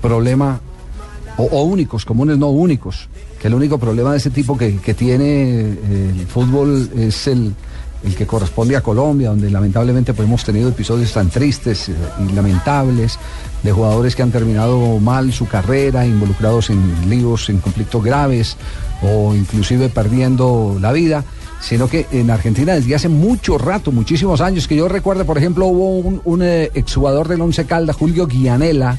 problema, 0.01 0.61
o, 1.41 1.63
únicos, 1.63 2.05
comunes 2.05 2.39
no 2.39 2.49
únicos, 2.49 3.09
que 3.41 3.49
el 3.49 3.55
único 3.55 3.79
problema 3.79 4.13
de 4.13 4.19
ese 4.19 4.31
tipo 4.31 4.57
que, 4.57 4.77
que 4.77 4.95
tiene 4.95 5.51
eh, 5.51 6.15
el 6.19 6.27
fútbol 6.27 6.91
es 6.97 7.27
el, 7.27 7.55
el 8.05 8.15
que 8.15 8.27
corresponde 8.27 8.77
a 8.77 8.81
Colombia, 8.81 9.31
donde 9.31 9.51
lamentablemente 9.51 10.15
pues, 10.15 10.29
hemos 10.29 10.45
tenido 10.45 10.69
episodios 10.69 11.13
tan 11.13 11.31
tristes 11.31 11.89
eh, 11.89 11.95
y 12.29 12.33
lamentables 12.33 13.19
de 13.63 13.73
jugadores 13.73 14.17
que 14.17 14.23
han 14.23 14.31
terminado 14.31 14.99
mal 14.99 15.33
su 15.33 15.47
carrera, 15.47 16.07
involucrados 16.07 16.71
en 16.71 17.09
líos, 17.09 17.49
en 17.51 17.59
conflictos 17.59 18.03
graves 18.03 18.57
o 19.03 19.35
inclusive 19.35 19.89
perdiendo 19.89 20.77
la 20.81 20.93
vida 20.93 21.25
sino 21.61 21.89
que 21.89 22.07
en 22.11 22.31
Argentina 22.31 22.75
desde 22.75 22.95
hace 22.95 23.09
mucho 23.09 23.59
rato, 23.59 23.93
muchísimos 23.93 24.41
años, 24.41 24.67
que 24.67 24.77
yo 24.77 24.89
recuerdo, 24.89 25.27
por 25.27 25.37
ejemplo, 25.37 25.67
hubo 25.67 25.99
un, 25.99 26.21
un 26.25 26.43
eh, 26.43 26.71
exjugador 26.75 27.29
del 27.29 27.43
Once 27.43 27.67
Caldas, 27.67 27.97
Julio 27.97 28.27
Guianela, 28.27 28.99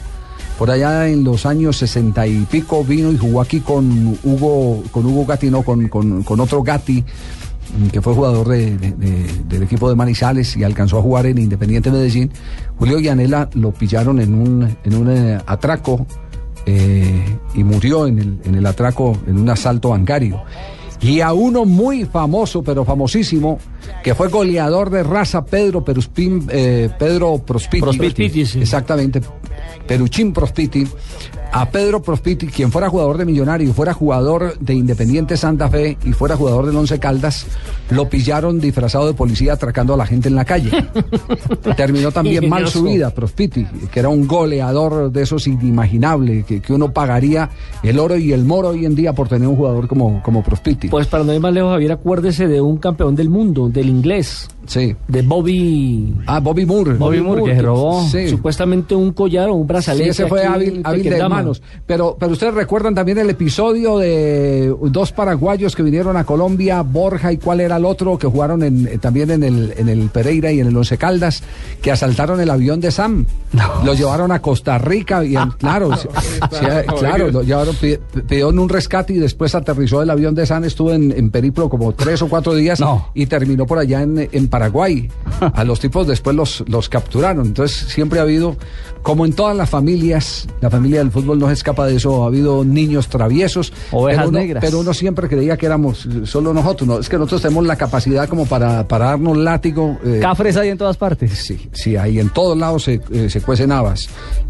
por 0.62 0.70
allá 0.70 1.08
en 1.10 1.24
los 1.24 1.48
años 1.48 1.78
sesenta 1.78 2.28
y 2.28 2.42
pico 2.46 2.84
vino 2.84 3.12
y 3.12 3.18
jugó 3.18 3.42
aquí 3.42 3.62
con 3.62 4.16
Hugo, 4.24 4.84
con 4.92 5.04
Hugo 5.08 5.26
Gatti, 5.26 5.50
no, 5.50 5.64
con, 5.64 5.88
con- 5.88 6.22
con 6.22 6.40
otro 6.40 6.62
Gatti, 6.62 7.04
mm, 7.04 7.88
que 7.88 8.00
fue 8.00 8.14
jugador 8.14 8.48
de- 8.48 8.78
de- 8.78 8.92
de- 8.92 9.28
del 9.50 9.64
equipo 9.64 9.90
de 9.90 9.96
Manizales 9.96 10.56
y 10.56 10.64
alcanzó 10.64 11.00
a 11.00 11.02
jugar 11.02 11.26
en 11.26 11.40
Independiente 11.40 11.90
Medellín. 11.90 12.32
Julio 12.78 13.00
Guianela 13.00 13.50
lo 13.56 13.72
pillaron 13.72 14.20
en 14.20 14.36
un, 14.36 14.78
en 14.84 14.94
un 14.96 15.10
eh, 15.10 15.40
atraco 15.48 16.06
eh, 16.68 17.26
y 17.56 17.64
murió 17.64 18.06
en 18.06 18.20
el, 18.20 18.40
en 18.46 18.54
el 18.54 18.66
atraco, 18.68 19.18
en 19.26 19.40
un 19.40 19.50
asalto 19.50 19.90
bancario. 19.90 20.44
Y 21.02 21.22
a 21.22 21.34
uno 21.34 21.66
muy 21.66 22.06
famoso, 22.06 22.62
pero 22.62 22.86
famosísimo, 22.86 23.58
que 24.04 24.14
fue 24.14 24.28
goleador 24.28 24.92
de 24.92 25.02
raza, 25.02 25.44
Pedro 25.44 25.84
Peruspín, 25.84 26.46
eh, 26.50 26.88
Pedro 27.00 27.40
Prospiti. 27.40 27.82
Prospiti, 27.82 28.46
sí. 28.46 28.60
Exactamente, 28.62 29.20
Peruchín 29.88 30.34
Prospiti. 30.34 30.88
A 31.54 31.70
Pedro 31.70 32.02
Prospiti, 32.02 32.48
quien 32.48 32.72
fuera 32.72 32.88
jugador 32.90 33.18
de 33.18 33.26
Millonario, 33.26 33.74
fuera 33.74 33.94
jugador 33.94 34.58
de 34.60 34.74
Independiente 34.74 35.36
Santa 35.36 35.68
Fe 35.70 35.98
y 36.06 36.14
fuera 36.14 36.38
jugador 36.38 36.66
del 36.66 36.76
Once 36.78 36.98
Caldas, 36.98 37.46
lo 37.90 38.08
pillaron 38.08 38.62
disfrazado 38.62 39.06
de 39.08 39.14
policía 39.14 39.54
atracando 39.54 39.94
a 39.94 39.98
la 39.98 40.06
gente 40.06 40.30
en 40.30 40.36
la 40.36 40.46
calle. 40.46 40.72
Terminó 41.76 42.12
también 42.12 42.48
mal 42.48 42.68
su 42.70 42.84
vida, 42.84 43.10
Prospiti, 43.14 43.66
que 43.92 44.00
era 44.00 44.08
un 44.08 44.28
goleador 44.28 45.12
de 45.12 45.24
esos 45.24 45.46
inimaginables, 45.48 46.46
que, 46.46 46.62
que 46.62 46.72
uno 46.74 46.94
pagaría 46.94 47.50
el 47.84 48.00
oro 48.00 48.16
y 48.16 48.32
el 48.32 48.46
moro 48.46 48.70
hoy 48.70 48.86
en 48.86 48.96
día 48.96 49.12
por 49.14 49.28
tener 49.28 49.48
un 49.48 49.58
jugador 49.58 49.90
como, 49.90 50.24
como 50.24 50.42
Prospiti. 50.44 50.88
Pues 50.88 51.08
para 51.08 51.26
no 51.26 51.34
ir 51.34 51.42
más 51.42 51.54
lejos, 51.54 51.72
Javier, 51.72 51.92
acuérdese 51.92 52.48
de 52.48 52.62
un 52.62 52.78
campeón 52.78 53.14
del 53.16 53.30
mundo, 53.30 53.68
del 53.68 53.90
inglés. 53.90 54.48
Sí. 54.68 54.96
De 55.08 55.22
Bobby. 55.22 56.16
Ah, 56.28 56.40
Bobby 56.40 56.66
Moore. 56.66 56.94
Bobby 56.94 57.20
Moore, 57.20 57.44
que 57.44 57.62
robó. 57.62 58.08
Sí. 58.10 58.30
Supuestamente 58.30 58.96
un 58.96 59.12
collar 59.12 59.50
o 59.50 59.56
un 59.56 59.64
Sí, 59.64 59.68
brazalete. 59.68 60.10
ese 60.12 60.28
fue 60.28 60.42
aquí 60.46 60.54
hábil, 60.54 60.82
hábil 60.84 61.04
de 61.04 61.18
Pero, 61.86 62.18
pero 62.20 62.32
ustedes 62.32 62.54
recuerdan 62.54 62.96
también 62.96 63.18
el 63.18 63.30
episodio 63.30 63.98
de 64.00 64.74
dos 64.90 65.12
paraguayos 65.12 65.76
que 65.76 65.84
vinieron 65.84 66.18
a 66.18 66.24
Colombia, 66.24 66.82
Borja 66.82 67.32
y 67.32 67.38
cuál 67.38 67.62
era 67.62 67.78
el 67.78 67.86
otro, 67.86 68.18
que 68.18 68.28
jugaron 68.28 68.64
en, 68.64 68.88
eh, 68.88 68.98
también 68.98 69.32
en 69.32 69.44
el, 69.44 69.74
en 69.78 69.90
el 69.90 70.10
Pereira 70.10 70.52
y 70.52 70.60
en 70.60 70.68
el 70.68 70.78
Once 70.78 70.98
Caldas, 70.98 71.44
que 71.82 71.92
asaltaron 71.92 72.40
el 72.42 72.50
avión 72.50 72.80
de 72.82 72.92
Sam. 72.92 73.26
Lo 73.84 73.94
llevaron 73.94 74.32
a 74.32 74.42
Costa 74.42 74.78
Rica 74.78 75.24
y 75.26 75.36
el- 75.36 75.56
claro, 75.58 75.96
sí, 75.98 76.08
eh, 76.62 76.86
claro, 77.00 77.32
lo 77.32 77.44
llevaron, 77.44 77.76
pi- 77.76 77.98
pidieron 78.28 78.60
un 78.60 78.70
rescate 78.70 79.14
y 79.14 79.18
después 79.18 79.56
aterrizó 79.56 80.02
el 80.02 80.10
avión 80.10 80.36
de 80.36 80.46
Sam, 80.46 80.64
estuvo 80.66 80.92
en, 80.92 81.12
en 81.12 81.30
periplo 81.32 81.70
como 81.70 81.94
tres 81.94 82.22
o 82.22 82.30
cuatro 82.30 82.54
días 82.54 82.80
y 83.14 83.26
terminó 83.26 83.66
por 83.66 83.80
allá 83.80 84.02
en, 84.02 84.30
en 84.32 84.48
Paraguay. 84.48 85.10
A 85.40 85.64
los 85.64 85.80
tipos 85.80 86.08
después 86.08 86.36
los, 86.36 86.64
los 86.68 86.90
capturaron. 86.90 87.48
Entonces 87.48 87.78
siempre 87.90 88.20
ha 88.20 88.24
habido, 88.24 88.56
como 89.02 89.26
en 89.26 89.34
todas 89.34 89.56
las 89.58 89.70
familias, 89.70 90.48
la 90.62 90.70
familia 90.70 91.00
del 91.00 91.10
fútbol 91.12 91.40
no 91.40 91.48
se 91.48 91.54
escapa 91.54 91.88
de 91.88 91.96
eso, 91.96 92.24
ha 92.24 92.28
habido 92.28 92.64
niños 92.64 93.08
traviesos. 93.08 93.74
Ovejas 93.92 94.20
pero 94.20 94.30
uno, 94.30 94.40
negras. 94.40 94.64
Pero 94.64 94.80
uno 94.80 94.94
siempre 94.94 95.28
creía 95.28 95.58
que 95.58 95.66
éramos 95.66 96.08
solo 96.26 96.54
nosotros. 96.54 96.88
No, 96.88 97.00
es 97.00 97.10
que 97.10 97.18
nosotros 97.18 97.42
tenemos 97.42 97.66
la 97.66 97.76
capacidad 97.76 98.30
como 98.30 98.46
para, 98.46 98.88
para 98.88 99.06
darnos 99.06 99.38
látigo. 99.38 99.98
eh, 100.06 100.20
Cafres 100.22 100.56
hay 100.58 100.70
en 100.70 100.78
todas 100.78 100.98
partes. 100.98 101.32
Sí, 101.32 101.70
sí, 101.72 101.96
ahí 101.96 102.20
en 102.20 102.30
todos 102.30 102.58
lados 102.58 102.84
se, 102.84 103.02
eh, 103.12 103.30
se 103.30 103.42
cuecen 103.42 103.72
habas. 103.72 104.08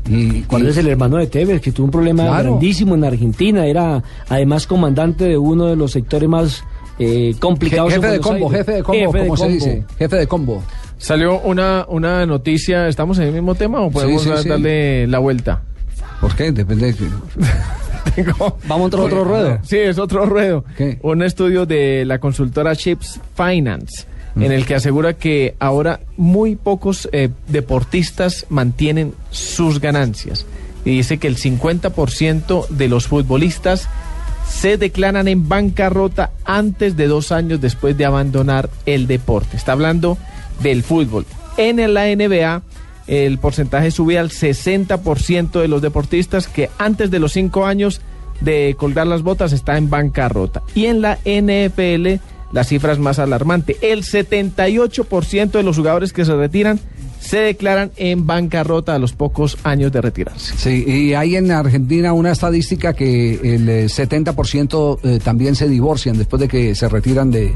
Y, 0.09 0.41
¿Cuál 0.41 0.63
y- 0.65 0.67
es 0.69 0.77
el 0.77 0.87
hermano 0.87 1.17
de 1.17 1.27
Tevez, 1.27 1.61
que 1.61 1.71
tuvo 1.71 1.85
un 1.85 1.91
problema 1.91 2.23
Claro. 2.27 2.49
grandísimo 2.51 2.95
en 2.95 3.03
Argentina? 3.05 3.65
Era 3.65 4.03
además 4.27 4.67
comandante 4.67 5.25
de 5.25 5.37
uno 5.37 5.67
de 5.67 5.75
los 5.75 5.91
sectores 5.91 6.27
más 6.27 6.63
eh, 6.99 7.33
complicados. 7.39 7.93
jefe 7.93 8.07
de 8.07 8.19
combo, 8.19 8.47
Aires. 8.49 8.59
jefe 8.59 8.71
de 8.73 8.83
combo, 8.83 8.99
Jefe 8.99 9.17
de 9.19 9.23
como 9.27 9.37
se 9.37 9.43
combo. 9.43 9.53
dice. 9.55 9.85
Jefe 9.97 10.15
de 10.17 10.27
combo. 10.27 10.63
Salió 11.01 11.39
una, 11.41 11.85
una 11.89 12.25
noticia, 12.25 12.87
¿estamos 12.87 13.17
en 13.17 13.25
el 13.25 13.33
mismo 13.33 13.55
tema 13.55 13.81
o 13.81 13.89
podemos 13.91 14.21
sí, 14.23 14.29
dar- 14.29 14.43
sí. 14.43 14.49
darle 14.49 15.07
la 15.07 15.19
vuelta? 15.19 15.61
¿Por 16.21 16.35
qué? 16.35 16.51
Depende 16.51 16.93
de 16.93 16.95
que- 16.95 18.23
Vamos 18.67 18.69
a 18.69 18.75
otro, 18.75 19.03
otro 19.05 19.23
ruedo. 19.23 19.59
Sí, 19.63 19.77
es 19.77 19.97
otro 19.97 20.25
ruedo. 20.25 20.63
Un 21.01 21.23
estudio 21.23 21.65
de 21.65 22.03
la 22.05 22.19
consultora 22.19 22.75
Chips 22.75 23.19
Finance 23.35 24.05
en 24.35 24.51
el 24.53 24.65
que 24.65 24.75
asegura 24.75 25.13
que 25.13 25.55
ahora 25.59 25.99
muy 26.15 26.55
pocos 26.55 27.09
eh, 27.11 27.29
deportistas 27.47 28.45
mantienen 28.49 29.13
sus 29.29 29.79
ganancias. 29.81 30.45
Y 30.85 30.91
dice 30.91 31.17
que 31.17 31.27
el 31.27 31.35
50% 31.37 32.67
de 32.69 32.87
los 32.87 33.07
futbolistas 33.07 33.89
se 34.49 34.77
declaran 34.77 35.27
en 35.27 35.47
bancarrota 35.49 36.31
antes 36.45 36.95
de 36.97 37.07
dos 37.07 37.31
años 37.31 37.59
después 37.61 37.97
de 37.97 38.05
abandonar 38.05 38.69
el 38.85 39.05
deporte. 39.07 39.57
Está 39.57 39.73
hablando 39.73 40.17
del 40.61 40.83
fútbol. 40.83 41.25
En 41.57 41.93
la 41.93 42.05
NBA 42.05 42.61
el 43.07 43.39
porcentaje 43.39 43.91
sube 43.91 44.17
al 44.17 44.29
60% 44.29 45.59
de 45.59 45.67
los 45.67 45.81
deportistas 45.81 46.47
que 46.47 46.69
antes 46.77 47.11
de 47.11 47.19
los 47.19 47.33
cinco 47.33 47.65
años 47.65 48.01
de 48.39 48.75
colgar 48.77 49.07
las 49.07 49.21
botas 49.21 49.53
está 49.53 49.77
en 49.77 49.89
bancarrota. 49.89 50.61
Y 50.75 50.85
en 50.85 51.01
la 51.01 51.19
NFL 51.25 52.21
la 52.51 52.63
cifra 52.63 52.93
es 52.93 52.99
más 52.99 53.19
alarmante. 53.19 53.77
El 53.81 54.03
78% 54.03 55.51
de 55.51 55.63
los 55.63 55.77
jugadores 55.77 56.13
que 56.13 56.25
se 56.25 56.35
retiran 56.35 56.79
se 57.19 57.37
declaran 57.37 57.91
en 57.97 58.25
bancarrota 58.25 58.95
a 58.95 58.99
los 58.99 59.13
pocos 59.13 59.57
años 59.63 59.91
de 59.91 60.01
retirarse. 60.01 60.55
Sí, 60.57 60.83
y 60.87 61.13
hay 61.13 61.35
en 61.35 61.51
Argentina 61.51 62.13
una 62.13 62.31
estadística 62.31 62.93
que 62.93 63.33
el 63.35 63.69
eh, 63.69 63.85
70% 63.85 64.99
eh, 65.03 65.19
también 65.23 65.55
se 65.55 65.69
divorcian 65.69 66.17
después 66.17 66.39
de 66.39 66.47
que 66.47 66.73
se 66.73 66.89
retiran 66.89 67.29
de, 67.29 67.53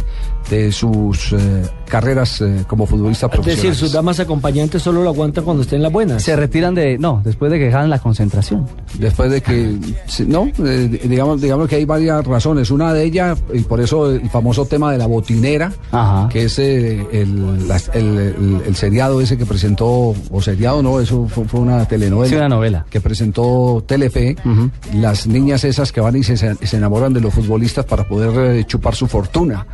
de 0.50 0.72
sus 0.72 1.34
eh, 1.34 1.64
carreras 1.88 2.41
eh, 2.41 2.64
como 2.68 2.86
futbolistas 2.86 3.32
Es 3.34 3.46
decir, 3.46 3.74
sus 3.76 3.91
damas 3.91 4.20
acompañantes 4.20 4.82
solo 4.82 5.02
lo 5.04 5.10
aguantan 5.10 5.43
cuando 5.43 5.64
estén 5.64 5.82
las 5.82 5.91
buenas. 5.91 6.22
Se 6.24 6.36
retiran 6.36 6.76
de. 6.76 6.98
No, 6.98 7.22
después 7.24 7.52
de 7.52 7.58
que 7.60 7.66
dejan 7.66 7.89
la 7.89 8.00
concentración. 8.00 8.66
Después 9.00 9.32
de 9.32 9.41
que, 9.41 9.78
no, 10.28 10.50
eh, 10.64 11.02
digamos, 11.06 11.41
digamos 11.41 11.68
que 11.68 11.76
hay 11.78 11.86
varias 11.86 12.26
razones. 12.26 12.70
Una 12.72 12.93
de 12.93 13.04
ellas, 13.04 13.38
y 13.54 13.62
por 13.62 13.82
eso 13.82 14.10
el 14.12 14.30
famoso 14.30 14.66
tema 14.66 14.91
de 14.91 14.98
la 14.98 15.08
botinera, 15.08 15.72
que 16.32 16.43
es 16.46 16.60
eh, 16.60 17.06
el, 17.12 17.68
el, 17.93 18.08
el- 18.20 18.62
el 18.66 18.76
seriado 18.76 19.22
ese 19.22 19.38
que 19.38 19.46
presentó, 19.46 20.14
o 20.32 20.41
seriado 20.41 20.82
no, 20.84 21.00
eso 21.00 21.28
fue, 21.28 21.46
fue 21.46 21.60
una 21.60 21.86
telenovela. 21.86 22.30
Sí, 22.30 22.36
una 22.36 22.50
novela. 22.50 22.86
Que 22.89 23.02
presentó 23.02 23.84
Telefe, 23.86 24.36
las 24.93 25.28
niñas 25.28 25.64
esas 25.64 25.91
que 25.91 26.02
van 26.02 26.16
y 26.16 26.24
se, 26.24 26.36
se 26.38 26.78
enamoran 26.78 27.14
de 27.14 27.22
los 27.22 27.34
futbolistas 27.34 27.86
para 27.86 28.08
poder 28.08 28.56
eh, 28.58 28.64
chupar 28.66 28.96
su 28.96 29.08
fortuna. 29.08 29.66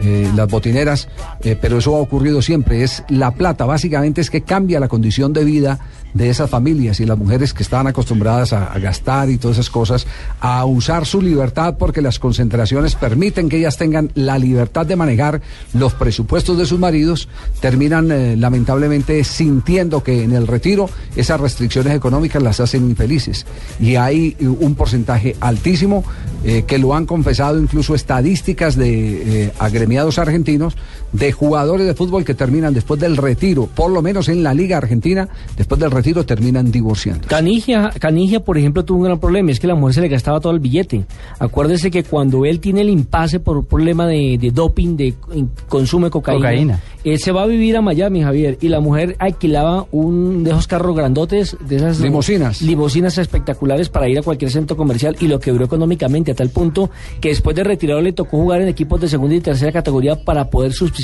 Eh, 0.00 0.30
las 0.34 0.48
botineras, 0.48 1.08
eh, 1.42 1.56
pero 1.60 1.78
eso 1.78 1.94
ha 1.96 2.00
ocurrido 2.00 2.42
siempre, 2.42 2.82
es 2.82 3.04
la 3.08 3.32
plata, 3.32 3.64
básicamente 3.64 4.20
es 4.20 4.30
que 4.30 4.42
cambia 4.42 4.80
la 4.80 4.88
condición 4.88 5.32
de 5.32 5.44
vida 5.44 5.78
de 6.14 6.30
esas 6.30 6.48
familias 6.48 7.00
y 7.00 7.06
las 7.06 7.18
mujeres 7.18 7.52
que 7.52 7.62
estaban 7.62 7.88
acostumbradas 7.88 8.52
a, 8.52 8.78
gastar 8.78 9.30
y 9.30 9.38
todas 9.38 9.58
esas 9.58 9.70
cosas, 9.70 10.06
a 10.40 10.64
usar 10.64 11.06
su 11.06 11.20
libertad 11.20 11.76
porque 11.78 12.00
las 12.00 12.18
concentraciones 12.18 12.94
permiten 12.94 13.48
que 13.48 13.58
ellas 13.58 13.76
tengan 13.76 14.10
la 14.14 14.38
libertad 14.38 14.86
de 14.86 14.96
manejar 14.96 15.42
los 15.72 15.94
presupuestos 15.94 16.56
de 16.56 16.66
sus 16.66 16.78
maridos, 16.78 17.28
terminan 17.60 18.10
eh, 18.10 18.36
lamentablemente 18.36 19.22
sintiendo 19.24 20.02
que 20.02 20.22
en 20.22 20.32
el 20.32 20.46
retiro 20.46 20.88
esas 21.16 21.40
restricciones 21.40 21.94
económicas 21.94 22.42
las 22.42 22.60
hacen 22.60 22.88
infelices. 22.88 23.46
Y 23.80 23.96
hay 23.96 24.36
un 24.40 24.74
porcentaje 24.74 25.36
altísimo 25.40 26.04
eh, 26.44 26.64
que 26.66 26.78
lo 26.78 26.94
han 26.94 27.06
confesado 27.06 27.58
incluso 27.58 27.94
estadísticas 27.94 28.76
de 28.76 29.46
eh, 29.46 29.52
agremiados 29.58 30.18
argentinos, 30.18 30.76
de 31.14 31.32
jugadores 31.32 31.86
de 31.86 31.94
fútbol 31.94 32.24
que 32.24 32.34
terminan 32.34 32.74
después 32.74 33.00
del 33.00 33.16
retiro, 33.16 33.68
por 33.74 33.90
lo 33.90 34.02
menos 34.02 34.28
en 34.28 34.42
la 34.42 34.52
Liga 34.52 34.76
Argentina, 34.76 35.28
después 35.56 35.80
del 35.80 35.90
retiro 35.92 36.26
terminan 36.26 36.70
divorciando. 36.70 37.28
Canigia, 37.28 37.90
Canigia, 38.00 38.40
por 38.40 38.58
ejemplo, 38.58 38.84
tuvo 38.84 38.98
un 38.98 39.04
gran 39.04 39.20
problema, 39.20 39.52
es 39.52 39.60
que 39.60 39.68
la 39.68 39.76
mujer 39.76 39.94
se 39.94 40.00
le 40.00 40.08
gastaba 40.08 40.40
todo 40.40 40.52
el 40.52 40.58
billete. 40.58 41.04
Acuérdese 41.38 41.90
que 41.90 42.02
cuando 42.02 42.44
él 42.44 42.58
tiene 42.58 42.80
el 42.80 42.90
impasse 42.90 43.38
por 43.38 43.56
un 43.56 43.64
problema 43.64 44.06
de, 44.08 44.36
de 44.40 44.50
doping, 44.50 44.96
de 44.96 45.14
de 45.14 46.10
cocaína, 46.10 46.10
Cocaína. 46.10 46.80
él 47.04 47.18
se 47.20 47.30
va 47.30 47.42
a 47.42 47.46
vivir 47.46 47.76
a 47.76 47.80
Miami, 47.80 48.22
Javier, 48.22 48.58
y 48.60 48.68
la 48.68 48.80
mujer 48.80 49.14
alquilaba 49.20 49.86
un 49.92 50.42
de 50.42 50.50
esos 50.50 50.66
carros 50.66 50.96
grandotes, 50.96 51.56
de 51.66 51.76
esas 51.76 52.00
Limosinas. 52.00 52.60
limosinas 52.60 53.18
espectaculares 53.18 53.88
para 53.88 54.08
ir 54.08 54.18
a 54.18 54.22
cualquier 54.22 54.50
centro 54.50 54.76
comercial 54.76 55.16
y 55.20 55.28
lo 55.28 55.38
quebró 55.38 55.64
económicamente 55.64 56.32
a 56.32 56.34
tal 56.34 56.50
punto 56.50 56.90
que 57.20 57.28
después 57.28 57.54
de 57.54 57.62
retirado 57.62 58.00
le 58.00 58.12
tocó 58.12 58.38
jugar 58.38 58.62
en 58.62 58.68
equipos 58.68 59.00
de 59.00 59.08
segunda 59.08 59.36
y 59.36 59.40
tercera 59.40 59.70
categoría 59.70 60.16
para 60.16 60.50
poder 60.50 60.72
subsistir. 60.72 61.03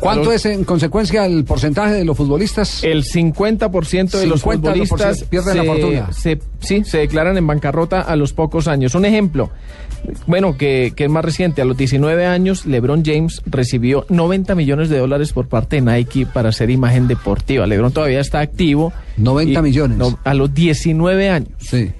¿Cuánto 0.00 0.32
es 0.32 0.46
en 0.46 0.64
consecuencia 0.64 1.26
el 1.26 1.44
porcentaje 1.44 1.92
de 1.92 2.04
los 2.06 2.16
futbolistas? 2.16 2.82
El 2.82 3.04
50% 3.04 4.10
de 4.18 4.26
los 4.26 4.42
50% 4.42 4.60
futbolistas 4.60 5.24
pierden 5.24 5.56
la 5.58 5.62
se- 5.62 5.68
fortuna. 5.68 6.12
se- 6.12 6.40
sí, 6.60 6.84
se 6.84 6.98
declaran 6.98 7.36
en 7.36 7.46
bancarrota 7.46 8.00
a 8.00 8.16
los 8.16 8.32
pocos 8.32 8.66
años. 8.66 8.94
Un 8.94 9.04
ejemplo, 9.04 9.50
bueno, 10.26 10.56
que, 10.56 10.94
que 10.96 11.04
es 11.04 11.10
más 11.10 11.22
reciente, 11.22 11.60
a 11.60 11.66
los 11.66 11.76
19 11.76 12.24
años, 12.24 12.64
LeBron 12.64 13.02
James 13.04 13.42
recibió 13.44 14.06
90 14.08 14.54
millones 14.54 14.88
de 14.88 14.96
dólares 14.98 15.34
por 15.34 15.48
parte 15.48 15.76
de 15.76 15.82
Nike 15.82 16.24
para 16.24 16.48
hacer 16.48 16.70
imagen 16.70 17.06
deportiva. 17.06 17.66
LeBron 17.66 17.92
todavía 17.92 18.20
está 18.20 18.40
activo. 18.40 18.94
90 19.18 19.60
millones. 19.60 19.98
no, 19.98 20.18
a 20.24 20.32
los 20.32 20.54
19 20.54 21.28
años. 21.28 21.50
Sí. 21.58 21.90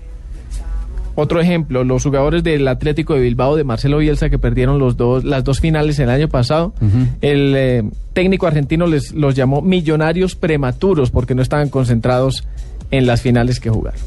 Otro 1.15 1.41
ejemplo, 1.41 1.85
los 1.85 2.05
jugadores 2.05 2.43
del 2.43 2.67
Atlético 2.69 3.15
de 3.15 3.21
Bilbao 3.21 3.57
de 3.57 3.65
Marcelo 3.65 3.99
Bielsa 3.99 4.31
que 4.31 4.39
perdieron 4.39 4.79
los 4.79 4.97
dos, 4.97 5.25
las 5.25 5.45
dos 5.45 5.61
finales 5.61 5.99
el 5.99 6.09
año 6.11 6.29
pasado. 6.29 6.73
El 7.21 7.55
eh, 7.57 7.83
técnico 8.13 8.47
argentino 8.47 8.87
les 8.87 9.13
los 9.13 9.35
llamó 9.35 9.61
millonarios 9.63 10.35
prematuros 10.35 11.11
porque 11.11 11.35
no 11.35 11.43
estaban 11.43 11.69
concentrados 11.69 12.47
en 12.91 13.07
las 13.07 13.23
finales 13.23 13.61
que 13.61 13.71
jugaron. 13.71 14.01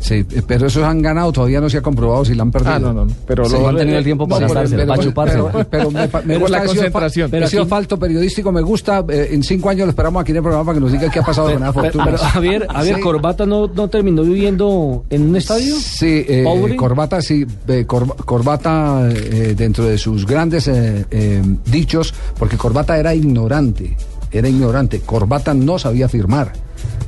Sí, 0.00 0.14
eh, 0.32 0.42
pero 0.46 0.66
esos 0.66 0.82
han 0.82 1.02
ganado, 1.02 1.30
todavía 1.30 1.60
no 1.60 1.68
se 1.68 1.76
ha 1.76 1.82
comprobado 1.82 2.24
si 2.24 2.34
la 2.34 2.42
han 2.42 2.50
perdido. 2.50 2.72
Ah, 2.74 2.78
no, 2.78 2.92
no, 2.92 3.06
pero 3.26 3.44
Sí, 3.44 3.52
lo- 3.52 3.68
han 3.68 3.76
tenido 3.76 3.96
eh, 3.96 3.98
el 3.98 4.04
tiempo 4.04 4.24
no, 4.24 4.30
para 4.30 4.46
gastársela, 4.46 4.82
pero- 4.82 4.88
para 4.94 5.02
chupársela. 5.02 5.44
pero- 5.52 5.66
Pero 5.70 5.90
me, 5.90 6.36
gusta, 6.38 6.56
la 6.58 6.64
ha 6.64 6.68
sido 6.68 6.74
fa- 6.84 7.00
concentración. 7.00 7.42
ha 7.44 7.46
sido 7.46 7.66
falto 7.66 7.98
periodístico, 7.98 8.50
me 8.50 8.62
gusta. 8.62 9.04
eh, 9.10 9.28
en 9.32 9.42
cinco 9.42 9.68
años 9.68 9.84
lo 9.86 9.90
esperamos 9.90 10.22
aquí 10.22 10.30
en 10.32 10.36
el 10.38 10.42
programa 10.42 10.64
para 10.64 10.74
que 10.76 10.80
nos 10.80 10.92
diga 10.92 11.10
qué 11.10 11.18
ha 11.18 11.22
pasado 11.22 11.52
con 11.52 11.60
la 11.60 11.70
Pero, 11.72 11.82
fortuna. 11.82 12.04
pero, 12.06 12.18
Javier, 12.32 12.66
Javier 12.68 12.96
Sí. 12.96 13.00
Corbata 13.02 13.44
no, 13.46 13.66
no 13.68 13.88
terminó 13.88 14.22
viviendo 14.22 15.04
en 15.10 15.28
un 15.28 15.36
estadio. 15.36 15.76
Sí, 15.76 16.24
eh, 16.26 16.42
Pobre. 16.44 16.76
Corbata, 16.76 17.20
sí, 17.20 17.44
eh, 17.68 17.84
Cor- 17.86 18.16
Corbata 18.24 19.06
eh, 19.10 19.54
dentro 19.56 19.84
de 19.84 19.98
sus 19.98 20.26
grandes 20.26 20.66
eh, 20.68 21.04
eh, 21.10 21.42
dichos, 21.66 22.14
porque 22.38 22.56
Corbata 22.56 22.98
era 22.98 23.14
ignorante, 23.14 23.96
era 24.32 24.48
ignorante, 24.48 25.00
Corbata 25.00 25.52
no 25.52 25.78
sabía 25.78 26.08
firmar. 26.08 26.52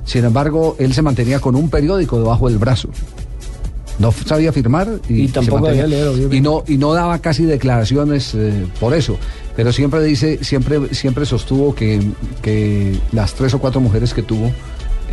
Sin 0.05 0.24
embargo, 0.24 0.76
él 0.78 0.92
se 0.94 1.03
mantenía 1.03 1.38
con 1.40 1.55
un 1.57 1.68
periódico 1.70 2.18
debajo 2.18 2.48
del 2.48 2.59
brazo. 2.59 2.88
No 3.98 4.11
sabía 4.11 4.53
firmar 4.53 4.88
y, 5.09 5.22
Y 5.22 5.28
tampoco 5.28 5.66
y 6.34 6.40
no 6.40 6.64
y 6.66 6.78
no 6.78 6.92
daba 6.94 7.18
casi 7.20 7.44
declaraciones 7.44 8.34
eh, 8.34 8.66
por 8.80 8.94
eso. 8.94 9.18
Pero 9.55 9.70
siempre 9.72 10.03
dice, 10.03 10.42
siempre 10.42 10.94
siempre 10.94 11.26
sostuvo 11.26 11.74
que, 11.74 12.00
que 12.40 12.98
las 13.12 13.34
tres 13.34 13.53
o 13.55 13.59
cuatro 13.61 13.80
mujeres 13.80 14.14
que 14.14 14.22
tuvo 14.22 14.46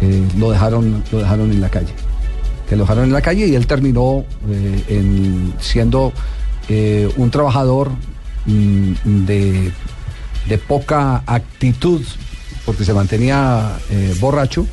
eh, 0.02 0.24
lo 0.38 0.50
dejaron 0.52 1.04
lo 1.12 1.20
dejaron 1.20 1.52
en 1.52 1.60
la 1.62 1.70
calle 1.70 1.94
que 2.70 2.76
lo 2.78 2.84
dejaron 2.84 3.04
en 3.06 3.12
la 3.14 3.22
calle 3.22 3.48
y 3.48 3.56
él 3.56 3.66
terminó 3.68 4.24
eh, 4.50 4.84
en- 4.90 5.54
siendo 5.60 6.14
un 7.18 7.32
trabajador 7.32 7.90
mm, 8.46 9.26
de, 9.26 9.72
de 10.48 10.58
poca 10.60 11.24
actitud, 11.26 12.02
porque 12.70 12.86
se 12.86 12.94
mantenía 12.94 13.80
eh, 13.90 14.14
borracho, 14.20 14.68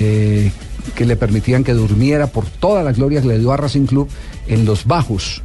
eh, 0.00 0.50
que 0.96 1.06
le 1.06 1.14
permitían 1.14 1.62
que 1.62 1.72
durmiera 1.72 2.26
por 2.26 2.46
toda 2.46 2.82
la 2.82 2.90
gloria 2.90 3.22
que 3.22 3.28
le 3.28 3.38
dio 3.38 3.52
a 3.52 3.56
Racing 3.56 3.86
Club 3.86 4.08
en 4.48 4.64
los 4.64 4.86
bajos 4.86 5.40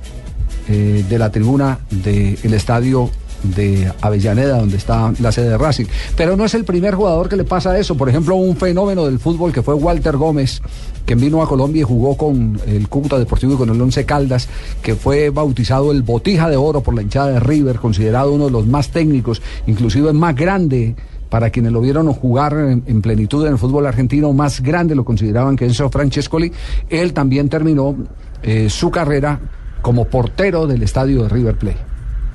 eh, 0.69 1.05
de 1.07 1.19
la 1.19 1.31
tribuna 1.31 1.81
del 1.91 2.51
estadio 2.51 3.11
de 3.43 3.93
Avellaneda, 4.01 4.57
donde 4.57 4.77
está 4.77 5.13
la 5.19 5.31
sede 5.31 5.49
de 5.49 5.57
Racing. 5.59 5.85
Pero 6.17 6.35
no 6.35 6.45
es 6.45 6.55
el 6.55 6.65
primer 6.65 6.95
jugador 6.95 7.29
que 7.29 7.35
le 7.35 7.43
pasa 7.43 7.77
eso. 7.77 7.95
Por 7.95 8.09
ejemplo, 8.09 8.37
un 8.37 8.57
fenómeno 8.57 9.05
del 9.05 9.19
fútbol 9.19 9.53
que 9.53 9.61
fue 9.61 9.75
Walter 9.75 10.17
Gómez, 10.17 10.63
que 11.05 11.13
vino 11.13 11.43
a 11.43 11.47
Colombia 11.47 11.81
y 11.81 11.83
jugó 11.83 12.17
con 12.17 12.59
el 12.65 12.89
Cúcuta 12.89 13.19
Deportivo 13.19 13.53
y 13.53 13.57
con 13.57 13.69
el 13.69 13.79
Once 13.79 14.03
Caldas, 14.03 14.47
que 14.81 14.95
fue 14.95 15.29
bautizado 15.29 15.91
el 15.91 16.01
Botija 16.01 16.49
de 16.49 16.57
Oro 16.57 16.81
por 16.81 16.95
la 16.95 17.03
hinchada 17.03 17.33
de 17.33 17.39
River, 17.39 17.75
considerado 17.75 18.31
uno 18.31 18.45
de 18.45 18.51
los 18.51 18.65
más 18.65 18.89
técnicos, 18.89 19.43
inclusive 19.67 20.09
el 20.09 20.15
más 20.15 20.35
grande 20.35 20.95
para 21.33 21.49
quienes 21.49 21.71
lo 21.71 21.81
vieron 21.81 22.13
jugar 22.13 22.53
en, 22.53 22.83
en 22.85 23.01
plenitud 23.01 23.43
en 23.47 23.53
el 23.53 23.57
fútbol 23.57 23.87
argentino, 23.87 24.31
más 24.33 24.61
grande 24.61 24.93
lo 24.93 25.03
consideraban 25.03 25.55
que 25.55 25.65
Enzo 25.65 25.89
Francescoli. 25.89 26.51
Él 26.91 27.11
también 27.11 27.49
terminó 27.49 27.95
eh, 28.43 28.69
su 28.69 28.91
carrera 28.91 29.39
como 29.81 30.05
portero 30.05 30.67
del 30.67 30.83
estadio 30.83 31.23
de 31.23 31.29
River 31.29 31.55
Plate, 31.57 31.79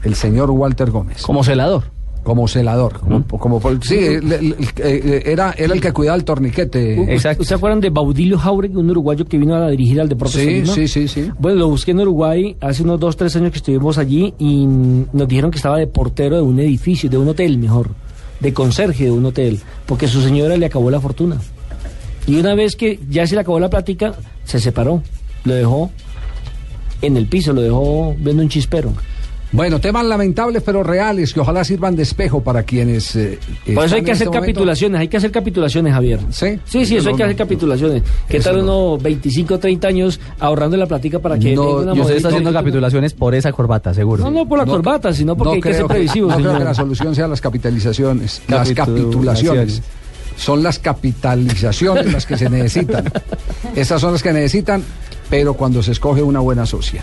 el 0.02 0.16
señor 0.16 0.50
Walter 0.50 0.90
Gómez. 0.90 1.22
Como 1.22 1.44
celador. 1.44 1.84
Como 2.24 2.48
celador, 2.48 2.98
como, 2.98 3.24
como 3.24 3.60
sí, 3.82 3.94
el- 3.98 4.32
el- 4.32 4.56
el- 4.58 4.68
eh, 4.78 5.22
era, 5.26 5.54
era 5.56 5.72
el 5.72 5.80
que 5.80 5.92
cuidaba 5.92 6.16
el 6.16 6.24
torniquete. 6.24 6.98
¿Ustedes 7.14 7.46
se 7.46 7.54
acuerdan 7.54 7.78
de 7.80 7.90
Baudilio 7.90 8.36
Jauregui, 8.36 8.74
un 8.78 8.90
uruguayo 8.90 9.24
que 9.26 9.38
vino 9.38 9.54
a 9.54 9.70
dirigir 9.70 10.00
al 10.00 10.08
Deportes 10.08 10.42
Sí, 10.42 10.66
sí, 10.66 10.88
sí, 10.88 11.06
sí. 11.06 11.30
Bueno, 11.38 11.60
lo 11.60 11.68
busqué 11.68 11.92
en 11.92 12.00
Uruguay 12.00 12.56
hace 12.60 12.82
unos 12.82 12.98
dos, 12.98 13.16
tres 13.16 13.36
años 13.36 13.52
que 13.52 13.58
estuvimos 13.58 13.96
allí 13.96 14.34
y 14.40 14.66
nos 14.66 15.28
dijeron 15.28 15.52
que 15.52 15.58
estaba 15.58 15.78
de 15.78 15.86
portero 15.86 16.34
de 16.34 16.42
un 16.42 16.58
edificio, 16.58 17.08
de 17.08 17.16
un 17.16 17.28
hotel 17.28 17.56
mejor, 17.58 17.90
de 18.40 18.52
conserje 18.52 19.05
de 19.05 19.10
un 19.10 19.24
hotel, 19.27 19.60
porque 19.86 20.09
su 20.09 20.23
señora 20.23 20.56
le 20.56 20.66
acabó 20.66 20.90
la 20.90 21.01
fortuna. 21.01 21.39
Y 22.27 22.36
una 22.36 22.55
vez 22.55 22.77
que 22.77 23.01
ya 23.09 23.27
se 23.27 23.35
le 23.35 23.40
acabó 23.40 23.59
la 23.59 23.70
plática, 23.70 24.15
se 24.44 24.60
separó, 24.60 25.02
lo 25.44 25.55
dejó 25.55 25.90
en 27.02 27.16
el 27.16 27.27
piso, 27.27 27.52
lo 27.52 27.62
dejó 27.62 28.15
viendo 28.19 28.43
un 28.43 28.48
chispero. 28.48 28.93
Bueno, 29.50 29.80
temas 29.80 30.04
lamentables 30.04 30.62
pero 30.62 30.82
reales 30.82 31.32
que 31.32 31.40
ojalá 31.40 31.64
sirvan 31.64 31.96
de 31.96 32.02
espejo 32.02 32.42
para 32.42 32.64
quienes. 32.64 33.16
eh, 33.16 33.38
Por 33.74 33.84
eso 33.86 33.94
hay 33.96 34.02
que 34.02 34.10
hacer 34.12 34.26
este 34.26 34.26
momento- 34.26 34.40
capitulaciones, 34.40 35.00
hay 35.00 35.08
que 35.08 35.16
hacer 35.16 35.30
capitulaciones, 35.30 35.92
Javier. 35.94 36.20
Sí, 36.30 36.58
Sí, 36.66 36.84
sí, 36.84 36.96
eso 36.96 37.04
No, 37.04 37.10
hay 37.10 37.16
que 37.16 37.22
no. 37.22 37.24
hacer 37.26 37.36
capitulaciones. 37.36 38.02
¿Qué 38.28 38.36
Eso 38.36 38.50
tal 38.50 38.66
no. 38.66 38.90
unos 38.92 39.02
25 39.02 39.58
30 39.58 39.88
años 39.88 40.20
ahorrando 40.38 40.76
la 40.76 40.84
platica 40.86 41.18
para 41.18 41.38
que 41.38 41.54
No, 41.54 41.62
tenga 41.78 41.92
una 41.92 41.94
y 41.96 42.00
usted 42.00 42.16
está 42.16 42.28
haciendo 42.28 42.52
capitulaciones 42.52 43.14
por 43.14 43.34
esa 43.34 43.50
corbata, 43.52 43.94
seguro. 43.94 44.22
No, 44.24 44.30
no 44.30 44.46
por 44.46 44.58
la 44.58 44.66
corbata, 44.66 45.12
sino 45.14 45.34
porque 45.34 45.48
no 45.48 45.54
hay 45.54 45.60
que 45.62 45.72
ser 45.72 45.82
no 45.82 45.88
creo 46.36 46.58
que 46.58 46.64
la 46.64 46.74
solución 46.74 47.14
sea 47.14 47.26
las 47.26 47.40
capitalizaciones, 47.40 48.42
las 48.48 48.70
capitulaciones. 48.72 49.82
Son 50.36 50.62
las 50.62 50.78
capitalizaciones 50.78 52.12
las 52.12 52.26
que 52.26 52.36
se 52.36 52.48
necesitan. 52.48 53.10
Esas 53.74 54.00
son 54.00 54.12
las 54.12 54.22
que 54.22 54.32
necesitan, 54.32 54.84
pero 55.30 55.54
cuando 55.54 55.82
se 55.82 55.92
escoge 55.92 56.22
una 56.22 56.38
buena 56.40 56.64
socia. 56.66 57.02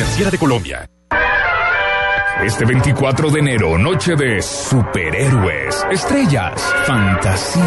Superfinanciera 0.01 0.31
de 0.31 0.37
Colombia. 0.37 0.89
Este 2.43 2.65
24 2.65 3.29
de 3.29 3.39
enero, 3.39 3.77
noche 3.77 4.15
de 4.15 4.41
superhéroes, 4.41 5.85
estrellas, 5.91 6.53
fantasía 6.87 7.61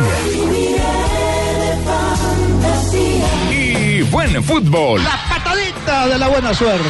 y 3.53 4.03
buen 4.03 4.43
fútbol. 4.43 5.05
La 5.05 5.21
patadita 5.29 6.09
de 6.09 6.19
la 6.19 6.29
buena 6.29 6.53
suerte. 6.55 6.89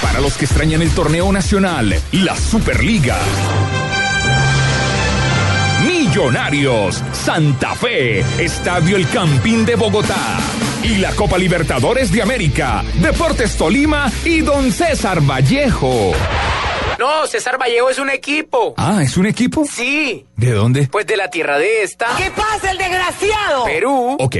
Para 0.00 0.20
los 0.20 0.36
que 0.36 0.44
extrañan 0.44 0.82
el 0.82 0.90
torneo 0.90 1.32
nacional, 1.32 1.92
la 2.12 2.36
Superliga. 2.36 3.18
Millonarios, 5.88 7.02
Santa 7.12 7.74
Fe, 7.74 8.20
Estadio 8.38 8.96
El 8.96 9.08
Campín 9.08 9.66
de 9.66 9.74
Bogotá. 9.74 10.38
Y 10.82 10.98
la 10.98 11.12
Copa 11.12 11.38
Libertadores 11.38 12.12
de 12.12 12.22
América, 12.22 12.84
Deportes 13.00 13.56
Tolima 13.56 14.10
y 14.24 14.40
Don 14.40 14.70
César 14.72 15.20
Vallejo. 15.20 16.12
No, 16.98 17.26
César 17.26 17.58
Vallejo 17.60 17.90
es 17.90 17.98
un 17.98 18.10
equipo. 18.10 18.74
Ah, 18.76 19.02
¿es 19.02 19.16
un 19.16 19.26
equipo? 19.26 19.64
Sí. 19.64 20.24
¿De 20.36 20.52
dónde? 20.52 20.88
Pues 20.88 21.06
de 21.06 21.16
la 21.16 21.30
tierra 21.30 21.58
de 21.58 21.82
esta. 21.82 22.06
¿Qué 22.16 22.30
pasa, 22.30 22.70
el 22.70 22.78
desgraciado? 22.78 23.64
Perú. 23.64 24.16
Ok. 24.18 24.36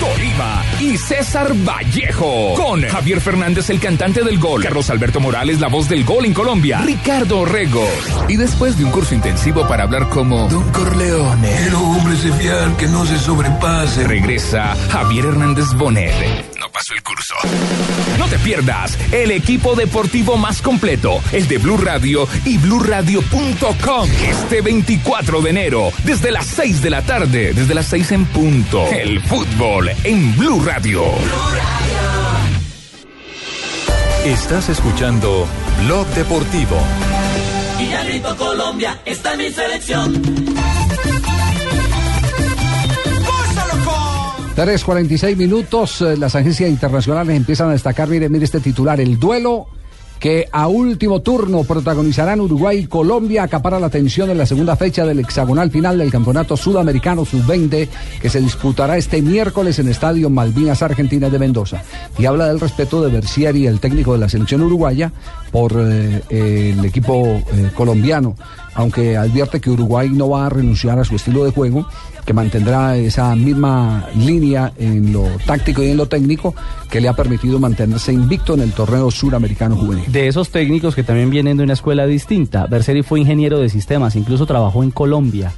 Tolima 0.00 0.64
y 0.82 0.96
César 0.96 1.52
Vallejo. 1.54 2.54
Con 2.54 2.82
Javier 2.82 3.20
Fernández, 3.20 3.70
el 3.70 3.78
cantante 3.78 4.24
del 4.24 4.38
gol. 4.40 4.64
Carlos 4.64 4.90
Alberto 4.90 5.20
Morales, 5.20 5.60
la 5.60 5.68
voz 5.68 5.88
del 5.88 6.04
gol 6.04 6.24
en 6.24 6.34
Colombia. 6.34 6.80
Ricardo 6.80 7.40
Orrego. 7.40 7.86
Y 8.28 8.36
después 8.36 8.76
de 8.76 8.84
un 8.84 8.90
curso 8.90 9.14
intensivo 9.14 9.66
para 9.68 9.84
hablar 9.84 10.08
como 10.08 10.48
Don 10.48 10.68
Corleone. 10.72 11.56
Quiero 11.56 11.80
hombre 11.80 12.16
se 12.16 12.32
fiar 12.32 12.76
que 12.76 12.88
no 12.88 13.06
se 13.06 13.16
sobrepase. 13.18 14.08
Regresa 14.08 14.74
Javier 14.90 15.26
Hernández 15.26 15.72
Bonet. 15.74 16.12
No 16.58 16.68
pasó 16.72 16.94
el 16.94 17.02
curso. 17.02 17.34
No 18.18 18.26
te 18.26 18.38
pierdas 18.40 18.98
el 19.12 19.30
equipo 19.30 19.76
deportivo 19.76 20.36
más 20.36 20.62
completo, 20.62 21.20
el 21.32 21.46
de 21.46 21.58
Blue 21.58 21.76
Radio 21.76 22.26
y 22.44 22.58
BlueRadio.com. 22.58 24.08
Este 24.28 24.60
24 24.60 25.42
de 25.42 25.50
enero, 25.50 25.92
desde 26.02 26.32
las 26.32 26.46
6 26.46 26.82
de 26.82 26.90
la 26.90 27.02
tarde, 27.02 27.52
desde 27.52 27.74
las 27.74 27.86
6 27.86 28.12
en 28.12 28.24
punto. 28.26 28.84
El 28.90 29.20
fútbol 29.20 29.90
en 30.02 30.36
Blue 30.36 30.60
Radio. 30.64 30.71
Estás 34.24 34.70
escuchando 34.70 35.46
Blog 35.84 36.06
Deportivo. 36.14 36.78
Y 37.78 37.90
ya 37.90 38.02
grito 38.04 38.34
Colombia, 38.38 38.98
está 39.04 39.36
mi 39.36 39.50
selección. 39.50 40.14
3.46 44.56 45.36
minutos, 45.36 46.00
eh, 46.00 46.16
las 46.16 46.34
agencias 46.36 46.70
internacionales 46.70 47.36
empiezan 47.36 47.68
a 47.68 47.72
destacar, 47.72 48.08
mire, 48.08 48.30
mire 48.30 48.46
este 48.46 48.60
titular, 48.60 48.98
el 48.98 49.18
duelo 49.18 49.66
que 50.22 50.46
a 50.52 50.68
último 50.68 51.20
turno 51.20 51.64
protagonizarán 51.64 52.40
Uruguay 52.40 52.78
y 52.78 52.86
Colombia 52.86 53.42
acapara 53.42 53.80
la 53.80 53.88
atención 53.88 54.30
en 54.30 54.38
la 54.38 54.46
segunda 54.46 54.76
fecha 54.76 55.04
del 55.04 55.18
hexagonal 55.18 55.68
final 55.72 55.98
del 55.98 56.12
Campeonato 56.12 56.56
Sudamericano 56.56 57.24
Sub-20 57.24 57.88
que 58.20 58.30
se 58.30 58.40
disputará 58.40 58.96
este 58.96 59.20
miércoles 59.20 59.80
en 59.80 59.88
Estadio 59.88 60.30
Malvinas 60.30 60.80
Argentina 60.80 61.28
de 61.28 61.40
Mendoza. 61.40 61.82
Y 62.20 62.26
habla 62.26 62.46
del 62.46 62.60
respeto 62.60 63.02
de 63.02 63.10
Bercieri, 63.10 63.66
el 63.66 63.80
técnico 63.80 64.12
de 64.12 64.20
la 64.20 64.28
selección 64.28 64.62
uruguaya, 64.62 65.10
por 65.50 65.72
eh, 65.76 66.22
el 66.30 66.84
equipo 66.84 67.26
eh, 67.26 67.70
colombiano, 67.74 68.36
aunque 68.74 69.16
advierte 69.16 69.60
que 69.60 69.70
Uruguay 69.70 70.08
no 70.08 70.28
va 70.30 70.46
a 70.46 70.50
renunciar 70.50 71.00
a 71.00 71.04
su 71.04 71.16
estilo 71.16 71.44
de 71.44 71.50
juego 71.50 71.84
que 72.24 72.32
mantendrá 72.32 72.96
esa 72.96 73.34
misma 73.34 74.06
línea 74.14 74.72
en 74.78 75.12
lo 75.12 75.24
táctico 75.46 75.82
y 75.82 75.88
en 75.90 75.96
lo 75.96 76.06
técnico 76.06 76.54
que 76.90 77.00
le 77.00 77.08
ha 77.08 77.14
permitido 77.14 77.58
mantenerse 77.58 78.12
invicto 78.12 78.54
en 78.54 78.60
el 78.60 78.72
torneo 78.72 79.10
suramericano 79.10 79.76
juvenil. 79.76 80.04
De 80.12 80.28
esos 80.28 80.50
técnicos 80.50 80.94
que 80.94 81.02
también 81.02 81.30
vienen 81.30 81.56
de 81.56 81.64
una 81.64 81.72
escuela 81.72 82.06
distinta, 82.06 82.66
Berseri 82.66 83.02
fue 83.02 83.20
ingeniero 83.20 83.58
de 83.58 83.68
sistemas, 83.68 84.16
incluso 84.16 84.46
trabajó 84.46 84.82
en 84.82 84.90
Colombia. 84.90 85.52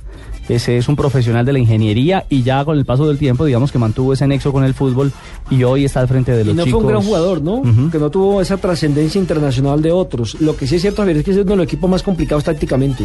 Ese 0.48 0.76
es 0.76 0.88
un 0.88 0.96
profesional 0.96 1.44
de 1.46 1.52
la 1.54 1.58
ingeniería 1.58 2.26
y 2.28 2.42
ya 2.42 2.64
con 2.64 2.76
el 2.76 2.84
paso 2.84 3.06
del 3.08 3.16
tiempo, 3.18 3.44
digamos 3.44 3.72
que 3.72 3.78
mantuvo 3.78 4.12
ese 4.12 4.26
nexo 4.26 4.52
con 4.52 4.62
el 4.64 4.74
fútbol 4.74 5.10
y 5.50 5.62
hoy 5.64 5.84
está 5.86 6.00
al 6.00 6.08
frente 6.08 6.32
de 6.32 6.42
Y 6.42 6.44
los 6.44 6.56
no 6.56 6.64
chicos. 6.64 6.82
fue 6.82 6.86
un 6.86 6.92
gran 6.94 7.02
jugador, 7.06 7.42
¿no? 7.42 7.62
Que 7.90 7.98
no 7.98 8.10
tuvo 8.10 8.40
esa 8.42 8.56
trascendencia 8.58 9.18
internacional 9.18 9.80
de 9.80 9.90
otros. 9.90 10.40
Lo 10.40 10.56
que 10.56 10.66
sí 10.66 10.76
es 10.76 10.82
cierto, 10.82 11.02
Javier, 11.02 11.18
es 11.18 11.24
que 11.24 11.30
es 11.30 11.36
uno 11.38 11.50
de 11.50 11.56
los 11.56 11.64
equipos 11.64 11.88
más 11.88 12.02
complicados 12.02 12.44
tácticamente. 12.44 13.04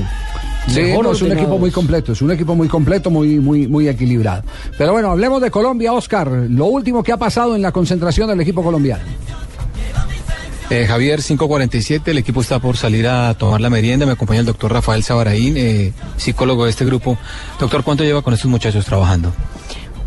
Sí, 0.67 0.81
no, 1.01 1.11
es 1.11 1.21
un 1.21 1.31
equipo 1.31 1.57
muy 1.57 1.71
completo, 1.71 2.11
es 2.11 2.21
un 2.21 2.31
equipo 2.31 2.55
muy 2.55 2.67
completo, 2.67 3.09
muy, 3.09 3.39
muy, 3.39 3.67
muy 3.67 3.87
equilibrado. 3.87 4.43
Pero 4.77 4.91
bueno, 4.91 5.09
hablemos 5.09 5.41
de 5.41 5.49
Colombia, 5.49 5.93
Oscar. 5.93 6.29
Lo 6.49 6.65
último 6.65 7.01
que 7.01 7.11
ha 7.11 7.17
pasado 7.17 7.55
en 7.55 7.61
la 7.61 7.71
concentración 7.71 8.27
del 8.27 8.41
equipo 8.41 8.61
colombiano. 8.61 9.03
Eh, 10.71 10.85
Javier, 10.85 11.19
547, 11.23 12.11
el 12.11 12.19
equipo 12.19 12.41
está 12.41 12.59
por 12.59 12.77
salir 12.77 13.07
a 13.07 13.33
tomar 13.33 13.59
la 13.59 13.71
merienda. 13.71 14.05
Me 14.05 14.11
acompaña 14.11 14.41
el 14.41 14.45
doctor 14.45 14.71
Rafael 14.71 15.03
Sabaraín, 15.03 15.57
eh, 15.57 15.93
psicólogo 16.17 16.65
de 16.65 16.69
este 16.69 16.85
grupo. 16.85 17.17
Doctor, 17.59 17.83
¿cuánto 17.83 18.03
lleva 18.03 18.21
con 18.21 18.35
estos 18.35 18.51
muchachos 18.51 18.85
trabajando? 18.85 19.33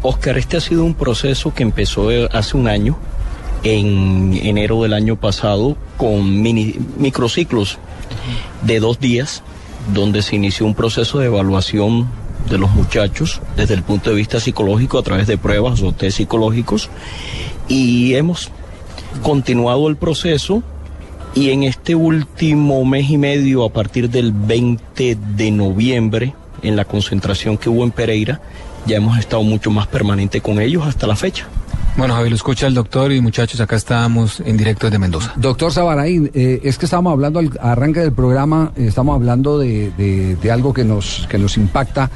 Oscar, 0.03 0.39
este 0.39 0.59
ha 0.59 0.61
sido 0.61 0.85
un 0.85 0.95
proceso 0.95 1.53
que 1.53 1.65
empezó 1.65 2.13
eh, 2.13 2.29
hace 2.33 2.57
un 2.57 2.69
año, 2.69 2.97
en 3.65 4.35
enero 4.35 4.81
del 4.83 4.93
año 4.93 5.17
pasado, 5.17 5.77
con 5.97 6.43
mini, 6.43 6.77
microciclos 6.97 7.79
de 8.65 8.79
dos 8.79 9.01
días, 9.01 9.43
donde 9.93 10.23
se 10.23 10.37
inició 10.37 10.65
un 10.65 10.77
proceso 10.77 11.19
de 11.19 11.27
evaluación 11.27 12.09
de 12.49 12.59
los 12.59 12.71
muchachos 12.71 13.41
desde 13.57 13.75
el 13.75 13.83
punto 13.83 14.11
de 14.11 14.17
vista 14.17 14.39
psicológico 14.39 14.99
a 14.99 15.03
través 15.03 15.27
de 15.27 15.39
pruebas 15.39 15.83
o 15.83 15.93
test 15.93 16.19
psicológicos 16.19 16.89
y 17.69 18.15
hemos 18.15 18.51
continuado 19.23 19.89
el 19.89 19.97
proceso 19.97 20.63
y 21.35 21.51
en 21.51 21.63
este 21.63 21.95
último 21.95 22.85
mes 22.85 23.09
y 23.11 23.19
medio, 23.19 23.65
a 23.65 23.71
partir 23.73 24.11
del 24.11 24.33
20 24.33 25.17
de 25.37 25.51
noviembre, 25.51 26.35
en 26.63 26.77
la 26.77 26.85
concentración 26.85 27.57
que 27.57 27.69
hubo 27.71 27.85
en 27.85 27.91
Pereira, 27.91 28.41
ya 28.87 28.97
hemos 28.97 29.19
estado 29.19 29.43
mucho 29.43 29.71
más 29.71 29.87
permanente 29.87 30.41
con 30.41 30.61
ellos 30.61 30.85
hasta 30.87 31.07
la 31.07 31.17
fecha. 31.17 31.47
Bueno, 31.97 32.15
Javier, 32.15 32.31
lo 32.31 32.37
escucha 32.37 32.67
el 32.67 32.75
doctor 32.75 33.13
y 33.13 33.21
muchachos, 33.21 33.61
acá 33.61 33.77
estamos 33.77 34.41
en 34.41 34.57
directo 34.57 34.87
desde 34.87 34.99
Mendoza. 34.99 35.33
Doctor 35.37 35.73
Sabaraín, 35.73 36.31
eh, 36.35 36.61
es 36.65 36.79
que 36.79 36.87
estamos 36.87 37.13
hablando 37.13 37.39
al 37.39 37.51
arranque 37.61 38.01
del 38.01 38.13
programa, 38.13 38.73
eh, 38.77 38.87
estamos 38.89 39.15
hablando 39.15 39.59
de, 39.59 39.91
de- 39.99 40.37
de 40.37 40.51
algo 40.51 40.73
que 40.73 40.85
nos, 40.85 41.27
que 41.31 41.39
nos 41.39 41.57
impacta 41.59 42.11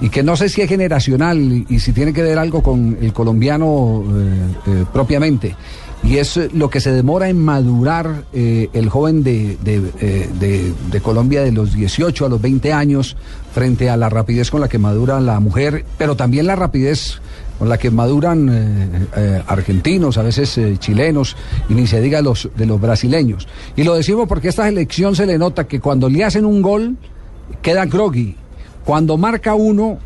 y 0.00 0.08
que 0.08 0.24
no 0.24 0.34
sé 0.36 0.48
si 0.48 0.60
es 0.60 0.68
generacional 0.68 1.38
y, 1.40 1.66
y 1.68 1.78
si 1.78 1.92
tiene 1.92 2.12
que 2.12 2.22
ver 2.22 2.36
algo 2.38 2.62
con 2.64 2.98
el 3.00 3.12
colombiano 3.12 4.02
eh, 4.12 4.46
eh, 4.66 4.84
propiamente. 4.92 5.54
Y 6.04 6.16
es 6.18 6.36
eh, 6.36 6.48
lo 6.52 6.68
que 6.68 6.80
se 6.80 6.90
demora 6.90 7.28
en 7.28 7.38
madurar 7.38 8.24
eh, 8.32 8.68
el 8.72 8.88
joven 8.88 9.22
de, 9.22 9.56
de, 9.62 9.82
eh, 10.00 10.28
de- 10.40 10.72
de 10.90 11.00
Colombia 11.00 11.42
de 11.42 11.52
los 11.52 11.72
18 11.74 12.26
a 12.26 12.28
los 12.28 12.40
20 12.42 12.72
años 12.72 13.16
frente 13.54 13.88
a 13.88 13.96
la 13.96 14.08
rapidez 14.08 14.50
con 14.50 14.60
la 14.60 14.68
que 14.68 14.78
madura 14.78 15.20
la 15.20 15.38
mujer, 15.40 15.84
pero 15.98 16.16
también 16.16 16.46
la 16.46 16.56
rapidez 16.56 17.20
con 17.58 17.68
la 17.68 17.78
que 17.78 17.92
maduran 17.92 19.08
argentinos, 19.46 20.18
a 20.18 20.22
veces 20.22 20.58
chilenos, 20.80 21.36
y 21.68 21.74
ni 21.74 21.86
se 21.86 22.00
diga 22.00 22.20
los, 22.20 22.48
de 22.56 22.66
los 22.66 22.80
brasileños. 22.80 23.46
Y 23.76 23.84
lo 23.84 23.94
decimos 23.94 24.26
porque 24.26 24.48
a 24.48 24.50
esta 24.50 24.68
elección 24.68 25.14
se 25.14 25.26
le 25.26 25.38
nota 25.38 25.68
que 25.68 25.78
cuando 25.78 26.08
le 26.08 26.24
hacen 26.24 26.44
un 26.44 26.60
gol, 26.60 26.96
queda 27.60 27.84
groggy. 27.86 28.34
Cuando 28.84 29.16
marca 29.16 29.54
uno, 29.54 29.98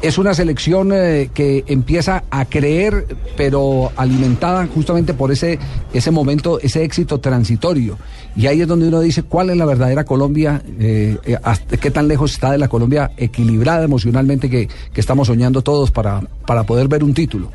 es 0.00 0.18
una 0.18 0.32
selección 0.34 0.92
eh, 0.92 1.30
que 1.34 1.64
empieza 1.66 2.24
a 2.30 2.44
creer, 2.44 3.16
pero 3.36 3.90
alimentada 3.96 4.66
justamente 4.66 5.12
por 5.12 5.32
ese, 5.32 5.58
ese 5.92 6.10
momento, 6.10 6.60
ese 6.60 6.84
éxito 6.84 7.18
transitorio. 7.18 7.98
Y 8.36 8.46
ahí 8.46 8.60
es 8.60 8.68
donde 8.68 8.88
uno 8.88 9.00
dice 9.00 9.24
cuál 9.24 9.50
es 9.50 9.56
la 9.56 9.64
verdadera 9.64 10.04
Colombia, 10.04 10.62
eh, 10.78 11.16
eh, 11.24 11.38
qué 11.80 11.90
tan 11.90 12.06
lejos 12.06 12.32
está 12.32 12.52
de 12.52 12.58
la 12.58 12.68
Colombia 12.68 13.10
equilibrada 13.16 13.84
emocionalmente 13.84 14.48
que, 14.48 14.68
que 14.92 15.00
estamos 15.00 15.26
soñando 15.26 15.62
todos 15.62 15.90
para, 15.90 16.20
para 16.46 16.62
poder 16.64 16.86
ver 16.86 17.02
un 17.02 17.14
título. 17.14 17.50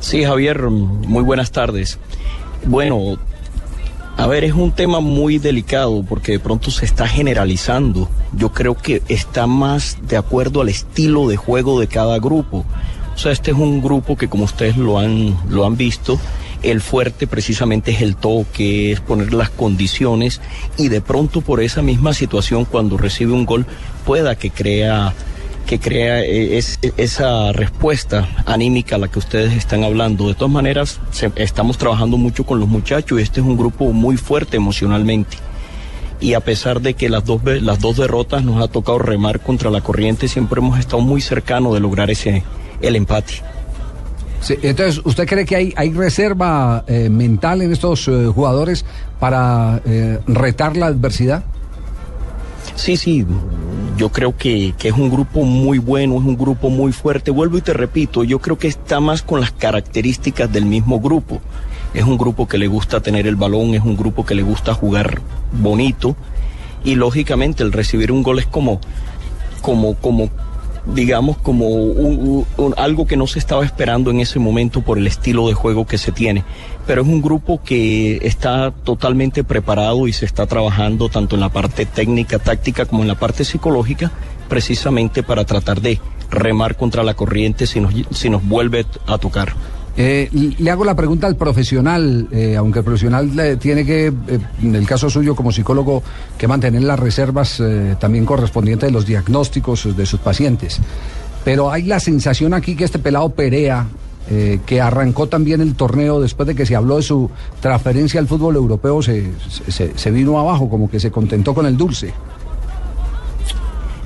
Sí, 0.00 0.24
Javier, 0.24 0.62
muy 0.64 1.22
buenas 1.22 1.52
tardes. 1.52 1.98
Bueno, 2.66 3.18
a 4.16 4.26
ver, 4.26 4.44
es 4.44 4.52
un 4.52 4.72
tema 4.72 5.00
muy 5.00 5.38
delicado 5.38 6.04
porque 6.08 6.32
de 6.32 6.38
pronto 6.38 6.70
se 6.70 6.84
está 6.84 7.08
generalizando. 7.08 8.08
Yo 8.32 8.52
creo 8.52 8.76
que 8.76 9.02
está 9.08 9.46
más 9.46 9.98
de 10.02 10.16
acuerdo 10.16 10.60
al 10.60 10.68
estilo 10.68 11.28
de 11.28 11.36
juego 11.36 11.80
de 11.80 11.86
cada 11.86 12.18
grupo. 12.18 12.64
O 13.14 13.18
sea, 13.18 13.32
este 13.32 13.50
es 13.50 13.56
un 13.56 13.82
grupo 13.82 14.16
que 14.16 14.28
como 14.28 14.44
ustedes 14.44 14.76
lo 14.76 14.98
han, 14.98 15.36
lo 15.48 15.66
han 15.66 15.76
visto, 15.76 16.18
el 16.62 16.80
fuerte 16.80 17.26
precisamente 17.26 17.90
es 17.90 18.02
el 18.02 18.16
toque, 18.16 18.92
es 18.92 19.00
poner 19.00 19.34
las 19.34 19.50
condiciones 19.50 20.40
y 20.76 20.88
de 20.88 21.00
pronto 21.00 21.40
por 21.40 21.60
esa 21.60 21.82
misma 21.82 22.14
situación 22.14 22.64
cuando 22.64 22.96
recibe 22.96 23.32
un 23.32 23.44
gol 23.44 23.66
pueda 24.06 24.36
que 24.36 24.50
crea 24.50 25.12
que 25.66 25.78
crea 25.78 26.20
eh, 26.22 26.58
es- 26.58 26.78
esa 26.96 27.52
respuesta 27.52 28.28
anímica 28.46 28.96
a 28.96 28.98
la 28.98 29.08
que 29.08 29.18
ustedes 29.18 29.52
están 29.54 29.84
hablando. 29.84 30.28
De 30.28 30.34
todas 30.34 30.52
maneras, 30.52 31.00
estamos 31.36 31.78
trabajando 31.78 32.16
mucho 32.16 32.44
con 32.44 32.60
los 32.60 32.68
muchachos 32.68 33.18
y 33.18 33.22
este 33.22 33.40
es 33.40 33.46
un 33.46 33.56
grupo 33.56 33.92
muy 33.92 34.16
fuerte 34.16 34.56
emocionalmente. 34.56 35.36
Y 36.20 36.34
a 36.34 36.40
pesar 36.40 36.80
de 36.80 36.94
que 36.94 37.08
las 37.08 37.24
dos, 37.24 37.40
las 37.44 37.80
dos 37.80 37.96
derrotas 37.96 38.44
nos 38.44 38.62
ha 38.62 38.68
tocado 38.68 38.98
remar 38.98 39.40
contra 39.40 39.70
la 39.70 39.80
corriente, 39.80 40.28
siempre 40.28 40.60
hemos 40.60 40.78
estado 40.78 41.00
muy 41.02 41.20
cercanos 41.20 41.74
de 41.74 41.80
lograr 41.80 42.10
ese, 42.10 42.42
el 42.80 42.94
empate. 42.96 43.34
Entonces, 44.62 45.00
¿usted 45.04 45.26
cree 45.26 45.44
que 45.44 45.54
hay, 45.56 45.72
hay 45.76 45.92
reserva 45.92 46.84
eh, 46.88 47.08
mental 47.08 47.62
en 47.62 47.72
estos 47.72 48.08
eh, 48.08 48.26
jugadores 48.34 48.84
para 49.20 49.80
retar 50.26 50.76
la 50.76 50.86
adversidad? 50.86 51.44
Sí, 52.74 52.96
sí, 52.96 53.26
yo 53.96 54.10
creo 54.10 54.36
que, 54.36 54.74
que 54.78 54.88
es 54.88 54.94
un 54.94 55.10
grupo 55.10 55.44
muy 55.44 55.78
bueno, 55.78 56.14
es 56.16 56.24
un 56.24 56.36
grupo 56.36 56.70
muy 56.70 56.92
fuerte. 56.92 57.30
Vuelvo 57.30 57.58
y 57.58 57.60
te 57.60 57.72
repito, 57.72 58.24
yo 58.24 58.38
creo 58.38 58.58
que 58.58 58.68
está 58.68 59.00
más 59.00 59.22
con 59.22 59.40
las 59.40 59.52
características 59.52 60.52
del 60.52 60.64
mismo 60.64 61.00
grupo. 61.00 61.40
Es 61.94 62.04
un 62.04 62.16
grupo 62.16 62.48
que 62.48 62.58
le 62.58 62.68
gusta 62.68 63.00
tener 63.00 63.26
el 63.26 63.36
balón, 63.36 63.74
es 63.74 63.82
un 63.82 63.96
grupo 63.96 64.24
que 64.24 64.34
le 64.34 64.42
gusta 64.42 64.74
jugar 64.74 65.20
bonito 65.52 66.16
y 66.84 66.94
lógicamente 66.94 67.62
el 67.62 67.72
recibir 67.72 68.10
un 68.10 68.22
gol 68.22 68.38
es 68.38 68.46
como, 68.46 68.80
como, 69.60 69.94
como, 69.94 70.30
digamos, 70.86 71.36
como 71.38 71.66
un- 71.68 72.44
un- 72.56 72.74
algo 72.76 73.06
que 73.06 73.16
no 73.16 73.26
se 73.26 73.38
estaba 73.38 73.64
esperando 73.64 74.10
en 74.10 74.20
ese 74.20 74.38
momento 74.38 74.80
por 74.82 74.98
el 74.98 75.06
estilo 75.06 75.46
de 75.48 75.54
juego 75.54 75.86
que 75.86 75.98
se 75.98 76.12
tiene. 76.12 76.44
Pero 76.86 77.02
es 77.02 77.08
un 77.08 77.22
grupo 77.22 77.60
que 77.62 78.18
está 78.22 78.72
totalmente 78.72 79.44
preparado 79.44 80.08
y 80.08 80.12
se 80.12 80.24
está 80.24 80.46
trabajando 80.46 81.08
tanto 81.08 81.36
en 81.36 81.40
la 81.40 81.48
parte 81.50 81.86
técnica, 81.86 82.38
táctica, 82.40 82.86
como 82.86 83.02
en 83.02 83.08
la 83.08 83.14
parte 83.14 83.44
psicológica, 83.44 84.10
precisamente 84.48 85.22
para 85.22 85.44
tratar 85.44 85.80
de 85.80 86.00
remar 86.30 86.76
contra 86.76 87.02
la 87.02 87.14
corriente 87.14 87.66
si 87.66 87.78
nos, 87.80 87.94
si 88.10 88.28
nos 88.30 88.44
vuelve 88.46 88.84
a 89.06 89.18
tocar. 89.18 89.52
Eh, 89.96 90.30
le 90.58 90.70
hago 90.70 90.84
la 90.84 90.94
pregunta 90.96 91.26
al 91.26 91.36
profesional, 91.36 92.26
eh, 92.32 92.56
aunque 92.56 92.78
el 92.78 92.84
profesional 92.84 93.38
eh, 93.38 93.56
tiene 93.56 93.84
que, 93.84 94.06
eh, 94.06 94.12
en 94.62 94.74
el 94.74 94.86
caso 94.86 95.10
suyo 95.10 95.34
como 95.36 95.52
psicólogo, 95.52 96.02
que 96.38 96.48
mantener 96.48 96.82
las 96.82 96.98
reservas 96.98 97.62
también 97.98 98.24
correspondientes 98.24 98.88
de 98.88 98.92
los 98.92 99.04
diagnósticos 99.06 99.94
de 99.96 100.06
sus 100.06 100.20
pacientes. 100.20 100.80
Pero 101.44 101.70
hay 101.70 101.82
la 101.82 102.00
sensación 102.00 102.54
aquí 102.54 102.74
que 102.74 102.84
este 102.84 102.98
pelado 102.98 103.28
Perea, 103.30 103.86
que 104.64 104.80
arrancó 104.80 105.26
también 105.26 105.60
el 105.60 105.74
torneo 105.74 106.20
después 106.20 106.46
de 106.46 106.54
que 106.54 106.64
se 106.64 106.74
habló 106.76 106.96
de 106.96 107.02
su 107.02 107.28
transferencia 107.60 108.18
al 108.20 108.28
fútbol 108.28 108.56
europeo, 108.56 109.02
se, 109.02 109.30
se- 109.68 109.98
se 109.98 110.10
vino 110.10 110.38
abajo, 110.38 110.70
como 110.70 110.88
que 110.88 111.00
se 111.00 111.10
contentó 111.10 111.52
con 111.52 111.66
el 111.66 111.76
dulce. 111.76 112.14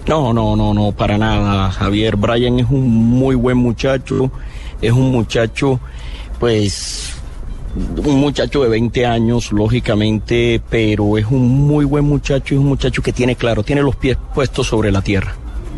No, 0.08 0.32
no, 0.32 0.56
no, 0.56 0.72
no, 0.72 0.92
para 0.92 1.18
nada, 1.18 1.70
Javier. 1.70 2.16
Brian 2.16 2.60
es 2.60 2.66
un 2.70 2.88
muy 2.88 3.34
buen 3.34 3.56
muchacho, 3.58 4.30
es 4.80 4.92
un 4.92 5.10
muchacho, 5.10 5.80
pues, 6.38 7.14
un 7.76 8.20
muchacho 8.20 8.62
de 8.62 8.68
20 8.70 9.06
años, 9.06 9.52
lógicamente, 9.52 10.60
pero 10.70 11.18
es 11.18 11.26
un 11.26 11.48
muy 11.66 11.84
buen 11.84 12.04
muchacho, 12.04 12.54
es 12.54 12.60
un 12.60 12.66
muchacho 12.66 13.02
que 13.02 13.12
tiene 13.12 13.36
claro, 13.36 13.62
tiene 13.62 13.82
los 13.82 13.96
pies 13.96 14.16
puestos 14.34 14.66
sobre 14.66 14.90
la 14.90 15.02
tierra. 15.02 15.34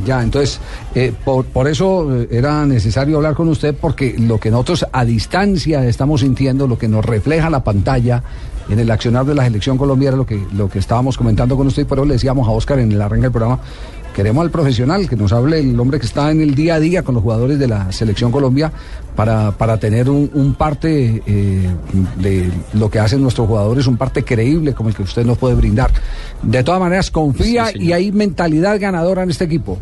Ya, 0.06 0.22
entonces, 0.22 0.60
eh, 0.94 1.12
por, 1.24 1.44
por 1.46 1.66
eso 1.66 2.14
eh, 2.14 2.28
era 2.30 2.64
necesario 2.64 3.16
hablar 3.16 3.34
con 3.34 3.48
usted, 3.48 3.74
porque 3.74 4.14
lo 4.16 4.38
que 4.38 4.50
nosotros 4.50 4.86
a 4.92 5.04
distancia 5.04 5.84
estamos 5.86 6.20
sintiendo, 6.20 6.68
lo 6.68 6.78
que 6.78 6.86
nos 6.86 7.04
refleja 7.04 7.50
la 7.50 7.64
pantalla 7.64 8.22
en 8.68 8.78
el 8.78 8.90
accionar 8.90 9.24
de 9.24 9.34
la 9.34 9.44
selección 9.44 9.76
colombiana, 9.76 10.16
lo 10.16 10.26
que, 10.26 10.40
lo 10.52 10.68
que 10.68 10.78
estábamos 10.78 11.16
comentando 11.16 11.56
con 11.56 11.66
usted, 11.66 11.82
y 11.82 11.84
por 11.86 11.98
eso 11.98 12.06
le 12.06 12.14
decíamos 12.14 12.46
a 12.46 12.52
Oscar 12.52 12.78
en 12.78 12.92
el 12.92 13.00
arranque 13.00 13.24
del 13.24 13.32
programa, 13.32 13.60
queremos 14.18 14.42
al 14.42 14.50
profesional, 14.50 15.08
que 15.08 15.14
nos 15.14 15.32
hable 15.32 15.60
el 15.60 15.78
hombre 15.78 16.00
que 16.00 16.06
está 16.06 16.32
en 16.32 16.40
el 16.40 16.56
día 16.56 16.74
a 16.74 16.80
día 16.80 17.04
con 17.04 17.14
los 17.14 17.22
jugadores 17.22 17.56
de 17.56 17.68
la 17.68 17.92
selección 17.92 18.32
Colombia, 18.32 18.72
para, 19.14 19.52
para 19.52 19.78
tener 19.78 20.10
un, 20.10 20.28
un 20.34 20.54
parte 20.54 21.22
eh, 21.24 21.70
de 22.16 22.50
lo 22.72 22.90
que 22.90 22.98
hacen 22.98 23.22
nuestros 23.22 23.46
jugadores, 23.46 23.86
un 23.86 23.96
parte 23.96 24.24
creíble 24.24 24.74
como 24.74 24.88
el 24.88 24.96
que 24.96 25.04
usted 25.04 25.24
nos 25.24 25.38
puede 25.38 25.54
brindar. 25.54 25.92
De 26.42 26.64
todas 26.64 26.80
maneras, 26.80 27.12
confía 27.12 27.70
y 27.72 27.92
hay 27.92 28.10
mentalidad 28.10 28.80
ganadora 28.80 29.22
en 29.22 29.30
este 29.30 29.44
equipo. 29.44 29.78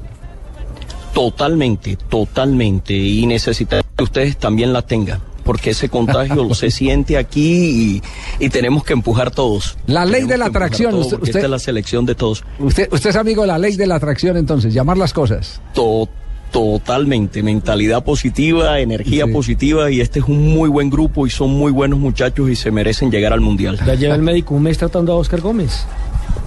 Totalmente, 1.15 1.97
totalmente. 1.97 2.93
Y 2.93 3.25
necesitamos 3.25 3.87
que 3.97 4.05
ustedes 4.05 4.37
también 4.37 4.71
la 4.71 4.83
tengan, 4.83 5.19
porque 5.47 5.71
ese 5.71 5.89
contagio 5.89 6.53
se 6.55 6.71
siente 6.71 7.17
aquí 7.17 8.03
y, 8.41 8.45
y 8.45 8.51
tenemos 8.51 8.85
que 8.85 8.93
empujar 8.93 9.31
todos. 9.31 9.79
La 9.87 10.05
ley 10.05 10.15
Tenemos 10.27 10.29
de 10.31 10.37
la 10.39 10.47
atracción, 10.47 10.95
usted- 10.97 11.19
esta 11.23 11.39
es 11.39 11.49
la 11.49 11.59
selección 11.59 12.05
de 12.05 12.15
todos. 12.15 12.45
Usted, 12.59 12.93
usted 12.93 13.11
es 13.11 13.17
amigo 13.17 13.43
de 13.43 13.49
la 13.49 13.59
ley 13.59 13.77
de 13.77 13.87
la 13.87 13.95
atracción, 13.95 14.37
entonces, 14.37 14.75
llamar 14.75 14.99
las 14.99 15.13
cosas. 15.15 15.61
To- 15.73 16.09
totalmente, 16.51 17.43
mentalidad 17.43 18.03
positiva, 18.05 18.79
energía 18.81 19.27
positiva 19.27 19.91
y 19.91 20.01
este 20.01 20.21
es 20.21 20.25
un 20.27 20.49
muy 20.55 20.69
buen 20.71 20.89
grupo 20.91 21.27
y 21.27 21.31
son 21.31 21.51
muy 21.51 21.71
buenos 21.73 21.99
muchachos 21.99 22.49
y 22.49 22.57
se 22.57 22.71
merecen 22.71 23.11
llegar 23.11 23.33
al 23.33 23.41
mundial. 23.41 23.79
Ya 23.87 23.95
lleva 23.95 24.15
el 24.15 24.23
médico 24.23 24.55
un 24.55 24.63
mes 24.63 24.79
tratando 24.79 25.13
a 25.13 25.17
Oscar 25.17 25.41
Gómez. 25.41 25.85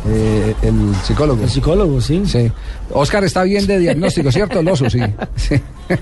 Eh, 0.07 0.55
el 0.63 0.95
psicólogo. 1.03 1.43
El 1.43 1.49
psicólogo, 1.49 1.99
sí. 2.01 2.23
Sí. 2.25 2.49
Oscar 2.91 3.23
está 3.25 3.43
bien 3.43 3.67
de 3.67 3.77
diagnóstico, 3.79 4.31
¿cierto? 4.31 4.59
El 4.61 4.69
oso, 4.69 4.89
sí. 4.89 4.99
Sí. 5.35 5.55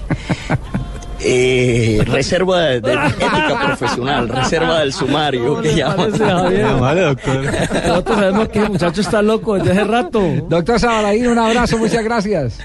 Eh, 1.20 2.04
reserva 2.08 2.62
de, 2.62 2.82
de 2.82 2.94
ética 2.94 3.62
profesional, 3.66 4.30
reserva 4.30 4.80
del 4.80 4.94
sumario 4.94 5.62
que 5.62 5.76
llaman. 5.76 6.12
parece, 6.12 6.26
Javier? 6.26 6.66
Nosotros 7.88 8.18
sabemos 8.18 8.50
que 8.50 8.60
el 8.60 8.70
muchacho 8.70 9.02
está 9.02 9.22
loco 9.22 9.56
desde 9.56 9.72
hace 9.72 9.84
rato. 9.84 10.22
Doctor 10.50 10.80
Sabaraín, 10.80 11.28
un 11.28 11.40
abrazo, 11.40 11.78
muchas 11.78 12.04
gracias. 12.04 12.60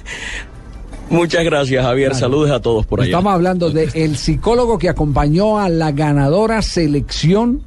Muchas 1.09 1.45
gracias, 1.45 1.85
Javier. 1.85 2.15
Saludos 2.15 2.51
a 2.51 2.61
todos 2.61 2.87
por 2.87 3.01
allá. 3.01 3.11
Estamos 3.11 3.35
hablando 3.35 3.71
del 3.71 3.91
el 3.95 4.17
psicólogo 4.17 4.79
que 4.79 4.89
acompañó 4.89 5.59
a 5.59 5.69
la 5.69 5.93
ganadora 5.93 6.63
selección 6.63 7.63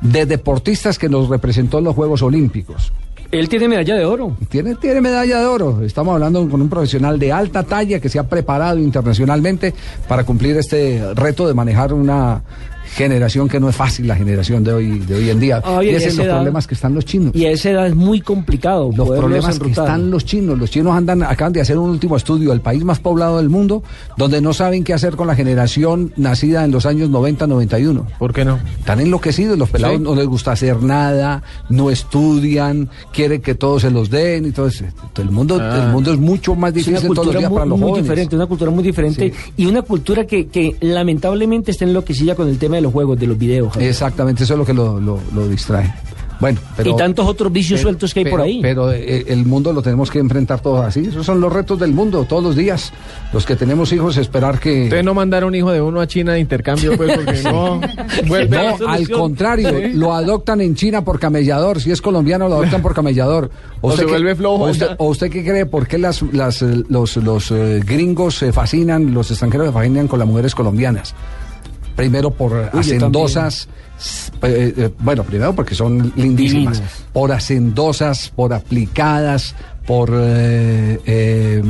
de 0.00 0.26
deportistas 0.26 0.98
que 0.98 1.08
nos 1.08 1.28
representó 1.28 1.78
en 1.78 1.84
los 1.84 1.94
Juegos 1.94 2.22
Olímpicos. 2.22 2.92
Él 3.30 3.48
tiene 3.48 3.68
medalla 3.68 3.96
de 3.96 4.04
oro. 4.04 4.36
Tiene, 4.48 4.74
tiene 4.76 5.00
medalla 5.00 5.40
de 5.40 5.46
oro. 5.46 5.82
Estamos 5.82 6.14
hablando 6.14 6.48
con 6.48 6.62
un 6.62 6.68
profesional 6.68 7.18
de 7.18 7.32
alta 7.32 7.62
talla 7.62 8.00
que 8.00 8.08
se 8.08 8.18
ha 8.18 8.28
preparado 8.28 8.78
internacionalmente 8.78 9.74
para 10.08 10.24
cumplir 10.24 10.56
este 10.56 11.02
reto 11.14 11.46
de 11.46 11.54
manejar 11.54 11.92
una 11.92 12.42
generación 12.94 13.48
que 13.48 13.58
no 13.60 13.68
es 13.68 13.76
fácil, 13.76 14.06
la 14.06 14.16
generación 14.16 14.62
de 14.64 14.72
hoy, 14.72 14.98
de 15.00 15.14
hoy 15.16 15.30
en 15.30 15.40
día. 15.40 15.62
Y 15.82 15.88
ese 15.88 16.08
es 16.08 16.16
los 16.16 16.26
edad- 16.26 16.36
problemas 16.36 16.66
que 16.66 16.74
están 16.74 16.94
los 16.94 17.04
chinos. 17.04 17.34
Y 17.34 17.44
a 17.46 17.50
esa 17.50 17.70
edad 17.70 17.86
es 17.86 17.94
muy 17.94 18.20
complicado. 18.20 18.90
Los 18.96 19.08
problemas 19.08 19.58
que 19.58 19.68
están 19.70 20.10
los 20.10 20.24
chinos. 20.24 20.58
Los 20.58 20.70
chinos 20.70 20.94
andan, 20.96 21.22
acaban 21.22 21.52
de 21.52 21.60
hacer 21.60 21.76
un 21.78 21.90
último 21.90 22.16
estudio, 22.16 22.52
el 22.52 22.60
país 22.60 22.84
más 22.84 23.00
poblado 23.00 23.38
del 23.38 23.48
mundo, 23.50 23.82
donde 24.16 24.40
no 24.40 24.52
saben 24.54 24.84
qué 24.84 24.94
hacer 24.94 25.16
con 25.16 25.26
la 25.26 25.34
generación 25.34 26.12
nacida 26.16 26.64
en 26.64 26.70
los 26.70 26.86
años 26.86 27.10
90-91. 27.10 28.06
¿Por 28.18 28.32
qué 28.32 28.44
no? 28.44 28.58
Están 28.78 29.00
enloquecidos, 29.00 29.58
los 29.58 29.70
pelados 29.70 29.98
Sí. 29.98 30.02
no 30.04 30.14
les 30.14 30.26
gusta 30.26 30.52
hacer 30.52 30.82
nada, 30.82 31.42
no 31.68 31.90
estudian, 31.90 32.88
quieren 33.12 33.42
que 33.42 33.54
todos 33.54 33.82
se 33.82 33.90
los 33.90 34.10
den 34.10 34.46
y 34.46 34.50
todo 34.52 34.68
eso. 34.68 34.84
El 35.18 35.30
mundo, 35.30 35.58
Ah. 35.60 35.84
el 35.86 35.92
mundo 35.92 36.12
es 36.12 36.18
mucho 36.18 36.54
más 36.54 36.72
difícil 36.72 36.94
todos 36.94 37.08
los 37.08 37.16
cultura 37.18 37.38
días 37.40 37.50
muy, 37.50 37.56
para 37.58 37.66
los 37.68 37.78
muy 37.78 37.88
jóvenes. 37.90 38.04
diferente, 38.08 38.36
una 38.36 38.46
cultura 38.46 38.70
muy 38.70 38.82
diferente 38.84 39.32
y 39.56 39.66
una 39.66 39.82
cultura 39.82 40.26
que, 40.26 40.46
que 40.46 40.76
lamentablemente 40.80 41.70
está 41.70 41.84
enloquecida 41.84 42.34
con 42.34 42.48
el 42.48 42.58
tema 42.58 42.76
de 42.76 42.82
los 42.84 42.92
juegos, 42.92 43.18
de 43.18 43.26
los 43.26 43.36
videos. 43.36 43.72
Javier. 43.72 43.90
Exactamente, 43.90 44.44
eso 44.44 44.54
es 44.54 44.58
lo 44.58 44.64
que 44.64 44.72
lo, 44.74 45.00
lo- 45.00 45.20
lo 45.34 45.48
distrae. 45.48 45.92
Bueno, 46.40 46.58
pero, 46.76 46.90
y 46.90 46.96
tantos 46.96 47.26
otros 47.28 47.50
vicios 47.52 47.78
pero- 47.78 47.90
sueltos 47.90 48.12
que 48.12 48.20
hay 48.20 48.24
por 48.26 48.32
pero- 48.32 48.42
ahí. 48.42 48.58
Pero 48.60 48.92
eh, 48.92 49.24
el 49.28 49.46
mundo 49.46 49.72
lo 49.72 49.80
tenemos 49.82 50.10
que 50.10 50.18
enfrentar 50.18 50.60
todos 50.60 50.84
así. 50.84 51.00
Esos 51.06 51.24
son 51.24 51.40
los 51.40 51.50
retos 51.50 51.78
del 51.78 51.92
mundo 51.92 52.26
todos 52.28 52.42
los 52.42 52.56
días. 52.56 52.92
Los 53.32 53.46
que 53.46 53.54
tenemos 53.54 53.92
hijos, 53.92 54.16
esperar 54.16 54.58
que. 54.58 54.84
Ustedes 54.84 55.04
no 55.04 55.14
mandaron 55.14 55.48
un 55.50 55.54
hijo 55.54 55.70
de 55.70 55.80
uno 55.80 56.00
a 56.00 56.08
China 56.08 56.32
de 56.32 56.40
intercambio, 56.40 56.96
pues, 56.96 57.14
porque 57.16 57.40
no. 57.44 57.80
No, 57.80 58.88
al 58.88 59.08
contrario, 59.08 59.68
Sí. 59.70 59.92
lo 59.94 60.12
adoptan 60.12 60.60
en 60.60 60.74
China 60.74 61.04
por 61.04 61.20
camellador. 61.20 61.80
Si 61.80 61.92
es 61.92 62.02
colombiano, 62.02 62.48
lo 62.48 62.56
adoptan 62.56 62.82
por 62.82 62.94
camellador. 62.94 63.50
O 63.80 63.92
se 63.92 64.04
qué- 64.04 64.10
vuelve 64.10 64.34
flojo 64.34 64.64
o 64.64 64.70
usted, 64.70 64.88
o 64.98 65.06
usted 65.10 65.30
qué 65.30 65.44
cree? 65.44 65.66
¿Por 65.66 65.86
qué 65.86 65.98
las, 65.98 66.20
las, 66.32 66.62
eh, 66.62 66.82
los, 66.88 67.16
los 67.18 67.50
eh, 67.52 67.80
gringos 67.86 68.34
se 68.38 68.52
fascinan, 68.52 69.14
los 69.14 69.30
extranjeros 69.30 69.68
se 69.68 69.72
fascinan 69.72 70.08
con 70.08 70.18
las 70.18 70.26
mujeres 70.28 70.54
colombianas? 70.54 71.14
Primero 71.96 72.30
por 72.30 72.52
yo 72.72 72.78
hacendosas. 72.80 73.68
eh, 74.42 74.74
eh, 74.76 74.90
bueno, 74.98 75.22
primero 75.24 75.54
porque 75.54 75.74
son 75.74 76.12
lindísimas. 76.16 76.74
Divinas. 76.78 77.04
Por 77.12 77.32
hacendosas, 77.32 78.30
por 78.34 78.52
aplicadas, 78.52 79.54
por 79.86 80.10
eh, 80.12 80.98
eh, 81.06 81.62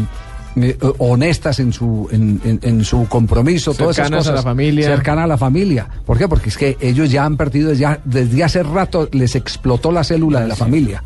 eh, 0.56 0.78
honestas 0.98 1.58
en 1.60 1.72
su 1.72 2.08
en, 2.12 2.40
en- 2.44 2.60
en 2.62 2.84
su 2.84 3.06
compromiso, 3.08 3.74
todas 3.74 3.96
esas 3.98 4.06
Cercanas 4.06 4.26
a 4.26 4.30
cosas. 4.30 4.44
la 4.44 4.50
familia. 4.50 4.86
Cercana 4.86 5.24
a 5.24 5.26
la 5.26 5.36
familia. 5.36 5.88
¿Por 6.06 6.16
qué? 6.16 6.28
Porque 6.28 6.48
es 6.48 6.56
que 6.56 6.76
ellos 6.80 7.10
ya 7.10 7.24
han 7.24 7.36
perdido, 7.36 7.72
ya 7.72 8.00
desde 8.04 8.44
hace 8.44 8.62
rato 8.62 9.08
les 9.12 9.34
explotó 9.34 9.92
la 9.92 10.04
célula 10.04 10.40
de 10.40 10.48
la 10.48 10.56
familia. 10.56 11.02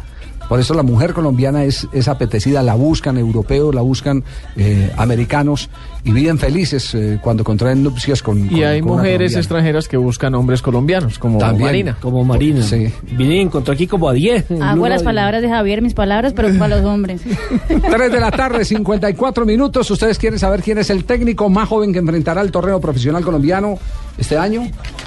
Por 0.48 0.58
eso 0.60 0.72
la 0.74 0.82
mujer 0.82 1.12
colombiana 1.12 1.64
es, 1.64 1.86
es 1.92 2.08
apetecida, 2.08 2.62
la 2.62 2.74
buscan 2.74 3.18
europeos, 3.18 3.74
la 3.74 3.82
buscan 3.82 4.24
eh, 4.56 4.90
americanos 4.96 5.68
y 6.04 6.12
viven 6.12 6.38
felices 6.38 6.94
eh, 6.94 7.18
cuando 7.22 7.44
contraen 7.44 7.82
nupcias 7.82 8.22
con, 8.22 8.46
Y 8.46 8.48
con- 8.48 8.64
hay 8.64 8.80
con 8.80 8.92
mujeres 8.92 9.36
extranjeras 9.36 9.88
que 9.88 9.96
buscan 9.98 10.34
hombres 10.34 10.62
colombianos, 10.62 11.18
como 11.18 11.38
También. 11.38 11.66
Marina. 11.66 11.96
Como 12.00 12.24
Marina. 12.24 12.62
Sí. 12.62 12.90
Vine 13.12 13.36
y 13.36 13.40
encontró 13.40 13.74
aquí 13.74 13.86
como 13.86 14.08
a 14.08 14.12
10. 14.14 14.50
en 14.52 14.62
Hago 14.62 14.88
las 14.88 15.02
palabras 15.02 15.42
de 15.42 15.48
Javier, 15.50 15.82
mis 15.82 15.92
palabras, 15.94 16.32
pero 16.34 16.48
para 16.58 16.76
los 16.76 16.84
hombres. 16.86 17.20
3 17.68 18.12
de 18.12 18.20
la 18.20 18.30
tarde, 18.30 18.64
54 18.64 19.44
minutos. 19.44 19.90
¿Ustedes 19.90 20.18
quieren 20.18 20.38
saber 20.38 20.62
quién 20.62 20.78
es 20.78 20.88
el 20.90 21.04
técnico 21.04 21.48
más 21.50 21.68
joven 21.68 21.92
que 21.92 21.98
enfrentará 21.98 22.40
el 22.40 22.50
torneo 22.50 22.80
profesional 22.80 23.22
colombiano 23.22 23.78
este 24.16 24.38
año? 24.38 24.62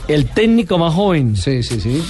El 0.07 0.27
técnico 0.27 0.77
más 0.77 0.93
joven. 0.93 1.35
Sí, 1.35 1.63
sí, 1.63 1.80
sí. 1.81 2.03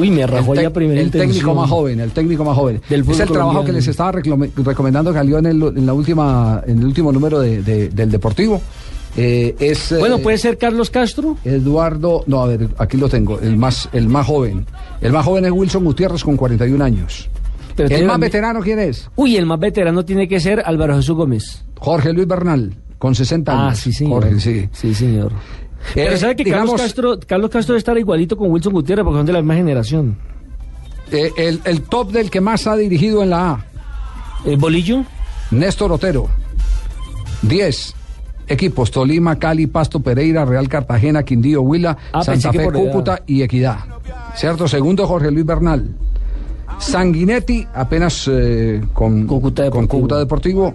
Uy, 0.00 0.10
me 0.10 0.26
rajó 0.26 0.54
ya 0.54 0.70
primera 0.70 1.00
el 1.00 1.06
intención. 1.06 1.30
técnico 1.32 1.54
más 1.54 1.70
joven, 1.70 2.00
el 2.00 2.10
técnico 2.12 2.44
más 2.44 2.56
joven. 2.56 2.80
Del 2.88 3.00
es 3.08 3.20
el 3.20 3.28
trabajo 3.28 3.64
que 3.64 3.72
les 3.72 3.86
estaba 3.86 4.12
recomendando 4.12 5.12
que 5.12 5.18
salió 5.18 5.38
en 5.38 5.46
el, 5.46 5.62
en 5.62 5.86
la 5.86 5.92
última, 5.92 6.62
en 6.66 6.78
el 6.78 6.84
último 6.86 7.12
número 7.12 7.40
de- 7.40 7.62
de- 7.62 7.88
del 7.90 8.10
Deportivo. 8.10 8.60
Eh, 9.16 9.56
es 9.58 9.90
eh, 9.92 9.98
Bueno, 9.98 10.18
puede 10.18 10.38
ser 10.38 10.56
Carlos 10.56 10.88
Castro. 10.90 11.36
Eduardo, 11.44 12.22
no, 12.26 12.40
a 12.42 12.46
ver, 12.46 12.68
aquí 12.78 12.96
lo 12.96 13.08
tengo, 13.08 13.40
el 13.40 13.56
más, 13.56 13.88
el 13.92 14.08
más 14.08 14.26
joven. 14.26 14.64
El 15.00 15.12
más 15.12 15.24
joven 15.24 15.44
es 15.46 15.50
Wilson 15.50 15.84
Gutiérrez 15.84 16.22
con 16.22 16.36
41 16.36 16.84
años. 16.84 17.28
Pero 17.76 17.94
el 17.94 18.04
más 18.06 18.18
veterano, 18.20 18.60
¿quién 18.60 18.78
es? 18.78 19.08
Uy, 19.16 19.36
el 19.36 19.46
más 19.46 19.58
veterano 19.58 20.04
tiene 20.04 20.28
que 20.28 20.38
ser 20.38 20.62
Álvaro 20.64 20.96
Jesús 20.96 21.16
Gómez. 21.16 21.64
Jorge 21.78 22.12
Luis 22.12 22.26
Bernal, 22.28 22.74
con 22.98 23.14
60 23.14 23.52
años. 23.52 23.72
Ah, 23.72 23.74
sí, 23.74 23.92
señor. 23.92 24.22
Jorge, 24.22 24.40
sí. 24.40 24.68
Sí, 24.72 24.94
señor. 24.94 25.32
Pero 25.94 26.12
Eh, 26.14 26.16
sabe 26.18 26.36
que 26.36 26.44
digamos- 26.44 26.70
Carlos 26.70 26.80
Castro, 26.82 27.18
Carlos 27.26 27.50
Castro 27.50 27.72
debe 27.74 27.78
estar 27.78 27.96
igualito 27.98 28.36
con 28.36 28.50
Wilson 28.50 28.72
Gutiérrez 28.72 29.04
porque 29.04 29.18
son 29.18 29.26
de 29.26 29.32
la 29.32 29.40
misma 29.40 29.54
generación. 29.54 30.16
Eh, 31.10 31.30
el, 31.36 31.60
el 31.64 31.82
top 31.82 32.12
del 32.12 32.30
que 32.30 32.40
más 32.40 32.66
ha 32.66 32.76
dirigido 32.76 33.22
en 33.22 33.30
la 33.30 33.50
A. 33.50 33.64
¿El 34.44 34.56
bolillo? 34.56 35.04
Néstor 35.50 35.90
Otero. 35.92 36.28
10 37.42 37.94
equipos: 38.46 38.90
Tolima, 38.90 39.38
Cali, 39.38 39.66
Pasto, 39.66 40.00
Pereira, 40.00 40.44
Real 40.44 40.68
Cartagena, 40.68 41.22
Quindío, 41.22 41.62
Huila, 41.62 41.96
Ah, 42.12 42.22
Santa 42.22 42.52
Fe. 42.52 42.70
Cúcuta 42.70 43.22
y 43.26 43.42
Equidad. 43.42 43.78
¿Cierto? 44.36 44.68
Segundo, 44.68 45.06
Jorge 45.06 45.30
Luis 45.30 45.46
Bernal. 45.46 45.88
Sanguinetti, 46.78 47.66
apenas 47.74 48.26
eh, 48.30 48.80
con, 48.94 49.26
Cúcuta 49.26 49.68
con 49.70 49.86
Cúcuta 49.86 50.18
Deportivo, 50.18 50.74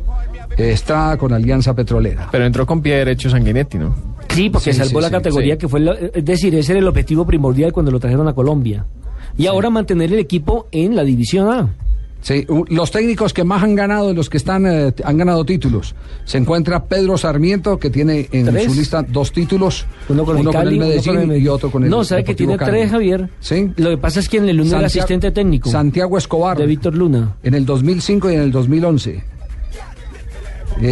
eh, 0.57 0.71
está 0.71 1.17
con 1.17 1.33
Alianza 1.33 1.73
Petrolera. 1.73 2.27
Pero 2.31 2.45
entró 2.45 2.65
con 2.65 2.81
pie 2.81 2.97
derecho 2.97 3.29
Sanguinetti, 3.29 3.77
¿no? 3.79 3.95
Sí, 4.35 4.49
porque 4.49 4.73
Sí, 4.73 4.79
salvó 4.79 4.99
sí, 4.99 5.03
la 5.03 5.09
categoría 5.11 5.57
que 5.57 5.67
fue, 5.67 5.79
la- 5.79 5.93
es 6.13 6.23
decir, 6.25 6.53
ese 6.55 6.73
era 6.73 6.79
el 6.79 6.87
objetivo 6.87 7.25
primordial 7.25 7.71
cuando 7.73 7.91
lo 7.91 7.99
trajeron 7.99 8.27
a 8.27 8.33
Colombia. 8.33 8.85
Y 9.37 9.47
ahora 9.47 9.69
mantener 9.69 10.13
el 10.13 10.19
equipo 10.19 10.67
en 10.71 10.95
la 10.95 11.03
División 11.03 11.47
A. 11.49 11.69
Sí, 12.21 12.43
los 12.69 12.89
técnicos 12.89 13.33
que 13.33 13.43
más 13.43 13.61
han 13.61 13.75
ganado, 13.75 14.11
los 14.11 14.31
que 14.31 14.37
están 14.37 14.65
eh, 14.65 14.91
han 15.03 15.15
ganado 15.15 15.45
títulos, 15.45 15.93
se 16.23 16.39
encuentra 16.39 16.85
Pedro 16.85 17.19
Sarmiento, 17.19 17.77
que 17.77 17.91
tiene 17.91 18.27
en 18.31 18.47
Tres. 18.47 18.63
su 18.65 18.73
lista 18.73 19.03
dos 19.03 19.31
títulos, 19.31 19.85
Uno 20.09 20.25
con 20.25 20.35
el 20.39 20.49
Cali, 20.49 20.75
uno 20.77 20.85
Medellín 20.87 21.05
con 21.13 21.21
el 21.21 21.27
Medellín. 21.27 21.45
y 21.45 21.49
otro 21.49 21.69
con 21.69 21.83
el 21.83 21.89
No, 21.91 22.03
sabe 22.03 22.23
que 22.23 22.33
tiene 22.33 22.57
Cali. 22.57 22.71
tres, 22.71 22.89
Javier. 22.91 23.29
Sí. 23.41 23.69
Lo 23.77 23.91
que 23.91 23.97
pasa 23.97 24.21
es 24.21 24.27
que 24.29 24.37
en 24.37 24.49
el 24.49 24.59
uno 24.59 24.69
era 24.71 24.79
Santia- 24.89 25.01
asistente 25.03 25.29
técnico. 25.31 25.69
Santiago 25.69 26.17
Escobar. 26.17 26.57
De 26.57 26.65
Víctor 26.65 26.95
Luna. 26.95 27.35
En 27.43 27.53
el 27.53 27.63
2005 27.63 28.31
y 28.31 28.33
en 28.33 28.41
el 28.41 28.51
2011. 28.51 29.23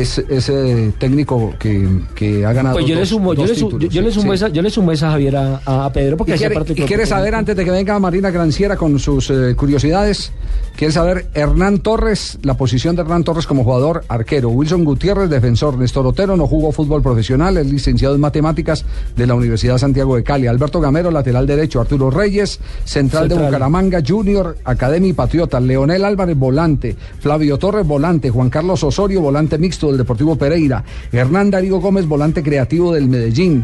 Es 0.02 0.18
ese 0.18 0.94
técnico 0.98 1.54
que, 1.60 1.88
que 2.16 2.46
ha 2.46 2.54
ganado 2.54 2.76
Pues 2.76 2.86
yo 2.88 2.96
le 2.96 3.06
sumo, 3.06 3.34
yo 3.34 3.46
le, 3.46 3.54
su- 3.56 3.66
títulos, 3.68 3.82
yo, 3.90 3.90
yo 3.90 4.02
le 4.02 4.12
sí, 4.12 4.20
sumo 4.20 4.32
sí. 4.32 4.36
esa, 4.36 4.48
yo 4.50 4.62
le 4.62 4.70
sumo 4.70 4.92
esa 4.92 5.12
Javier 5.12 5.36
a, 5.36 5.62
a 5.86 5.92
Pedro 5.94 6.18
porque 6.18 6.34
¿Y 6.36 6.38
quiere, 6.38 6.56
parte 6.56 6.74
y 6.74 6.76
quiere 6.84 7.06
saber 7.06 7.36
antes 7.36 7.56
de 7.56 7.64
que 7.66 7.72
venga 7.72 8.00
Marina 8.00 8.32
Granciera 8.32 8.76
con 8.78 8.98
sus 8.98 9.30
eh, 9.30 9.54
curiosidades? 9.56 10.32
¿Quiere 10.76 10.92
saber 10.92 11.28
Hernán 11.36 11.80
Torres, 11.80 12.40
la 12.42 12.58
posición 12.58 12.96
de 12.96 13.04
Hernán 13.04 13.24
Torres 13.24 13.46
como 13.46 13.64
jugador 13.64 14.04
arquero? 14.08 14.50
Wilson 14.50 14.84
Gutiérrez, 14.84 15.30
defensor. 15.30 15.78
Néstor 15.78 16.08
Otero 16.08 16.36
no 16.36 16.48
jugó 16.48 16.72
fútbol 16.72 17.04
profesional, 17.04 17.58
es 17.58 17.68
licenciado 17.68 18.16
en 18.16 18.22
matemáticas 18.22 18.84
de 19.16 19.28
la 19.28 19.36
Universidad 19.36 19.78
Santiago 19.78 20.16
de 20.16 20.24
Cali. 20.24 20.48
Alberto 20.48 20.82
Gamero, 20.82 21.12
lateral 21.12 21.46
derecho. 21.46 21.80
Arturo 21.80 22.10
Reyes, 22.10 22.60
central, 22.86 23.30
de. 23.30 23.36
Bucaramanga, 23.36 24.02
Junior, 24.06 24.58
Academy 24.66 25.14
Patriota. 25.14 25.60
Leonel 25.60 26.04
Álvarez, 26.04 26.38
volante. 26.38 26.98
Flavio 27.20 27.60
Torres, 27.60 27.86
volante. 27.86 28.32
Juan 28.32 28.50
Carlos 28.50 28.84
Osorio, 28.84 29.22
volante 29.22 29.60
mixto 29.60 29.88
del 29.88 29.98
Deportivo 29.98 30.36
Pereira. 30.36 30.84
Hernán 31.12 31.52
Darío 31.52 31.80
Gómez, 31.80 32.08
volante 32.08 32.42
creativo 32.42 32.94
del 32.94 33.08
Medellín. 33.08 33.64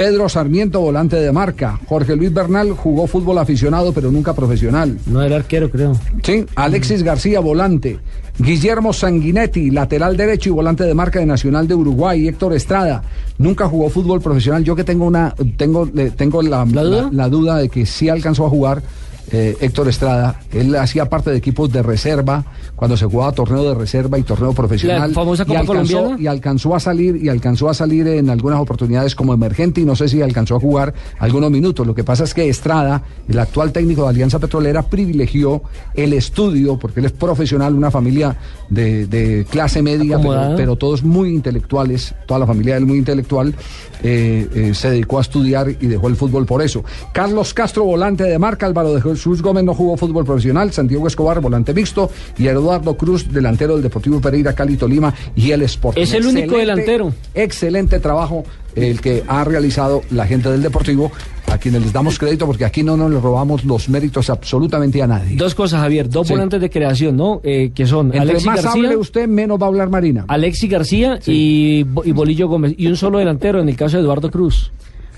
Pedro 0.00 0.30
Sarmiento, 0.30 0.80
volante 0.80 1.16
de 1.16 1.30
marca. 1.30 1.78
Jorge 1.86 2.16
Luis 2.16 2.32
Bernal 2.32 2.70
jugó 2.72 3.06
fútbol 3.06 3.36
aficionado, 3.36 3.92
pero 3.92 4.10
nunca 4.10 4.32
profesional. 4.32 4.98
No 5.04 5.20
era 5.20 5.36
arquero, 5.36 5.70
creo. 5.70 5.92
Sí, 6.22 6.46
Alexis 6.54 7.02
García, 7.02 7.38
volante. 7.40 7.98
Guillermo 8.38 8.94
Sanguinetti, 8.94 9.70
lateral 9.70 10.16
derecho 10.16 10.48
y 10.48 10.52
volante 10.52 10.84
de 10.84 10.94
marca 10.94 11.18
de 11.18 11.26
Nacional 11.26 11.68
de 11.68 11.74
Uruguay. 11.74 12.28
Héctor 12.28 12.54
Estrada, 12.54 13.02
nunca 13.36 13.68
jugó 13.68 13.90
fútbol 13.90 14.22
profesional. 14.22 14.64
Yo 14.64 14.74
que 14.74 14.84
tengo 14.84 15.04
una, 15.04 15.34
tengo, 15.58 15.86
tengo 16.16 16.40
la, 16.40 16.64
duda? 16.64 17.10
la 17.12 17.28
duda 17.28 17.58
de 17.58 17.68
que 17.68 17.84
sí 17.84 18.08
alcanzó 18.08 18.46
a 18.46 18.48
jugar. 18.48 18.82
Eh, 19.32 19.56
Héctor 19.60 19.88
Estrada, 19.88 20.40
él 20.52 20.74
hacía 20.76 21.08
parte 21.08 21.30
de 21.30 21.36
equipos 21.36 21.72
de 21.72 21.82
reserva 21.82 22.44
cuando 22.74 22.96
se 22.96 23.06
jugaba 23.06 23.32
torneo 23.32 23.68
de 23.68 23.74
reserva 23.74 24.18
y 24.18 24.22
torneo 24.22 24.52
profesional. 24.52 25.10
La 25.10 25.14
famosa 25.14 25.42
y 25.42 25.46
Copa 25.46 25.60
alcanzó, 25.60 25.94
Colombiana. 25.94 26.22
y 26.22 26.26
alcanzó 26.26 26.74
a 26.74 26.80
salir 26.80 27.16
y 27.16 27.28
alcanzó 27.28 27.68
a 27.68 27.74
salir 27.74 28.08
en 28.08 28.30
algunas 28.30 28.60
oportunidades 28.60 29.14
como 29.14 29.32
emergente 29.32 29.80
y 29.80 29.84
no 29.84 29.94
sé 29.94 30.08
si 30.08 30.22
alcanzó 30.22 30.56
a 30.56 30.60
jugar 30.60 30.94
algunos 31.18 31.50
minutos. 31.50 31.86
Lo 31.86 31.94
que 31.94 32.04
pasa 32.04 32.24
es 32.24 32.34
que 32.34 32.48
Estrada, 32.48 33.02
el 33.28 33.38
actual 33.38 33.72
técnico 33.72 34.02
de 34.02 34.08
Alianza 34.08 34.38
Petrolera, 34.38 34.82
privilegió 34.82 35.62
el 35.94 36.12
estudio 36.12 36.78
porque 36.78 37.00
él 37.00 37.06
es 37.06 37.12
profesional, 37.12 37.74
una 37.74 37.90
familia 37.90 38.36
de, 38.68 39.06
de 39.06 39.46
clase 39.48 39.82
media, 39.82 40.18
pero, 40.56 40.76
todos 40.76 41.02
muy 41.02 41.28
intelectuales, 41.28 42.14
toda 42.26 42.40
la 42.40 42.46
familia 42.46 42.74
de 42.74 42.80
él 42.80 42.86
muy 42.86 42.98
intelectual, 42.98 43.54
eh, 44.02 44.48
eh, 44.54 44.74
se 44.74 44.90
dedicó 44.90 45.18
a 45.18 45.22
estudiar 45.22 45.68
y 45.68 45.86
dejó 45.86 46.08
el 46.08 46.16
fútbol 46.16 46.46
por 46.46 46.62
eso. 46.62 46.84
Carlos 47.12 47.52
Castro, 47.52 47.84
volante 47.84 48.24
de 48.24 48.38
marca, 48.38 48.66
Álvaro 48.66 48.94
de 48.94 49.00
Jesús 49.20 49.42
Gómez 49.42 49.64
no 49.64 49.74
jugó 49.74 49.98
fútbol 49.98 50.24
profesional, 50.24 50.72
Santiago 50.72 51.06
Escobar, 51.06 51.40
volante 51.42 51.74
mixto, 51.74 52.10
y 52.38 52.46
Eduardo 52.46 52.96
Cruz, 52.96 53.30
delantero 53.30 53.74
del 53.74 53.82
Deportivo 53.82 54.18
Pereira, 54.18 54.54
Cali, 54.54 54.78
Tolima 54.78 55.12
y 55.36 55.50
el 55.50 55.60
Sporting. 55.60 56.00
Es 56.00 56.14
el 56.14 56.24
único 56.26 56.56
delantero. 56.56 57.12
Excelente 57.34 58.00
trabajo 58.00 58.44
el 58.74 58.98
que 59.02 59.22
ha 59.28 59.44
realizado 59.44 60.00
la 60.10 60.26
gente 60.26 60.50
del 60.50 60.62
Deportivo, 60.62 61.12
a 61.48 61.58
quienes 61.58 61.82
les 61.82 61.92
damos 61.92 62.18
crédito 62.18 62.46
porque 62.46 62.64
aquí 62.64 62.82
no 62.82 62.96
nos 62.96 63.22
robamos 63.22 63.64
los 63.66 63.90
méritos 63.90 64.30
absolutamente 64.30 65.02
a 65.02 65.06
nadie. 65.06 65.36
Dos 65.36 65.54
cosas, 65.54 65.80
Javier. 65.82 66.08
Dos 66.08 66.28
Sí. 66.28 66.32
volantes 66.32 66.60
de 66.62 66.70
creación, 66.70 67.16
¿no? 67.16 67.40
Eh, 67.44 67.72
que 67.74 67.84
son 67.86 68.06
Entre 68.06 68.20
Alexis 68.20 68.46
más 68.46 68.62
García. 68.64 68.84
hable 68.84 68.96
usted, 68.96 69.28
menos 69.28 69.60
va 69.60 69.66
a 69.66 69.68
hablar 69.68 69.90
Marina. 69.90 70.24
Alexis 70.28 70.70
García 70.70 71.18
y, 71.26 71.84
y 72.04 72.12
Bolillo 72.12 72.48
Gómez. 72.48 72.74
Y 72.78 72.86
un 72.86 72.96
solo 72.96 73.18
delantero 73.18 73.60
en 73.60 73.68
el 73.68 73.76
caso 73.76 73.98
de 73.98 74.02
Eduardo 74.04 74.30
Cruz. 74.30 74.70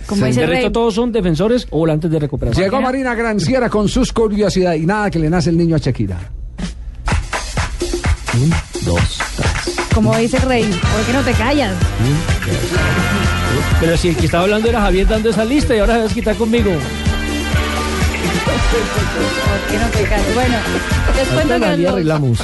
Como 0.07 0.23
de 0.23 0.29
dice 0.29 0.47
resto 0.47 0.65
Rey. 0.66 0.73
todos 0.73 0.95
son 0.95 1.12
defensores 1.12 1.66
o 1.70 1.79
volantes 1.79 2.11
de 2.11 2.19
recuperación. 2.19 2.65
Llegó 2.65 2.81
Marina 2.81 3.15
Granciera 3.15 3.69
con 3.70 3.89
sus 3.89 4.12
curiosidades 4.12 4.83
y 4.83 4.87
nada 4.87 5.11
que 5.11 5.19
le 5.19 5.31
nace 5.31 5.51
el 5.51 5.57
niño 5.57 5.77
a 5.77 5.79
Shakira. 5.79 6.19
Un, 8.35 8.51
dos, 8.85 9.19
tres. 9.37 9.77
Como 9.95 10.16
dice 10.16 10.39
Rey, 10.39 10.65
¿por 10.65 11.03
qué 11.07 11.12
no 11.12 11.20
te 11.23 11.33
callas? 11.33 11.74
Pero 13.81 13.97
si 13.97 14.09
el 14.09 14.16
que 14.16 14.27
estaba 14.27 14.45
hablando 14.45 14.69
era 14.69 14.81
Javier 14.81 15.07
dando 15.07 15.29
esa 15.31 15.45
lista 15.45 15.77
y 15.77 15.81
ahora 15.81 15.97
se 15.97 16.03
vas 16.03 16.12
a 16.12 16.15
quitar 16.15 16.37
conmigo. 16.37 16.70
¿Por 16.70 16.81
qué 19.70 19.79
no 19.79 19.87
te 19.91 20.03
callas? 20.05 20.35
Bueno, 20.35 20.57
les 21.16 21.29
cuento 21.29 21.55
que 21.55 21.77
los 21.77 21.93
arreglamos. 21.93 22.39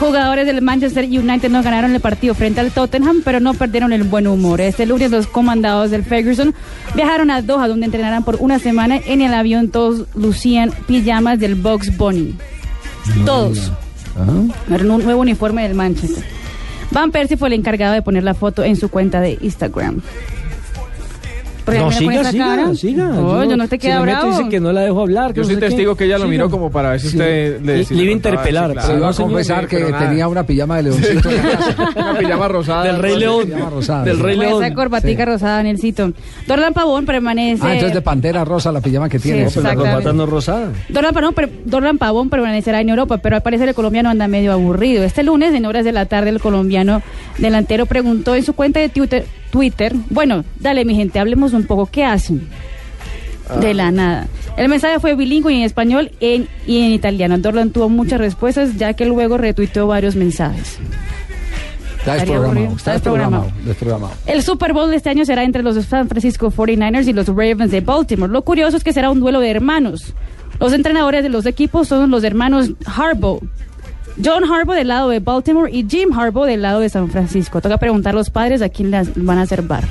Jugadores 0.00 0.46
del 0.46 0.60
Manchester 0.60 1.04
United 1.04 1.50
no 1.50 1.62
ganaron 1.62 1.94
el 1.94 2.00
partido 2.00 2.34
frente 2.34 2.60
al 2.60 2.72
Tottenham, 2.72 3.22
pero 3.24 3.40
no 3.40 3.54
perdieron 3.54 3.92
el 3.92 4.02
buen 4.02 4.26
humor. 4.26 4.60
Este 4.60 4.86
lunes 4.86 5.10
los 5.10 5.26
comandados 5.26 5.90
del 5.90 6.04
Ferguson 6.04 6.54
viajaron 6.94 7.30
a 7.30 7.42
Doha, 7.42 7.68
donde 7.68 7.86
entrenarán 7.86 8.24
por 8.24 8.36
una 8.40 8.58
semana. 8.58 8.98
En 9.06 9.22
el 9.22 9.32
avión 9.32 9.68
todos 9.68 10.06
lucían 10.14 10.72
pijamas 10.86 11.38
del 11.38 11.54
Box 11.54 11.96
Bunny. 11.96 12.34
Todos. 13.24 13.70
Era 14.70 14.84
un 14.84 15.04
nuevo 15.04 15.20
uniforme 15.20 15.62
del 15.62 15.74
Manchester. 15.74 16.24
Van 16.90 17.10
Persie 17.10 17.36
fue 17.36 17.48
el 17.48 17.54
encargado 17.54 17.94
de 17.94 18.02
poner 18.02 18.24
la 18.24 18.34
foto 18.34 18.62
en 18.62 18.76
su 18.76 18.88
cuenta 18.88 19.20
de 19.20 19.38
Instagram. 19.40 20.02
Porque 21.64 21.80
No, 21.80 21.90
siga, 21.90 22.24
siga, 22.30 22.44
cara. 22.46 22.74
siga. 22.74 23.04
No, 23.06 23.42
yo 23.44 23.56
no 23.56 23.66
te 23.68 23.76
si 23.76 23.78
queda 23.86 24.00
meto, 24.00 24.18
bravo. 24.18 24.36
dice 24.38 24.50
que 24.50 24.60
no 24.60 24.70
la 24.72 24.82
dejo 24.82 25.00
hablar. 25.00 25.32
que 25.32 25.38
Yo 25.40 25.42
no 25.44 25.46
soy 25.48 25.54
qué. 25.56 25.60
testigo 25.66 25.96
que 25.96 26.04
ella 26.04 26.18
lo 26.18 26.24
Siga. 26.24 26.30
miró 26.30 26.50
como 26.50 26.70
para 26.70 26.90
ver 26.90 27.00
si 27.00 27.08
Sí. 27.08 27.16
usted 27.16 27.60
le, 27.62 27.76
Le- 27.78 27.84
si 27.84 27.94
le 27.94 28.02
iba 28.02 28.10
a 28.10 28.14
contaba, 28.14 28.34
interpelar, 28.34 28.82
Se 28.82 28.94
iba 28.96 29.08
a 29.08 29.12
confesar 29.14 29.66
que 29.66 29.80
nada. 29.80 29.98
tenía 30.06 30.28
una 30.28 30.44
pijama 30.44 30.76
de 30.76 30.82
leoncito 30.82 31.30
en 31.30 31.36
la 31.36 31.42
casa. 31.42 31.88
Una 31.96 32.18
pijama 32.18 32.48
rosada. 32.48 32.84
Del 32.84 32.98
Rey 32.98 33.18
León. 33.18 33.46
Pijama 33.46 33.70
rosada, 33.70 34.04
Del. 34.04 34.18
Rey 34.20 34.36
León. 34.36 34.62
esa 34.62 34.74
corbatica 34.74 35.24
rosada, 35.24 35.62
Nelsito. 35.62 36.12
Dorlan 36.46 36.74
Pavón 36.74 37.06
permanece. 37.06 37.62
Ah, 37.64 37.72
entonces 37.72 37.94
de 37.94 38.02
pantera 38.02 38.44
rosa 38.44 38.70
la 38.70 38.80
pijama 38.82 39.08
que 39.08 39.18
tiene. 39.18 39.48
Sí, 39.48 39.54
Pero 39.62 39.68
la 39.68 39.74
corbata 39.74 40.12
no 40.12 40.24
es 40.24 40.28
rosada. 40.30 40.68
Dorlan 40.90 41.14
Pavón, 41.14 41.34
Dorlan 41.64 41.96
Pavón 41.98 42.28
permanecerá 42.28 42.80
en 42.82 42.90
Europa, 42.90 43.16
pero 43.18 43.36
al 43.36 43.42
parecer 43.42 43.68
el 43.70 43.74
colombiano 43.74 44.10
anda 44.10 44.28
medio 44.28 44.52
aburrido. 44.52 45.02
Este 45.02 45.22
lunes, 45.22 45.54
en 45.54 45.64
horas 45.64 45.84
de 45.86 45.92
la 45.92 46.04
tarde, 46.06 46.28
el 46.28 46.40
colombiano 46.40 47.00
delantero 47.38 47.86
preguntó 47.86 48.34
en 48.34 48.42
su 48.44 48.52
cuenta 48.52 48.80
de 48.80 48.88
Twitter, 48.90 49.24
Twitter 49.54 49.92
bueno, 50.10 50.44
dale 50.58 50.84
mi 50.84 50.96
gente, 50.96 51.20
hablemos 51.20 51.52
un 51.52 51.64
poco, 51.64 51.86
¿qué 51.86 52.04
hacen? 52.04 52.48
De 53.60 53.72
la 53.72 53.92
nada. 53.92 54.26
El 54.56 54.68
mensaje 54.68 54.98
fue 54.98 55.14
bilingüe 55.14 55.54
en 55.54 55.62
español 55.62 56.10
en- 56.18 56.48
y 56.66 56.78
en 56.82 56.90
italiano. 56.90 57.38
Dorlan 57.38 57.70
tuvo 57.70 57.88
muchas 57.88 58.18
respuestas, 58.18 58.76
ya 58.76 58.94
que 58.94 59.04
luego 59.06 59.38
retuiteó 59.38 59.86
varios 59.86 60.16
mensajes. 60.16 60.78
Está 61.98 62.14
desprogramado. 62.16 62.76
Está 62.76 62.92
desprogramado. 62.94 63.44
El 64.26 64.42
Super 64.42 64.72
Bowl 64.72 64.90
de 64.90 64.96
este 64.96 65.10
año 65.10 65.24
será 65.24 65.44
entre 65.44 65.62
los 65.62 65.76
San 65.84 66.08
Francisco 66.08 66.50
49ers 66.50 67.06
y 67.06 67.12
los 67.12 67.28
Ravens 67.28 67.70
de 67.70 67.80
Baltimore. 67.80 68.32
Lo 68.32 68.42
curioso 68.42 68.76
es 68.76 68.82
que 68.82 68.92
será 68.92 69.10
un 69.10 69.20
duelo 69.20 69.38
de 69.38 69.50
hermanos. 69.50 70.14
Los 70.58 70.72
entrenadores 70.72 71.22
de 71.22 71.28
los 71.28 71.46
equipos 71.46 71.86
son 71.86 72.10
los 72.10 72.24
hermanos 72.24 72.72
Harbaugh. 72.86 73.40
John 74.22 74.44
Harbaugh 74.44 74.76
del 74.76 74.88
lado 74.88 75.08
de 75.08 75.20
Baltimore 75.20 75.70
y 75.72 75.86
Jim 75.88 76.12
Harbaugh 76.12 76.46
del 76.46 76.62
lado 76.62 76.80
de 76.80 76.88
San 76.88 77.10
Francisco. 77.10 77.60
Toca 77.60 77.78
preguntar 77.78 78.14
a 78.14 78.16
los 78.16 78.30
padres 78.30 78.62
a 78.62 78.68
quién 78.68 78.90
van 78.90 79.38
a 79.38 79.42
hacer 79.42 79.62
barba. 79.62 79.88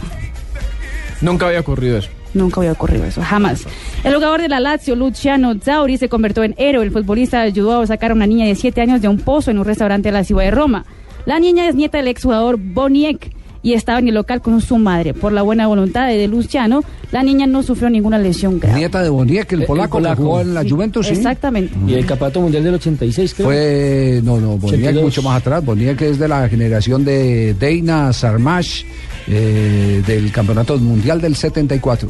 Nunca 1.22 1.48
había 1.48 1.60
ocurrido 1.60 1.98
eso. 1.98 2.10
Nunca 2.34 2.62
había 2.62 2.72
ocurrido 2.72 3.06
eso, 3.06 3.22
jamás. 3.22 3.66
El 4.04 4.16
jugador 4.16 4.41
de 4.41 4.50
la 4.50 4.60
Lazio, 4.60 4.95
Luciano 4.95 5.54
Zauri, 5.60 5.98
se 5.98 6.10
convirtió 6.10 6.44
en 6.44 6.56
héroe. 6.58 6.84
El 6.84 6.91
futbolista 6.91 7.41
ayudó 7.41 7.82
a 7.82 7.88
sacar 7.88 8.12
a 8.12 8.14
una 8.14 8.26
niña 8.26 8.45
de 8.45 8.56
7 8.56 8.82
años 8.82 9.02
de 9.02 9.08
un 9.08 9.20
pozo 9.20 9.52
en 9.52 9.60
un 9.60 9.66
restaurante 9.66 10.10
de 10.10 10.14
la 10.14 10.24
ciudad 10.24 10.44
de 10.44 10.52
Roma. 10.52 10.86
La 11.26 11.40
niña 11.40 11.68
es 11.68 11.76
nieta 11.76 12.00
del 12.00 12.08
exjugador 12.08 12.58
Boniek 12.58 13.32
y 13.64 13.73
estaba 13.73 13.98
en 13.99 14.10
el 14.10 14.14
local 14.14 14.41
con 14.41 14.61
su 14.61 14.77
madre. 14.77 15.14
Por 15.15 15.31
la 15.31 15.41
buena 15.41 15.65
voluntad 15.68 16.07
de 16.07 16.27
Luciano, 16.27 16.84
la 17.11 17.23
niña 17.23 17.48
no 17.48 17.64
sufrió 17.64 17.90
ninguna 17.90 18.19
lesión 18.19 18.60
grave. 18.60 18.77
Nieta 18.77 19.02
de 19.02 19.10
Boniek, 19.10 19.52
el 19.53 19.61
El 19.61 19.65
polaco, 19.68 19.98
que 19.98 20.03
polaco. 20.03 20.22
jugó 20.22 20.41
en 20.41 20.53
la 20.53 20.61
Sí, 20.64 20.69
Juventus, 20.69 21.07
sí. 21.07 21.14
Exactamente. 21.14 21.73
Y 21.88 21.94
el 21.94 22.06
campeonato 22.06 22.41
mundial 22.41 22.64
del 22.64 22.73
86, 22.76 23.34
creo. 23.34 23.48
Fue, 23.48 24.22
no, 24.23 24.40
no, 24.40 24.57
Boniek 24.57 24.81
82. 24.81 25.03
mucho 25.03 25.22
más 25.23 25.38
atrás. 25.38 25.64
Boniek 25.65 25.99
es 26.02 26.19
de 26.19 26.27
la 26.27 26.48
generación 26.49 27.06
de 27.06 27.53
Deina 27.53 28.11
Sarmash, 28.14 28.84
eh, 29.27 30.03
del 30.06 30.31
campeonato 30.31 30.77
mundial 30.77 31.22
del 31.22 31.35
74. 31.35 32.10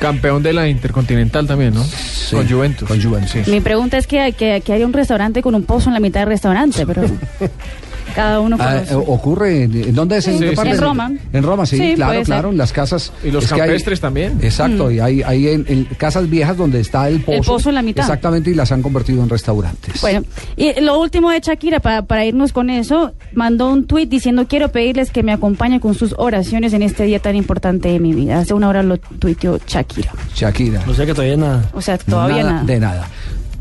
Campeón 0.00 0.42
de 0.42 0.54
la 0.54 0.66
Intercontinental 0.66 1.46
también, 1.46 1.74
¿no? 1.74 1.84
con 2.30 2.48
Juventus. 2.48 2.88
Con 2.88 3.02
Juventus. 3.02 3.32
Sí. 3.44 3.50
Mi 3.50 3.60
pregunta 3.60 3.98
es 3.98 4.06
que, 4.06 4.32
que, 4.32 4.62
que 4.64 4.72
hay 4.72 4.82
un 4.82 4.94
restaurante 4.94 5.42
con 5.42 5.54
un 5.54 5.64
pozo 5.64 5.90
en 5.90 5.94
la 5.94 6.00
mitad 6.00 6.20
del 6.20 6.30
restaurante, 6.30 6.86
pero 6.86 7.02
cada 8.14 8.40
uno 8.40 8.56
Ah, 8.60 8.82
eh, 8.88 8.94
ocurre, 8.94 9.64
¿en 9.64 9.74
en 9.74 9.94
dónde 9.94 10.18
es? 10.18 10.24
Sí, 10.24 10.36
qué 10.38 10.50
sí, 10.50 10.56
parte? 10.56 10.70
en 10.72 10.78
Roma. 10.78 11.12
En 11.32 11.42
Roma, 11.42 11.66
sí, 11.66 11.76
Sí, 11.76 11.92
claro, 11.94 12.22
claro, 12.22 12.50
en 12.50 12.58
las 12.58 12.72
casas. 12.72 13.12
Y 13.24 13.30
los 13.30 13.50
hay- 13.52 13.58
campestres 13.58 14.00
también. 14.00 14.38
Exacto, 14.42 14.86
Mm. 14.86 14.92
y 14.92 15.00
hay, 15.00 15.22
hay 15.22 15.48
en, 15.48 15.64
en 15.68 15.84
casas 15.96 16.28
viejas 16.28 16.56
donde 16.56 16.80
está 16.80 17.08
el 17.08 17.20
pozo. 17.20 17.52
pozo 17.52 17.68
en 17.68 17.74
la 17.76 17.82
mitad. 17.82 18.04
Exactamente, 18.04 18.50
y 18.50 18.54
las 18.54 18.72
han 18.72 18.82
convertido 18.82 19.22
en 19.22 19.28
restaurantes. 19.28 20.00
Bueno, 20.00 20.22
y 20.56 20.80
lo 20.80 20.98
último 21.00 21.30
de 21.30 21.40
Shakira, 21.40 21.80
para, 21.80 22.02
para 22.02 22.24
irnos 22.24 22.52
con 22.52 22.70
eso, 22.70 23.12
mandó 23.34 23.70
un 23.70 23.86
tuit 23.86 24.08
diciendo, 24.08 24.46
quiero 24.48 24.70
pedirles 24.70 25.10
que 25.10 25.22
me 25.22 25.32
acompañen 25.32 25.80
con 25.80 25.94
sus 25.94 26.14
oraciones 26.18 26.72
en 26.72 26.82
este 26.82 27.04
día 27.04 27.18
tan 27.20 27.36
importante 27.36 27.88
de 27.88 27.98
mi 28.00 28.12
vida. 28.12 28.38
Hace 28.38 28.54
una 28.54 28.68
hora 28.68 28.82
lo 28.82 28.98
tuiteó 28.98 29.58
Shakira. 29.66 30.12
Shakira. 30.34 30.82
O 30.88 30.94
sea 30.94 31.06
que 31.06 31.14
todavía 31.14 31.36
nada. 31.36 31.70
O 31.72 31.80
sea, 31.80 31.98
todavía 31.98 32.38
nada, 32.42 32.52
nada. 32.52 32.64
De 32.64 32.80
nada. 32.80 33.08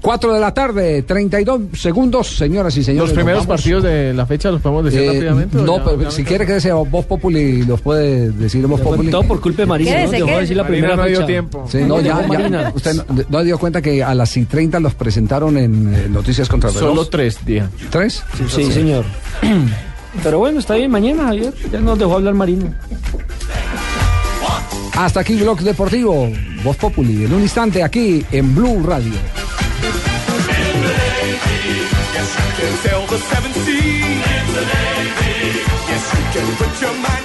4 0.02 0.34
de 0.34 0.40
la 0.40 0.54
tarde, 0.54 1.04
32 1.04 1.62
segundos, 1.74 2.28
señoras 2.38 2.76
y 2.78 2.84
señores. 2.84 3.10
Los 3.10 3.16
primeros 3.16 3.46
partidos 3.46 3.84
de 3.84 4.14
la 4.14 4.26
fecha 4.26 4.50
los 4.50 4.62
podemos 4.62 4.86
decir 4.86 5.02
Eh, 5.02 5.08
rápidamente. 5.14 5.58
¿o 5.58 5.62
no, 5.62 5.78
ya- 5.78 5.84
pero 5.84 6.02
ya 6.04 6.12
si 6.12 6.24
quiere 6.24 6.46
que 6.46 6.62
sea 6.62 6.76
Voz 6.76 7.06
Populi, 7.06 7.64
los 7.64 7.82
puede 7.82 8.32
decir 8.32 8.66
Voz 8.68 8.80
Populi. 8.82 9.12
todo 9.12 9.24
por 9.24 9.42
culpa 9.42 9.64
de 9.64 9.66
Marina. 9.66 9.92
Quédese, 9.92 10.20
¿no? 10.20 10.26
Dejó 10.28 10.40
decir 10.40 10.58
la 10.58 10.64
Marina 10.64 10.88
primera 10.88 10.96
no 11.04 11.10
dio 11.10 11.26
tiempo. 11.26 11.66
Sí, 11.70 11.78
no, 11.86 12.00
ya, 12.00 12.22
ya. 12.22 12.28
Marina. 12.28 12.72
Usted 12.74 12.94
no, 12.96 13.04
no 13.30 13.44
dio 13.44 13.58
cuenta 13.60 13.82
que 13.82 14.04
a 14.04 14.16
las 14.16 14.36
y 14.38 14.46
30 14.46 14.80
los 14.80 14.94
presentaron 14.94 15.58
en 15.58 15.94
eh, 15.94 16.08
Noticias 16.10 16.48
contra 16.48 16.70
el 16.70 16.76
Reloj. 16.76 16.90
Solo 16.92 17.06
tres 17.08 17.46
días. 17.46 17.70
¿Tres? 17.90 18.24
Sí, 18.48 18.72
señor. 18.72 19.04
Pero 20.24 20.40
bueno, 20.40 20.60
está 20.60 20.76
bien, 20.76 20.90
mañana, 20.92 21.26
Javier. 21.26 21.54
Ya 21.72 21.80
nos 21.82 22.00
dejó 22.00 22.16
hablar 22.16 22.34
Marina. 22.34 22.74
Hasta 24.98 25.22
aquí 25.22 25.36
Blog 25.38 25.60
Deportivo, 25.62 26.30
Voz 26.64 26.76
Populi, 26.78 27.24
en 27.26 27.34
un 27.34 27.42
instante 27.42 27.84
aquí 27.84 28.26
en 28.32 28.54
Blue 28.56 28.84
Radio. 28.86 29.14
Yes, 32.14 32.30
you 32.40 32.52
can 32.58 32.74
sail 32.84 33.06
the 33.08 33.18
seven 33.20 33.54
seas. 33.54 34.04
In 34.36 34.46
the 34.56 34.66
Navy. 34.74 35.36
Yes, 35.90 36.04
you 36.16 36.24
can 36.34 36.48
put 36.58 36.82
your 36.82 36.96
mind 37.06 37.19